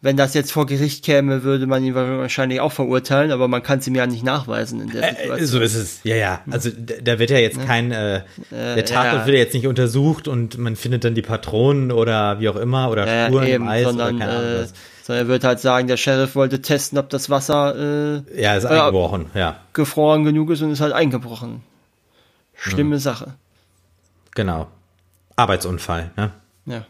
wenn 0.03 0.17
das 0.17 0.33
jetzt 0.33 0.51
vor 0.51 0.65
Gericht 0.65 1.05
käme, 1.05 1.43
würde 1.43 1.67
man 1.67 1.83
ihn 1.83 1.93
wahrscheinlich 1.93 2.59
auch 2.59 2.71
verurteilen, 2.71 3.31
aber 3.31 3.47
man 3.47 3.61
kann 3.61 3.79
es 3.79 3.87
ihm 3.87 3.93
ja 3.93 4.07
nicht 4.07 4.23
nachweisen 4.23 4.81
in 4.81 4.89
der 4.89 5.03
äh, 5.03 5.09
Situation. 5.09 5.39
Äh, 5.39 5.45
so 5.45 5.59
ist 5.59 5.75
es, 5.75 5.99
ja, 6.03 6.15
ja. 6.15 6.41
Also 6.49 6.71
da 6.71 7.19
wird 7.19 7.29
ja 7.29 7.37
jetzt 7.37 7.57
ja. 7.57 7.65
kein, 7.65 7.91
äh, 7.91 8.23
der 8.49 8.83
Tatort 8.85 9.13
ja. 9.13 9.25
wird 9.27 9.35
ja 9.35 9.43
jetzt 9.43 9.53
nicht 9.53 9.67
untersucht 9.67 10.27
und 10.27 10.57
man 10.57 10.75
findet 10.75 11.03
dann 11.03 11.13
die 11.13 11.21
Patronen 11.21 11.91
oder 11.91 12.39
wie 12.39 12.49
auch 12.49 12.55
immer 12.55 12.89
oder 12.89 13.05
ja, 13.05 13.27
Spuren 13.27 13.45
eben, 13.45 13.63
im 13.63 13.69
Eis 13.69 13.83
sondern, 13.85 14.15
oder 14.15 14.25
keine 14.25 14.37
Ahnung. 14.37 14.63
Äh, 14.63 14.67
sondern 15.03 15.25
er 15.25 15.27
wird 15.27 15.43
halt 15.43 15.59
sagen, 15.59 15.87
der 15.87 15.97
Sheriff 15.97 16.35
wollte 16.35 16.61
testen, 16.63 16.97
ob 16.97 17.09
das 17.09 17.29
Wasser 17.29 18.23
äh, 18.35 18.41
ja, 18.41 18.55
ist 18.55 18.65
eingebrochen, 18.65 19.27
ja. 19.35 19.57
gefroren 19.73 20.25
genug 20.25 20.49
ist 20.49 20.63
und 20.63 20.71
ist 20.71 20.81
halt 20.81 20.93
eingebrochen. 20.93 21.61
Schlimme 22.55 22.95
hm. 22.95 23.01
Sache. 23.01 23.33
Genau. 24.33 24.67
Arbeitsunfall, 25.35 26.11
ne? 26.17 26.31
Ja. 26.65 26.85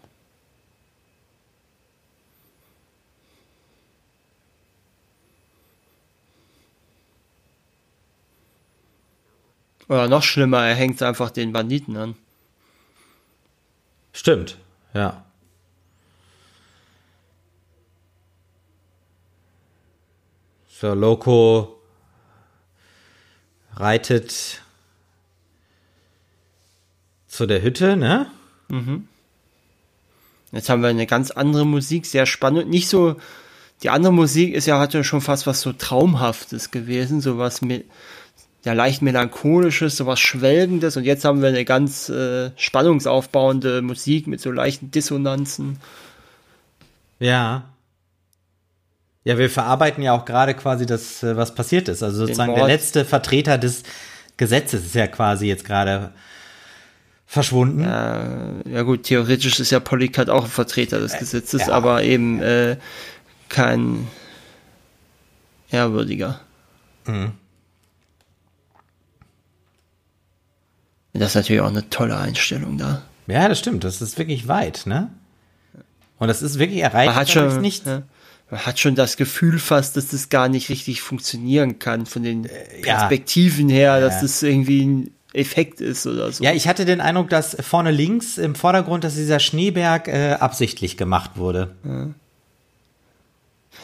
Oder 9.91 10.07
noch 10.07 10.23
schlimmer, 10.23 10.65
er 10.65 10.75
hängt 10.75 11.03
einfach 11.03 11.31
den 11.31 11.51
Banditen 11.51 11.97
an. 11.97 12.15
Stimmt, 14.13 14.57
ja. 14.93 15.25
So, 20.69 20.93
Loco 20.93 21.75
reitet 23.75 24.61
zu 27.27 27.45
der 27.45 27.61
Hütte, 27.61 27.97
ne? 27.97 28.31
Mhm. 28.69 29.09
Jetzt 30.53 30.69
haben 30.69 30.83
wir 30.83 30.87
eine 30.87 31.05
ganz 31.05 31.31
andere 31.31 31.65
Musik, 31.65 32.05
sehr 32.05 32.25
spannend. 32.25 32.69
Nicht 32.69 32.87
so, 32.87 33.17
die 33.83 33.89
andere 33.89 34.13
Musik 34.13 34.53
ist 34.53 34.67
ja 34.67 34.79
hatte 34.79 35.03
schon 35.03 35.19
fast 35.19 35.47
was 35.47 35.59
so 35.59 35.73
Traumhaftes 35.73 36.71
gewesen, 36.71 37.19
sowas 37.19 37.61
mit 37.61 37.89
ja 38.63 38.73
leicht 38.73 39.01
melancholisches, 39.01 39.97
sowas 39.97 40.19
Schwelgendes 40.19 40.97
und 40.97 41.03
jetzt 41.03 41.25
haben 41.25 41.41
wir 41.41 41.49
eine 41.49 41.65
ganz 41.65 42.09
äh, 42.09 42.51
spannungsaufbauende 42.55 43.81
Musik 43.81 44.27
mit 44.27 44.39
so 44.39 44.51
leichten 44.51 44.91
Dissonanzen. 44.91 45.79
Ja. 47.19 47.63
Ja, 49.23 49.37
wir 49.37 49.49
verarbeiten 49.49 50.03
ja 50.03 50.13
auch 50.13 50.25
gerade 50.25 50.53
quasi 50.53 50.85
das, 50.85 51.23
äh, 51.23 51.35
was 51.37 51.53
passiert 51.55 51.87
ist. 51.89 52.03
Also 52.03 52.25
sozusagen 52.25 52.55
der 52.55 52.67
letzte 52.67 53.05
Vertreter 53.05 53.57
des 53.57 53.83
Gesetzes 54.37 54.85
ist 54.85 54.95
ja 54.95 55.07
quasi 55.07 55.47
jetzt 55.47 55.65
gerade 55.65 56.11
verschwunden. 57.27 57.83
Ja, 57.83 58.23
ja 58.65 58.81
gut, 58.81 59.03
theoretisch 59.03 59.59
ist 59.59 59.71
ja 59.71 59.79
Polycat 59.79 60.29
auch 60.29 60.45
ein 60.45 60.49
Vertreter 60.49 60.99
des 60.99 61.13
äh, 61.13 61.19
Gesetzes, 61.19 61.67
ja. 61.67 61.73
aber 61.73 62.03
eben 62.03 62.41
äh, 62.41 62.77
kein 63.49 64.07
ehrwürdiger. 65.71 66.41
Mhm. 67.05 67.33
Das 71.13 71.29
ist 71.29 71.35
natürlich 71.35 71.61
auch 71.61 71.69
eine 71.69 71.89
tolle 71.89 72.17
Einstellung 72.17 72.77
da. 72.77 73.01
Ja, 73.27 73.47
das 73.49 73.59
stimmt. 73.59 73.83
Das 73.83 74.01
ist 74.01 74.17
wirklich 74.17 74.47
weit, 74.47 74.83
ne? 74.85 75.09
Und 76.17 76.27
das 76.27 76.41
ist 76.41 76.59
wirklich 76.59 76.81
erreicht. 76.81 77.07
Man 77.07 77.15
hat 77.15 77.29
schon, 77.29 77.61
nicht. 77.61 77.85
Ja, 77.85 78.03
man 78.49 78.65
hat 78.65 78.79
schon 78.79 78.95
das 78.95 79.17
Gefühl 79.17 79.59
fast, 79.59 79.97
dass 79.97 80.09
das 80.09 80.29
gar 80.29 80.49
nicht 80.49 80.69
richtig 80.69 81.01
funktionieren 81.01 81.79
kann 81.79 82.05
von 82.05 82.23
den 82.23 82.45
äh, 82.45 82.81
Perspektiven 82.81 83.69
ja. 83.69 83.75
her, 83.75 84.01
dass 84.01 84.15
ja. 84.15 84.21
das 84.21 84.43
irgendwie 84.43 84.85
ein 84.85 85.11
Effekt 85.33 85.79
ist 85.79 86.05
oder 86.05 86.31
so. 86.31 86.43
Ja, 86.43 86.51
ich 86.51 86.67
hatte 86.67 86.85
den 86.85 86.99
Eindruck, 86.99 87.29
dass 87.29 87.55
vorne 87.61 87.91
links 87.91 88.37
im 88.37 88.55
Vordergrund, 88.55 89.03
dass 89.03 89.15
dieser 89.15 89.39
Schneeberg 89.39 90.07
äh, 90.09 90.33
absichtlich 90.33 90.97
gemacht 90.97 91.31
wurde. 91.35 91.73
Ja. 91.85 92.03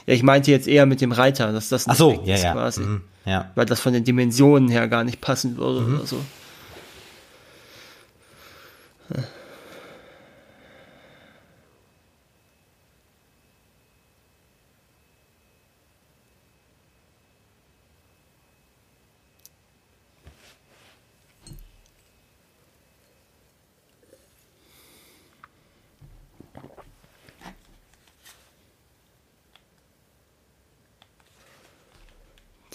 ja. 0.06 0.14
ich 0.14 0.24
meinte 0.24 0.52
jetzt 0.52 0.68
eher 0.68 0.86
mit 0.86 1.00
dem 1.00 1.14
Reiter, 1.14 1.54
dass 1.54 1.70
das 1.70 1.88
Ach 1.88 1.96
so, 1.96 2.22
ja, 2.26 2.36
ist 2.36 2.44
ja. 2.44 2.52
quasi. 2.52 2.82
Mhm, 2.82 3.02
ja. 3.26 3.50
Weil 3.56 3.66
das 3.66 3.80
von 3.80 3.94
den 3.94 4.04
Dimensionen 4.04 4.70
her 4.70 4.88
gar 4.90 5.06
nicht 5.06 5.22
passen 5.22 5.58
würde 5.58 5.82
mhm. 5.82 5.96
oder 5.96 6.06
so. 6.06 6.20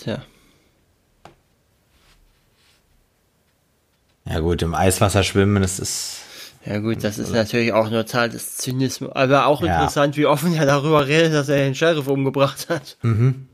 Tja. 0.02 0.20
Ja 4.24 4.40
gut, 4.40 4.62
im 4.62 4.74
Eiswasser 4.74 5.22
schwimmen, 5.22 5.62
das 5.62 5.78
ist. 5.78 6.21
Ja 6.64 6.78
gut, 6.78 7.02
das 7.02 7.18
ist 7.18 7.32
natürlich 7.32 7.72
auch 7.72 7.90
nur 7.90 8.06
Teil 8.06 8.28
des 8.28 8.56
Zynismus. 8.56 9.10
Aber 9.12 9.46
auch 9.46 9.62
ja. 9.62 9.74
interessant, 9.74 10.16
wie 10.16 10.26
offen 10.26 10.54
er 10.54 10.64
darüber 10.64 11.06
redet, 11.06 11.34
dass 11.34 11.48
er 11.48 11.56
den 11.56 11.74
Sheriff 11.74 12.06
umgebracht 12.06 12.68
hat. 12.68 12.96
Mhm. 13.02 13.48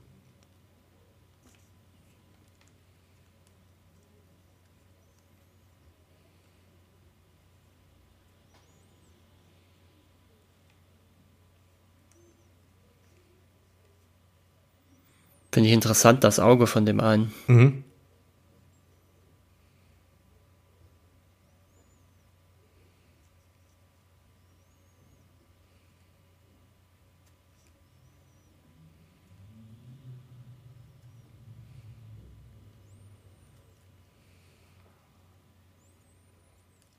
Finde 15.50 15.68
ich 15.70 15.74
interessant, 15.74 16.24
das 16.24 16.38
Auge 16.40 16.66
von 16.66 16.84
dem 16.84 17.00
einen. 17.00 17.32
Mhm. 17.46 17.84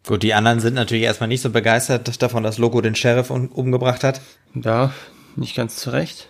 Gut, 0.10 0.24
die 0.24 0.34
anderen 0.34 0.60
sind 0.60 0.74
natürlich 0.74 1.04
erstmal 1.04 1.28
nicht 1.28 1.42
so 1.44 1.52
begeistert 1.52 2.20
davon, 2.24 2.42
dass 2.42 2.58
Loco 2.58 2.82
den 2.82 2.96
Sheriff 2.96 3.30
um, 3.30 3.48
umgebracht 3.50 4.04
hat. 4.04 4.22
Ja, 4.56 4.92
nicht 5.36 5.56
ganz 5.56 5.76
zurecht. 5.76 6.28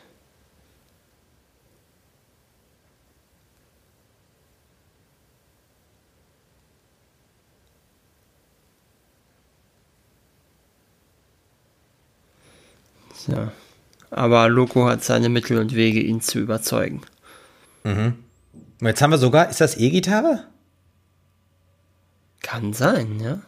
Ja. 13.28 13.54
Aber 14.12 14.50
Loco 14.50 14.90
hat 14.90 15.06
seine 15.06 15.30
Mittel 15.30 15.58
und 15.58 15.74
Wege, 15.74 16.02
ihn 16.02 16.20
zu 16.20 16.40
überzeugen. 16.40 17.00
Mhm. 17.86 18.16
Jetzt 18.82 19.02
haben 19.02 19.12
wir 19.12 19.18
sogar, 19.18 19.50
ist 19.50 19.62
das 19.62 19.78
E-Gitarre? 19.78 20.44
Kann 22.42 22.74
sein, 22.74 23.22
ja. 23.22 23.40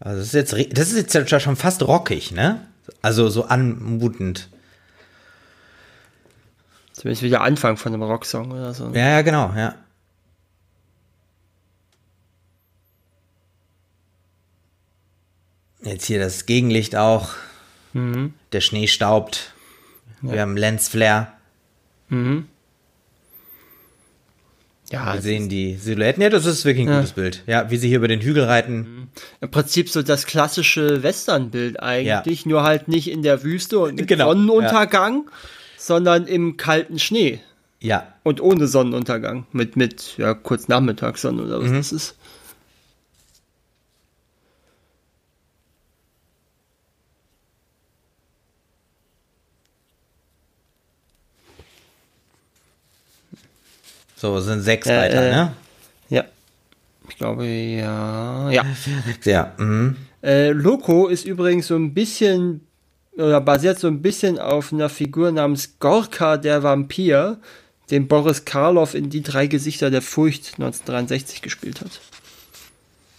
Also 0.00 0.18
das 0.18 0.28
ist 0.28 0.34
jetzt, 0.34 0.78
das 0.78 0.92
ist 0.92 1.14
jetzt 1.14 1.42
schon 1.42 1.56
fast 1.56 1.82
rockig, 1.82 2.32
ne? 2.32 2.66
Also 3.02 3.28
so 3.28 3.44
anmutend. 3.44 4.48
Zumindest 6.92 7.22
wie 7.22 7.30
der 7.30 7.42
Anfang 7.42 7.76
von 7.76 7.92
einem 7.92 8.02
Rocksong 8.02 8.50
oder 8.50 8.74
so. 8.74 8.90
Ja, 8.92 9.08
ja, 9.08 9.22
genau, 9.22 9.52
ja. 9.54 9.74
Jetzt 15.82 16.04
hier 16.06 16.18
das 16.18 16.46
Gegenlicht 16.46 16.96
auch. 16.96 17.30
Mhm. 17.92 18.34
Der 18.52 18.60
Schnee 18.60 18.86
staubt. 18.86 19.54
Wir 20.20 20.42
haben 20.42 20.56
Lensflare. 20.56 21.28
Mhm. 22.08 22.48
Ja, 24.90 25.14
Wir 25.14 25.22
sehen 25.22 25.48
die 25.48 25.76
Silhouetten. 25.76 26.20
Ja, 26.22 26.30
das 26.30 26.46
ist 26.46 26.64
wirklich 26.64 26.86
ein 26.86 26.90
Ja. 26.92 26.96
gutes 26.98 27.12
Bild. 27.12 27.42
Ja, 27.46 27.70
wie 27.70 27.76
sie 27.76 27.88
hier 27.88 27.98
über 27.98 28.08
den 28.08 28.20
Hügel 28.20 28.44
reiten. 28.44 29.08
im 29.40 29.50
Prinzip 29.50 29.88
so 29.88 30.02
das 30.02 30.26
klassische 30.26 31.02
Westernbild 31.02 31.80
eigentlich, 31.80 32.44
nur 32.46 32.62
halt 32.62 32.88
nicht 32.88 33.08
in 33.10 33.22
der 33.22 33.42
Wüste 33.42 33.78
und 33.80 33.96
mit 33.96 34.06
Genau, 34.08 34.28
Sonnenuntergang, 34.32 35.28
sondern 35.76 36.26
im 36.26 36.56
kalten 36.56 36.98
Schnee 36.98 37.40
Ja, 37.80 38.12
und 38.24 38.40
ohne 38.40 38.66
Sonnenuntergang. 38.66 39.46
Mit, 39.52 39.74
mit, 39.76 40.14
ja, 40.18 40.34
kurz 40.34 40.68
Nachmittagssonne 40.68 41.42
oder 41.42 41.60
was 41.60 41.70
Mhm. 41.70 41.76
das 41.76 41.92
ist. 41.92 42.16
So 54.20 54.38
sind 54.40 54.60
sechs 54.60 54.86
Äh, 54.86 54.96
weiter, 54.98 55.22
äh. 55.22 55.30
ne? 55.30 55.52
Ja. 56.10 56.24
Ich 57.08 57.16
glaube, 57.16 57.46
ja. 57.46 58.50
Ja. 58.50 58.64
Ja, 59.24 59.52
mhm. 59.56 59.96
Äh, 60.22 60.50
Loco 60.50 61.08
ist 61.08 61.24
übrigens 61.24 61.68
so 61.68 61.76
ein 61.76 61.94
bisschen 61.94 62.66
oder 63.16 63.40
basiert 63.40 63.78
so 63.78 63.86
ein 63.88 64.02
bisschen 64.02 64.38
auf 64.38 64.72
einer 64.72 64.88
Figur 64.88 65.32
namens 65.32 65.78
Gorka 65.78 66.36
der 66.36 66.62
Vampir, 66.62 67.38
den 67.90 68.08
Boris 68.08 68.44
Karloff 68.44 68.94
in 68.94 69.10
Die 69.10 69.22
drei 69.22 69.46
Gesichter 69.46 69.90
der 69.90 70.02
Furcht 70.02 70.54
1963 70.58 71.42
gespielt 71.42 71.80
hat. 71.80 72.00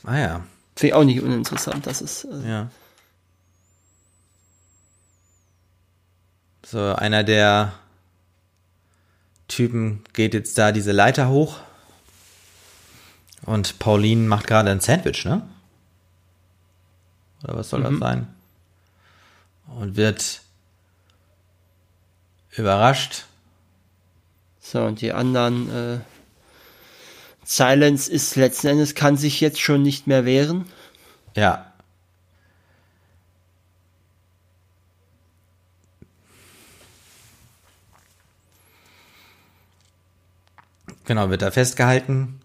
Ah 0.03 0.17
ja, 0.19 0.43
Finde 0.75 0.87
ich 0.87 0.93
auch 0.93 1.03
nicht 1.03 1.21
uninteressant, 1.21 1.85
das 1.87 2.01
ist. 2.01 2.25
Äh, 2.25 2.47
ja. 2.49 2.69
So, 6.65 6.79
einer 6.95 7.23
der 7.23 7.73
Typen 9.51 10.03
geht 10.13 10.33
jetzt 10.33 10.57
da 10.57 10.71
diese 10.71 10.91
Leiter 10.91 11.29
hoch. 11.29 11.59
Und 13.45 13.79
Pauline 13.79 14.27
macht 14.27 14.47
gerade 14.47 14.69
ein 14.71 14.79
Sandwich, 14.79 15.25
ne? 15.25 15.41
Oder 17.43 17.55
was 17.55 17.69
soll 17.69 17.81
das 17.83 17.97
sein? 17.97 18.27
Und 19.67 19.95
wird 19.95 20.41
überrascht. 22.51 23.25
So, 24.59 24.83
und 24.83 25.01
die 25.01 25.11
anderen, 25.11 25.69
äh, 25.69 25.99
Silence 27.43 28.09
ist 28.09 28.35
letzten 28.35 28.67
Endes, 28.67 28.95
kann 28.95 29.17
sich 29.17 29.41
jetzt 29.41 29.59
schon 29.59 29.81
nicht 29.81 30.07
mehr 30.07 30.23
wehren. 30.25 30.65
Ja. 31.35 31.70
Genau, 41.11 41.29
wird 41.29 41.41
da 41.41 41.51
festgehalten. 41.51 42.39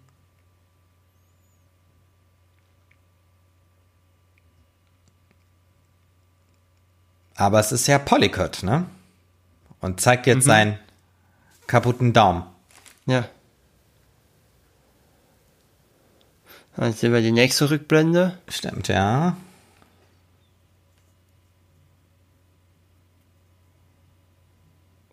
Aber 7.37 7.61
es 7.61 7.71
ist 7.71 7.87
ja 7.87 7.97
Polycott, 7.97 8.63
ne? 8.63 8.85
Und 9.79 10.01
zeigt 10.01 10.27
jetzt 10.27 10.43
seinen 10.43 10.77
kaputten 11.65 12.11
Daumen. 12.11 12.43
Ja. 13.05 13.29
Dann 16.75 16.91
sehen 16.91 17.13
wir 17.13 17.21
die 17.21 17.31
nächste 17.31 17.69
Rückblende. 17.69 18.37
Stimmt, 18.49 18.89
ja. 18.89 19.37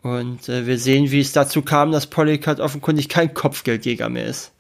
Und 0.05 0.51
äh, 0.51 0.67
wir 0.67 0.79
sehen, 0.79 1.11
wie 1.11 1.21
es 1.21 1.33
dazu 1.33 1.63
kam, 1.63 1.91
dass 1.91 2.07
Polycat 2.07 2.61
offenkundig 2.61 3.09
kein 3.09 3.33
Kopfgeldjäger 3.33 4.11
mehr 4.11 4.27
ist. 4.27 4.53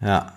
Ja. 0.00 0.32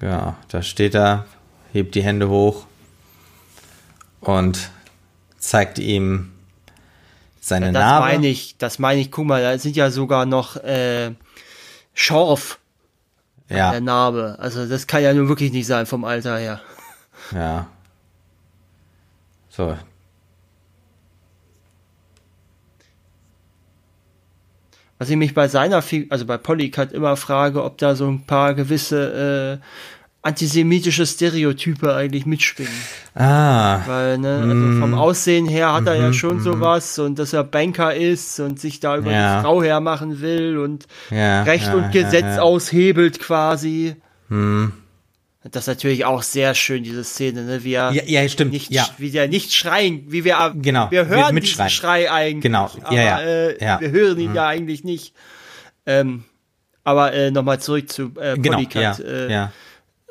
Ja, 0.00 0.36
da 0.48 0.62
steht 0.62 0.96
er, 0.96 1.26
hebt 1.72 1.94
die 1.94 2.02
Hände 2.02 2.28
hoch 2.28 2.66
und 4.20 4.72
zeigt 5.52 5.78
ihm 5.78 6.32
seine 7.38 7.72
Das 7.72 7.82
Narbe. 7.82 8.06
meine 8.06 8.26
ich, 8.26 8.56
das 8.56 8.78
meine 8.78 9.02
ich, 9.02 9.10
guck 9.10 9.26
mal, 9.26 9.42
da 9.42 9.58
sind 9.58 9.76
ja 9.76 9.90
sogar 9.90 10.24
noch 10.24 10.56
äh, 10.56 11.12
Schorf 11.92 12.58
an 13.50 13.56
der 13.56 13.58
ja, 13.58 13.80
Narbe. 13.80 14.36
Also 14.38 14.64
das 14.66 14.86
kann 14.86 15.02
ja 15.02 15.12
nun 15.12 15.28
wirklich 15.28 15.52
nicht 15.52 15.66
sein 15.66 15.84
vom 15.84 16.04
Alter 16.04 16.38
her. 16.38 16.62
ja. 17.32 17.66
So, 19.50 19.76
Was 24.98 25.10
ich 25.10 25.16
mich 25.16 25.34
bei 25.34 25.48
seiner, 25.48 25.82
also 26.08 26.24
bei 26.24 26.38
Polycat 26.38 26.92
immer 26.92 27.16
frage, 27.16 27.62
ob 27.62 27.76
da 27.76 27.94
so 27.94 28.08
ein 28.08 28.24
paar 28.24 28.54
gewisse 28.54 29.60
äh, 29.60 30.01
antisemitische 30.22 31.04
Stereotype 31.04 31.94
eigentlich 31.94 32.26
mitschwingen. 32.26 32.72
ah, 33.14 33.80
Weil, 33.86 34.18
ne, 34.18 34.36
also 34.42 34.54
Mm. 34.54 34.80
vom 34.80 34.94
Aussehen 34.94 35.48
her 35.48 35.72
hat 35.72 35.86
er 35.86 35.96
Mhm, 35.96 36.00
ja 36.02 36.12
schon 36.12 36.40
sowas 36.40 36.98
und 37.00 37.18
dass 37.18 37.32
er 37.32 37.42
Banker 37.44 37.94
ist 37.94 38.38
und 38.38 38.60
sich 38.60 38.78
da 38.80 38.96
über 38.96 39.10
Ja. 39.10 39.38
die 39.38 39.42
Frau 39.44 39.62
hermachen 39.62 40.20
will 40.20 40.58
und 40.58 40.86
ja, 41.10 41.42
Recht 41.42 41.66
ja, 41.66 41.74
und 41.74 41.90
Gesetz 41.90 42.38
aushebelt 42.38 43.18
quasi. 43.18 43.96
Hm. 44.28 44.72
Das 45.50 45.64
ist 45.64 45.66
natürlich 45.66 46.04
auch 46.04 46.22
sehr 46.22 46.54
schön, 46.54 46.84
diese 46.84 47.02
Szene, 47.02 47.42
ne? 47.42 47.64
Wie 47.64 47.72
er 47.72 47.90
Ja, 47.90 48.04
ja, 48.06 48.28
stimmt, 48.28 48.52
nicht, 48.52 48.70
ja. 48.70 48.86
wie 48.98 49.10
der 49.10 49.26
nicht 49.26 49.52
schreien, 49.52 50.04
wie 50.06 50.22
wir, 50.24 50.54
Genau, 50.54 50.88
wir 50.92 51.08
wir 51.10 51.16
hören 51.16 51.18
diesen 51.22 51.34
mitschreien. 51.34 51.70
Schrei 51.70 52.10
eigentlich. 52.12 52.42
Genau, 52.42 52.70
ja, 52.78 52.84
aber, 52.86 52.94
ja, 52.94 53.20
Äh, 53.20 53.64
ja. 53.64 53.76
Mhm. 53.76 53.80
Wir 53.80 53.90
hören 53.90 54.18
ihn 54.20 54.34
ja 54.36 54.46
eigentlich 54.46 54.84
nicht. 54.84 55.14
Ähm, 55.84 56.22
aber 56.84 57.12
äh, 57.12 57.32
nochmal 57.32 57.58
zurück 57.60 57.90
zu 57.90 58.12
äh, 58.20 58.36
Genau, 58.38 58.54
Polycat. 58.58 58.98
ja, 59.00 59.04
äh, 59.04 59.32
ja. 59.32 59.52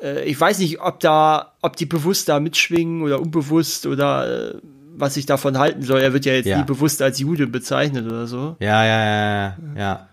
Äh, 0.02 0.24
ich 0.24 0.38
weiß 0.40 0.58
nicht, 0.58 0.80
ob 0.80 1.00
da, 1.00 1.52
ob 1.62 1.76
die 1.76 1.86
bewusst 1.86 2.28
da 2.28 2.40
mitschwingen 2.40 3.02
oder 3.02 3.20
unbewusst 3.20 3.86
oder 3.86 4.52
äh, 4.52 4.58
was 4.94 5.16
ich 5.16 5.24
davon 5.26 5.58
halten 5.58 5.82
soll. 5.82 6.00
Er 6.00 6.12
wird 6.12 6.26
ja 6.26 6.34
jetzt 6.34 6.46
Ja. 6.46 6.58
nie 6.58 6.64
bewusst 6.64 7.00
als 7.00 7.18
Jude 7.18 7.46
bezeichnet 7.46 8.04
oder 8.06 8.26
so. 8.26 8.56
Ja, 8.60 8.84
ja, 8.84 9.04
ja, 9.04 9.16
ja, 9.46 9.56
ja. 9.76 10.08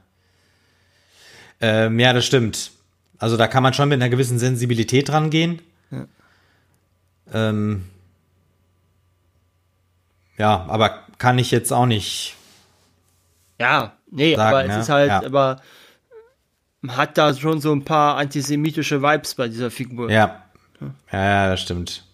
Ähm, 1.61 1.99
ja, 1.99 2.13
das 2.13 2.25
stimmt. 2.25 2.71
Also 3.17 3.35
da 3.35 3.47
kann 3.47 3.63
man 3.63 3.73
schon 3.73 3.89
mit 3.89 4.01
einer 4.01 4.09
gewissen 4.09 4.39
Sensibilität 4.39 5.09
dran 5.09 5.29
gehen. 5.29 5.61
Ja. 5.91 6.05
Ähm, 7.33 7.83
ja, 10.37 10.65
aber 10.69 10.99
kann 11.17 11.37
ich 11.37 11.51
jetzt 11.51 11.73
auch 11.73 11.85
nicht. 11.85 12.35
Ja, 13.59 13.91
nee, 14.09 14.35
Sagen, 14.35 14.47
aber 14.55 14.63
es 14.65 14.75
ne? 14.75 14.79
ist 14.79 14.89
halt, 14.89 15.09
Ja. 15.09 15.25
aber 15.25 15.61
hat 16.87 17.17
da 17.17 17.33
schon 17.33 17.59
so 17.61 17.71
ein 17.73 17.83
paar 17.83 18.17
antisemitische 18.17 19.01
Vibes 19.01 19.35
bei 19.35 19.47
dieser 19.47 19.71
Figur. 19.71 20.09
Ja. 20.09 20.43
Ja, 21.11 21.23
ja, 21.23 21.49
das 21.49 21.61
stimmt. 21.61 22.05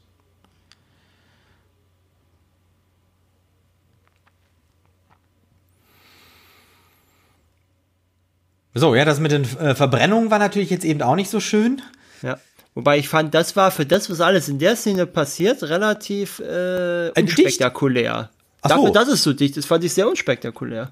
So, 8.74 8.94
ja, 8.94 9.06
das 9.06 9.20
mit 9.20 9.32
den 9.32 9.44
äh, 9.58 9.74
Verbrennungen 9.74 10.32
war 10.32 10.40
natürlich 10.40 10.70
jetzt 10.70 10.84
eben 10.84 11.02
auch 11.02 11.16
nicht 11.16 11.30
so 11.30 11.40
schön. 11.40 11.82
Ja. 12.22 12.38
Wobei 12.74 12.98
ich 12.98 13.08
fand, 13.08 13.34
das 13.34 13.56
war 13.56 13.72
für 13.72 13.86
das, 13.86 14.10
was 14.10 14.20
alles 14.20 14.50
in 14.50 14.60
der 14.60 14.76
Szene 14.76 15.06
passiert, 15.06 15.64
relativ 15.64 16.40
äh, 16.40 17.08
Äh, 17.08 17.22
unspektakulär. 17.22 18.30
Ach 18.62 18.70
so. 18.70 18.76
Dafür, 18.76 18.92
dass 18.92 19.08
es 19.08 19.24
so 19.24 19.32
dicht 19.32 19.56
ist, 19.56 19.66
fand 19.66 19.84
ich 19.86 19.94
sehr 19.94 20.10
unspektakulär. 20.10 20.92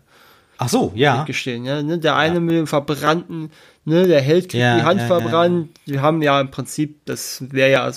Ach 0.63 0.69
so, 0.69 0.91
ja. 0.95 1.23
gestehen. 1.25 1.65
Ja, 1.65 1.81
ne? 1.81 1.97
Der 1.99 2.15
eine 2.15 2.39
mit 2.39 2.55
dem 2.55 2.67
verbrannten, 2.67 3.51
ne, 3.85 4.07
der 4.07 4.21
Held 4.21 4.49
kriegt 4.49 4.61
Ja, 4.61 4.77
die 4.77 4.83
Hand 4.83 5.01
ja, 5.01 5.07
ja, 5.07 5.19
verbrannt. 5.19 5.69
Wir 5.85 6.01
haben 6.01 6.21
ja 6.21 6.39
im 6.39 6.51
Prinzip, 6.51 7.05
das 7.05 7.43
wäre 7.51 7.71
ja 7.71 7.91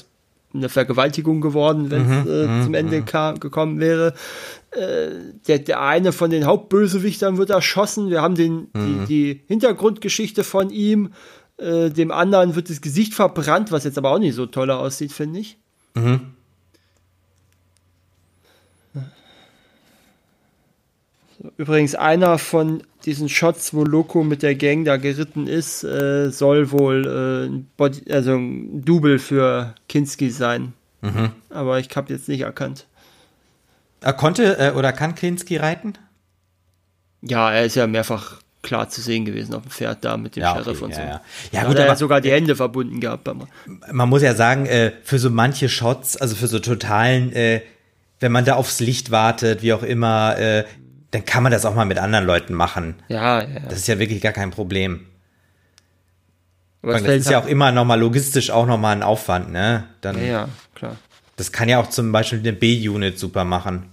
eine 0.54 0.68
Vergewaltigung 0.68 1.40
geworden, 1.40 1.90
wenn 1.90 2.02
es 2.02 2.24
Mhm, 2.26 2.60
äh, 2.60 2.64
zum 2.64 2.74
Ende 2.74 3.02
kam, 3.02 3.38
gekommen 3.40 3.78
wäre. 3.78 4.14
Äh, 4.70 5.08
der, 5.46 5.58
der 5.60 5.80
eine 5.82 6.12
von 6.12 6.30
den 6.30 6.44
Hauptbösewichtern 6.46 7.36
wird 7.38 7.50
erschossen. 7.50 8.10
Wir 8.10 8.22
haben 8.22 8.34
den, 8.34 8.68
Mhm. 8.72 9.04
die, 9.06 9.06
die 9.06 9.40
Hintergrundgeschichte 9.48 10.44
von 10.44 10.70
ihm. 10.70 11.12
Äh, 11.58 11.90
dem 11.90 12.10
anderen 12.10 12.54
wird 12.54 12.68
das 12.68 12.80
Gesicht 12.82 13.14
verbrannt, 13.14 13.72
was 13.72 13.84
jetzt 13.84 13.96
aber 13.98 14.10
auch 14.10 14.18
nicht 14.18 14.34
so 14.34 14.46
toll 14.46 14.70
aussieht, 14.70 15.12
finde 15.12 15.40
ich. 15.40 15.56
Übrigens, 21.56 21.94
einer 21.94 22.38
von 22.38 22.82
diesen 23.04 23.28
Shots, 23.28 23.74
wo 23.74 23.84
Loco 23.84 24.24
mit 24.24 24.42
der 24.42 24.54
Gang 24.54 24.84
da 24.84 24.96
geritten 24.96 25.46
ist, 25.46 25.84
äh, 25.84 26.30
soll 26.30 26.70
wohl 26.72 27.06
äh, 27.06 27.46
ein 27.46 27.68
Body, 27.76 28.10
also 28.10 28.34
ein 28.34 28.84
Double 28.84 29.18
für 29.18 29.74
Kinski 29.88 30.30
sein. 30.30 30.72
Mhm. 31.02 31.30
Aber 31.50 31.78
ich 31.78 31.88
habe 31.94 32.12
jetzt 32.12 32.28
nicht 32.28 32.40
erkannt. 32.40 32.86
Er 34.00 34.12
konnte 34.12 34.58
äh, 34.58 34.72
oder 34.72 34.92
kann 34.92 35.14
Kinski 35.14 35.56
reiten? 35.56 35.94
Ja, 37.22 37.50
er 37.52 37.64
ist 37.64 37.76
ja 37.76 37.86
mehrfach 37.86 38.40
klar 38.62 38.88
zu 38.88 39.00
sehen 39.00 39.24
gewesen 39.24 39.54
auf 39.54 39.62
dem 39.62 39.70
Pferd 39.70 40.04
da 40.04 40.16
mit 40.16 40.36
dem 40.36 40.42
Ja, 40.42 40.54
Sheriff 40.56 40.82
okay, 40.82 40.84
und 40.84 40.94
so. 40.94 41.00
ja, 41.00 41.06
ja. 41.06 41.20
Ja, 41.52 41.64
gut, 41.64 41.76
er 41.76 41.84
aber 41.84 41.92
hat 41.92 41.98
sogar 41.98 42.20
die 42.20 42.32
Hände 42.32 42.56
verbunden 42.56 43.00
gehabt. 43.00 43.28
Man 43.92 44.08
muss 44.08 44.22
ja 44.22 44.34
sagen, 44.34 44.66
äh, 44.66 44.92
für 45.04 45.18
so 45.18 45.30
manche 45.30 45.68
Shots, 45.68 46.16
also 46.16 46.34
für 46.34 46.48
so 46.48 46.58
totalen, 46.58 47.32
äh, 47.32 47.62
wenn 48.18 48.32
man 48.32 48.44
da 48.44 48.54
aufs 48.54 48.80
Licht 48.80 49.10
wartet, 49.10 49.62
wie 49.62 49.72
auch 49.72 49.82
immer, 49.82 50.36
äh, 50.38 50.64
dann 51.16 51.24
kann 51.24 51.42
man 51.42 51.50
das 51.52 51.64
auch 51.64 51.74
mal 51.74 51.86
mit 51.86 51.98
anderen 51.98 52.26
Leuten 52.26 52.52
machen. 52.54 52.94
ja, 53.08 53.40
ja. 53.42 53.60
Das 53.68 53.78
ist 53.78 53.88
ja 53.88 53.98
wirklich 53.98 54.20
gar 54.20 54.32
kein 54.32 54.50
Problem. 54.50 55.06
Aber 56.82 56.92
Das 56.92 57.02
ist 57.02 57.30
ja 57.30 57.36
halt- 57.36 57.44
auch 57.46 57.48
immer 57.48 57.72
nochmal 57.72 57.98
logistisch 57.98 58.50
auch 58.50 58.66
nochmal 58.66 58.94
ein 58.94 59.02
Aufwand, 59.02 59.50
ne? 59.50 59.84
Dann, 60.02 60.18
ja, 60.18 60.24
ja, 60.26 60.48
klar. 60.74 60.96
Das 61.36 61.52
kann 61.52 61.68
ja 61.68 61.78
auch 61.80 61.88
zum 61.90 62.12
Beispiel 62.12 62.38
eine 62.38 62.52
B-Unit 62.52 63.18
super 63.18 63.44
machen. 63.44 63.86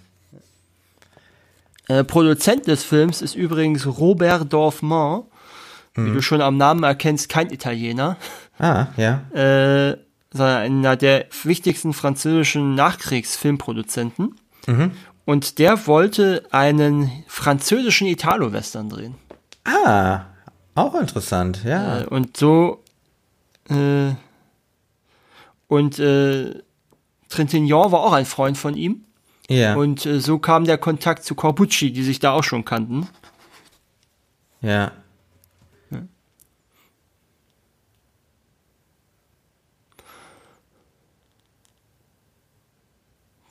Äh, 1.87 2.03
Produzent 2.03 2.67
des 2.67 2.83
Films 2.83 3.21
ist 3.21 3.35
übrigens 3.35 3.85
Robert 3.85 4.51
Dorfman. 4.51 5.23
Wie 5.95 6.01
Mhm. 6.01 6.13
du 6.15 6.21
schon 6.21 6.41
am 6.41 6.57
Namen 6.57 6.83
erkennst, 6.83 7.29
kein 7.29 7.51
Italiener, 7.51 8.17
Ah, 8.57 8.87
ja. 8.97 9.21
äh, 9.33 9.97
sondern 10.31 10.57
einer 10.63 10.95
der 10.95 11.25
wichtigsten 11.43 11.93
französischen 11.93 12.73
Nachkriegsfilmproduzenten. 12.75 14.35
Mhm. 14.65 14.91
Und 15.25 15.59
der 15.59 15.87
wollte 15.87 16.43
einen 16.51 17.23
französischen 17.27 18.07
Italo-Western 18.07 18.89
drehen. 18.89 19.15
Ah, 19.63 20.25
auch 20.75 20.95
interessant, 20.95 21.63
ja. 21.63 22.01
Äh, 22.01 22.05
und 22.07 22.35
so 22.35 22.83
äh, 23.69 24.13
und 25.67 25.97
äh, 25.99 26.61
Trintignant 27.29 27.91
war 27.91 28.01
auch 28.01 28.13
ein 28.13 28.25
Freund 28.25 28.57
von 28.57 28.75
ihm. 28.75 29.05
ja, 29.49 29.75
Und 29.75 30.05
äh, 30.05 30.19
so 30.19 30.37
kam 30.39 30.65
der 30.65 30.77
Kontakt 30.77 31.23
zu 31.23 31.35
Corbucci, 31.35 31.91
die 31.91 32.03
sich 32.03 32.19
da 32.19 32.31
auch 32.31 32.43
schon 32.43 32.65
kannten. 32.65 33.07
ja. 34.61 34.91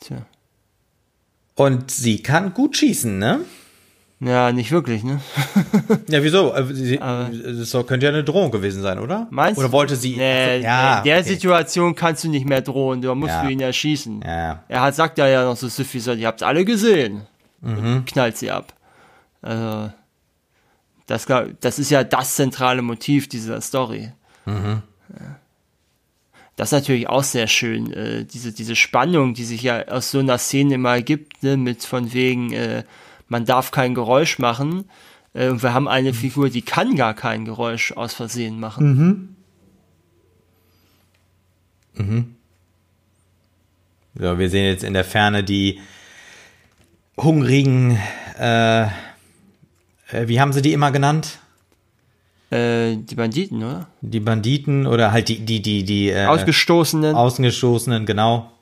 Tja. 0.00 0.26
Und 1.54 1.90
sie 1.90 2.22
kann 2.22 2.54
gut 2.54 2.76
schießen, 2.76 3.18
ne? 3.18 3.40
Ja, 4.20 4.52
nicht 4.52 4.70
wirklich, 4.70 5.02
ne? 5.02 5.20
Ja, 6.08 6.22
wieso? 6.22 6.54
Äh, 6.54 6.64
Sie, 6.72 6.96
das 6.98 7.72
könnte 7.86 8.06
ja 8.06 8.12
eine 8.12 8.22
Drohung 8.22 8.52
gewesen 8.52 8.80
sein, 8.80 8.98
oder? 9.00 9.26
Meinst 9.30 9.58
Oder 9.58 9.72
wollte 9.72 9.96
sie. 9.96 10.16
Nee, 10.16 10.58
Ach 10.58 10.60
so, 10.60 10.64
ja, 10.64 10.98
in 10.98 11.04
der 11.04 11.18
okay. 11.18 11.28
Situation 11.28 11.94
kannst 11.96 12.22
du 12.22 12.28
nicht 12.28 12.48
mehr 12.48 12.60
drohen, 12.60 13.02
da 13.02 13.14
musst 13.16 13.32
Ja. 13.32 13.42
du 13.42 13.50
ihn 13.50 13.60
erschießen. 13.60 14.22
Ja, 14.24 14.62
Er 14.68 14.80
hat, 14.82 14.94
sagt 14.94 15.18
ja 15.18 15.26
ja 15.26 15.44
noch 15.44 15.56
so 15.56 15.66
suffisant, 15.68 16.20
ihr 16.20 16.28
habt's 16.28 16.42
alle 16.44 16.64
gesehen. 16.64 17.22
Mhm. 17.62 18.04
Knallt 18.06 18.36
sie 18.38 18.50
ab. 18.52 18.72
Also, 19.42 19.92
das, 21.06 21.26
das 21.60 21.78
ist 21.80 21.90
ja 21.90 22.04
das 22.04 22.36
zentrale 22.36 22.80
Motiv 22.80 23.28
dieser 23.28 23.60
Story. 23.60 24.12
Mhm. 24.46 24.82
Ja. 25.18 25.36
Das 26.56 26.68
ist 26.68 26.72
natürlich 26.72 27.08
auch 27.08 27.22
sehr 27.24 27.46
schön, 27.46 27.92
äh, 27.92 28.24
diese, 28.24 28.52
diese 28.52 28.76
Spannung, 28.76 29.34
die 29.34 29.44
sich 29.44 29.62
ja 29.62 29.88
aus 29.88 30.10
so 30.10 30.18
einer 30.18 30.38
Szene 30.38 30.74
immer 30.74 30.90
ergibt, 30.90 31.42
ne, 31.42 31.56
mit 31.56 31.82
von 31.84 32.12
wegen, 32.12 32.52
äh, 32.52 32.84
man 33.28 33.46
darf 33.46 33.70
kein 33.70 33.94
Geräusch 33.94 34.38
machen. 34.38 34.84
Äh, 35.34 35.48
und 35.48 35.62
wir 35.62 35.72
haben 35.72 35.88
eine 35.88 36.10
Mhm. 36.10 36.16
Figur, 36.16 36.50
die 36.50 36.62
kann 36.62 36.94
gar 36.94 37.14
kein 37.14 37.44
Geräusch 37.46 37.92
aus 37.92 38.12
Versehen 38.14 38.60
machen. 38.60 39.36
So, 44.14 44.38
wir 44.38 44.50
sehen 44.50 44.66
jetzt 44.66 44.84
in 44.84 44.92
der 44.92 45.04
Ferne 45.04 45.42
die 45.44 45.80
hungrigen, 47.16 47.98
äh, 48.38 48.82
äh, 48.82 48.88
wie 50.26 50.40
haben 50.40 50.52
sie 50.52 50.62
die 50.62 50.72
immer 50.72 50.90
genannt? 50.90 51.38
Äh, 52.52 52.96
die 52.96 53.14
Banditen, 53.14 53.62
oder? 53.62 53.88
Die 54.02 54.20
Banditen 54.20 54.86
oder 54.86 55.12
halt 55.12 55.28
die, 55.28 55.38
die, 55.40 55.62
die, 55.62 55.84
die 55.84 56.10
äh, 56.10 56.26
Ausgestoßenen. 56.26 57.14
Außengestoßenen, 57.14 58.04
genau. 58.04 58.52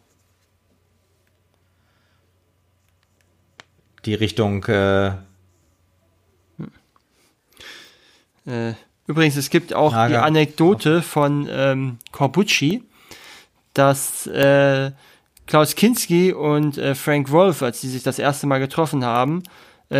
Die 4.04 4.14
Richtung, 4.14 4.64
äh, 4.64 5.12
Äh, 8.46 8.72
übrigens, 9.06 9.36
es 9.36 9.50
gibt 9.50 9.74
auch 9.74 9.92
Lager. 9.92 10.08
die 10.14 10.16
Anekdote 10.16 11.02
von 11.02 11.46
ähm, 11.50 11.98
Corbucci, 12.10 12.82
dass 13.74 14.26
äh, 14.26 14.92
Klaus 15.46 15.74
Kinski 15.74 16.32
und 16.32 16.78
äh, 16.78 16.94
Frank 16.94 17.30
Wolf, 17.30 17.62
als 17.62 17.80
sie 17.80 17.88
sich 17.88 18.02
das 18.02 18.18
erste 18.18 18.46
Mal 18.46 18.58
getroffen 18.58 19.04
haben, 19.04 19.42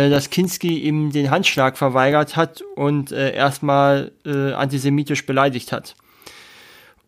dass 0.09 0.29
Kinski 0.29 0.79
ihm 0.79 1.11
den 1.11 1.29
Handschlag 1.29 1.77
verweigert 1.77 2.35
hat 2.35 2.63
und 2.75 3.11
äh, 3.11 3.33
erstmal 3.35 4.11
äh, 4.25 4.53
antisemitisch 4.53 5.25
beleidigt 5.25 5.71
hat. 5.71 5.95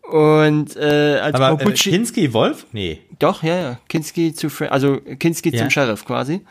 Und 0.02 0.76
äh, 0.76 1.18
als 1.18 1.34
aber 1.34 1.46
äh, 1.46 1.56
Corbucci 1.56 1.90
Kinski, 1.90 2.32
Wolf? 2.34 2.66
Nee. 2.72 3.00
doch, 3.18 3.42
ja, 3.42 3.56
ja. 3.56 3.78
Kinski 3.88 4.34
zu, 4.34 4.48
also 4.68 4.98
Kinski 5.18 5.50
Ja. 5.50 5.62
zum 5.62 5.70
Sheriff 5.70 6.04
quasi. 6.04 6.42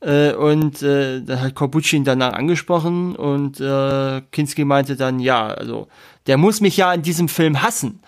Äh, 0.00 0.32
und 0.34 0.82
äh, 0.82 1.22
da 1.22 1.40
hat 1.40 1.54
Corbucci 1.54 1.96
ihn 1.96 2.04
danach 2.04 2.34
angesprochen 2.34 3.16
und 3.16 3.58
äh, 3.60 4.20
Kinski 4.30 4.64
meinte 4.64 4.94
dann, 4.94 5.18
ja, 5.20 5.48
also 5.48 5.88
der 6.26 6.36
muss 6.36 6.60
mich 6.60 6.76
ja 6.76 6.92
in 6.92 7.02
diesem 7.02 7.28
Film 7.28 7.62
hassen. 7.62 8.00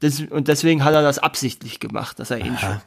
Das, 0.00 0.20
und 0.20 0.48
deswegen 0.48 0.84
hat 0.84 0.94
er 0.94 1.02
das 1.02 1.18
absichtlich 1.18 1.78
gemacht, 1.78 2.18
dass 2.18 2.30
er 2.30 2.38
ihn 2.38 2.56
schon. 2.58 2.80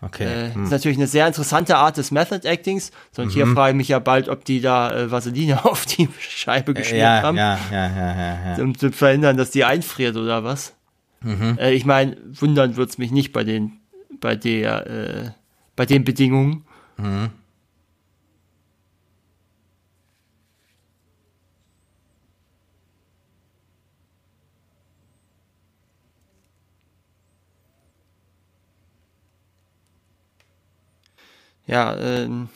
Okay. 0.00 0.24
Äh, 0.24 0.54
hm. 0.54 0.64
Ist 0.64 0.70
natürlich 0.70 0.98
eine 0.98 1.06
sehr 1.08 1.26
interessante 1.26 1.76
Art 1.76 1.96
des 1.96 2.10
Method 2.10 2.46
Actings. 2.48 2.92
So, 3.12 3.22
und 3.22 3.30
hier 3.30 3.46
Mhm. 3.46 3.54
frage 3.54 3.70
ich 3.72 3.76
mich 3.76 3.88
ja 3.88 3.98
bald, 3.98 4.28
ob 4.28 4.44
die 4.44 4.60
da 4.60 4.90
äh, 4.90 5.10
Vaseline 5.10 5.64
auf 5.64 5.86
die 5.86 6.08
Scheibe 6.20 6.74
geschmiert 6.74 7.02
ja, 7.02 7.22
haben 7.22 7.36
ja, 7.36 7.58
ja, 7.72 7.88
ja, 7.88 8.14
ja, 8.16 8.56
ja. 8.56 8.62
um 8.62 8.76
zu 8.78 8.92
verhindern, 8.92 9.36
dass 9.36 9.50
die 9.50 9.64
einfriert 9.64 10.16
oder 10.16 10.44
was. 10.44 10.74
Mhm. 11.22 11.58
Äh, 11.58 11.72
ich 11.72 11.84
meine, 11.84 12.16
wundern 12.38 12.76
wird's 12.76 12.98
mich 12.98 13.10
nicht 13.10 13.32
bei 13.32 13.42
den, 13.42 13.72
bei 14.20 14.36
der, 14.36 14.86
äh, 14.86 15.30
bei 15.74 15.84
den 15.84 16.04
Bedingungen. 16.04 16.64
Mhm. 16.96 17.30
Ja, 31.68 31.96
ähm, 31.96 32.48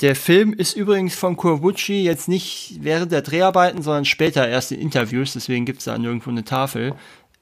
der 0.00 0.16
Film 0.16 0.52
ist 0.52 0.76
übrigens 0.76 1.14
von 1.14 1.36
Corbucci 1.36 2.02
jetzt 2.02 2.28
nicht 2.28 2.78
während 2.80 3.12
der 3.12 3.22
Dreharbeiten, 3.22 3.82
sondern 3.82 4.04
später 4.04 4.48
erst 4.48 4.72
in 4.72 4.80
Interviews, 4.80 5.34
deswegen 5.34 5.66
gibt's 5.66 5.84
da 5.84 5.98
nirgendwo 5.98 6.30
eine 6.30 6.44
Tafel, 6.44 6.94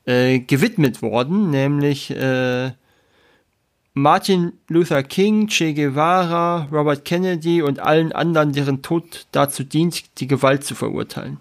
äh, 0.07 0.41
gewidmet 0.41 1.03
worden, 1.03 1.51
nämlich 1.51 2.11
äh, 2.11 2.73
Martin 3.95 4.53
Luther 4.69 5.03
King, 5.03 5.49
Che 5.49 5.73
Guevara, 5.73 6.69
Robert 6.73 7.05
Kennedy 7.05 7.63
und 7.63 7.79
allen 7.79 8.13
anderen, 8.13 8.53
deren 8.53 8.83
Tod 8.83 9.27
dazu 9.33 9.65
dient, 9.65 10.21
die 10.21 10.27
Gewalt 10.27 10.65
zu 10.65 10.75
verurteilen. 10.75 11.39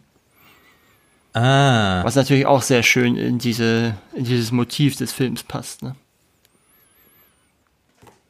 Ah, 1.33 2.01
Was 2.03 2.15
natürlich 2.15 2.45
auch 2.45 2.61
sehr 2.61 2.81
schön 2.81 3.17
in 3.17 3.39
diese, 3.39 3.97
in 4.13 4.23
dieses 4.23 4.53
Motiv 4.53 4.95
des 4.95 5.11
Films 5.11 5.43
passt. 5.43 5.83
Ne? 5.83 5.95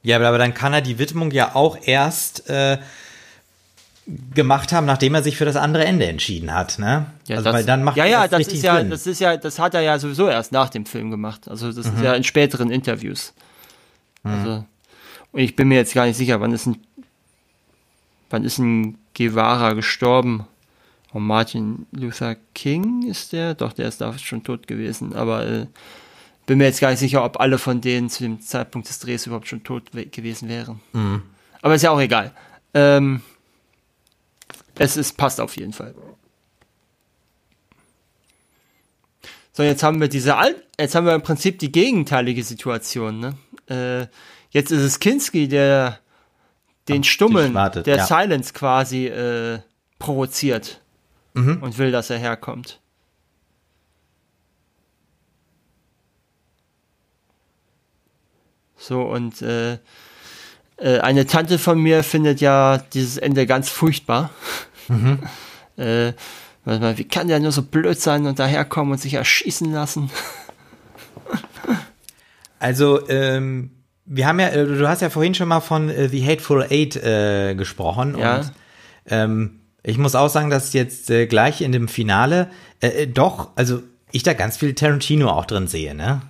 Ja, 0.05 0.17
aber, 0.17 0.37
dann 0.37 0.53
kann 0.53 0.73
er 0.73 0.81
die 0.81 0.97
Widmung 0.99 1.31
ja 1.31 1.55
auch 1.55 1.77
erst 1.85 2.49
äh, 2.49 2.77
gemacht 4.33 4.71
haben, 4.71 4.85
nachdem 4.85 5.15
er 5.15 5.23
sich 5.23 5.35
für 5.35 5.45
das 5.45 5.55
andere 5.55 5.85
Ende 5.85 6.05
entschieden 6.05 6.53
hat, 6.53 6.77
ne? 6.77 7.07
Ja, 7.27 7.37
also, 7.37 7.45
das, 7.45 7.53
weil 7.55 7.65
dann 7.65 7.83
macht 7.83 7.97
ja, 7.97 8.05
ja, 8.05 8.27
das 8.27 8.39
richtig 8.39 8.57
ist 8.57 8.63
ja, 8.63 8.77
Sinn. 8.77 8.89
das 8.91 9.07
ist 9.07 9.19
ja, 9.19 9.35
das 9.35 9.57
hat 9.57 9.73
er 9.73 9.81
ja 9.81 9.97
sowieso 9.97 10.29
erst 10.29 10.51
nach 10.51 10.69
dem 10.69 10.85
Film 10.85 11.09
gemacht. 11.09 11.49
Also 11.49 11.71
das 11.71 11.87
Mhm. 11.87 11.95
ist 11.97 12.03
ja 12.03 12.13
in 12.13 12.23
späteren 12.23 12.69
Interviews. 12.69 13.33
Also, 14.23 14.65
und 15.31 15.39
ich 15.39 15.55
bin 15.55 15.67
mir 15.67 15.75
jetzt 15.75 15.93
gar 15.93 16.05
nicht 16.05 16.17
sicher, 16.17 16.39
wann 16.41 16.51
ist 16.51 16.65
ein, 16.65 16.77
wann 18.29 18.43
ist 18.43 18.57
ein 18.57 18.97
Guevara 19.15 19.73
gestorben? 19.73 20.45
Und 21.11 21.23
Martin 21.27 21.85
Luther 21.91 22.35
King 22.53 23.07
ist 23.07 23.33
der? 23.33 23.53
Doch, 23.53 23.71
der 23.73 23.87
ist 23.87 24.01
da 24.01 24.17
schon 24.17 24.43
tot 24.43 24.67
gewesen. 24.67 25.15
Aber 25.15 25.45
äh, 25.47 25.65
bin 26.45 26.57
mir 26.57 26.65
jetzt 26.65 26.79
gar 26.79 26.91
nicht 26.91 26.99
sicher, 26.99 27.23
ob 27.23 27.39
alle 27.39 27.57
von 27.57 27.81
denen 27.81 28.09
zu 28.09 28.23
dem 28.23 28.39
Zeitpunkt 28.41 28.89
des 28.89 28.99
Drehs 28.99 29.25
überhaupt 29.25 29.47
schon 29.47 29.63
tot 29.63 29.83
we- 29.93 30.05
gewesen 30.05 30.49
wären. 30.49 30.81
Mhm. 30.93 31.23
Aber 31.61 31.75
ist 31.75 31.81
ja 31.81 31.91
auch 31.91 31.99
egal. 31.99 32.31
Ähm, 32.73 33.21
es 34.77 34.97
ist, 34.97 35.17
passt 35.17 35.39
auf 35.39 35.55
jeden 35.57 35.73
Fall. 35.73 35.95
So, 39.53 39.63
jetzt 39.63 39.83
haben 39.83 40.01
wir 40.01 40.09
diese 40.09 40.35
Al 40.35 40.55
jetzt 40.77 40.95
haben 40.95 41.05
wir 41.05 41.15
im 41.15 41.21
Prinzip 41.21 41.59
die 41.59 41.71
gegenteilige 41.71 42.43
Situation, 42.43 43.19
ne? 43.19 43.37
Äh, 43.69 44.07
jetzt 44.51 44.71
ist 44.71 44.81
es 44.81 44.99
Kinski, 44.99 45.47
der 45.47 45.99
den 46.87 47.03
Stummeln 47.03 47.53
wartet, 47.53 47.87
der 47.87 47.97
ja. 47.97 48.05
Silence 48.05 48.53
quasi 48.53 49.07
äh, 49.07 49.59
provoziert 49.97 50.81
mhm. 51.33 51.63
und 51.63 51.77
will, 51.77 51.91
dass 51.91 52.09
er 52.09 52.17
herkommt. 52.17 52.79
So, 58.87 59.01
und 59.01 59.41
äh, 59.41 59.79
äh, 60.77 60.99
eine 60.99 61.25
Tante 61.25 61.57
von 61.57 61.79
mir 61.79 62.03
findet 62.03 62.39
ja 62.39 62.77
dieses 62.93 63.17
Ende 63.17 63.45
ganz 63.45 63.69
furchtbar. 63.69 64.29
Mhm. 64.87 65.17
äh, 65.77 66.13
wie 66.63 67.07
kann 67.07 67.27
der 67.27 67.39
nur 67.39 67.51
so 67.51 67.63
blöd 67.63 67.99
sein 67.99 68.27
und 68.27 68.37
daherkommen 68.37 68.91
und 68.91 68.99
sich 68.99 69.15
erschießen 69.15 69.71
lassen? 69.71 70.11
also, 72.59 73.09
ähm, 73.09 73.71
wir 74.05 74.27
haben 74.27 74.39
ja, 74.39 74.49
äh, 74.49 74.63
du 74.63 74.87
hast 74.87 75.01
ja 75.01 75.09
vorhin 75.09 75.33
schon 75.33 75.47
mal 75.47 75.61
von 75.61 75.89
äh, 75.89 76.07
The 76.07 76.23
Hateful 76.23 76.67
Eight 76.69 76.95
äh, 76.97 77.55
gesprochen 77.55 78.15
ja. 78.15 78.35
und 78.35 78.51
ähm, 79.07 79.59
ich 79.81 79.97
muss 79.97 80.13
auch 80.13 80.29
sagen, 80.29 80.51
dass 80.51 80.73
jetzt 80.73 81.09
äh, 81.09 81.25
gleich 81.25 81.61
in 81.61 81.71
dem 81.71 81.87
Finale 81.87 82.51
äh, 82.79 82.89
äh, 82.89 83.07
doch, 83.07 83.49
also 83.55 83.81
ich 84.11 84.21
da 84.21 84.33
ganz 84.33 84.57
viel 84.57 84.75
Tarantino 84.75 85.29
auch 85.29 85.45
drin 85.45 85.65
sehe, 85.65 85.95
ne? 85.95 86.21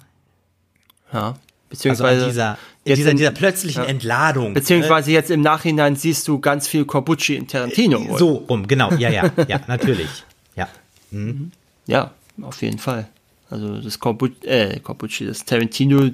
Ja. 1.12 1.36
Beziehungsweise 1.70 2.26
also 2.26 2.28
dieser, 2.28 2.58
in 2.84 2.96
dieser, 2.96 3.12
in, 3.12 3.18
dieser 3.18 3.32
plötzlichen 3.32 3.84
ja. 3.84 3.90
Entladung. 3.90 4.54
Beziehungsweise 4.54 5.12
jetzt 5.12 5.32
im 5.32 5.42
Nachhinein 5.42 5.96
siehst 5.96 6.28
du 6.28 6.40
ganz 6.40 6.68
viel 6.68 6.86
Corbucci 6.86 7.36
in 7.36 7.48
Tarantino. 7.48 8.08
Wohl. 8.08 8.20
So 8.20 8.46
rum, 8.50 8.68
genau, 8.68 8.92
ja, 8.94 9.10
ja, 9.10 9.32
ja, 9.48 9.60
natürlich. 9.68 10.24
Ja. 10.56 10.70
Mhm. 11.12 11.52
Ja, 11.88 12.12
auf 12.42 12.62
jeden 12.62 12.78
Fall. 12.80 13.08
Also 13.50 13.80
das 13.80 14.00
Corbucci, 14.00 14.46
äh, 14.46 14.80
Corbucci, 14.80 15.26
das 15.26 15.46
Tarantino, 15.46 16.12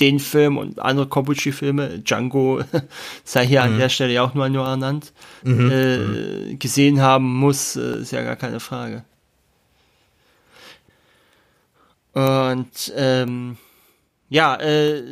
den 0.00 0.20
Film 0.20 0.58
und 0.58 0.78
andere 0.78 1.06
Corbucci-Filme, 1.06 2.00
Django 2.00 2.62
sei 3.24 3.46
hier 3.46 3.64
mhm. 3.64 3.72
an 3.72 3.78
der 3.78 3.88
Stelle 3.88 4.12
ja 4.12 4.22
auch 4.22 4.34
nur 4.34 4.48
nur 4.48 4.66
ernannt, 4.66 5.12
mhm. 5.42 5.70
äh, 5.70 5.98
mhm. 5.98 6.58
gesehen 6.58 7.00
haben 7.00 7.34
muss, 7.34 7.76
äh, 7.76 8.00
ist 8.00 8.12
ja 8.12 8.22
gar 8.22 8.36
keine 8.36 8.60
Frage. 8.60 9.04
Und 12.12 12.92
ähm, 12.96 13.58
ja, 14.28 14.56
äh, 14.56 15.02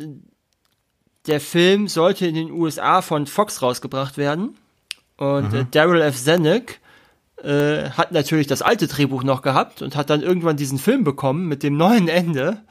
der 1.27 1.39
Film 1.39 1.87
sollte 1.87 2.27
in 2.27 2.35
den 2.35 2.51
USA 2.51 3.01
von 3.01 3.27
Fox 3.27 3.61
rausgebracht 3.61 4.17
werden. 4.17 4.55
Und 5.17 5.53
äh, 5.53 5.65
Daryl 5.71 6.01
F. 6.01 6.21
Zanuck 6.21 6.75
äh, 7.41 7.89
hat 7.91 8.11
natürlich 8.11 8.47
das 8.47 8.61
alte 8.61 8.87
Drehbuch 8.87 9.23
noch 9.23 9.41
gehabt 9.41 9.81
und 9.81 9.95
hat 9.95 10.09
dann 10.09 10.21
irgendwann 10.21 10.57
diesen 10.57 10.77
Film 10.77 11.03
bekommen 11.03 11.47
mit 11.47 11.63
dem 11.63 11.77
neuen 11.77 12.07
Ende. 12.07 12.61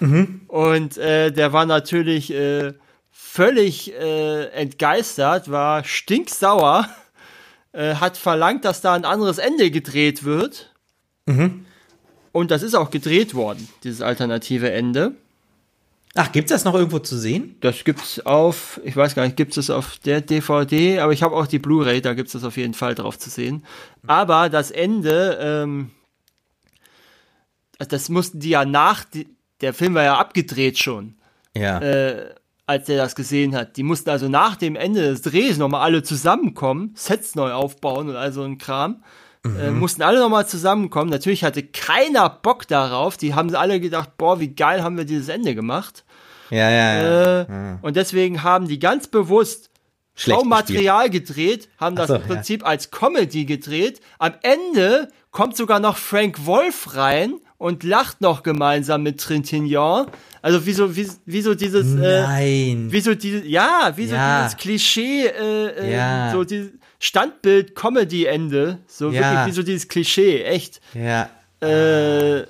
Mhm. 0.00 0.42
Und 0.48 0.98
äh, 0.98 1.32
der 1.32 1.52
war 1.52 1.66
natürlich 1.66 2.32
äh, 2.32 2.74
völlig 3.10 3.92
äh, 3.92 4.46
entgeistert, 4.48 5.50
war 5.50 5.84
stinksauer, 5.84 6.88
äh, 7.72 7.96
hat 7.96 8.16
verlangt, 8.16 8.64
dass 8.64 8.80
da 8.80 8.94
ein 8.94 9.04
anderes 9.04 9.38
Ende 9.38 9.70
gedreht 9.70 10.24
wird. 10.24 10.72
Mhm. 11.26 11.66
Und 12.32 12.50
das 12.50 12.62
ist 12.62 12.74
auch 12.74 12.90
gedreht 12.90 13.34
worden, 13.34 13.68
dieses 13.84 14.02
alternative 14.02 14.70
Ende. 14.70 15.14
Ach, 16.16 16.32
gibt's 16.32 16.50
das 16.50 16.64
noch 16.64 16.74
irgendwo 16.74 16.98
zu 16.98 17.18
sehen? 17.18 17.56
Das 17.60 17.84
gibt's 17.84 18.20
auf, 18.24 18.80
ich 18.84 18.96
weiß 18.96 19.14
gar 19.14 19.24
nicht, 19.24 19.36
gibt's 19.36 19.56
das 19.56 19.70
auf 19.70 19.98
der 19.98 20.22
DVD, 20.22 21.00
aber 21.00 21.12
ich 21.12 21.22
habe 21.22 21.36
auch 21.36 21.46
die 21.46 21.58
Blu-ray, 21.58 22.00
da 22.00 22.14
gibt's 22.14 22.32
das 22.32 22.44
auf 22.44 22.56
jeden 22.56 22.74
Fall 22.74 22.94
drauf 22.94 23.18
zu 23.18 23.28
sehen. 23.28 23.64
Aber 24.06 24.48
das 24.48 24.70
Ende, 24.70 25.38
ähm, 25.40 25.90
das 27.78 28.08
mussten 28.08 28.40
die 28.40 28.50
ja 28.50 28.64
nach, 28.64 29.04
der 29.60 29.74
Film 29.74 29.94
war 29.94 30.04
ja 30.04 30.16
abgedreht 30.16 30.78
schon. 30.78 31.16
Ja. 31.54 31.80
Äh, 31.80 32.34
als 32.66 32.88
er 32.88 32.96
das 32.96 33.14
gesehen 33.14 33.54
hat. 33.54 33.76
Die 33.76 33.84
mussten 33.84 34.10
also 34.10 34.28
nach 34.28 34.56
dem 34.56 34.74
Ende 34.74 35.00
des 35.00 35.22
Drehs 35.22 35.56
nochmal 35.56 35.82
alle 35.82 36.02
zusammenkommen, 36.02 36.92
Sets 36.96 37.36
neu 37.36 37.52
aufbauen 37.52 38.08
und 38.08 38.16
all 38.16 38.32
so 38.32 38.42
ein 38.42 38.58
Kram. 38.58 39.04
Äh, 39.44 39.70
mhm. 39.70 39.78
mussten 39.78 40.02
alle 40.02 40.18
nochmal 40.18 40.48
zusammenkommen. 40.48 41.10
Natürlich 41.10 41.44
hatte 41.44 41.62
keiner 41.62 42.28
Bock 42.28 42.66
darauf. 42.66 43.16
Die 43.16 43.34
haben 43.34 43.54
alle 43.54 43.78
gedacht, 43.78 44.16
boah, 44.18 44.40
wie 44.40 44.54
geil 44.54 44.82
haben 44.82 44.96
wir 44.96 45.04
dieses 45.04 45.28
Ende 45.28 45.54
gemacht. 45.54 46.04
Ja, 46.50 46.70
ja, 46.70 47.02
ja. 47.02 47.40
Äh, 47.40 47.46
ja. 47.48 47.78
Und 47.82 47.96
deswegen 47.96 48.42
haben 48.42 48.68
die 48.68 48.78
ganz 48.78 49.06
bewusst 49.06 49.70
Material 50.44 51.10
gedreht, 51.10 51.68
haben 51.78 51.96
das 51.96 52.08
so, 52.08 52.14
im 52.14 52.22
Prinzip 52.22 52.62
ja. 52.62 52.68
als 52.68 52.90
Comedy 52.90 53.44
gedreht. 53.44 54.00
Am 54.18 54.32
Ende 54.42 55.08
kommt 55.30 55.56
sogar 55.56 55.80
noch 55.80 55.98
Frank 55.98 56.46
Wolf 56.46 56.96
rein 56.96 57.34
und 57.58 57.82
lacht 57.82 58.20
noch 58.20 58.42
gemeinsam 58.42 59.02
mit 59.02 59.20
Trintignant. 59.20 60.10
Also 60.42 60.64
wieso, 60.64 60.96
wie, 60.96 61.08
wieso 61.24 61.54
dieses, 61.54 61.94
äh, 61.94 62.22
Nein. 62.22 62.86
wieso 62.90 63.14
dieses, 63.14 63.46
ja, 63.46 63.92
wieso 63.96 64.14
ja. 64.14 64.44
dieses 64.44 64.56
Klischee, 64.56 65.26
äh, 65.26 65.66
äh, 65.66 65.92
ja. 65.92 66.32
so 66.32 66.44
dieses 66.44 66.72
Standbild 66.98 67.74
Comedy 67.74 68.24
Ende, 68.24 68.78
so 68.86 69.10
ja. 69.10 69.20
wirklich 69.20 69.46
wie 69.46 69.52
so 69.52 69.62
dieses 69.62 69.88
Klischee, 69.88 70.42
echt. 70.44 70.80
Ja. 70.94 71.28
Äh, 71.60 72.46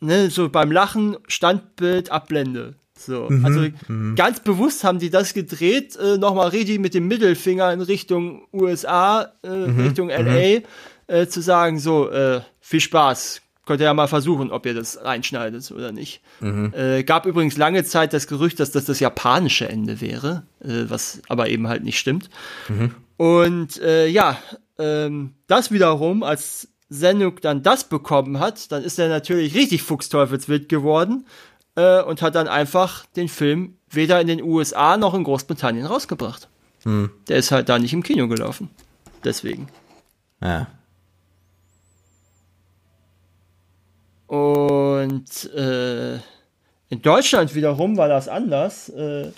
ne, 0.00 0.30
so 0.30 0.48
beim 0.48 0.70
Lachen 0.70 1.16
Standbild 1.26 2.10
Ablende. 2.10 2.74
So, 3.04 3.28
mhm, 3.28 3.44
also 3.44 3.66
mhm. 3.88 4.14
ganz 4.14 4.40
bewusst 4.40 4.84
haben 4.84 4.98
die 4.98 5.10
das 5.10 5.34
gedreht, 5.34 5.96
äh, 5.96 6.18
nochmal 6.18 6.48
richtig 6.48 6.78
mit 6.78 6.94
dem 6.94 7.08
Mittelfinger 7.08 7.72
in 7.72 7.80
Richtung 7.80 8.46
USA, 8.52 9.32
äh, 9.42 9.48
mhm, 9.48 9.80
Richtung 9.80 10.08
LA, 10.08 10.60
mhm. 10.60 10.62
äh, 11.06 11.26
zu 11.26 11.40
sagen, 11.40 11.78
so, 11.78 12.10
äh, 12.10 12.40
viel 12.60 12.80
Spaß, 12.80 13.42
könnt 13.66 13.80
ihr 13.80 13.86
ja 13.86 13.94
mal 13.94 14.08
versuchen, 14.08 14.50
ob 14.50 14.66
ihr 14.66 14.74
das 14.74 15.04
reinschneidet 15.04 15.70
oder 15.70 15.92
nicht. 15.92 16.20
Mhm. 16.40 16.72
Äh, 16.74 17.02
gab 17.04 17.26
übrigens 17.26 17.56
lange 17.56 17.84
Zeit 17.84 18.12
das 18.12 18.26
Gerücht, 18.26 18.60
dass 18.60 18.70
das 18.70 18.84
das 18.84 19.00
japanische 19.00 19.68
Ende 19.68 20.00
wäre, 20.00 20.44
äh, 20.60 20.84
was 20.88 21.22
aber 21.28 21.48
eben 21.48 21.68
halt 21.68 21.84
nicht 21.84 21.98
stimmt. 21.98 22.30
Mhm. 22.68 22.94
Und 23.18 23.80
ja, 23.80 24.36
ähm, 24.80 25.34
das 25.46 25.70
wiederum, 25.70 26.24
als 26.24 26.66
Senuk 26.92 27.40
dann 27.40 27.62
das 27.62 27.84
bekommen 27.88 28.38
hat, 28.38 28.70
dann 28.70 28.82
ist 28.82 28.98
er 28.98 29.08
natürlich 29.08 29.54
richtig 29.54 29.82
fuchsteufelswild 29.82 30.68
geworden 30.68 31.24
äh, 31.76 32.02
und 32.02 32.22
hat 32.22 32.34
dann 32.34 32.48
einfach 32.48 33.06
den 33.16 33.28
Film 33.28 33.76
weder 33.90 34.20
in 34.20 34.26
den 34.26 34.42
USA 34.42 34.96
noch 34.96 35.14
in 35.14 35.24
Großbritannien 35.24 35.86
rausgebracht. 35.86 36.48
Hm. 36.84 37.10
Der 37.28 37.36
ist 37.36 37.50
halt 37.52 37.68
da 37.68 37.78
nicht 37.78 37.92
im 37.92 38.02
Kino 38.02 38.28
gelaufen. 38.28 38.70
Deswegen. 39.24 39.68
Ja. 40.40 40.66
Und 44.26 45.52
äh, 45.54 46.14
in 46.88 47.02
Deutschland 47.02 47.54
wiederum 47.54 47.96
war 47.96 48.08
das 48.08 48.28
anders. 48.28 48.88
Äh, 48.88 49.32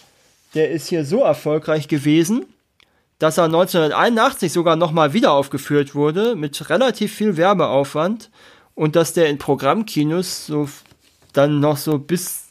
der 0.54 0.70
ist 0.70 0.88
hier 0.88 1.04
so 1.04 1.20
erfolgreich 1.20 1.88
gewesen, 1.88 2.46
dass 3.18 3.38
er 3.38 3.44
1981 3.44 4.52
sogar 4.52 4.76
nochmal 4.76 5.12
wieder 5.12 5.32
aufgeführt 5.32 5.94
wurde 5.94 6.36
mit 6.36 6.70
relativ 6.70 7.14
viel 7.14 7.36
Werbeaufwand 7.36 8.30
und 8.74 8.96
dass 8.96 9.12
der 9.12 9.28
in 9.28 9.38
Programmkinos 9.38 10.46
so 10.46 10.68
dann 11.34 11.60
noch 11.60 11.76
so 11.76 11.98
bis 11.98 12.44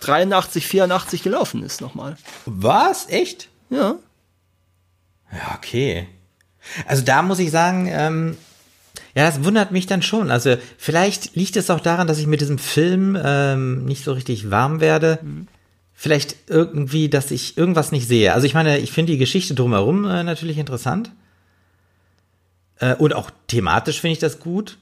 83, 0.00 0.66
84 0.66 1.22
gelaufen 1.22 1.62
ist 1.62 1.80
nochmal. 1.80 2.16
Was? 2.44 3.08
Echt? 3.08 3.48
Ja. 3.70 3.96
Ja, 5.32 5.56
okay. 5.56 6.06
Also 6.86 7.02
da 7.02 7.22
muss 7.22 7.38
ich 7.38 7.50
sagen, 7.50 7.88
ähm, 7.90 8.36
ja, 9.14 9.24
das 9.24 9.44
wundert 9.44 9.72
mich 9.72 9.86
dann 9.86 10.02
schon. 10.02 10.30
Also 10.30 10.56
vielleicht 10.78 11.36
liegt 11.36 11.56
es 11.56 11.70
auch 11.70 11.80
daran, 11.80 12.06
dass 12.06 12.18
ich 12.18 12.26
mit 12.26 12.40
diesem 12.40 12.58
Film 12.58 13.18
ähm, 13.22 13.84
nicht 13.84 14.04
so 14.04 14.12
richtig 14.12 14.50
warm 14.50 14.80
werde. 14.80 15.18
Mhm. 15.22 15.48
Vielleicht 15.94 16.36
irgendwie, 16.48 17.08
dass 17.08 17.30
ich 17.30 17.56
irgendwas 17.56 17.92
nicht 17.92 18.06
sehe. 18.06 18.34
Also 18.34 18.46
ich 18.46 18.52
meine, 18.52 18.78
ich 18.78 18.92
finde 18.92 19.12
die 19.12 19.18
Geschichte 19.18 19.54
drumherum 19.54 20.04
äh, 20.04 20.22
natürlich 20.22 20.58
interessant. 20.58 21.10
Äh, 22.78 22.94
und 22.96 23.14
auch 23.14 23.30
thematisch 23.46 24.00
finde 24.00 24.12
ich 24.12 24.18
das 24.18 24.38
gut. 24.38 24.76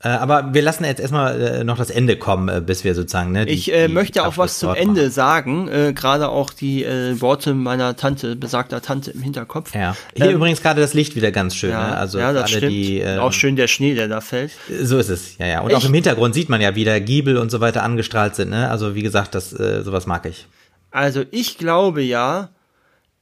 Äh, 0.00 0.10
aber 0.10 0.54
wir 0.54 0.62
lassen 0.62 0.84
jetzt 0.84 1.00
erstmal 1.00 1.40
äh, 1.40 1.64
noch 1.64 1.76
das 1.76 1.90
Ende 1.90 2.16
kommen, 2.16 2.48
äh, 2.48 2.60
bis 2.60 2.84
wir 2.84 2.94
sozusagen. 2.94 3.32
Ne, 3.32 3.46
die, 3.46 3.52
ich 3.52 3.74
äh, 3.74 3.88
möchte 3.88 4.24
auch 4.24 4.38
was 4.38 4.60
zum 4.60 4.72
Ende 4.74 5.02
machen. 5.02 5.10
sagen, 5.10 5.68
äh, 5.68 5.92
gerade 5.92 6.28
auch 6.28 6.50
die 6.50 6.84
äh, 6.84 7.20
Worte 7.20 7.52
meiner 7.52 7.96
Tante, 7.96 8.36
besagter 8.36 8.80
Tante 8.80 9.10
im 9.10 9.22
Hinterkopf. 9.22 9.74
Ja. 9.74 9.96
Hier 10.14 10.26
ähm, 10.26 10.36
übrigens 10.36 10.62
gerade 10.62 10.80
das 10.80 10.94
Licht 10.94 11.16
wieder 11.16 11.32
ganz 11.32 11.56
schön. 11.56 11.70
Ja, 11.70 11.90
ne? 11.90 11.96
Also 11.96 12.20
ja, 12.20 12.32
das 12.32 12.44
alle, 12.44 12.58
stimmt. 12.58 12.72
Die, 12.72 13.00
äh, 13.00 13.18
auch 13.18 13.32
schön 13.32 13.56
der 13.56 13.66
Schnee, 13.66 13.96
der 13.96 14.06
da 14.06 14.20
fällt. 14.20 14.52
So 14.80 14.98
ist 14.98 15.08
es, 15.08 15.36
ja, 15.38 15.46
ja. 15.46 15.60
Und 15.62 15.70
ich, 15.70 15.76
auch 15.76 15.84
im 15.84 15.94
Hintergrund 15.94 16.32
sieht 16.32 16.48
man 16.48 16.60
ja, 16.60 16.76
wie 16.76 16.84
der 16.84 17.00
Giebel 17.00 17.36
und 17.36 17.50
so 17.50 17.60
weiter 17.60 17.82
angestrahlt 17.82 18.36
sind. 18.36 18.50
Ne? 18.50 18.70
Also 18.70 18.94
wie 18.94 19.02
gesagt, 19.02 19.34
das 19.34 19.50
sowas 19.50 20.06
mag 20.06 20.26
ich. 20.26 20.46
Also 20.92 21.24
ich 21.32 21.58
glaube 21.58 22.02
ja, 22.02 22.50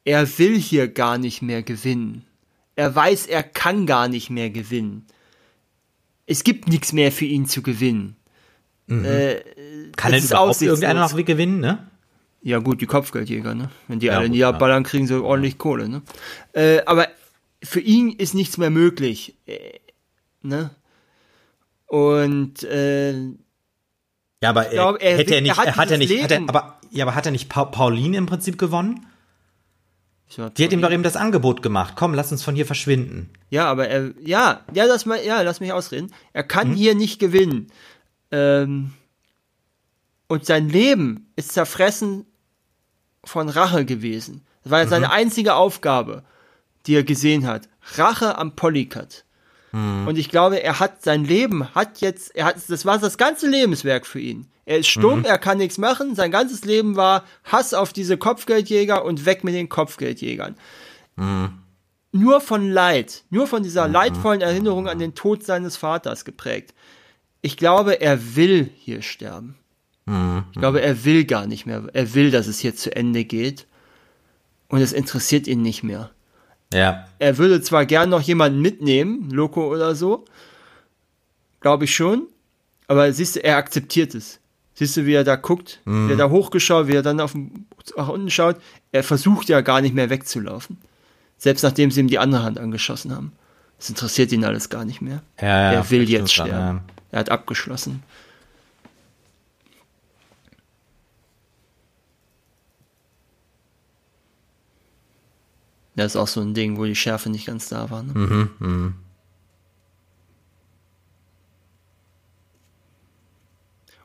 er 0.04 0.38
will 0.38 0.58
hier 0.58 0.88
gar 0.88 1.16
nicht 1.16 1.40
mehr 1.40 1.62
gewinnen. 1.62 2.24
Er 2.74 2.94
weiß, 2.94 3.26
er 3.26 3.42
kann 3.42 3.86
gar 3.86 4.08
nicht 4.08 4.28
mehr 4.28 4.50
gewinnen 4.50 5.06
es 6.26 6.44
gibt 6.44 6.68
nichts 6.68 6.92
mehr 6.92 7.12
für 7.12 7.24
ihn 7.24 7.46
zu 7.46 7.62
gewinnen. 7.62 8.16
Mhm. 8.86 9.04
Äh, 9.04 9.40
Kann 9.96 10.12
er 10.12 10.22
überhaupt 10.22 10.60
irgendeiner 10.60 11.00
noch 11.00 11.16
gewinnen, 11.16 11.60
ne? 11.60 11.86
Ja 12.42 12.58
gut, 12.58 12.80
die 12.80 12.86
Kopfgeldjäger, 12.86 13.54
ne? 13.54 13.70
Wenn 13.88 13.98
die 13.98 14.06
ja, 14.06 14.18
alle 14.18 14.28
niederballern, 14.28 14.84
ja. 14.84 14.88
kriegen 14.88 15.06
sie 15.06 15.20
ordentlich 15.20 15.58
Kohle, 15.58 15.88
ne? 15.88 16.02
Äh, 16.52 16.82
aber 16.86 17.08
für 17.62 17.80
ihn 17.80 18.12
ist 18.12 18.34
nichts 18.34 18.58
mehr 18.58 18.70
möglich, 18.70 19.34
äh, 19.46 19.80
ne? 20.42 20.70
Und 21.86 22.62
äh, 22.64 23.12
ja, 24.42 24.50
aber 24.50 24.64
glaub, 24.66 25.02
er, 25.02 25.16
hätte 25.16 25.34
er 25.34 25.40
nicht, 25.40 25.56
er 25.56 25.76
hat 25.76 25.90
er 25.90 25.98
nicht, 25.98 26.22
hat 26.22 26.30
er, 26.30 26.40
aber 26.46 26.78
ja, 26.90 27.04
aber 27.04 27.14
hat 27.14 27.26
er 27.26 27.32
nicht 27.32 27.48
pa 27.48 27.64
Pauline 27.64 28.16
im 28.16 28.26
Prinzip 28.26 28.58
gewonnen? 28.58 29.06
Die 30.28 30.64
hat 30.64 30.72
ihm 30.72 30.82
doch 30.82 30.90
eben 30.90 31.04
das 31.04 31.16
Angebot 31.16 31.62
gemacht. 31.62 31.94
Komm, 31.96 32.12
lass 32.12 32.32
uns 32.32 32.42
von 32.42 32.56
hier 32.56 32.66
verschwinden. 32.66 33.30
Ja, 33.48 33.66
aber 33.66 33.88
er, 33.88 34.10
ja, 34.20 34.62
ja, 34.72 34.84
lass 34.84 35.06
mal, 35.06 35.24
ja, 35.24 35.40
lass 35.42 35.60
mich 35.60 35.72
ausreden. 35.72 36.12
Er 36.32 36.42
kann 36.42 36.72
hier 36.72 36.94
nicht 36.94 37.20
gewinnen. 37.20 37.68
Ähm, 38.32 38.92
und 40.26 40.44
sein 40.44 40.68
Leben 40.68 41.32
ist 41.36 41.52
zerfressen 41.52 42.26
von 43.24 43.48
Rache 43.48 43.84
gewesen. 43.84 44.44
Das 44.64 44.72
war 44.72 44.80
ja 44.80 44.88
seine 44.88 45.12
einzige 45.12 45.54
Aufgabe, 45.54 46.24
die 46.86 46.96
er 46.96 47.04
gesehen 47.04 47.46
hat. 47.46 47.68
Rache 47.96 48.36
am 48.36 48.56
Polycat. 48.56 49.24
Und 50.06 50.16
ich 50.16 50.30
glaube, 50.30 50.62
er 50.62 50.80
hat 50.80 51.02
sein 51.02 51.24
Leben, 51.24 51.74
hat 51.74 52.00
jetzt, 52.00 52.34
er 52.34 52.46
hat, 52.46 52.56
das 52.68 52.86
war 52.86 52.98
das 52.98 53.18
ganze 53.18 53.46
Lebenswerk 53.46 54.06
für 54.06 54.20
ihn. 54.20 54.46
Er 54.66 54.78
ist 54.78 54.88
stumm, 54.88 55.24
er 55.24 55.38
kann 55.38 55.58
nichts 55.58 55.78
machen. 55.78 56.14
Sein 56.16 56.32
ganzes 56.32 56.64
Leben 56.64 56.96
war 56.96 57.24
Hass 57.44 57.72
auf 57.72 57.92
diese 57.92 58.18
Kopfgeldjäger 58.18 59.04
und 59.04 59.24
weg 59.24 59.44
mit 59.44 59.54
den 59.54 59.68
Kopfgeldjägern. 59.68 60.56
Nur 62.12 62.40
von 62.40 62.70
Leid, 62.70 63.24
nur 63.30 63.46
von 63.46 63.62
dieser 63.62 63.86
leidvollen 63.86 64.40
Erinnerung 64.40 64.88
an 64.88 64.98
den 64.98 65.14
Tod 65.14 65.44
seines 65.44 65.76
Vaters 65.76 66.24
geprägt. 66.24 66.74
Ich 67.42 67.56
glaube, 67.56 68.00
er 68.00 68.34
will 68.34 68.68
hier 68.76 69.02
sterben. 69.02 69.54
Ich 70.52 70.58
glaube, 70.58 70.82
er 70.82 71.04
will 71.04 71.24
gar 71.24 71.46
nicht 71.46 71.66
mehr. 71.66 71.84
Er 71.92 72.14
will, 72.14 72.32
dass 72.32 72.48
es 72.48 72.58
hier 72.58 72.74
zu 72.74 72.94
Ende 72.94 73.24
geht. 73.24 73.66
Und 74.68 74.80
es 74.80 74.92
interessiert 74.92 75.46
ihn 75.46 75.62
nicht 75.62 75.84
mehr. 75.84 76.10
Ja. 76.72 77.06
Er 77.20 77.38
würde 77.38 77.60
zwar 77.62 77.86
gern 77.86 78.10
noch 78.10 78.22
jemanden 78.22 78.60
mitnehmen, 78.60 79.30
Loco 79.30 79.72
oder 79.72 79.94
so. 79.94 80.24
Glaube 81.60 81.84
ich 81.84 81.94
schon. 81.94 82.26
Aber 82.88 83.12
siehst 83.12 83.36
du, 83.36 83.44
er 83.44 83.58
akzeptiert 83.58 84.14
es. 84.16 84.40
Siehst 84.78 84.96
du, 84.96 85.06
wie 85.06 85.14
er 85.14 85.24
da 85.24 85.36
guckt, 85.36 85.80
wie 85.86 86.12
er 86.12 86.16
da 86.16 86.28
hochgeschaut, 86.28 86.86
wie 86.86 86.94
er 86.94 87.02
dann 87.02 87.18
auf 87.18 87.32
den, 87.32 87.66
nach 87.96 88.08
unten 88.08 88.30
schaut. 88.30 88.56
Er 88.92 89.02
versucht 89.02 89.48
ja 89.48 89.62
gar 89.62 89.80
nicht 89.80 89.94
mehr 89.94 90.10
wegzulaufen. 90.10 90.76
Selbst 91.38 91.62
nachdem 91.62 91.90
sie 91.90 92.00
ihm 92.00 92.08
die 92.08 92.18
andere 92.18 92.42
Hand 92.42 92.58
angeschossen 92.58 93.14
haben. 93.16 93.32
Das 93.78 93.88
interessiert 93.88 94.32
ihn 94.32 94.44
alles 94.44 94.68
gar 94.68 94.84
nicht 94.84 95.00
mehr. 95.00 95.22
Ja, 95.40 95.46
ja, 95.46 95.72
er 95.72 95.90
will 95.90 96.08
jetzt 96.08 96.32
sterben. 96.32 96.50
ja. 96.50 96.84
Er 97.10 97.20
hat 97.20 97.30
abgeschlossen. 97.30 98.02
Das 105.94 106.12
ist 106.12 106.16
auch 106.16 106.28
so 106.28 106.40
ein 106.40 106.52
Ding, 106.52 106.76
wo 106.76 106.84
die 106.84 106.94
Schärfe 106.94 107.30
nicht 107.30 107.46
ganz 107.46 107.68
da 107.68 107.90
war. 107.90 108.02
Ne? 108.02 108.50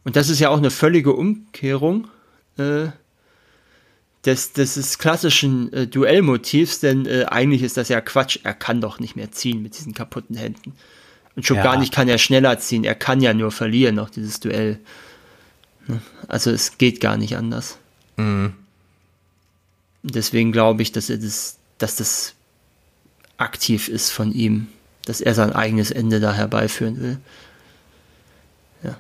Und 0.04 0.16
das 0.16 0.30
ist 0.30 0.40
ja 0.40 0.50
auch 0.50 0.58
eine 0.58 0.72
völlige 0.72 1.14
Umkehrung 1.14 2.08
äh, 2.58 2.88
des, 4.26 4.54
des, 4.54 4.98
klassischen 4.98 5.72
äh, 5.74 5.88
Duellmotivs, 5.88 6.80
denn 6.80 7.06
äh, 7.06 7.26
eigentlich 7.26 7.64
ist 7.64 7.78
das 7.78 7.90
ja 7.90 8.02
Quatsch. 8.02 8.40
Er 8.44 8.54
kann 8.54 8.82
doch 8.82 9.00
nicht 9.00 9.16
mehr 9.16 9.32
ziehen 9.32 9.62
mit 9.62 9.78
diesen 9.78 9.94
kaputten 9.94 10.36
Händen. 10.36 10.74
Und 11.36 11.46
schon 11.46 11.58
Ja. 11.58 11.64
gar 11.64 11.78
nicht 11.78 11.94
kann 11.94 12.08
er 12.08 12.18
schneller 12.18 12.60
ziehen. 12.60 12.84
Er 12.84 12.96
kann 12.96 13.22
ja 13.22 13.34
nur 13.34 13.52
verlieren, 13.52 13.96
noch 13.96 14.10
dieses 14.10 14.40
Duell. 14.40 14.80
Ne? 15.88 16.02
Also 16.28 16.52
es 16.52 16.78
geht 16.78 17.00
gar 17.00 17.18
nicht 17.18 17.38
anders. 17.38 17.78
Deswegen 20.04 20.52
glaube 20.52 20.82
ich, 20.82 20.92
dass 20.92 21.10
er 21.10 21.18
das, 21.18 21.58
dass 21.78 21.96
das 21.96 22.34
aktiv 23.38 23.88
ist 23.88 24.12
von 24.12 24.32
ihm, 24.32 24.68
dass 25.06 25.22
er 25.22 25.34
sein 25.34 25.52
eigenes 25.52 25.92
Ende 25.92 26.20
da 26.20 26.34
herbeiführen 26.34 27.02
will. 27.02 27.20
Ja. 28.84 28.98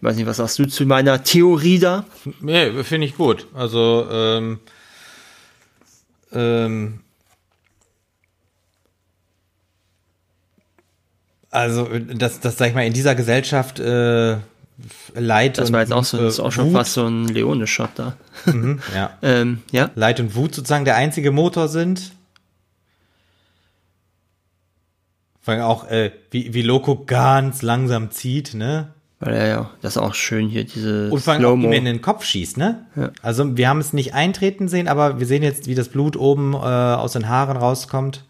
Weiß 0.00 0.16
nicht, 0.16 0.26
was 0.26 0.36
sagst 0.36 0.58
du 0.58 0.66
zu 0.66 0.84
meiner 0.84 1.24
Theorie 1.24 1.78
da? 1.78 2.04
Nee, 2.40 2.82
finde 2.84 3.06
ich 3.06 3.16
gut. 3.16 3.46
Also, 3.54 4.06
ähm, 4.10 4.60
ähm, 6.32 7.00
also, 11.50 11.88
das, 12.14 12.40
das 12.40 12.58
sag 12.58 12.68
ich 12.68 12.74
mal, 12.74 12.86
in 12.86 12.92
dieser 12.92 13.14
Gesellschaft 13.14 13.80
äh, 13.80 14.36
Leid 15.14 15.56
Das 15.56 15.72
war 15.72 15.80
jetzt 15.80 15.92
auch 15.92 16.04
so, 16.04 16.18
das 16.18 16.34
ist 16.34 16.40
auch 16.40 16.52
schon 16.52 16.66
Wut, 16.66 16.74
fast 16.74 16.92
so 16.92 17.06
ein 17.06 17.28
Leone-Shot 17.28 17.90
da. 17.94 18.16
ja, 18.94 19.16
Ähm, 19.22 19.62
ja. 19.72 19.90
Leid 19.94 20.20
und 20.20 20.34
Wut 20.34 20.54
sozusagen 20.54 20.84
der 20.84 20.96
einzige 20.96 21.30
Motor 21.30 21.68
sind. 21.68 22.12
Vor 25.40 25.54
allem 25.54 25.62
auch, 25.62 25.88
äh, 25.88 26.12
wie, 26.30 26.52
wie 26.52 26.62
Loco 26.62 27.04
ganz 27.06 27.62
langsam 27.62 28.10
zieht, 28.10 28.52
ne? 28.52 28.92
Weil 29.26 29.34
er 29.34 29.46
ja, 29.48 29.70
das 29.82 29.96
ist 29.96 30.02
auch 30.02 30.14
schön 30.14 30.48
hier, 30.48 30.62
diese 30.62 31.10
Und 31.10 31.20
vor 31.20 31.32
allem 31.32 31.42
Slow-Mo. 31.42 31.66
ihm 31.66 31.72
in 31.72 31.84
den 31.84 32.00
Kopf 32.00 32.24
schießt, 32.24 32.58
ne? 32.58 32.86
Ja. 32.94 33.10
Also 33.22 33.56
wir 33.56 33.68
haben 33.68 33.80
es 33.80 33.92
nicht 33.92 34.14
eintreten 34.14 34.68
sehen, 34.68 34.86
aber 34.86 35.18
wir 35.18 35.26
sehen 35.26 35.42
jetzt, 35.42 35.66
wie 35.66 35.74
das 35.74 35.88
Blut 35.88 36.16
oben 36.16 36.54
äh, 36.54 36.56
aus 36.56 37.14
den 37.14 37.28
Haaren 37.28 37.56
rauskommt. 37.56 38.24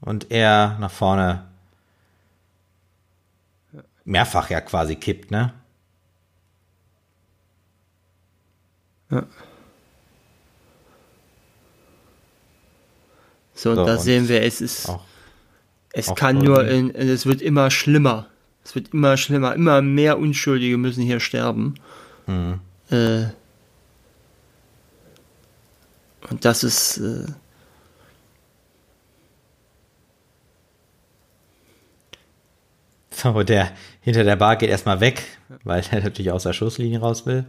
Und 0.00 0.32
er 0.32 0.76
nach 0.80 0.90
vorne 0.90 1.44
mehrfach 4.04 4.50
ja 4.50 4.60
quasi 4.60 4.96
kippt, 4.96 5.30
ne? 5.30 5.52
So, 13.54 13.70
und 13.70 13.76
So, 13.76 13.86
da 13.86 13.98
sehen 13.98 14.28
wir, 14.28 14.42
es 14.42 14.60
ist, 14.60 14.88
Auch. 14.88 15.04
Es 15.98 16.08
auch 16.08 16.14
kann 16.14 16.38
nur, 16.38 16.66
in, 16.68 16.94
es 16.94 17.24
wird 17.24 17.40
immer 17.40 17.70
schlimmer. 17.70 18.26
Es 18.64 18.74
wird 18.74 18.92
immer 18.92 19.16
schlimmer. 19.16 19.54
Immer 19.54 19.80
mehr 19.80 20.18
Unschuldige 20.18 20.76
müssen 20.76 21.02
hier 21.02 21.20
sterben. 21.20 21.74
Mhm. 22.26 22.60
Äh, 22.90 23.24
und 26.28 26.44
das 26.44 26.64
ist, 26.64 26.98
äh, 26.98 27.26
So, 33.10 33.42
der 33.42 33.72
hinter 34.02 34.24
der 34.24 34.36
Bar 34.36 34.56
geht 34.56 34.68
erstmal 34.68 35.00
weg, 35.00 35.22
weil 35.64 35.82
er 35.90 36.00
natürlich 36.02 36.30
aus 36.30 36.42
der 36.42 36.52
Schusslinie 36.52 37.00
raus 37.00 37.24
will. 37.24 37.46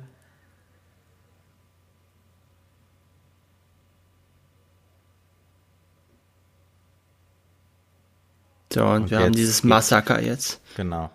So, 8.78 8.86
und, 8.86 9.04
Und 9.04 9.12
wir 9.12 9.20
haben 9.20 9.34
dieses 9.34 9.64
Massaker 9.64 10.22
jetzt. 10.22 10.60
Genau. 10.76 11.10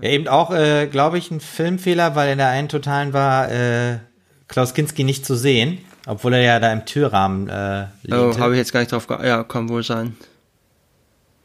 Ja, 0.00 0.10
eben 0.10 0.28
auch, 0.28 0.50
äh, 0.52 0.86
glaube 0.86 1.18
ich, 1.18 1.30
ein 1.30 1.40
Filmfehler, 1.40 2.14
weil 2.14 2.30
in 2.32 2.38
der 2.38 2.48
einen 2.48 2.68
Totalen 2.68 3.12
war 3.12 3.50
äh, 3.50 3.98
Klaus 4.46 4.74
Kinski 4.74 5.04
nicht 5.04 5.26
zu 5.26 5.34
sehen, 5.34 5.78
obwohl 6.06 6.34
er 6.34 6.40
ja 6.42 6.60
da 6.60 6.72
im 6.72 6.84
Türrahmen 6.86 7.48
äh, 7.48 7.86
Oh, 8.04 8.26
lehnte. 8.26 8.38
habe 8.40 8.52
ich 8.54 8.58
jetzt 8.58 8.72
gar 8.72 8.80
nicht 8.80 8.92
drauf 8.92 9.06
ge 9.06 9.26
Ja, 9.26 9.42
kann 9.44 9.68
wohl 9.68 9.82
sein. 9.82 10.16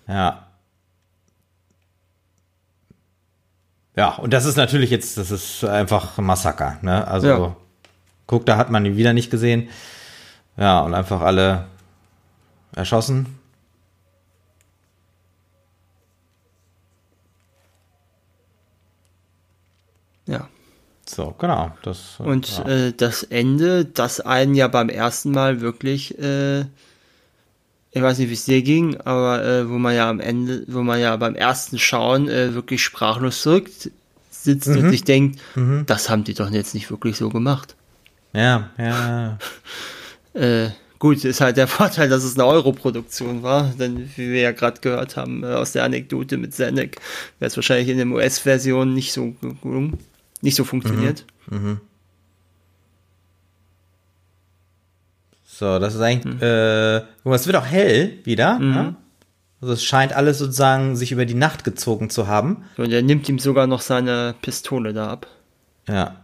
Ja. 0.07 0.47
Ja, 3.95 4.15
und 4.15 4.33
das 4.33 4.45
ist 4.45 4.55
natürlich 4.57 4.89
jetzt, 4.89 5.17
das 5.17 5.29
ist 5.31 5.63
einfach 5.63 6.17
ein 6.17 6.25
Massaker, 6.25 6.77
ne? 6.81 7.07
Also, 7.07 7.27
Ja. 7.27 7.55
guck, 8.25 8.45
da 8.45 8.57
hat 8.57 8.71
man 8.71 8.85
ihn 8.85 8.97
wieder 8.97 9.13
nicht 9.13 9.29
gesehen. 9.29 9.69
Ja, 10.57 10.79
und 10.81 10.93
einfach 10.93 11.21
alle 11.21 11.65
erschossen. 12.75 13.37
Ja. 20.27 20.47
So, 21.07 21.35
genau. 21.37 21.75
Das, 21.83 22.19
Und 22.19 22.57
ja. 22.59 22.65
äh, 22.87 22.93
das 22.93 23.23
Ende, 23.23 23.83
das 23.85 24.21
einen 24.21 24.55
ja 24.55 24.67
beim 24.69 24.87
ersten 24.89 25.31
Mal 25.31 25.59
wirklich, 25.61 26.17
äh, 26.17 26.61
ich 27.91 28.01
weiß 28.01 28.17
nicht, 28.19 28.29
wie 28.29 28.33
es 28.33 28.45
dir 28.45 28.61
ging, 28.61 28.97
aber 29.01 29.43
äh, 29.43 29.69
wo 29.69 29.73
man 29.77 29.93
ja 29.95 30.09
am 30.09 30.19
Ende, 30.19 30.63
wo 30.67 30.81
man 30.81 30.99
ja 30.99 31.15
beim 31.17 31.35
ersten 31.35 31.77
Schauen 31.77 32.27
äh, 32.29 32.53
wirklich 32.53 32.81
sprachlos 32.83 33.41
zurück 33.41 33.69
sitzt 34.31 34.67
Mhm. 34.67 34.77
und 34.77 34.89
sich 34.89 35.03
denkt, 35.03 35.39
das 35.85 36.09
haben 36.09 36.23
die 36.25 36.33
doch 36.33 36.49
jetzt 36.51 36.73
nicht 36.73 36.89
wirklich 36.89 37.15
so 37.17 37.29
gemacht. 37.29 37.75
ja, 38.33 38.69
ja, 38.77 39.37
Äh, 40.33 40.69
gut, 40.99 41.23
ist 41.25 41.41
halt 41.41 41.57
der 41.57 41.67
Vorteil, 41.79 42.09
dass 42.09 42.23
es 42.23 42.33
eine 42.35 42.45
Europroduktion 42.47 43.43
war, 43.43 43.71
denn 43.79 44.09
wie 44.15 44.31
wir 44.31 44.41
ja 44.41 44.51
gerade 44.51 44.81
gehört 44.81 45.15
haben 45.15 45.43
äh, 45.43 45.47
aus 45.47 45.73
der 45.73 45.83
Anekdote 45.83 46.37
mit 46.37 46.53
Zenek, 46.55 46.97
wäre 47.39 47.47
es 47.49 47.55
wahrscheinlich 47.55 47.89
in 47.89 47.97
der 47.97 48.07
US-Version 48.07 48.93
nicht 48.93 49.13
so 49.13 49.31
gelungen, 49.61 49.99
nicht 50.43 50.55
so 50.55 50.63
funktioniert. 50.63 51.25
So, 55.45 55.79
das 55.79 55.95
ist 55.95 56.01
eigentlich, 56.01 56.33
Hm. 56.33 56.41
äh, 56.41 57.01
guck 57.23 57.25
mal, 57.29 57.35
es 57.35 57.45
wird 57.47 57.55
auch 57.55 57.65
hell 57.65 58.19
wieder. 58.23 58.59
Ne? 58.59 58.95
Also 59.61 59.73
es 59.73 59.83
scheint 59.83 60.13
alles 60.13 60.39
sozusagen 60.39 60.95
sich 60.95 61.11
über 61.11 61.25
die 61.25 61.35
Nacht 61.35 61.63
gezogen 61.63 62.09
zu 62.09 62.27
haben. 62.27 62.65
Und 62.77 62.91
er 62.91 63.01
nimmt 63.01 63.29
ihm 63.29 63.39
sogar 63.39 63.65
noch 63.67 63.81
seine 63.81 64.35
Pistole 64.41 64.93
da 64.93 65.09
ab. 65.09 65.27
Ja. 65.87 66.17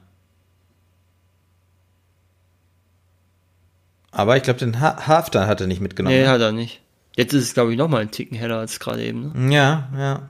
Aber 4.11 4.35
ich 4.35 4.43
glaube, 4.43 4.59
den 4.59 4.79
ha 4.81 5.07
Halfter 5.07 5.47
hat 5.47 5.61
er 5.61 5.67
nicht 5.67 5.81
mitgenommen. 5.81 6.15
Nee, 6.15 6.23
ne? 6.23 6.29
hat 6.29 6.41
er 6.41 6.51
nicht. 6.51 6.81
Jetzt 7.15 7.33
ist 7.33 7.43
es, 7.43 7.53
glaube 7.53 7.71
ich, 7.71 7.77
noch 7.77 7.87
mal 7.87 8.01
einen 8.01 8.11
Ticken 8.11 8.35
heller 8.37 8.57
als 8.57 8.79
gerade 8.79 9.03
eben. 9.03 9.31
Ne? 9.47 9.55
Ja, 9.55 9.89
ja. 9.95 10.29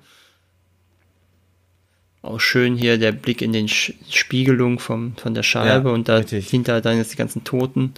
Auch 2.21 2.39
schön 2.39 2.75
hier 2.75 2.97
der 2.97 3.13
Blick 3.13 3.41
in 3.41 3.53
den 3.53 3.67
Sch 3.69 3.93
Spiegelung 4.09 4.79
vom, 4.79 5.15
von 5.15 5.33
der 5.33 5.43
Scheibe 5.43 5.89
Ja, 5.89 5.95
und 5.95 6.09
da 6.09 6.17
richtig. 6.17 6.49
hinter 6.49 6.81
dann 6.81 6.97
jetzt 6.97 7.13
die 7.13 7.17
ganzen 7.17 7.43
Toten. 7.45 7.93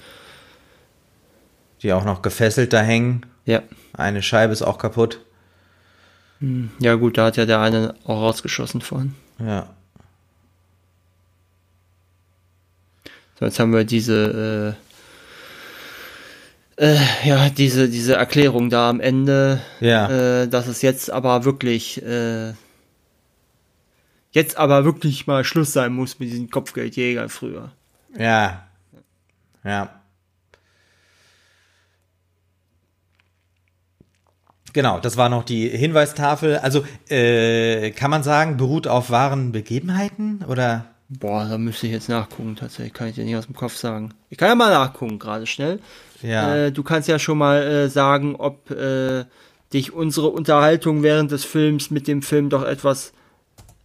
Die 1.82 1.92
auch 1.94 2.06
noch 2.06 2.22
gefesselt 2.22 2.74
da 2.74 2.82
hängen. 2.82 3.26
Ja. 3.46 3.64
Eine 3.94 4.22
Scheibe 4.22 4.54
ist 4.54 4.62
auch 4.62 4.78
kaputt. 4.78 5.20
Ja, 6.80 6.96
gut, 6.96 7.18
da 7.18 7.26
hat 7.26 7.38
ja 7.38 7.46
der 7.46 7.60
eine 7.60 7.96
auch 8.06 8.22
rausgeschossen 8.22 8.82
vorhin. 8.82 9.16
Ja. 9.40 9.70
So, 13.40 13.46
jetzt 13.46 13.60
haben 13.60 13.74
wir 13.74 13.84
diese, 13.84 14.76
äh, 16.78 16.94
äh, 16.94 17.00
ja, 17.24 17.50
diese, 17.50 17.90
diese 17.90 18.16
Erklärung 18.16 18.70
da 18.70 18.90
am 18.90 19.00
Ende, 19.00 19.62
Ja. 19.80 20.42
äh, 20.44 20.48
dass 20.48 20.68
es 20.68 20.82
jetzt 20.84 21.10
aber 21.12 21.44
wirklich, 21.44 22.02
äh, 22.04 22.54
jetzt 24.32 24.58
aber 24.58 24.86
wirklich 24.86 25.28
mal 25.28 25.44
Schluss 25.44 25.74
sein 25.74 25.94
muss 25.94 26.20
mit 26.20 26.32
diesen 26.32 26.50
Kopfgeldjägern 26.50 27.30
früher. 27.30 27.72
Ja. 28.18 28.68
Ja. 29.64 30.02
Genau, 34.74 35.00
das 35.00 35.18
war 35.18 35.30
noch 35.30 35.44
die 35.44 35.68
Hinweistafel. 35.68 36.58
Also 36.58 36.86
äh, 37.10 37.92
kann 37.92 38.10
man 38.10 38.24
sagen, 38.24 38.58
beruht 38.58 38.88
auf 38.88 39.10
wahren 39.10 39.52
Begebenheiten 39.52 40.44
oder? 40.48 40.86
Boah, 41.10 41.46
da 41.50 41.58
müsste 41.58 41.88
ich 41.88 41.94
jetzt 41.94 42.08
nachgucken, 42.08 42.56
tatsächlich, 42.56 42.94
kann 42.94 43.10
ich 43.10 43.16
dir 43.16 43.26
nicht 43.26 43.36
aus 43.36 43.46
dem 43.46 43.56
Kopf 43.56 43.76
sagen. 43.76 44.14
Ich 44.30 44.38
kann 44.38 44.48
ja 44.48 44.56
mal 44.56 44.72
nachgucken, 44.72 45.20
gerade 45.20 45.46
schnell. 45.46 45.80
Ja. 46.22 46.56
Äh, 46.56 46.72
du 46.72 46.84
kannst 46.84 47.10
ja 47.10 47.20
schon 47.20 47.38
mal 47.38 47.62
äh, 47.62 47.90
sagen, 47.90 48.38
ob 48.38 48.72
äh, 48.72 49.26
dich 49.74 49.92
unsere 49.92 50.30
Unterhaltung 50.30 51.04
während 51.04 51.32
des 51.32 51.44
Films 51.44 51.92
mit 51.92 52.08
dem 52.08 52.22
Film 52.22 52.50
doch 52.50 52.64
etwas 52.64 53.12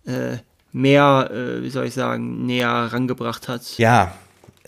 äh, 0.07 0.39
mehr, 0.73 1.31
äh, 1.33 1.63
wie 1.63 1.71
soll 1.71 1.87
ich 1.87 1.95
sagen, 1.95 2.47
näher 2.47 2.69
rangebracht 2.69 3.49
hat. 3.49 3.79
Ja, 3.79 4.13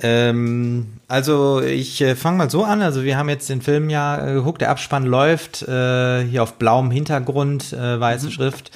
ähm, 0.00 0.86
also 1.08 1.60
ich 1.60 2.00
äh, 2.00 2.14
fange 2.14 2.38
mal 2.38 2.50
so 2.50 2.64
an. 2.64 2.82
Also 2.82 3.02
wir 3.02 3.16
haben 3.16 3.28
jetzt 3.28 3.48
den 3.48 3.62
Film 3.62 3.90
ja 3.90 4.26
äh, 4.26 4.34
geguckt, 4.34 4.60
der 4.60 4.70
Abspann 4.70 5.04
läuft 5.04 5.62
äh, 5.62 6.24
hier 6.24 6.42
auf 6.42 6.54
blauem 6.54 6.90
Hintergrund, 6.90 7.72
äh, 7.72 8.00
weiße 8.00 8.30
Schrift. 8.30 8.70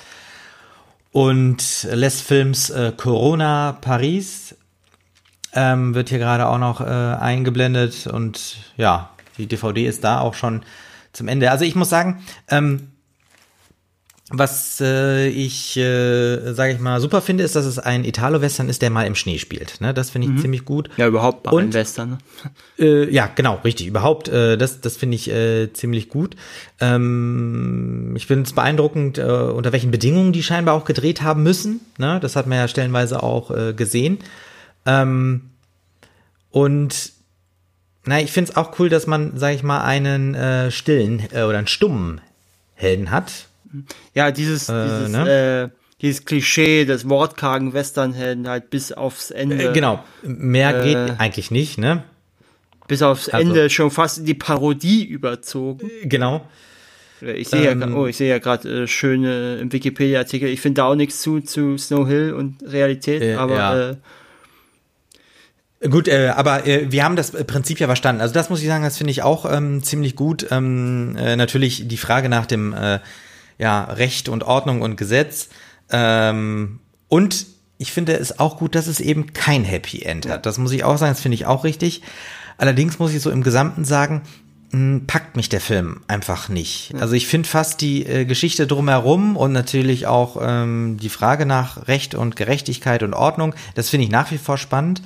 Und 1.12 1.86
Les 1.92 2.20
Films 2.20 2.70
äh, 2.70 2.92
Corona 2.96 3.76
Paris 3.80 4.56
ähm, 5.52 5.94
wird 5.94 6.08
hier 6.08 6.18
gerade 6.18 6.46
auch 6.46 6.58
noch 6.58 6.80
eingeblendet 6.80 8.06
und 8.06 8.56
ja, 8.78 9.10
die 9.36 9.46
DVD 9.46 9.86
ist 9.86 10.02
da 10.02 10.20
auch 10.20 10.32
schon 10.32 10.62
zum 11.12 11.28
Ende. 11.28 11.50
Also 11.50 11.66
ich 11.66 11.74
muss 11.74 11.90
sagen, 11.90 12.24
ähm, 12.48 12.91
was 14.32 14.80
äh, 14.80 15.28
ich, 15.28 15.76
äh, 15.76 16.52
sage 16.54 16.72
ich 16.72 16.80
mal, 16.80 17.00
super 17.00 17.20
finde, 17.20 17.44
ist, 17.44 17.54
dass 17.54 17.64
es 17.66 17.78
ein 17.78 18.04
Italo-Western 18.04 18.68
ist, 18.68 18.82
der 18.82 18.90
mal 18.90 19.06
im 19.06 19.14
Schnee 19.14 19.38
spielt. 19.38 19.80
Ne? 19.80 19.92
Das 19.92 20.10
finde 20.10 20.28
ich 20.32 20.40
ziemlich 20.40 20.64
gut. 20.64 20.88
Ja, 20.96 21.06
überhaupt 21.06 21.46
Und- 21.48 21.58
allen 21.58 21.72
Western. 21.74 22.10
Ne? 22.10 22.18
Äh, 22.78 23.12
ja, 23.14 23.28
genau, 23.32 23.60
richtig. 23.62 23.86
Überhaupt, 23.86 24.28
äh, 24.28 24.56
das, 24.56 24.80
das 24.80 24.96
finde 24.96 25.14
ich 25.14 25.30
äh, 25.30 25.72
ziemlich 25.72 26.08
gut. 26.08 26.34
Ähm, 26.80 28.14
ich 28.16 28.26
finde 28.26 28.44
es 28.44 28.54
beeindruckend, 28.54 29.18
äh, 29.18 29.22
unter 29.22 29.70
welchen 29.72 29.90
Bedingungen 29.92 30.32
die 30.32 30.42
scheinbar 30.42 30.74
auch 30.74 30.84
gedreht 30.84 31.22
haben 31.22 31.42
müssen. 31.44 31.80
Ne? 31.98 32.18
Das 32.20 32.34
hat 32.34 32.46
man 32.48 32.58
ja 32.58 32.66
stellenweise 32.66 33.22
auch 33.22 33.50
äh, 33.52 33.72
gesehen. 33.74 34.18
Ähm, 34.86 35.50
und 36.50 37.12
na, 38.04 38.20
ich 38.20 38.32
finde 38.32 38.50
es 38.50 38.56
auch 38.56 38.78
cool, 38.78 38.88
dass 38.88 39.06
man, 39.06 39.38
sage 39.38 39.54
ich 39.54 39.62
mal, 39.62 39.82
einen 39.84 40.34
äh, 40.34 40.70
stillen 40.72 41.22
äh, 41.32 41.42
oder 41.42 41.58
einen 41.58 41.68
stummen 41.68 42.20
Helden 42.74 43.10
hat. 43.12 43.46
Ja, 44.14 44.30
dieses, 44.30 44.68
Äh, 44.68 44.84
dieses, 44.84 45.08
ne? 45.10 45.70
äh, 45.72 45.76
dieses 46.00 46.24
Klischee 46.24 46.84
des 46.84 47.08
wortkargen 47.08 47.72
Westernhelden 47.72 48.48
halt 48.48 48.70
bis 48.70 48.92
aufs 48.92 49.30
Ende. 49.30 49.70
Äh, 49.70 49.72
genau, 49.72 50.02
mehr 50.22 50.80
äh, 50.80 50.84
geht 50.88 51.20
eigentlich 51.20 51.50
nicht, 51.50 51.78
ne? 51.78 52.02
Bis 52.88 53.02
aufs 53.02 53.28
Also- 53.28 53.48
Ende 53.48 53.70
schon 53.70 53.90
fast 53.90 54.18
in 54.18 54.24
die 54.24 54.34
Parodie 54.34 55.04
überzogen. 55.04 55.90
Genau. 56.04 56.44
Äh, 57.22 57.32
Ich 57.34 57.48
sehe 57.48 57.70
Ähm, 57.70 57.80
ja, 57.80 57.88
oh, 57.94 58.06
ich 58.06 58.16
sehe 58.16 58.28
ja 58.28 58.38
gerade 58.38 58.82
äh, 58.82 58.86
schöne 58.88 59.58
im 59.58 59.72
Wikipedia-Artikel. 59.72 60.48
Ich 60.48 60.60
finde 60.60 60.80
da 60.80 60.86
auch 60.86 60.96
nichts 60.96 61.22
zu, 61.22 61.40
zu 61.40 61.78
Snow 61.78 62.06
Hill 62.08 62.32
und 62.34 62.56
Realität, 62.66 63.36
aber 63.38 63.56
ja. 63.56 63.96
Gut, 65.88 66.06
äh, 66.06 66.28
aber 66.36 66.64
äh, 66.66 66.92
wir 66.92 67.02
haben 67.04 67.16
das 67.16 67.32
Prinzip 67.32 67.80
ja 67.80 67.86
verstanden. 67.88 68.20
Also 68.20 68.32
das 68.34 68.50
muss 68.50 68.60
ich 68.60 68.68
sagen, 68.68 68.84
das 68.84 68.98
finde 68.98 69.10
ich 69.10 69.22
auch 69.22 69.50
ähm, 69.50 69.82
ziemlich 69.82 70.14
gut. 70.14 70.46
Ähm, 70.52 71.16
äh, 71.18 71.34
natürlich 71.34 71.88
die 71.88 71.96
Frage 71.96 72.28
nach 72.28 72.46
dem 72.46 72.72
äh, 72.72 73.00
ja, 73.58 73.84
Recht 73.84 74.28
und 74.28 74.42
Ordnung 74.44 74.82
und 74.82 74.96
Gesetz. 74.96 75.48
Ähm, 75.90 76.80
und 77.08 77.46
ich 77.78 77.92
finde 77.92 78.16
es 78.16 78.38
auch 78.38 78.58
gut, 78.58 78.74
dass 78.74 78.86
es 78.86 79.00
eben 79.00 79.32
kein 79.32 79.64
Happy 79.64 80.02
End 80.02 80.28
hat. 80.28 80.46
Das 80.46 80.58
muss 80.58 80.72
ich 80.72 80.84
auch 80.84 80.96
sagen, 80.96 81.12
das 81.12 81.20
finde 81.20 81.34
ich 81.34 81.46
auch 81.46 81.64
richtig. 81.64 82.02
Allerdings 82.56 82.98
muss 82.98 83.12
ich 83.12 83.20
so 83.20 83.30
im 83.30 83.42
Gesamten 83.42 83.84
sagen, 83.84 84.22
mh, 84.70 85.02
packt 85.06 85.36
mich 85.36 85.48
der 85.48 85.60
Film 85.60 86.00
einfach 86.06 86.48
nicht. 86.48 86.94
Also 86.98 87.14
ich 87.14 87.26
finde 87.26 87.48
fast 87.48 87.80
die 87.80 88.06
äh, 88.06 88.24
Geschichte 88.24 88.66
drumherum 88.66 89.36
und 89.36 89.52
natürlich 89.52 90.06
auch 90.06 90.38
ähm, 90.40 90.98
die 91.00 91.08
Frage 91.08 91.46
nach 91.46 91.88
Recht 91.88 92.14
und 92.14 92.36
Gerechtigkeit 92.36 93.02
und 93.02 93.14
Ordnung, 93.14 93.54
das 93.74 93.90
finde 93.90 94.04
ich 94.04 94.10
nach 94.10 94.30
wie 94.30 94.38
vor 94.38 94.58
spannend. 94.58 95.02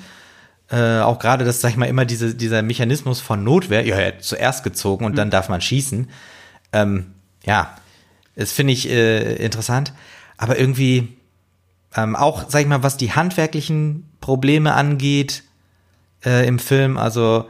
Äh, 0.69 0.99
auch 0.99 1.19
gerade, 1.19 1.45
dass, 1.45 1.61
sag 1.61 1.71
ich 1.71 1.77
mal, 1.77 1.85
immer 1.85 2.03
diese, 2.03 2.35
dieser 2.35 2.61
Mechanismus 2.61 3.21
von 3.21 3.43
Notwehr, 3.43 3.85
ja, 3.85 3.99
ja, 3.99 4.19
zuerst 4.19 4.63
gezogen 4.63 5.05
und 5.05 5.17
dann 5.17 5.29
darf 5.29 5.47
man 5.47 5.61
schießen. 5.61 6.09
Ähm, 6.73 7.13
ja, 7.45 7.73
das 8.37 8.51
finde 8.53 8.71
ich 8.73 8.89
äh, 8.89 9.35
interessant. 9.43 9.91
Aber 10.37 10.57
irgendwie 10.57 11.09
ähm, 11.95 12.15
auch, 12.15 12.49
sag 12.49 12.61
ich 12.61 12.67
mal, 12.67 12.83
was 12.83 12.95
die 12.97 13.11
handwerklichen 13.11 14.05
Probleme 14.21 14.73
angeht 14.73 15.43
äh, 16.25 16.47
im 16.47 16.59
Film, 16.59 16.97
also 16.97 17.45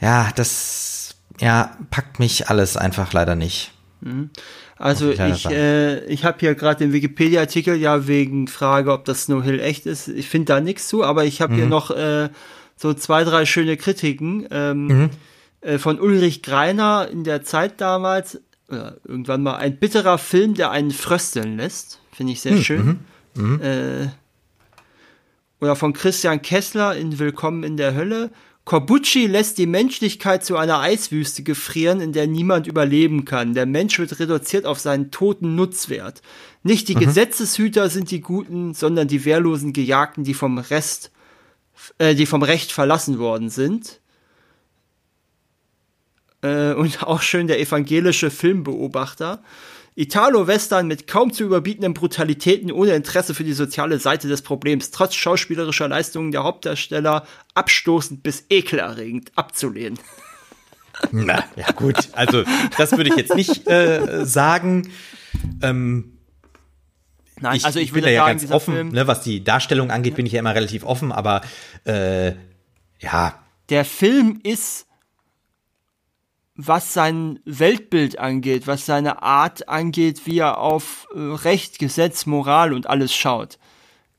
ja, 0.00 0.30
das 0.34 1.14
ja 1.40 1.76
packt 1.90 2.18
mich 2.18 2.48
alles 2.48 2.76
einfach 2.76 3.12
leider 3.12 3.34
nicht. 3.36 3.72
also 4.76 5.06
Muss 5.06 5.18
ich 5.18 5.46
äh, 5.46 6.04
ich 6.06 6.24
habe 6.24 6.38
hier 6.40 6.54
gerade 6.54 6.78
den 6.84 6.92
Wikipedia-Artikel 6.92 7.76
ja 7.76 8.06
wegen 8.06 8.48
Frage, 8.48 8.92
ob 8.92 9.04
das 9.04 9.24
Snow 9.24 9.42
Hill 9.42 9.60
echt 9.60 9.86
ist. 9.86 10.08
Ich 10.08 10.28
finde 10.28 10.46
da 10.54 10.60
nichts 10.60 10.88
zu, 10.88 11.04
aber 11.04 11.24
ich 11.24 11.40
habe 11.40 11.52
Mhm. 11.52 11.56
hier 11.56 11.66
noch 11.66 11.90
äh, 11.90 12.30
so 12.76 12.94
zwei, 12.94 13.24
drei 13.24 13.44
schöne 13.44 13.76
Kritiken 13.76 14.48
ähm, 14.50 14.86
Mhm. 14.86 15.10
äh, 15.60 15.78
von 15.78 16.00
Ulrich 16.00 16.42
Greiner 16.42 17.08
in 17.12 17.24
der 17.24 17.44
Zeit 17.44 17.80
damals. 17.80 18.40
Oder 18.70 18.96
irgendwann 19.04 19.42
mal 19.42 19.56
ein 19.56 19.78
bitterer 19.78 20.18
Film, 20.18 20.54
der 20.54 20.70
einen 20.70 20.92
frösteln 20.92 21.56
lässt. 21.56 22.00
Finde 22.12 22.32
ich 22.32 22.40
sehr 22.40 22.52
Mhm. 22.52 22.62
schön. 22.62 23.00
Äh, 23.60 24.08
oder 25.60 25.76
von 25.76 25.92
Christian 25.92 26.40
Kessler 26.42 26.96
in 26.96 27.18
Willkommen 27.18 27.64
in 27.64 27.76
der 27.76 27.94
Hölle. 27.94 28.30
Corbucci 28.64 29.26
lässt 29.26 29.58
die 29.58 29.66
Menschlichkeit 29.66 30.44
zu 30.44 30.56
einer 30.56 30.80
Eiswüste 30.80 31.42
gefrieren, 31.42 32.00
in 32.00 32.12
der 32.12 32.26
niemand 32.26 32.66
überleben 32.66 33.24
kann. 33.24 33.54
Der 33.54 33.66
Mensch 33.66 33.98
wird 33.98 34.20
reduziert 34.20 34.64
auf 34.66 34.78
seinen 34.78 35.10
toten 35.10 35.56
Nutzwert. 35.56 36.22
Nicht 36.62 36.88
die 36.88 36.94
Gesetzeshüter 36.94 37.88
sind 37.88 38.10
die 38.10 38.20
Guten, 38.20 38.74
sondern 38.74 39.08
die 39.08 39.24
wehrlosen 39.24 39.72
Gejagten, 39.72 40.24
die 40.24 40.34
vom 40.34 40.58
Rest, 40.58 41.10
äh, 41.98 42.14
die 42.14 42.26
vom 42.26 42.42
Recht 42.42 42.70
verlassen 42.70 43.18
worden 43.18 43.48
sind. 43.48 43.99
Äh, 46.42 46.72
und 46.72 47.02
auch 47.06 47.22
schön 47.22 47.46
der 47.46 47.60
evangelische 47.60 48.30
Filmbeobachter. 48.30 49.42
Italo-Western 49.96 50.86
mit 50.86 51.06
kaum 51.06 51.32
zu 51.32 51.44
überbietenden 51.44 51.94
Brutalitäten 51.94 52.70
ohne 52.70 52.92
Interesse 52.92 53.34
für 53.34 53.44
die 53.44 53.52
soziale 53.52 53.98
Seite 53.98 54.28
des 54.28 54.42
Problems, 54.42 54.92
trotz 54.92 55.14
schauspielerischer 55.14 55.88
Leistungen 55.88 56.30
der 56.30 56.44
Hauptdarsteller 56.44 57.26
abstoßend 57.54 58.22
bis 58.22 58.44
ekelerregend 58.48 59.32
abzulehnen. 59.36 59.98
Na, 61.10 61.44
ja 61.56 61.70
gut, 61.72 61.96
also 62.12 62.44
das 62.76 62.92
würde 62.92 63.10
ich 63.10 63.16
jetzt 63.16 63.34
nicht 63.34 63.68
äh, 63.68 64.24
sagen. 64.24 64.90
Ähm, 65.62 66.18
Nein, 67.40 67.56
ich, 67.56 67.64
also 67.64 67.80
ich, 67.80 67.92
bin 67.92 68.02
würde 68.02 68.08
da 68.08 68.12
ja 68.12 68.24
sagen, 68.26 68.38
ganz 68.38 68.52
offen, 68.52 68.88
ne, 68.90 69.06
was 69.06 69.22
die 69.22 69.42
Darstellung 69.42 69.90
angeht, 69.90 70.14
bin 70.14 70.26
ich 70.26 70.32
ja 70.32 70.40
immer 70.40 70.54
relativ 70.54 70.84
offen, 70.84 71.10
aber 71.10 71.40
äh, 71.84 72.32
ja, 73.00 73.42
der 73.70 73.84
Film 73.84 74.40
ist, 74.42 74.86
was 76.66 76.92
sein 76.92 77.40
Weltbild 77.44 78.18
angeht, 78.18 78.66
was 78.66 78.86
seine 78.86 79.22
Art 79.22 79.68
angeht, 79.68 80.22
wie 80.26 80.38
er 80.38 80.58
auf 80.58 81.06
äh, 81.14 81.18
Recht, 81.18 81.78
Gesetz, 81.78 82.26
Moral 82.26 82.72
und 82.72 82.88
alles 82.88 83.14
schaut, 83.14 83.58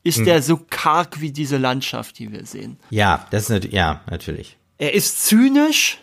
ist 0.03 0.17
Hm. 0.19 0.25
der 0.25 0.41
so 0.41 0.57
karg 0.69 1.21
wie 1.21 1.31
diese 1.31 1.57
Landschaft, 1.57 2.17
die 2.19 2.31
wir 2.31 2.45
sehen. 2.45 2.77
ja, 2.89 3.25
das 3.31 3.43
ist 3.43 3.49
nat- 3.49 3.71
ja 3.71 4.01
natürlich. 4.09 4.57
Er 4.77 4.93
ist 4.93 5.23
zynisch, 5.25 5.99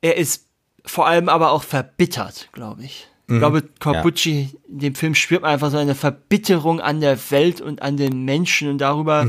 er 0.00 0.16
ist 0.16 0.46
vor 0.86 1.06
allem 1.06 1.28
aber 1.28 1.50
auch 1.52 1.62
verbittert, 1.62 2.48
glaube 2.52 2.84
ich. 2.84 3.06
Ich 3.30 3.36
glaube, 3.38 3.62
Corbucci, 3.78 4.48
in 4.70 4.78
dem 4.78 4.94
Film 4.94 5.14
spürt 5.14 5.42
man 5.42 5.50
einfach 5.50 5.70
so 5.70 5.76
eine 5.76 5.94
Verbitterung 5.94 6.80
an 6.80 7.02
der 7.02 7.18
Welt 7.30 7.60
und 7.60 7.82
an 7.82 7.98
den 7.98 8.24
Menschen 8.24 8.70
und 8.70 8.78
darüber, 8.78 9.26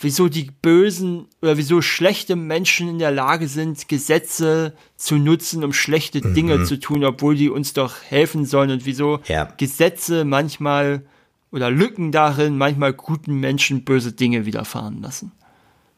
wieso 0.00 0.28
die 0.28 0.50
bösen 0.62 1.26
oder 1.42 1.56
wieso 1.56 1.82
schlechte 1.82 2.34
Menschen 2.34 2.88
in 2.88 2.98
der 2.98 3.10
Lage 3.10 3.48
sind, 3.48 3.88
Gesetze 3.88 4.74
zu 4.96 5.16
nutzen, 5.16 5.62
um 5.62 5.72
schlechte 5.72 6.20
Dinge 6.20 6.64
zu 6.64 6.80
tun, 6.80 7.04
obwohl 7.04 7.36
die 7.36 7.50
uns 7.50 7.74
doch 7.74 7.96
helfen 8.02 8.46
sollen 8.46 8.70
und 8.70 8.86
wieso 8.86 9.20
Ja. 9.28 9.44
Gesetze 9.56 10.24
manchmal 10.24 11.04
oder 11.52 11.70
Lücken 11.70 12.12
darin 12.12 12.56
manchmal 12.56 12.92
guten 12.92 13.40
Menschen 13.40 13.84
böse 13.84 14.12
Dinge 14.12 14.46
widerfahren 14.46 15.02
lassen. 15.02 15.32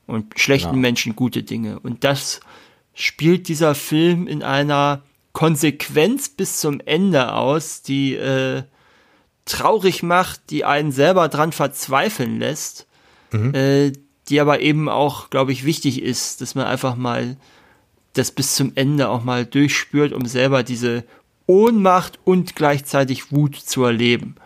Und 0.07 0.39
schlechten 0.39 0.75
ja. 0.75 0.81
Menschen 0.81 1.15
gute 1.15 1.43
Dinge. 1.43 1.79
Und 1.79 2.05
das 2.05 2.41
spielt 2.95 3.49
dieser 3.49 3.75
Film 3.75 4.27
in 4.27 4.43
einer 4.43 5.03
Konsequenz 5.33 6.29
bis 6.29 6.59
zum 6.59 6.81
Ende 6.81 7.33
aus, 7.35 7.83
die 7.83 8.15
äh, 8.15 8.65
traurig 9.45 10.03
macht, 10.03 10.51
die 10.51 10.65
einen 10.65 10.93
selber 10.93 11.29
dran 11.29 11.53
verzweifeln 11.53 12.39
lässt, 12.39 12.87
mhm. 13.33 13.55
äh, 13.55 13.93
die 14.29 14.41
aber 14.41 14.61
eben 14.61 14.89
auch, 14.89 15.31
glaube 15.31 15.53
ich, 15.53 15.65
wichtig 15.65 16.01
ist, 16.03 16.41
dass 16.41 16.55
man 16.55 16.67
einfach 16.67 16.95
mal 16.95 17.37
das 18.13 18.31
bis 18.31 18.55
zum 18.55 18.73
Ende 18.75 19.09
auch 19.09 19.25
mal 19.25 19.45
durchspürt, 19.45 20.13
um 20.13 20.27
selber 20.27 20.63
diese 20.63 21.05
Ohnmacht 21.47 22.19
und 22.25 22.55
gleichzeitig 22.55 23.33
Wut 23.33 23.57
zu 23.57 23.85
erleben, 23.85 24.37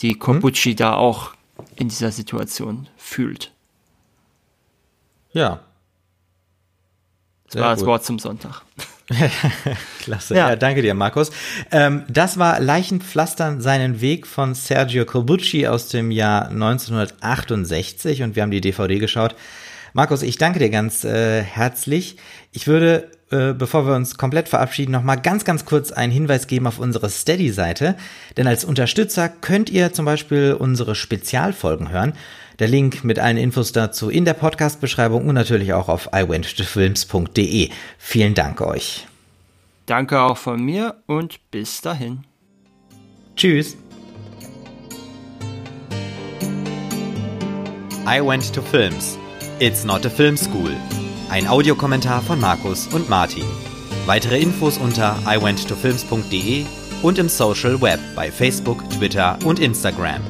die 0.00 0.14
Kobuchi 0.14 0.70
mhm. 0.70 0.76
da 0.76 0.94
auch 0.94 1.32
in 1.76 1.88
dieser 1.88 2.12
Situation 2.12 2.88
fühlt. 2.96 3.52
Ja. 5.32 5.60
Das 7.50 7.60
war 7.60 7.74
das 7.74 7.84
Wort 7.84 8.04
zum 8.04 8.18
Sonntag. 8.18 8.62
Klasse. 10.00 10.34
Ja. 10.34 10.50
ja. 10.50 10.56
danke 10.56 10.82
dir, 10.82 10.94
Markus. 10.94 11.30
Ähm, 11.70 12.04
das 12.08 12.38
war 12.38 12.60
Leichenpflastern 12.60 13.60
seinen 13.60 14.00
Weg 14.00 14.26
von 14.26 14.54
Sergio 14.54 15.04
Corbucci 15.04 15.66
aus 15.66 15.88
dem 15.88 16.10
Jahr 16.10 16.48
1968 16.48 18.22
und 18.22 18.36
wir 18.36 18.42
haben 18.42 18.50
die 18.50 18.60
DVD 18.60 18.98
geschaut. 18.98 19.34
Markus, 19.92 20.22
ich 20.22 20.38
danke 20.38 20.58
dir 20.58 20.70
ganz 20.70 21.04
äh, 21.04 21.42
herzlich. 21.42 22.16
Ich 22.50 22.66
würde, 22.66 23.10
äh, 23.30 23.52
bevor 23.52 23.86
wir 23.86 23.94
uns 23.94 24.16
komplett 24.16 24.48
verabschieden, 24.48 24.90
noch 24.90 25.04
mal 25.04 25.14
ganz, 25.14 25.44
ganz 25.44 25.64
kurz 25.64 25.92
einen 25.92 26.12
Hinweis 26.12 26.48
geben 26.48 26.66
auf 26.66 26.80
unsere 26.80 27.08
Steady-Seite. 27.08 27.94
Denn 28.36 28.48
als 28.48 28.64
Unterstützer 28.64 29.28
könnt 29.28 29.70
ihr 29.70 29.92
zum 29.92 30.04
Beispiel 30.04 30.56
unsere 30.58 30.96
Spezialfolgen 30.96 31.90
hören. 31.92 32.14
Der 32.58 32.68
Link 32.68 33.04
mit 33.04 33.18
allen 33.18 33.36
Infos 33.36 33.72
dazu 33.72 34.10
in 34.10 34.24
der 34.24 34.34
Podcast-Beschreibung 34.34 35.26
und 35.26 35.34
natürlich 35.34 35.72
auch 35.72 35.88
auf 35.88 36.10
iwenttofilms.de. 36.12 37.70
Vielen 37.98 38.34
Dank 38.34 38.60
euch. 38.60 39.06
Danke 39.86 40.20
auch 40.20 40.36
von 40.36 40.62
mir 40.62 40.96
und 41.06 41.40
bis 41.50 41.80
dahin. 41.80 42.24
Tschüss. 43.36 43.76
I 48.06 48.20
Went 48.20 48.52
to 48.54 48.62
Films. 48.62 49.18
It's 49.58 49.84
not 49.84 50.06
a 50.06 50.10
film 50.10 50.36
school. 50.36 50.70
Ein 51.30 51.48
Audiokommentar 51.48 52.22
von 52.22 52.38
Markus 52.38 52.86
und 52.88 53.08
Martin. 53.08 53.44
Weitere 54.06 54.38
Infos 54.40 54.78
unter 54.78 55.18
iwenttofilms.de 55.26 56.66
und 57.02 57.18
im 57.18 57.28
Social 57.28 57.80
Web 57.80 58.00
bei 58.14 58.30
Facebook, 58.30 58.78
Twitter 58.90 59.38
und 59.44 59.58
Instagram. 59.58 60.20